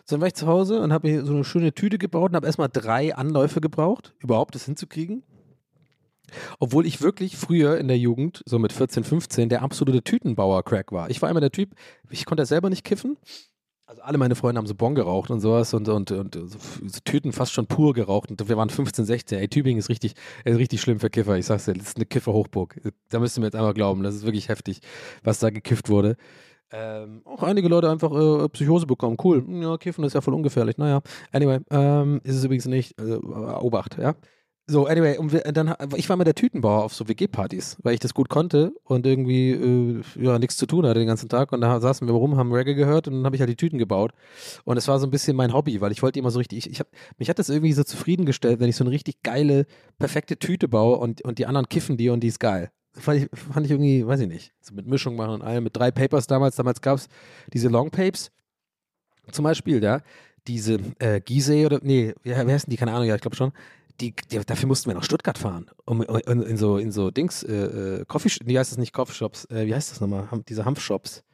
So, 0.08 0.14
dann 0.14 0.20
war 0.20 0.28
ich 0.28 0.34
zu 0.34 0.46
Hause 0.46 0.80
und 0.80 0.92
habe 0.92 1.08
mir 1.08 1.24
so 1.26 1.34
eine 1.34 1.44
schöne 1.44 1.74
Tüte 1.74 1.98
gebaut 1.98 2.30
und 2.30 2.36
habe 2.36 2.46
erstmal 2.46 2.70
drei 2.72 3.14
Anläufe 3.14 3.60
gebraucht, 3.60 4.14
überhaupt 4.20 4.54
das 4.54 4.64
hinzukriegen. 4.64 5.22
Obwohl 6.58 6.86
ich 6.86 7.02
wirklich 7.02 7.36
früher 7.36 7.78
in 7.78 7.88
der 7.88 7.98
Jugend, 7.98 8.42
so 8.46 8.58
mit 8.58 8.72
14, 8.72 9.04
15, 9.04 9.48
der 9.48 9.62
absolute 9.62 10.02
Tütenbauer-Crack 10.02 10.92
war. 10.92 11.10
Ich 11.10 11.22
war 11.22 11.30
immer 11.30 11.40
der 11.40 11.52
Typ, 11.52 11.70
ich 12.10 12.24
konnte 12.24 12.44
selber 12.46 12.70
nicht 12.70 12.84
kiffen. 12.84 13.16
Also 13.86 14.02
alle 14.02 14.18
meine 14.18 14.34
Freunde 14.34 14.58
haben 14.58 14.66
so 14.66 14.74
Bon 14.74 14.94
geraucht 14.94 15.30
und 15.30 15.40
sowas 15.40 15.72
und, 15.72 15.88
und, 15.88 16.10
und 16.10 16.34
so, 16.34 16.58
Tüten 17.06 17.32
fast 17.32 17.52
schon 17.52 17.66
pur 17.66 17.94
geraucht. 17.94 18.30
Und 18.30 18.46
wir 18.46 18.56
waren 18.58 18.68
15, 18.68 19.06
16. 19.06 19.38
Ey, 19.38 19.48
Tübingen 19.48 19.78
ist 19.78 19.88
richtig, 19.88 20.12
ist 20.44 20.58
richtig 20.58 20.82
schlimm 20.82 21.00
für 21.00 21.08
Kiffer. 21.08 21.38
Ich 21.38 21.46
sag's 21.46 21.64
dir, 21.64 21.72
das 21.72 21.88
ist 21.88 21.96
eine 21.96 22.04
Kiffer-Hochburg. 22.04 22.82
Da 23.08 23.18
müsst 23.18 23.38
ihr 23.38 23.40
mir 23.40 23.46
jetzt 23.46 23.56
einmal 23.56 23.72
glauben. 23.72 24.02
Das 24.02 24.14
ist 24.14 24.24
wirklich 24.26 24.50
heftig, 24.50 24.80
was 25.22 25.38
da 25.38 25.48
gekifft 25.48 25.88
wurde. 25.88 26.16
Ähm, 26.70 27.22
auch 27.24 27.42
einige 27.42 27.68
Leute 27.68 27.90
einfach 27.90 28.12
äh, 28.12 28.48
Psychose 28.50 28.86
bekommen. 28.86 29.16
Cool. 29.22 29.42
Ja, 29.62 29.78
Kiffen 29.78 30.04
ist 30.04 30.12
ja 30.12 30.20
voll 30.20 30.34
ungefährlich. 30.34 30.76
Naja, 30.76 31.00
anyway, 31.32 31.60
ähm, 31.70 32.20
ist 32.24 32.36
es 32.36 32.44
übrigens 32.44 32.66
nicht. 32.66 33.00
Äh, 33.00 33.14
Obacht, 33.14 33.96
ja. 33.96 34.14
So, 34.70 34.86
anyway, 34.86 35.16
und 35.16 35.32
wir, 35.32 35.40
dann, 35.40 35.74
ich 35.96 36.10
war 36.10 36.16
mal 36.18 36.24
der 36.24 36.34
Tütenbauer 36.34 36.84
auf 36.84 36.92
so 36.92 37.08
WG-Partys, 37.08 37.78
weil 37.82 37.94
ich 37.94 38.00
das 38.00 38.12
gut 38.12 38.28
konnte 38.28 38.74
und 38.84 39.06
irgendwie 39.06 39.52
äh, 39.52 40.02
ja 40.16 40.38
nichts 40.38 40.58
zu 40.58 40.66
tun 40.66 40.84
hatte 40.84 40.98
den 40.98 41.08
ganzen 41.08 41.30
Tag. 41.30 41.52
Und 41.52 41.62
da 41.62 41.80
saßen 41.80 42.06
wir 42.06 42.12
rum, 42.12 42.36
haben 42.36 42.52
Reggae 42.52 42.74
gehört 42.74 43.08
und 43.08 43.14
dann 43.14 43.24
habe 43.24 43.34
ich 43.34 43.40
halt 43.40 43.48
die 43.48 43.56
Tüten 43.56 43.78
gebaut. 43.78 44.12
Und 44.64 44.76
es 44.76 44.86
war 44.86 44.98
so 44.98 45.06
ein 45.06 45.10
bisschen 45.10 45.36
mein 45.36 45.54
Hobby, 45.54 45.80
weil 45.80 45.90
ich 45.90 46.02
wollte 46.02 46.18
immer 46.18 46.30
so 46.30 46.38
richtig, 46.38 46.58
ich, 46.58 46.70
ich 46.70 46.80
hab, 46.80 46.88
mich 47.16 47.30
hat 47.30 47.38
das 47.38 47.48
irgendwie 47.48 47.72
so 47.72 47.82
zufriedengestellt, 47.82 48.60
wenn 48.60 48.68
ich 48.68 48.76
so 48.76 48.84
eine 48.84 48.90
richtig 48.90 49.22
geile, 49.22 49.64
perfekte 49.98 50.38
Tüte 50.38 50.68
baue 50.68 50.98
und, 50.98 51.22
und 51.22 51.38
die 51.38 51.46
anderen 51.46 51.70
kiffen 51.70 51.96
die 51.96 52.10
und 52.10 52.20
die 52.20 52.28
ist 52.28 52.38
geil. 52.38 52.70
Fand 52.92 53.22
ich, 53.22 53.28
fand 53.32 53.64
ich 53.64 53.72
irgendwie, 53.72 54.06
weiß 54.06 54.20
ich 54.20 54.28
nicht, 54.28 54.52
so 54.60 54.74
mit 54.74 54.86
Mischung 54.86 55.16
machen 55.16 55.32
und 55.32 55.42
allem, 55.42 55.64
mit 55.64 55.74
drei 55.74 55.90
Papers 55.90 56.26
damals, 56.26 56.56
damals 56.56 56.82
gab 56.82 56.98
es 56.98 57.08
diese 57.54 57.68
Long 57.68 57.90
Papes 57.90 58.30
zum 59.30 59.44
Beispiel, 59.44 59.82
ja, 59.82 60.02
diese 60.46 60.78
äh, 60.98 61.20
Gizeh 61.20 61.64
oder, 61.64 61.80
nee, 61.82 62.14
wie, 62.22 62.30
wie 62.30 62.34
heißen 62.34 62.70
die, 62.70 62.76
keine 62.76 62.92
Ahnung, 62.92 63.06
ja, 63.06 63.14
ich 63.14 63.20
glaube 63.20 63.36
schon, 63.36 63.52
die, 64.00 64.14
die, 64.30 64.38
dafür 64.38 64.68
mussten 64.68 64.90
wir 64.90 64.94
nach 64.94 65.04
Stuttgart 65.04 65.38
fahren, 65.38 65.66
um, 65.84 66.00
um 66.00 66.42
in 66.42 66.56
so 66.56 66.78
in 66.78 66.92
so 66.92 67.10
Dings, 67.10 67.42
äh, 67.42 68.00
äh 68.00 68.04
Coffee, 68.06 68.30
wie 68.44 68.58
heißt 68.58 68.72
das 68.72 68.78
nicht 68.78 68.92
Coffeeshops, 68.92 69.46
äh, 69.46 69.66
wie 69.66 69.74
heißt 69.74 69.90
das 69.90 70.00
nochmal, 70.00 70.28
diese 70.48 70.64
Hanfshops, 70.64 71.24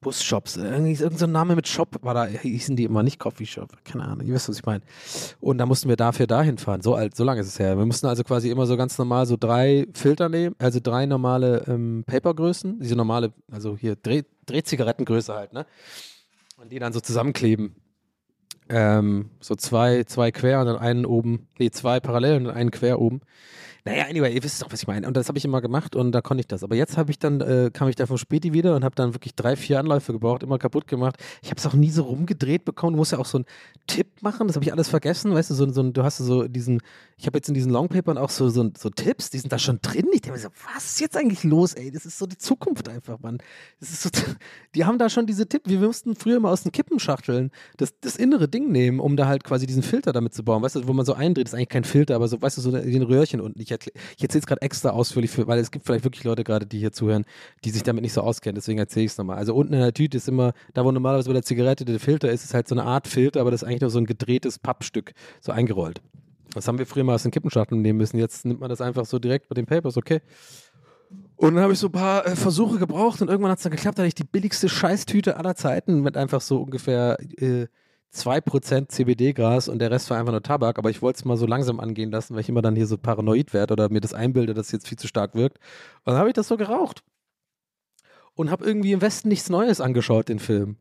Busshops, 0.00 0.56
irgendwie 0.56 0.92
irgendein 0.92 1.18
so 1.18 1.26
Name 1.26 1.54
mit 1.54 1.68
Shop 1.68 1.96
war 2.02 2.14
da, 2.14 2.26
hießen 2.26 2.74
die 2.74 2.84
immer 2.84 3.02
nicht 3.02 3.20
Coffeeshop, 3.20 3.84
keine 3.84 4.04
Ahnung, 4.04 4.26
ihr 4.26 4.34
wisst, 4.34 4.48
was 4.48 4.56
ich 4.58 4.66
meine. 4.66 4.82
Und 5.40 5.58
da 5.58 5.66
mussten 5.66 5.88
wir 5.88 5.96
dafür 5.96 6.26
dahin 6.26 6.58
fahren, 6.58 6.82
so 6.82 6.94
alt, 6.94 7.16
so 7.16 7.24
lange 7.24 7.40
ist 7.40 7.46
es 7.46 7.58
her. 7.58 7.78
Wir 7.78 7.86
mussten 7.86 8.06
also 8.06 8.24
quasi 8.24 8.50
immer 8.50 8.66
so 8.66 8.76
ganz 8.76 8.98
normal 8.98 9.26
so 9.26 9.36
drei 9.38 9.86
Filter 9.94 10.28
nehmen, 10.28 10.56
also 10.58 10.80
drei 10.82 11.06
normale 11.06 11.64
ähm, 11.68 12.04
Papergrößen, 12.06 12.80
diese 12.80 12.96
normale, 12.96 13.32
also 13.50 13.76
hier 13.76 13.94
Dreh, 13.96 14.24
Drehzigarettengröße 14.46 15.32
halt, 15.32 15.52
ne? 15.52 15.66
Und 16.56 16.70
die 16.72 16.78
dann 16.78 16.92
so 16.92 17.00
zusammenkleben 17.00 17.76
ähm, 18.68 19.30
so 19.40 19.54
zwei, 19.54 20.04
zwei 20.04 20.30
quer 20.30 20.60
und 20.60 20.66
dann 20.66 20.78
einen 20.78 21.06
oben, 21.06 21.48
nee, 21.58 21.70
zwei 21.70 22.00
parallel 22.00 22.36
und 22.36 22.44
dann 22.44 22.54
einen 22.54 22.70
quer 22.70 23.00
oben. 23.00 23.20
Naja, 23.84 24.04
anyway, 24.08 24.32
ihr 24.32 24.44
wisst 24.44 24.62
doch, 24.62 24.70
was 24.70 24.82
ich 24.82 24.86
meine. 24.86 25.08
Und 25.08 25.16
das 25.16 25.26
habe 25.26 25.38
ich 25.38 25.44
immer 25.44 25.60
gemacht 25.60 25.96
und 25.96 26.12
da 26.12 26.20
konnte 26.20 26.40
ich 26.40 26.46
das. 26.46 26.62
Aber 26.62 26.76
jetzt 26.76 26.96
habe 26.96 27.10
ich 27.10 27.18
dann, 27.18 27.40
äh, 27.40 27.70
kam 27.72 27.88
ich 27.88 27.96
da 27.96 28.06
vom 28.06 28.16
Späti 28.16 28.52
wieder 28.52 28.76
und 28.76 28.84
habe 28.84 28.94
dann 28.94 29.12
wirklich 29.12 29.34
drei, 29.34 29.56
vier 29.56 29.80
Anläufe 29.80 30.12
gebraucht, 30.12 30.44
immer 30.44 30.58
kaputt 30.58 30.86
gemacht. 30.86 31.16
Ich 31.42 31.50
habe 31.50 31.58
es 31.58 31.66
auch 31.66 31.74
nie 31.74 31.90
so 31.90 32.04
rumgedreht 32.04 32.64
bekommen. 32.64 32.92
Du 32.92 32.98
musst 32.98 33.10
ja 33.10 33.18
auch 33.18 33.26
so 33.26 33.38
einen 33.38 33.44
Tipp 33.88 34.06
machen, 34.20 34.46
das 34.46 34.54
habe 34.54 34.64
ich 34.64 34.72
alles 34.72 34.88
vergessen. 34.88 35.34
Weißt 35.34 35.50
du, 35.50 35.54
so, 35.54 35.68
so, 35.72 35.82
du 35.82 36.02
hast 36.04 36.18
so 36.18 36.46
diesen, 36.46 36.80
ich 37.16 37.26
habe 37.26 37.38
jetzt 37.38 37.48
in 37.48 37.54
diesen 37.54 37.72
Longpapern 37.72 38.18
auch 38.18 38.30
so, 38.30 38.48
so, 38.50 38.70
so 38.78 38.88
Tipps, 38.88 39.30
die 39.30 39.38
sind 39.38 39.52
da 39.52 39.58
schon 39.58 39.80
drin. 39.82 40.06
Ich 40.12 40.20
denke 40.20 40.38
mir 40.38 40.38
so, 40.38 40.50
was 40.72 40.84
ist 40.84 41.00
jetzt 41.00 41.16
eigentlich 41.16 41.42
los, 41.42 41.74
ey? 41.74 41.90
Das 41.90 42.06
ist 42.06 42.18
so 42.18 42.26
die 42.26 42.38
Zukunft 42.38 42.88
einfach, 42.88 43.18
Mann. 43.18 43.38
Das 43.80 43.90
ist 43.90 44.02
so, 44.02 44.10
die 44.76 44.84
haben 44.84 44.98
da 44.98 45.10
schon 45.10 45.26
diese 45.26 45.48
Tipps. 45.48 45.68
Wir 45.68 45.80
mussten 45.80 46.14
früher 46.14 46.36
immer 46.36 46.50
aus 46.50 46.62
den 46.62 46.70
Kippenschachteln 46.70 47.50
das, 47.78 47.94
das 48.00 48.14
innere 48.14 48.46
Ding 48.46 48.70
nehmen, 48.70 49.00
um 49.00 49.16
da 49.16 49.26
halt 49.26 49.42
quasi 49.42 49.66
diesen 49.66 49.82
Filter 49.82 50.12
damit 50.12 50.34
zu 50.34 50.44
bauen. 50.44 50.62
Weißt 50.62 50.76
du, 50.76 50.86
wo 50.86 50.92
man 50.92 51.04
so 51.04 51.14
eindreht, 51.14 51.48
ist 51.48 51.54
eigentlich 51.54 51.68
kein 51.68 51.82
Filter, 51.82 52.14
aber 52.14 52.28
so, 52.28 52.40
weißt 52.40 52.58
du, 52.58 52.60
so 52.60 52.70
den 52.70 53.02
Röhrchen 53.02 53.40
unten. 53.40 53.60
Ich 53.60 53.71
erkläre 53.72 53.98
ich 54.16 54.22
erzähle 54.22 54.40
es 54.40 54.46
gerade 54.46 54.62
extra 54.62 54.90
ausführlich, 54.90 55.30
für, 55.30 55.46
weil 55.46 55.58
es 55.58 55.70
gibt 55.70 55.84
vielleicht 55.84 56.04
wirklich 56.04 56.24
Leute 56.24 56.44
gerade, 56.44 56.66
die 56.66 56.78
hier 56.78 56.92
zuhören, 56.92 57.24
die 57.64 57.70
sich 57.70 57.82
damit 57.82 58.02
nicht 58.02 58.12
so 58.12 58.20
auskennen. 58.20 58.54
Deswegen 58.54 58.78
erzähle 58.78 59.06
ich 59.06 59.12
es 59.12 59.18
nochmal. 59.18 59.38
Also 59.38 59.54
unten 59.54 59.74
in 59.74 59.80
der 59.80 59.92
Tüte 59.92 60.16
ist 60.16 60.28
immer, 60.28 60.52
da 60.74 60.84
wo 60.84 60.92
normalerweise 60.92 61.28
bei 61.28 61.34
der 61.34 61.42
Zigarette 61.42 61.84
der 61.84 62.00
Filter 62.00 62.30
ist, 62.30 62.44
ist 62.44 62.54
halt 62.54 62.68
so 62.68 62.74
eine 62.74 62.84
Art 62.84 63.08
Filter, 63.08 63.40
aber 63.40 63.50
das 63.50 63.62
ist 63.62 63.68
eigentlich 63.68 63.80
nur 63.80 63.90
so 63.90 63.98
ein 63.98 64.06
gedrehtes 64.06 64.58
Pappstück, 64.58 65.12
so 65.40 65.52
eingerollt. 65.52 66.00
Das 66.54 66.68
haben 66.68 66.78
wir 66.78 66.86
früher 66.86 67.04
mal 67.04 67.14
aus 67.14 67.22
den 67.22 67.32
Kippenschachteln 67.32 67.80
nehmen 67.80 67.98
müssen. 67.98 68.18
Jetzt 68.18 68.44
nimmt 68.44 68.60
man 68.60 68.68
das 68.68 68.80
einfach 68.80 69.06
so 69.06 69.18
direkt 69.18 69.48
mit 69.50 69.56
den 69.56 69.66
Papers, 69.66 69.96
okay. 69.96 70.20
Und 71.36 71.54
dann 71.54 71.64
habe 71.64 71.72
ich 71.72 71.78
so 71.78 71.88
ein 71.88 71.92
paar 71.92 72.26
äh, 72.26 72.36
Versuche 72.36 72.78
gebraucht 72.78 73.20
und 73.20 73.28
irgendwann 73.28 73.50
hat 73.50 73.58
es 73.58 73.64
dann 73.64 73.72
geklappt, 73.72 73.98
da 73.98 74.02
hatte 74.02 74.08
ich 74.08 74.14
die 74.14 74.24
billigste 74.24 74.68
Scheißtüte 74.68 75.36
aller 75.36 75.54
Zeiten 75.56 76.00
mit 76.00 76.16
einfach 76.16 76.40
so 76.40 76.62
ungefähr 76.62 77.18
äh, 77.36 77.66
2% 78.14 78.88
CBD-Gras 78.88 79.68
und 79.68 79.78
der 79.78 79.90
Rest 79.90 80.10
war 80.10 80.18
einfach 80.18 80.32
nur 80.32 80.42
Tabak, 80.42 80.78
aber 80.78 80.90
ich 80.90 81.00
wollte 81.00 81.18
es 81.18 81.24
mal 81.24 81.36
so 81.36 81.46
langsam 81.46 81.80
angehen 81.80 82.10
lassen, 82.10 82.34
weil 82.34 82.42
ich 82.42 82.48
immer 82.48 82.62
dann 82.62 82.76
hier 82.76 82.86
so 82.86 82.98
paranoid 82.98 83.54
werde 83.54 83.72
oder 83.72 83.88
mir 83.88 84.00
das 84.00 84.12
einbilde, 84.12 84.54
dass 84.54 84.66
es 84.66 84.72
jetzt 84.72 84.88
viel 84.88 84.98
zu 84.98 85.08
stark 85.08 85.34
wirkt. 85.34 85.58
Und 86.04 86.12
dann 86.12 86.16
habe 86.16 86.28
ich 86.28 86.34
das 86.34 86.48
so 86.48 86.56
geraucht. 86.56 87.02
Und 88.34 88.50
habe 88.50 88.64
irgendwie 88.64 88.92
im 88.92 89.00
Westen 89.00 89.28
nichts 89.28 89.50
Neues 89.50 89.80
angeschaut, 89.80 90.28
den 90.28 90.38
Film. 90.38 90.76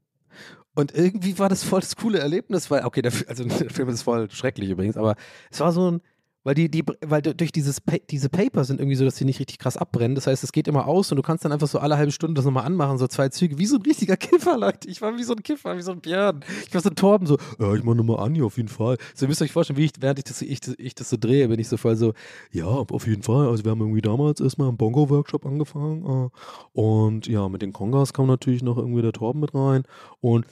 Und 0.73 0.95
irgendwie 0.95 1.37
war 1.37 1.49
das 1.49 1.63
voll 1.63 1.81
das 1.81 1.95
coole 1.95 2.19
Erlebnis, 2.19 2.71
weil, 2.71 2.85
okay, 2.85 3.01
der, 3.01 3.11
also 3.27 3.43
der 3.59 3.69
Film 3.69 3.89
ist 3.89 4.03
voll 4.03 4.29
schrecklich 4.29 4.69
übrigens, 4.69 4.97
aber 4.97 5.15
es 5.49 5.59
war 5.59 5.71
so 5.71 5.91
ein, 5.91 6.01
weil 6.43 6.55
die, 6.55 6.69
die, 6.69 6.83
weil 7.01 7.21
durch 7.21 7.51
dieses 7.51 7.81
diese 8.09 8.29
Paper 8.29 8.63
sind 8.63 8.79
irgendwie 8.79 8.95
so, 8.95 9.05
dass 9.05 9.15
die 9.15 9.25
nicht 9.25 9.39
richtig 9.39 9.59
krass 9.59 9.77
abbrennen. 9.77 10.15
Das 10.15 10.27
heißt, 10.27 10.43
es 10.43 10.51
geht 10.51 10.67
immer 10.67 10.87
aus 10.87 11.11
und 11.11 11.17
du 11.17 11.21
kannst 11.21 11.45
dann 11.45 11.51
einfach 11.51 11.67
so 11.67 11.79
alle 11.79 11.97
halbe 11.97 12.11
Stunde 12.11 12.35
das 12.35 12.45
nochmal 12.45 12.65
anmachen, 12.65 12.97
so 12.97 13.07
zwei 13.07 13.29
Züge, 13.29 13.57
wie 13.57 13.65
so 13.65 13.77
ein 13.77 13.81
richtiger 13.83 14.17
Kiffer, 14.17 14.57
Leute. 14.57 14.87
Ich 14.89 15.01
war 15.01 15.17
wie 15.17 15.23
so 15.23 15.33
ein 15.33 15.43
Kiffer, 15.43 15.77
wie 15.77 15.81
so 15.81 15.91
ein 15.91 16.01
Björn. 16.01 16.43
Ich 16.65 16.73
war 16.73 16.81
so 16.81 16.89
ein 16.89 16.95
Torben, 16.95 17.27
so, 17.27 17.37
ja, 17.59 17.73
ich 17.73 17.83
mach 17.83 17.93
nochmal 17.93 18.19
an 18.19 18.35
hier 18.35 18.45
auf 18.45 18.57
jeden 18.57 18.69
Fall. 18.69 18.97
So, 19.13 19.25
ihr 19.25 19.29
müsst 19.29 19.41
euch 19.41 19.51
vorstellen, 19.51 19.77
wie 19.77 19.85
ich, 19.85 19.91
während 19.99 20.19
ich 20.19 20.25
das, 20.25 20.41
ich, 20.41 20.59
ich 20.77 20.95
das 20.95 21.09
so 21.09 21.17
drehe, 21.19 21.47
bin 21.47 21.59
ich 21.59 21.67
so 21.67 21.77
voll 21.77 21.95
so, 21.95 22.13
ja, 22.51 22.65
auf 22.65 23.07
jeden 23.07 23.23
Fall. 23.23 23.47
Also 23.47 23.63
wir 23.63 23.71
haben 23.71 23.81
irgendwie 23.81 24.01
damals 24.01 24.39
erstmal 24.39 24.67
einen 24.67 24.77
Bongo-Workshop 24.77 25.45
angefangen 25.45 26.05
äh, 26.05 26.79
und 26.79 27.27
ja, 27.27 27.47
mit 27.49 27.61
den 27.61 27.73
Kongas 27.73 28.13
kam 28.13 28.27
natürlich 28.27 28.63
noch 28.63 28.77
irgendwie 28.77 29.01
der 29.01 29.13
Torben 29.13 29.41
mit 29.41 29.53
rein 29.53 29.83
und 30.19 30.45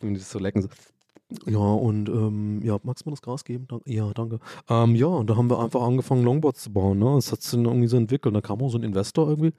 wenn 0.00 0.14
die 0.14 0.20
das 0.20 0.30
so 0.30 0.38
lecken, 0.38 0.62
so, 0.62 0.68
ja, 1.46 1.58
und 1.58 2.08
ähm, 2.08 2.60
ja, 2.62 2.78
magst 2.82 3.04
du 3.04 3.10
mir 3.10 3.14
das 3.14 3.22
Gras 3.22 3.44
geben? 3.44 3.66
Dank, 3.68 3.82
ja, 3.86 4.12
danke. 4.12 4.38
Ähm, 4.68 4.94
ja, 4.94 5.06
und 5.06 5.28
da 5.28 5.36
haben 5.36 5.50
wir 5.50 5.58
einfach 5.58 5.82
angefangen, 5.82 6.24
Longboards 6.24 6.62
zu 6.62 6.72
bauen. 6.72 6.98
Ne? 6.98 7.12
Das 7.14 7.32
hat 7.32 7.42
sich 7.42 7.52
dann 7.52 7.64
irgendwie 7.64 7.88
so 7.88 7.96
entwickelt. 7.96 8.34
Da 8.34 8.40
kam 8.40 8.62
auch 8.62 8.68
so 8.68 8.78
ein 8.78 8.84
Investor 8.84 9.28
irgendwie. 9.28 9.52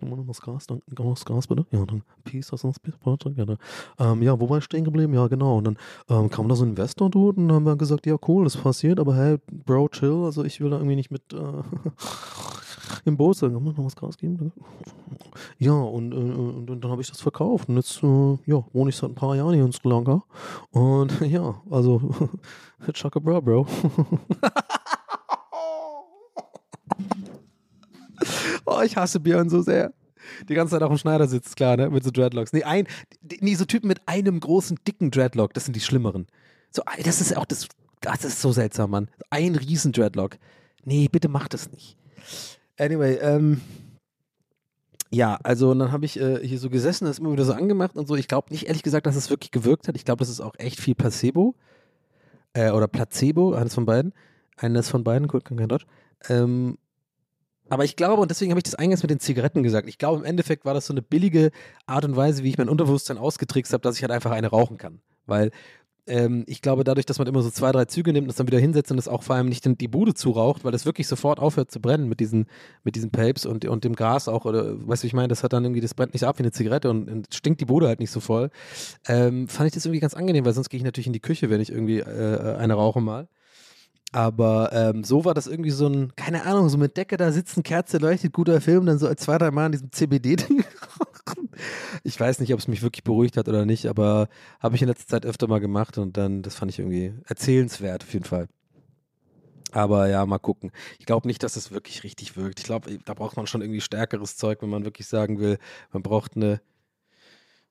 Nochmal 0.00 0.18
noch 0.18 0.26
das 0.26 0.40
Gras, 0.40 0.66
danke. 0.66 0.84
Noch 0.96 1.14
das 1.14 1.24
Gras 1.24 1.46
bitte. 1.46 1.66
Ja, 1.70 1.84
dann 1.84 2.02
Peace, 2.24 2.48
das 2.48 2.62
Peace? 2.80 2.94
Ja, 3.04 3.46
ähm, 3.98 4.22
ja, 4.22 4.40
wo 4.40 4.48
war 4.48 4.58
ich 4.58 4.64
stehen 4.64 4.84
geblieben? 4.84 5.14
Ja, 5.14 5.26
genau. 5.28 5.58
Und 5.58 5.64
dann 5.64 5.78
ähm, 6.08 6.30
kam 6.30 6.48
da 6.48 6.54
so 6.54 6.64
ein 6.64 6.70
Investor 6.70 7.10
dort 7.10 7.36
und 7.36 7.48
dann 7.48 7.56
haben 7.56 7.66
wir 7.66 7.76
gesagt, 7.76 8.06
ja, 8.06 8.16
cool, 8.28 8.44
das 8.44 8.56
passiert, 8.56 9.00
aber 9.00 9.14
hey, 9.16 9.38
Bro, 9.50 9.88
chill. 9.88 10.24
Also 10.24 10.44
ich 10.44 10.60
will 10.60 10.70
da 10.70 10.76
irgendwie 10.76 10.96
nicht 10.96 11.10
mit. 11.10 11.22
Äh, 11.32 11.36
Boot 13.16 13.36
sagen, 13.36 13.54
kann 13.54 13.64
man 13.64 13.74
noch 13.74 13.84
was 13.84 13.96
Gras 13.96 14.16
geben? 14.18 14.52
Ja, 15.58 15.72
und, 15.72 16.12
äh, 16.12 16.16
und, 16.16 16.70
und 16.70 16.80
dann 16.80 16.90
habe 16.90 17.02
ich 17.02 17.08
das 17.08 17.20
verkauft. 17.20 17.68
Und 17.68 17.76
jetzt 17.76 18.02
äh, 18.02 18.38
ja, 18.46 18.64
wohne 18.72 18.90
ich 18.90 18.96
seit 18.96 19.10
ein 19.10 19.14
paar 19.14 19.36
Jahren 19.36 19.54
hier 19.54 19.64
in 19.64 19.72
Sri 19.72 19.88
Lanka. 19.88 20.22
Und 20.70 21.20
ja, 21.26 21.60
also 21.70 22.00
Chaka 22.92 23.20
Bra, 23.20 23.40
Bro. 23.40 23.66
oh, 28.66 28.80
ich 28.84 28.96
hasse 28.96 29.20
Björn 29.20 29.48
so 29.50 29.62
sehr. 29.62 29.92
Die 30.48 30.54
ganze 30.54 30.72
Zeit 30.72 30.82
auf 30.82 30.90
dem 30.90 30.98
Schneidersitz, 30.98 31.54
klar, 31.54 31.76
ne? 31.76 31.90
Mit 31.90 32.04
so 32.04 32.10
Dreadlocks. 32.10 32.52
Nee, 32.52 32.62
ein, 32.62 32.86
nee, 33.40 33.54
so 33.54 33.64
Typen 33.64 33.88
mit 33.88 34.00
einem 34.06 34.40
großen, 34.40 34.78
dicken 34.86 35.10
Dreadlock, 35.10 35.54
das 35.54 35.64
sind 35.64 35.74
die 35.74 35.80
schlimmeren. 35.80 36.26
So, 36.70 36.82
das 37.02 37.20
ist 37.20 37.36
auch 37.36 37.44
das, 37.44 37.68
das 38.00 38.24
ist 38.24 38.40
so 38.40 38.52
seltsam, 38.52 38.90
Mann. 38.90 39.08
Ein 39.30 39.56
riesen 39.56 39.92
Dreadlock. 39.92 40.38
Nee, 40.84 41.08
bitte 41.10 41.28
mach 41.28 41.48
das 41.48 41.70
nicht. 41.70 41.96
Anyway, 42.80 43.18
ähm, 43.20 43.60
ja, 45.10 45.38
also 45.42 45.74
dann 45.74 45.92
habe 45.92 46.06
ich 46.06 46.18
äh, 46.18 46.46
hier 46.46 46.58
so 46.58 46.70
gesessen, 46.70 47.04
das 47.04 47.18
immer 47.18 47.30
wieder 47.30 47.44
so 47.44 47.52
angemacht 47.52 47.94
und 47.96 48.08
so. 48.08 48.16
Ich 48.16 48.26
glaube 48.26 48.50
nicht, 48.50 48.68
ehrlich 48.68 48.82
gesagt, 48.82 49.04
dass 49.04 49.16
es 49.16 49.28
wirklich 49.28 49.50
gewirkt 49.50 49.86
hat. 49.86 49.96
Ich 49.96 50.06
glaube, 50.06 50.20
das 50.20 50.30
ist 50.30 50.40
auch 50.40 50.54
echt 50.56 50.80
viel 50.80 50.94
Placebo. 50.94 51.54
Äh, 52.54 52.70
oder 52.70 52.88
Placebo, 52.88 53.52
eines 53.52 53.74
von 53.74 53.84
beiden. 53.84 54.14
Eines 54.56 54.88
von 54.88 55.04
beiden, 55.04 55.28
gut, 55.28 55.44
kann 55.44 55.58
kein 55.58 55.68
Deutsch. 55.68 55.84
Ähm, 56.30 56.78
aber 57.68 57.84
ich 57.84 57.96
glaube, 57.96 58.22
und 58.22 58.30
deswegen 58.30 58.50
habe 58.50 58.60
ich 58.60 58.64
das 58.64 58.76
eingangs 58.76 59.02
mit 59.02 59.10
den 59.10 59.20
Zigaretten 59.20 59.62
gesagt, 59.62 59.86
ich 59.86 59.98
glaube, 59.98 60.20
im 60.20 60.24
Endeffekt 60.24 60.64
war 60.64 60.72
das 60.72 60.86
so 60.86 60.94
eine 60.94 61.02
billige 61.02 61.50
Art 61.84 62.06
und 62.06 62.16
Weise, 62.16 62.44
wie 62.44 62.48
ich 62.48 62.58
mein 62.58 62.70
Unterbewusstsein 62.70 63.18
ausgetrickst 63.18 63.74
habe, 63.74 63.82
dass 63.82 63.96
ich 63.96 64.02
halt 64.02 64.10
einfach 64.10 64.30
eine 64.30 64.48
rauchen 64.48 64.78
kann. 64.78 65.00
Weil 65.26 65.50
ähm, 66.10 66.44
ich 66.46 66.60
glaube, 66.60 66.84
dadurch, 66.84 67.06
dass 67.06 67.18
man 67.18 67.28
immer 67.28 67.42
so 67.42 67.50
zwei, 67.50 67.72
drei 67.72 67.84
Züge 67.86 68.12
nimmt 68.12 68.24
und 68.24 68.28
das 68.28 68.36
dann 68.36 68.46
wieder 68.46 68.58
hinsetzt 68.58 68.90
und 68.90 68.96
das 68.96 69.08
auch 69.08 69.22
vor 69.22 69.36
allem 69.36 69.48
nicht 69.48 69.64
in 69.64 69.78
die 69.78 69.88
Bude 69.88 70.12
zuraucht, 70.14 70.64
weil 70.64 70.72
das 70.72 70.84
wirklich 70.84 71.06
sofort 71.06 71.38
aufhört 71.38 71.70
zu 71.70 71.80
brennen 71.80 72.08
mit 72.08 72.20
diesen, 72.20 72.46
mit 72.84 72.96
diesen 72.96 73.10
Papes 73.10 73.46
und, 73.46 73.64
und 73.64 73.84
dem 73.84 73.94
Gras 73.94 74.28
auch, 74.28 74.44
oder 74.44 74.86
weißt 74.86 75.04
du, 75.04 75.06
ich 75.06 75.14
meine, 75.14 75.28
das 75.28 75.42
hat 75.42 75.52
dann 75.52 75.64
irgendwie, 75.64 75.80
das 75.80 75.94
brennt 75.94 76.12
nicht 76.12 76.24
ab 76.24 76.38
wie 76.38 76.42
eine 76.42 76.52
Zigarette 76.52 76.90
und, 76.90 77.08
und 77.08 77.34
stinkt 77.34 77.60
die 77.60 77.64
Bude 77.64 77.86
halt 77.86 78.00
nicht 78.00 78.10
so 78.10 78.20
voll. 78.20 78.50
Ähm, 79.06 79.48
fand 79.48 79.68
ich 79.68 79.74
das 79.74 79.86
irgendwie 79.86 80.00
ganz 80.00 80.14
angenehm, 80.14 80.44
weil 80.44 80.52
sonst 80.52 80.68
gehe 80.68 80.78
ich 80.78 80.84
natürlich 80.84 81.06
in 81.06 81.12
die 81.12 81.20
Küche, 81.20 81.48
wenn 81.48 81.60
ich 81.60 81.70
irgendwie 81.70 82.00
äh, 82.00 82.56
eine 82.56 82.74
rauche 82.74 83.00
mal. 83.00 83.28
Aber 84.12 84.70
ähm, 84.72 85.04
so 85.04 85.24
war 85.24 85.34
das 85.34 85.46
irgendwie 85.46 85.70
so 85.70 85.86
ein, 85.86 86.12
keine 86.16 86.44
Ahnung, 86.44 86.68
so 86.68 86.76
mit 86.78 86.96
Decke 86.96 87.16
da 87.16 87.30
sitzen, 87.30 87.62
Kerze 87.62 87.98
leuchtet, 87.98 88.32
guter 88.32 88.60
Film, 88.60 88.86
dann 88.86 88.98
so 88.98 89.12
zwei, 89.14 89.38
drei 89.38 89.52
Mal 89.52 89.66
in 89.66 89.72
diesem 89.72 89.92
CBD-Ding. 89.92 90.64
ich 92.02 92.18
weiß 92.18 92.40
nicht, 92.40 92.52
ob 92.52 92.60
es 92.60 92.68
mich 92.68 92.82
wirklich 92.82 93.04
beruhigt 93.04 93.36
hat 93.36 93.48
oder 93.48 93.64
nicht, 93.66 93.86
aber 93.86 94.28
habe 94.60 94.76
ich 94.76 94.82
in 94.82 94.88
letzter 94.88 95.06
Zeit 95.06 95.26
öfter 95.26 95.48
mal 95.48 95.60
gemacht 95.60 95.98
und 95.98 96.16
dann, 96.16 96.42
das 96.42 96.54
fand 96.54 96.70
ich 96.70 96.78
irgendwie 96.78 97.14
erzählenswert 97.26 98.02
auf 98.02 98.12
jeden 98.12 98.24
Fall. 98.24 98.48
Aber 99.72 100.08
ja, 100.08 100.26
mal 100.26 100.38
gucken. 100.38 100.72
Ich 100.98 101.06
glaube 101.06 101.28
nicht, 101.28 101.42
dass 101.42 101.56
es 101.56 101.70
wirklich 101.70 102.02
richtig 102.02 102.36
wirkt. 102.36 102.58
Ich 102.58 102.64
glaube, 102.64 102.98
da 103.04 103.14
braucht 103.14 103.36
man 103.36 103.46
schon 103.46 103.62
irgendwie 103.62 103.80
stärkeres 103.80 104.36
Zeug, 104.36 104.62
wenn 104.62 104.70
man 104.70 104.84
wirklich 104.84 105.06
sagen 105.06 105.38
will, 105.38 105.58
man 105.92 106.02
braucht 106.02 106.36
eine 106.36 106.60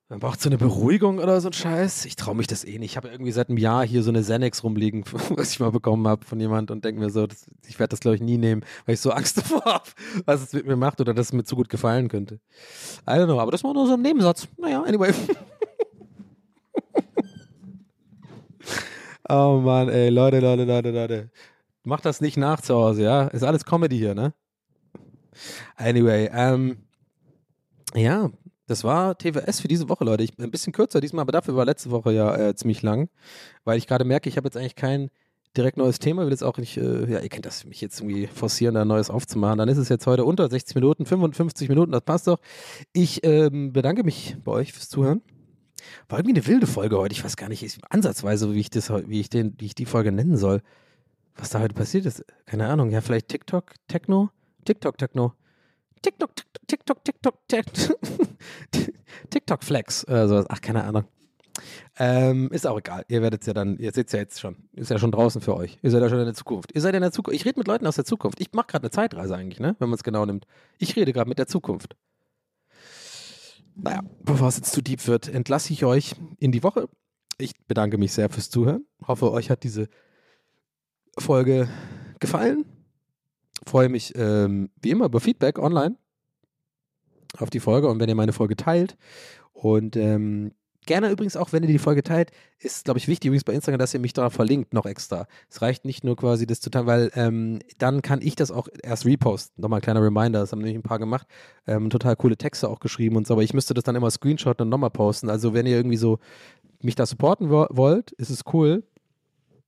man 0.10 0.20
braucht 0.20 0.42
so 0.42 0.50
eine 0.50 0.58
Beruhigung 0.58 1.20
oder 1.20 1.40
so 1.40 1.50
ein 1.50 1.54
Scheiß. 1.54 2.06
Ich 2.06 2.16
traue 2.16 2.34
mich 2.34 2.48
das 2.48 2.66
eh 2.66 2.80
nicht. 2.80 2.92
Ich 2.92 2.98
habe 2.98 3.10
irgendwie 3.10 3.32
seit 3.32 3.50
einem 3.50 3.60
Jahr 3.60 3.86
hier 3.86 4.02
so 4.02 4.10
eine 4.10 4.22
Xanax 4.22 4.64
rumliegen, 4.64 5.04
was 5.30 5.52
ich 5.52 5.60
mal 5.60 5.72
bekommen 5.72 6.08
habe 6.08 6.26
von 6.26 6.40
jemand 6.40 6.72
und 6.72 6.84
denke 6.84 7.00
mir 7.00 7.12
so, 7.12 7.28
das, 7.28 7.46
ich 7.68 7.78
werde 7.78 7.92
das 7.92 8.00
glaube 8.00 8.16
ich 8.16 8.22
nie 8.22 8.40
nehmen, 8.40 8.66
weil 8.86 8.96
ich 8.96 9.02
so 9.02 9.12
Angst 9.12 9.38
davor 9.38 9.64
habe, 9.66 9.86
was 10.26 10.42
es 10.42 10.54
mit 10.54 10.66
mir 10.66 10.76
macht 10.76 11.00
oder 11.00 11.14
dass 11.14 11.28
es 11.28 11.34
mir 11.34 11.44
zu 11.44 11.56
gut 11.56 11.70
gefallen 11.70 12.08
könnte. 12.08 12.40
I 13.08 13.12
don't 13.12 13.26
know, 13.26 13.40
aber 13.40 13.52
das 13.52 13.64
war 13.64 13.72
nur 13.72 13.86
so 13.86 13.94
ein 13.94 14.02
Nebensatz. 14.02 14.48
Naja, 14.58 14.82
anyway. 14.82 15.14
oh 19.30 19.62
Mann, 19.64 19.90
ey, 19.90 20.10
Leute, 20.10 20.40
Leute, 20.40 20.64
Leute, 20.64 20.90
Leute. 20.90 21.30
Macht 21.84 22.06
das 22.06 22.20
nicht 22.20 22.36
nach 22.36 22.62
zu 22.62 22.74
Hause, 22.74 23.04
ja? 23.04 23.28
Ist 23.28 23.44
alles 23.44 23.64
Comedy 23.64 24.00
hier, 24.00 24.16
ne? 24.16 24.34
Anyway, 25.78 26.32
ähm, 26.34 26.78
ja, 27.94 28.32
das 28.70 28.84
war 28.84 29.18
TWS 29.18 29.62
für 29.62 29.68
diese 29.68 29.90
Woche, 29.90 30.04
Leute. 30.04 30.24
Ich 30.24 30.38
ein 30.38 30.52
bisschen 30.52 30.74
kürzer 30.74 31.02
diesmal, 31.02 31.24
aber 31.24 31.32
dafür 31.32 31.56
war 31.56 31.66
letzte 31.66 31.90
Woche 31.90 32.14
ja 32.14 32.36
äh, 32.36 32.56
ziemlich 32.56 32.84
lang, 32.84 33.10
weil 33.64 33.80
ich 33.80 33.88
gerade 33.88 34.06
merke, 34.06 34.30
ich 34.30 34.38
habe 34.38 34.48
jetzt 34.48 34.58
eigentlich 34.58 34.76
kein 34.76 35.10
direkt 35.58 35.78
neues 35.78 35.98
Thema, 35.98 36.24
will 36.24 36.30
jetzt 36.30 36.44
auch 36.44 36.60
nicht, 36.60 36.78
äh, 36.78 37.12
ja, 37.12 37.20
ihr 37.20 37.30
kennt 37.30 37.48
das, 37.48 37.66
mich 37.66 37.82
jetzt 37.82 38.00
irgendwie 38.00 38.28
forcieren, 38.28 38.76
da 38.76 38.84
ein 38.84 38.88
neues 38.88 39.10
aufzumachen. 39.10 39.58
Dann 39.58 39.70
ist 39.70 39.80
es 39.80 39.90
jetzt 39.90 40.06
heute 40.06 40.24
unter 40.24 40.48
60 40.48 40.76
Minuten, 40.76 41.08
55 41.08 41.68
Minuten, 41.68 41.92
das 41.92 42.02
passt 42.02 42.28
doch. 42.28 42.40
Ich 42.94 43.26
ähm, 43.26 43.74
bedanke 43.74 44.04
mich 44.04 44.38
bei 44.44 44.52
euch 44.52 44.72
fürs 44.72 44.88
Zuhören. 44.88 45.24
War 46.08 46.20
irgendwie 46.20 46.36
eine 46.36 46.46
wilde 46.46 46.68
Folge 46.68 47.00
heute. 47.00 47.14
Ich 47.14 47.24
weiß 47.24 47.38
gar 47.38 47.50
nicht, 47.50 47.80
ansatzweise, 47.90 48.54
wie 48.54 48.60
ich, 48.60 48.70
das, 48.70 48.92
wie 48.92 49.20
ich, 49.20 49.30
den, 49.30 49.56
wie 49.58 49.66
ich 49.66 49.76
die 49.76 49.86
Folge 49.86 50.12
nennen 50.12 50.38
soll. 50.38 50.62
Was 51.36 51.50
da 51.50 51.60
heute 51.60 51.74
passiert 51.74 52.06
ist. 52.06 52.24
Keine 52.46 52.68
Ahnung. 52.68 52.92
Ja, 52.92 53.02
vielleicht 53.02 53.30
TikTok, 53.30 53.74
Techno? 53.88 54.30
TikTok, 54.66 55.00
Techno. 55.00 55.34
TikTok, 56.02 56.32
TikTok, 56.68 57.04
TikTok, 57.04 57.48
TikTok, 57.48 58.00
TikTok 59.30 59.64
Flex 59.64 60.08
oder 60.08 60.28
sowas. 60.28 60.46
Ach, 60.50 60.62
keine 60.62 60.84
Ahnung. 60.84 61.06
Ähm, 61.98 62.50
ist 62.52 62.66
auch 62.66 62.78
egal. 62.78 63.04
Ihr 63.10 63.22
werdet 63.22 63.42
es 63.42 63.48
ja 63.48 63.54
dann, 63.54 63.78
ihr 63.78 63.92
seht 63.92 64.12
ja 64.14 64.20
jetzt 64.20 64.40
schon. 64.40 64.56
Ist 64.74 64.90
ja 64.90 64.98
schon 64.98 65.12
draußen 65.12 65.42
für 65.42 65.56
euch. 65.56 65.78
Ihr 65.82 65.92
seid 65.92 66.02
ja 66.02 66.10
schon 66.10 66.20
in 66.20 66.26
der 66.26 66.34
Zukunft. 66.34 66.72
Ihr 66.74 66.82
seid 66.82 66.96
in 66.96 67.02
der 67.02 67.12
Zukunft. 67.12 67.40
Ich 67.40 67.46
rede 67.46 67.60
mit 67.60 67.68
Leuten 67.68 67.86
aus 67.86 67.96
der 67.96 68.06
Zukunft. 68.06 68.40
Ich 68.40 68.54
mache 68.54 68.68
gerade 68.68 68.84
eine 68.84 68.92
Zeitreise 68.92 69.36
eigentlich, 69.36 69.60
ne? 69.60 69.76
Wenn 69.80 69.90
man 69.90 69.98
es 69.98 70.04
genau 70.04 70.26
nimmt. 70.26 70.46
Ich 70.78 70.96
rede 70.96 71.12
gerade 71.12 71.28
mit 71.28 71.40
der 71.40 71.48
Zukunft. 71.48 71.98
Naja, 73.76 74.02
bevor 74.24 74.48
es 74.48 74.58
jetzt 74.58 74.72
zu 74.72 74.82
deep 74.82 75.06
wird, 75.08 75.28
entlasse 75.28 75.74
ich 75.74 75.84
euch 75.86 76.16
in 76.38 76.52
die 76.52 76.64
Woche. 76.64 76.90
Ich 77.38 77.54
bedanke 77.68 77.98
mich 77.98 78.14
sehr 78.14 78.30
fürs 78.30 78.50
Zuhören. 78.50 78.86
Hoffe, 79.06 79.32
euch 79.32 79.50
hat 79.50 79.64
diese 79.64 79.90
Folge 81.18 81.70
gefallen 82.20 82.66
freue 83.66 83.90
mich 83.90 84.14
ähm, 84.16 84.70
wie 84.82 84.92
immer 84.92 85.06
über 85.06 85.20
Feedback 85.20 85.60
online 85.60 85.96
auf 87.38 87.50
die 87.50 87.60
Folge 87.60 87.88
und 87.88 88.00
wenn 88.00 88.10
ihr 88.10 88.16
meine 88.16 88.34
Folge 88.34 88.56
teilt. 88.56 88.98
Und 89.54 89.96
ähm, 89.96 90.54
gerne 90.86 91.12
übrigens 91.12 91.38
auch, 91.38 91.54
wenn 91.54 91.62
ihr 91.64 91.70
die 91.70 91.78
Folge 91.78 92.02
teilt, 92.02 92.32
ist, 92.58 92.86
glaube 92.86 92.98
ich, 92.98 93.08
wichtig 93.08 93.28
übrigens 93.28 93.44
bei 93.44 93.54
Instagram, 93.54 93.78
dass 93.78 93.94
ihr 93.94 94.00
mich 94.00 94.14
da 94.14 94.30
verlinkt, 94.30 94.74
noch 94.74 94.86
extra. 94.86 95.28
Es 95.50 95.62
reicht 95.62 95.86
nicht 95.86 96.04
nur 96.04 96.16
quasi 96.16 96.48
das 96.48 96.62
zu 96.62 96.70
teilen, 96.70 96.88
weil 96.88 97.12
ähm, 97.14 97.60
dann 97.78 98.02
kann 98.02 98.22
ich 98.22 98.36
das 98.36 98.50
auch 98.50 98.68
erst 98.82 99.06
reposten. 99.06 99.62
Nochmal 99.62 99.80
ein 99.80 99.84
kleiner 99.84 100.02
Reminder, 100.02 100.40
das 100.40 100.52
haben 100.52 100.60
nämlich 100.60 100.76
ein 100.76 100.82
paar 100.84 101.00
gemacht. 101.00 101.28
Ähm, 101.68 101.90
total 101.90 102.16
coole 102.16 102.38
Texte 102.38 102.68
auch 102.70 102.80
geschrieben 102.80 103.18
und 103.18 103.28
so, 103.28 103.36
aber 103.36 103.44
ich 103.44 103.54
müsste 103.54 103.74
das 103.74 103.84
dann 103.84 103.96
immer 103.96 104.10
screenshotten 104.10 104.64
und 104.64 104.70
nochmal 104.70 104.90
posten. 104.90 105.30
Also 105.30 105.54
wenn 105.54 105.68
ihr 105.68 105.76
irgendwie 105.76 105.98
so 105.98 106.18
mich 106.82 106.96
da 106.96 107.06
supporten 107.06 107.50
wollt, 107.50 108.12
ist 108.14 108.30
es 108.30 108.42
cool. 108.54 108.84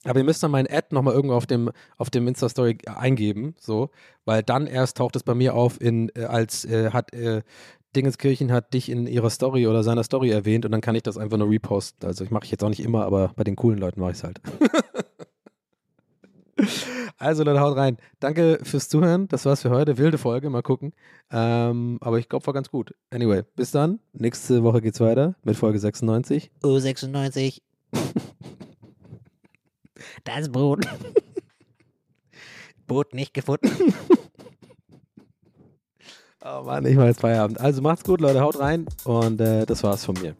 Aber 0.03 0.19
ihr 0.19 0.25
müsst 0.25 0.41
dann 0.41 0.51
mein 0.51 0.67
Ad 0.67 0.87
nochmal 0.91 1.13
irgendwo 1.13 1.35
auf 1.35 1.45
dem, 1.45 1.69
auf 1.97 2.09
dem 2.09 2.27
Insta-Story 2.27 2.79
eingeben, 2.87 3.55
so, 3.59 3.91
weil 4.25 4.41
dann 4.41 4.65
erst 4.65 4.97
taucht 4.97 5.15
es 5.15 5.23
bei 5.23 5.35
mir 5.35 5.53
auf 5.53 5.79
in, 5.79 6.09
äh, 6.15 6.23
als 6.23 6.65
äh, 6.65 6.91
hat 6.91 7.13
äh, 7.13 7.43
Dingenskirchen 7.95 8.51
hat 8.51 8.73
dich 8.73 8.89
in 8.89 9.05
ihrer 9.05 9.29
Story 9.29 9.67
oder 9.67 9.83
seiner 9.83 10.03
Story 10.03 10.29
erwähnt 10.29 10.65
und 10.65 10.71
dann 10.71 10.81
kann 10.81 10.95
ich 10.95 11.03
das 11.03 11.17
einfach 11.17 11.37
nur 11.37 11.49
reposten. 11.49 12.07
Also 12.07 12.23
ich 12.23 12.31
mache 12.31 12.45
ich 12.45 12.51
jetzt 12.51 12.63
auch 12.63 12.69
nicht 12.69 12.81
immer, 12.81 13.05
aber 13.05 13.31
bei 13.35 13.43
den 13.43 13.55
coolen 13.55 13.79
Leuten 13.79 13.99
mache 13.99 14.11
ich 14.11 14.17
es 14.17 14.23
halt. 14.23 14.41
also 17.17 17.43
dann 17.43 17.59
haut 17.59 17.75
rein. 17.75 17.97
Danke 18.19 18.59
fürs 18.63 18.87
Zuhören. 18.87 19.27
Das 19.27 19.45
war's 19.45 19.61
für 19.61 19.71
heute. 19.71 19.97
Wilde 19.97 20.17
Folge, 20.17 20.49
mal 20.49 20.61
gucken. 20.61 20.93
Ähm, 21.31 21.97
aber 21.99 22.17
ich 22.17 22.29
glaube, 22.29 22.47
war 22.47 22.53
ganz 22.53 22.69
gut. 22.69 22.95
Anyway, 23.09 23.43
bis 23.55 23.71
dann. 23.71 23.99
Nächste 24.13 24.63
Woche 24.63 24.81
geht's 24.81 25.01
weiter 25.01 25.35
mit 25.43 25.57
Folge 25.57 25.79
96. 25.79 26.49
Oh, 26.63 26.77
96. 26.79 27.61
Das 30.23 30.51
Brot. 30.51 30.85
Boot 32.87 33.13
nicht 33.13 33.33
gefunden. 33.33 33.69
oh 36.43 36.63
Mann, 36.63 36.85
ich 36.85 36.95
mache 36.95 37.07
jetzt 37.07 37.21
Feierabend. 37.21 37.59
Also 37.59 37.81
macht's 37.81 38.03
gut, 38.03 38.19
Leute, 38.21 38.41
haut 38.41 38.59
rein. 38.59 38.85
Und 39.05 39.39
äh, 39.39 39.65
das 39.65 39.83
war's 39.83 40.03
von 40.03 40.19
mir. 40.19 40.35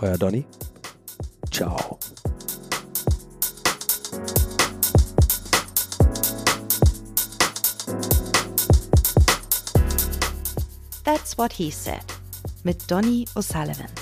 Euer 0.00 0.18
Donny. 0.18 0.44
Ciao. 1.50 1.98
That's 11.04 11.36
what 11.36 11.52
he 11.52 11.70
said. 11.70 12.02
Mit 12.64 12.90
Donny 12.90 13.26
O'Sullivan. 13.34 14.01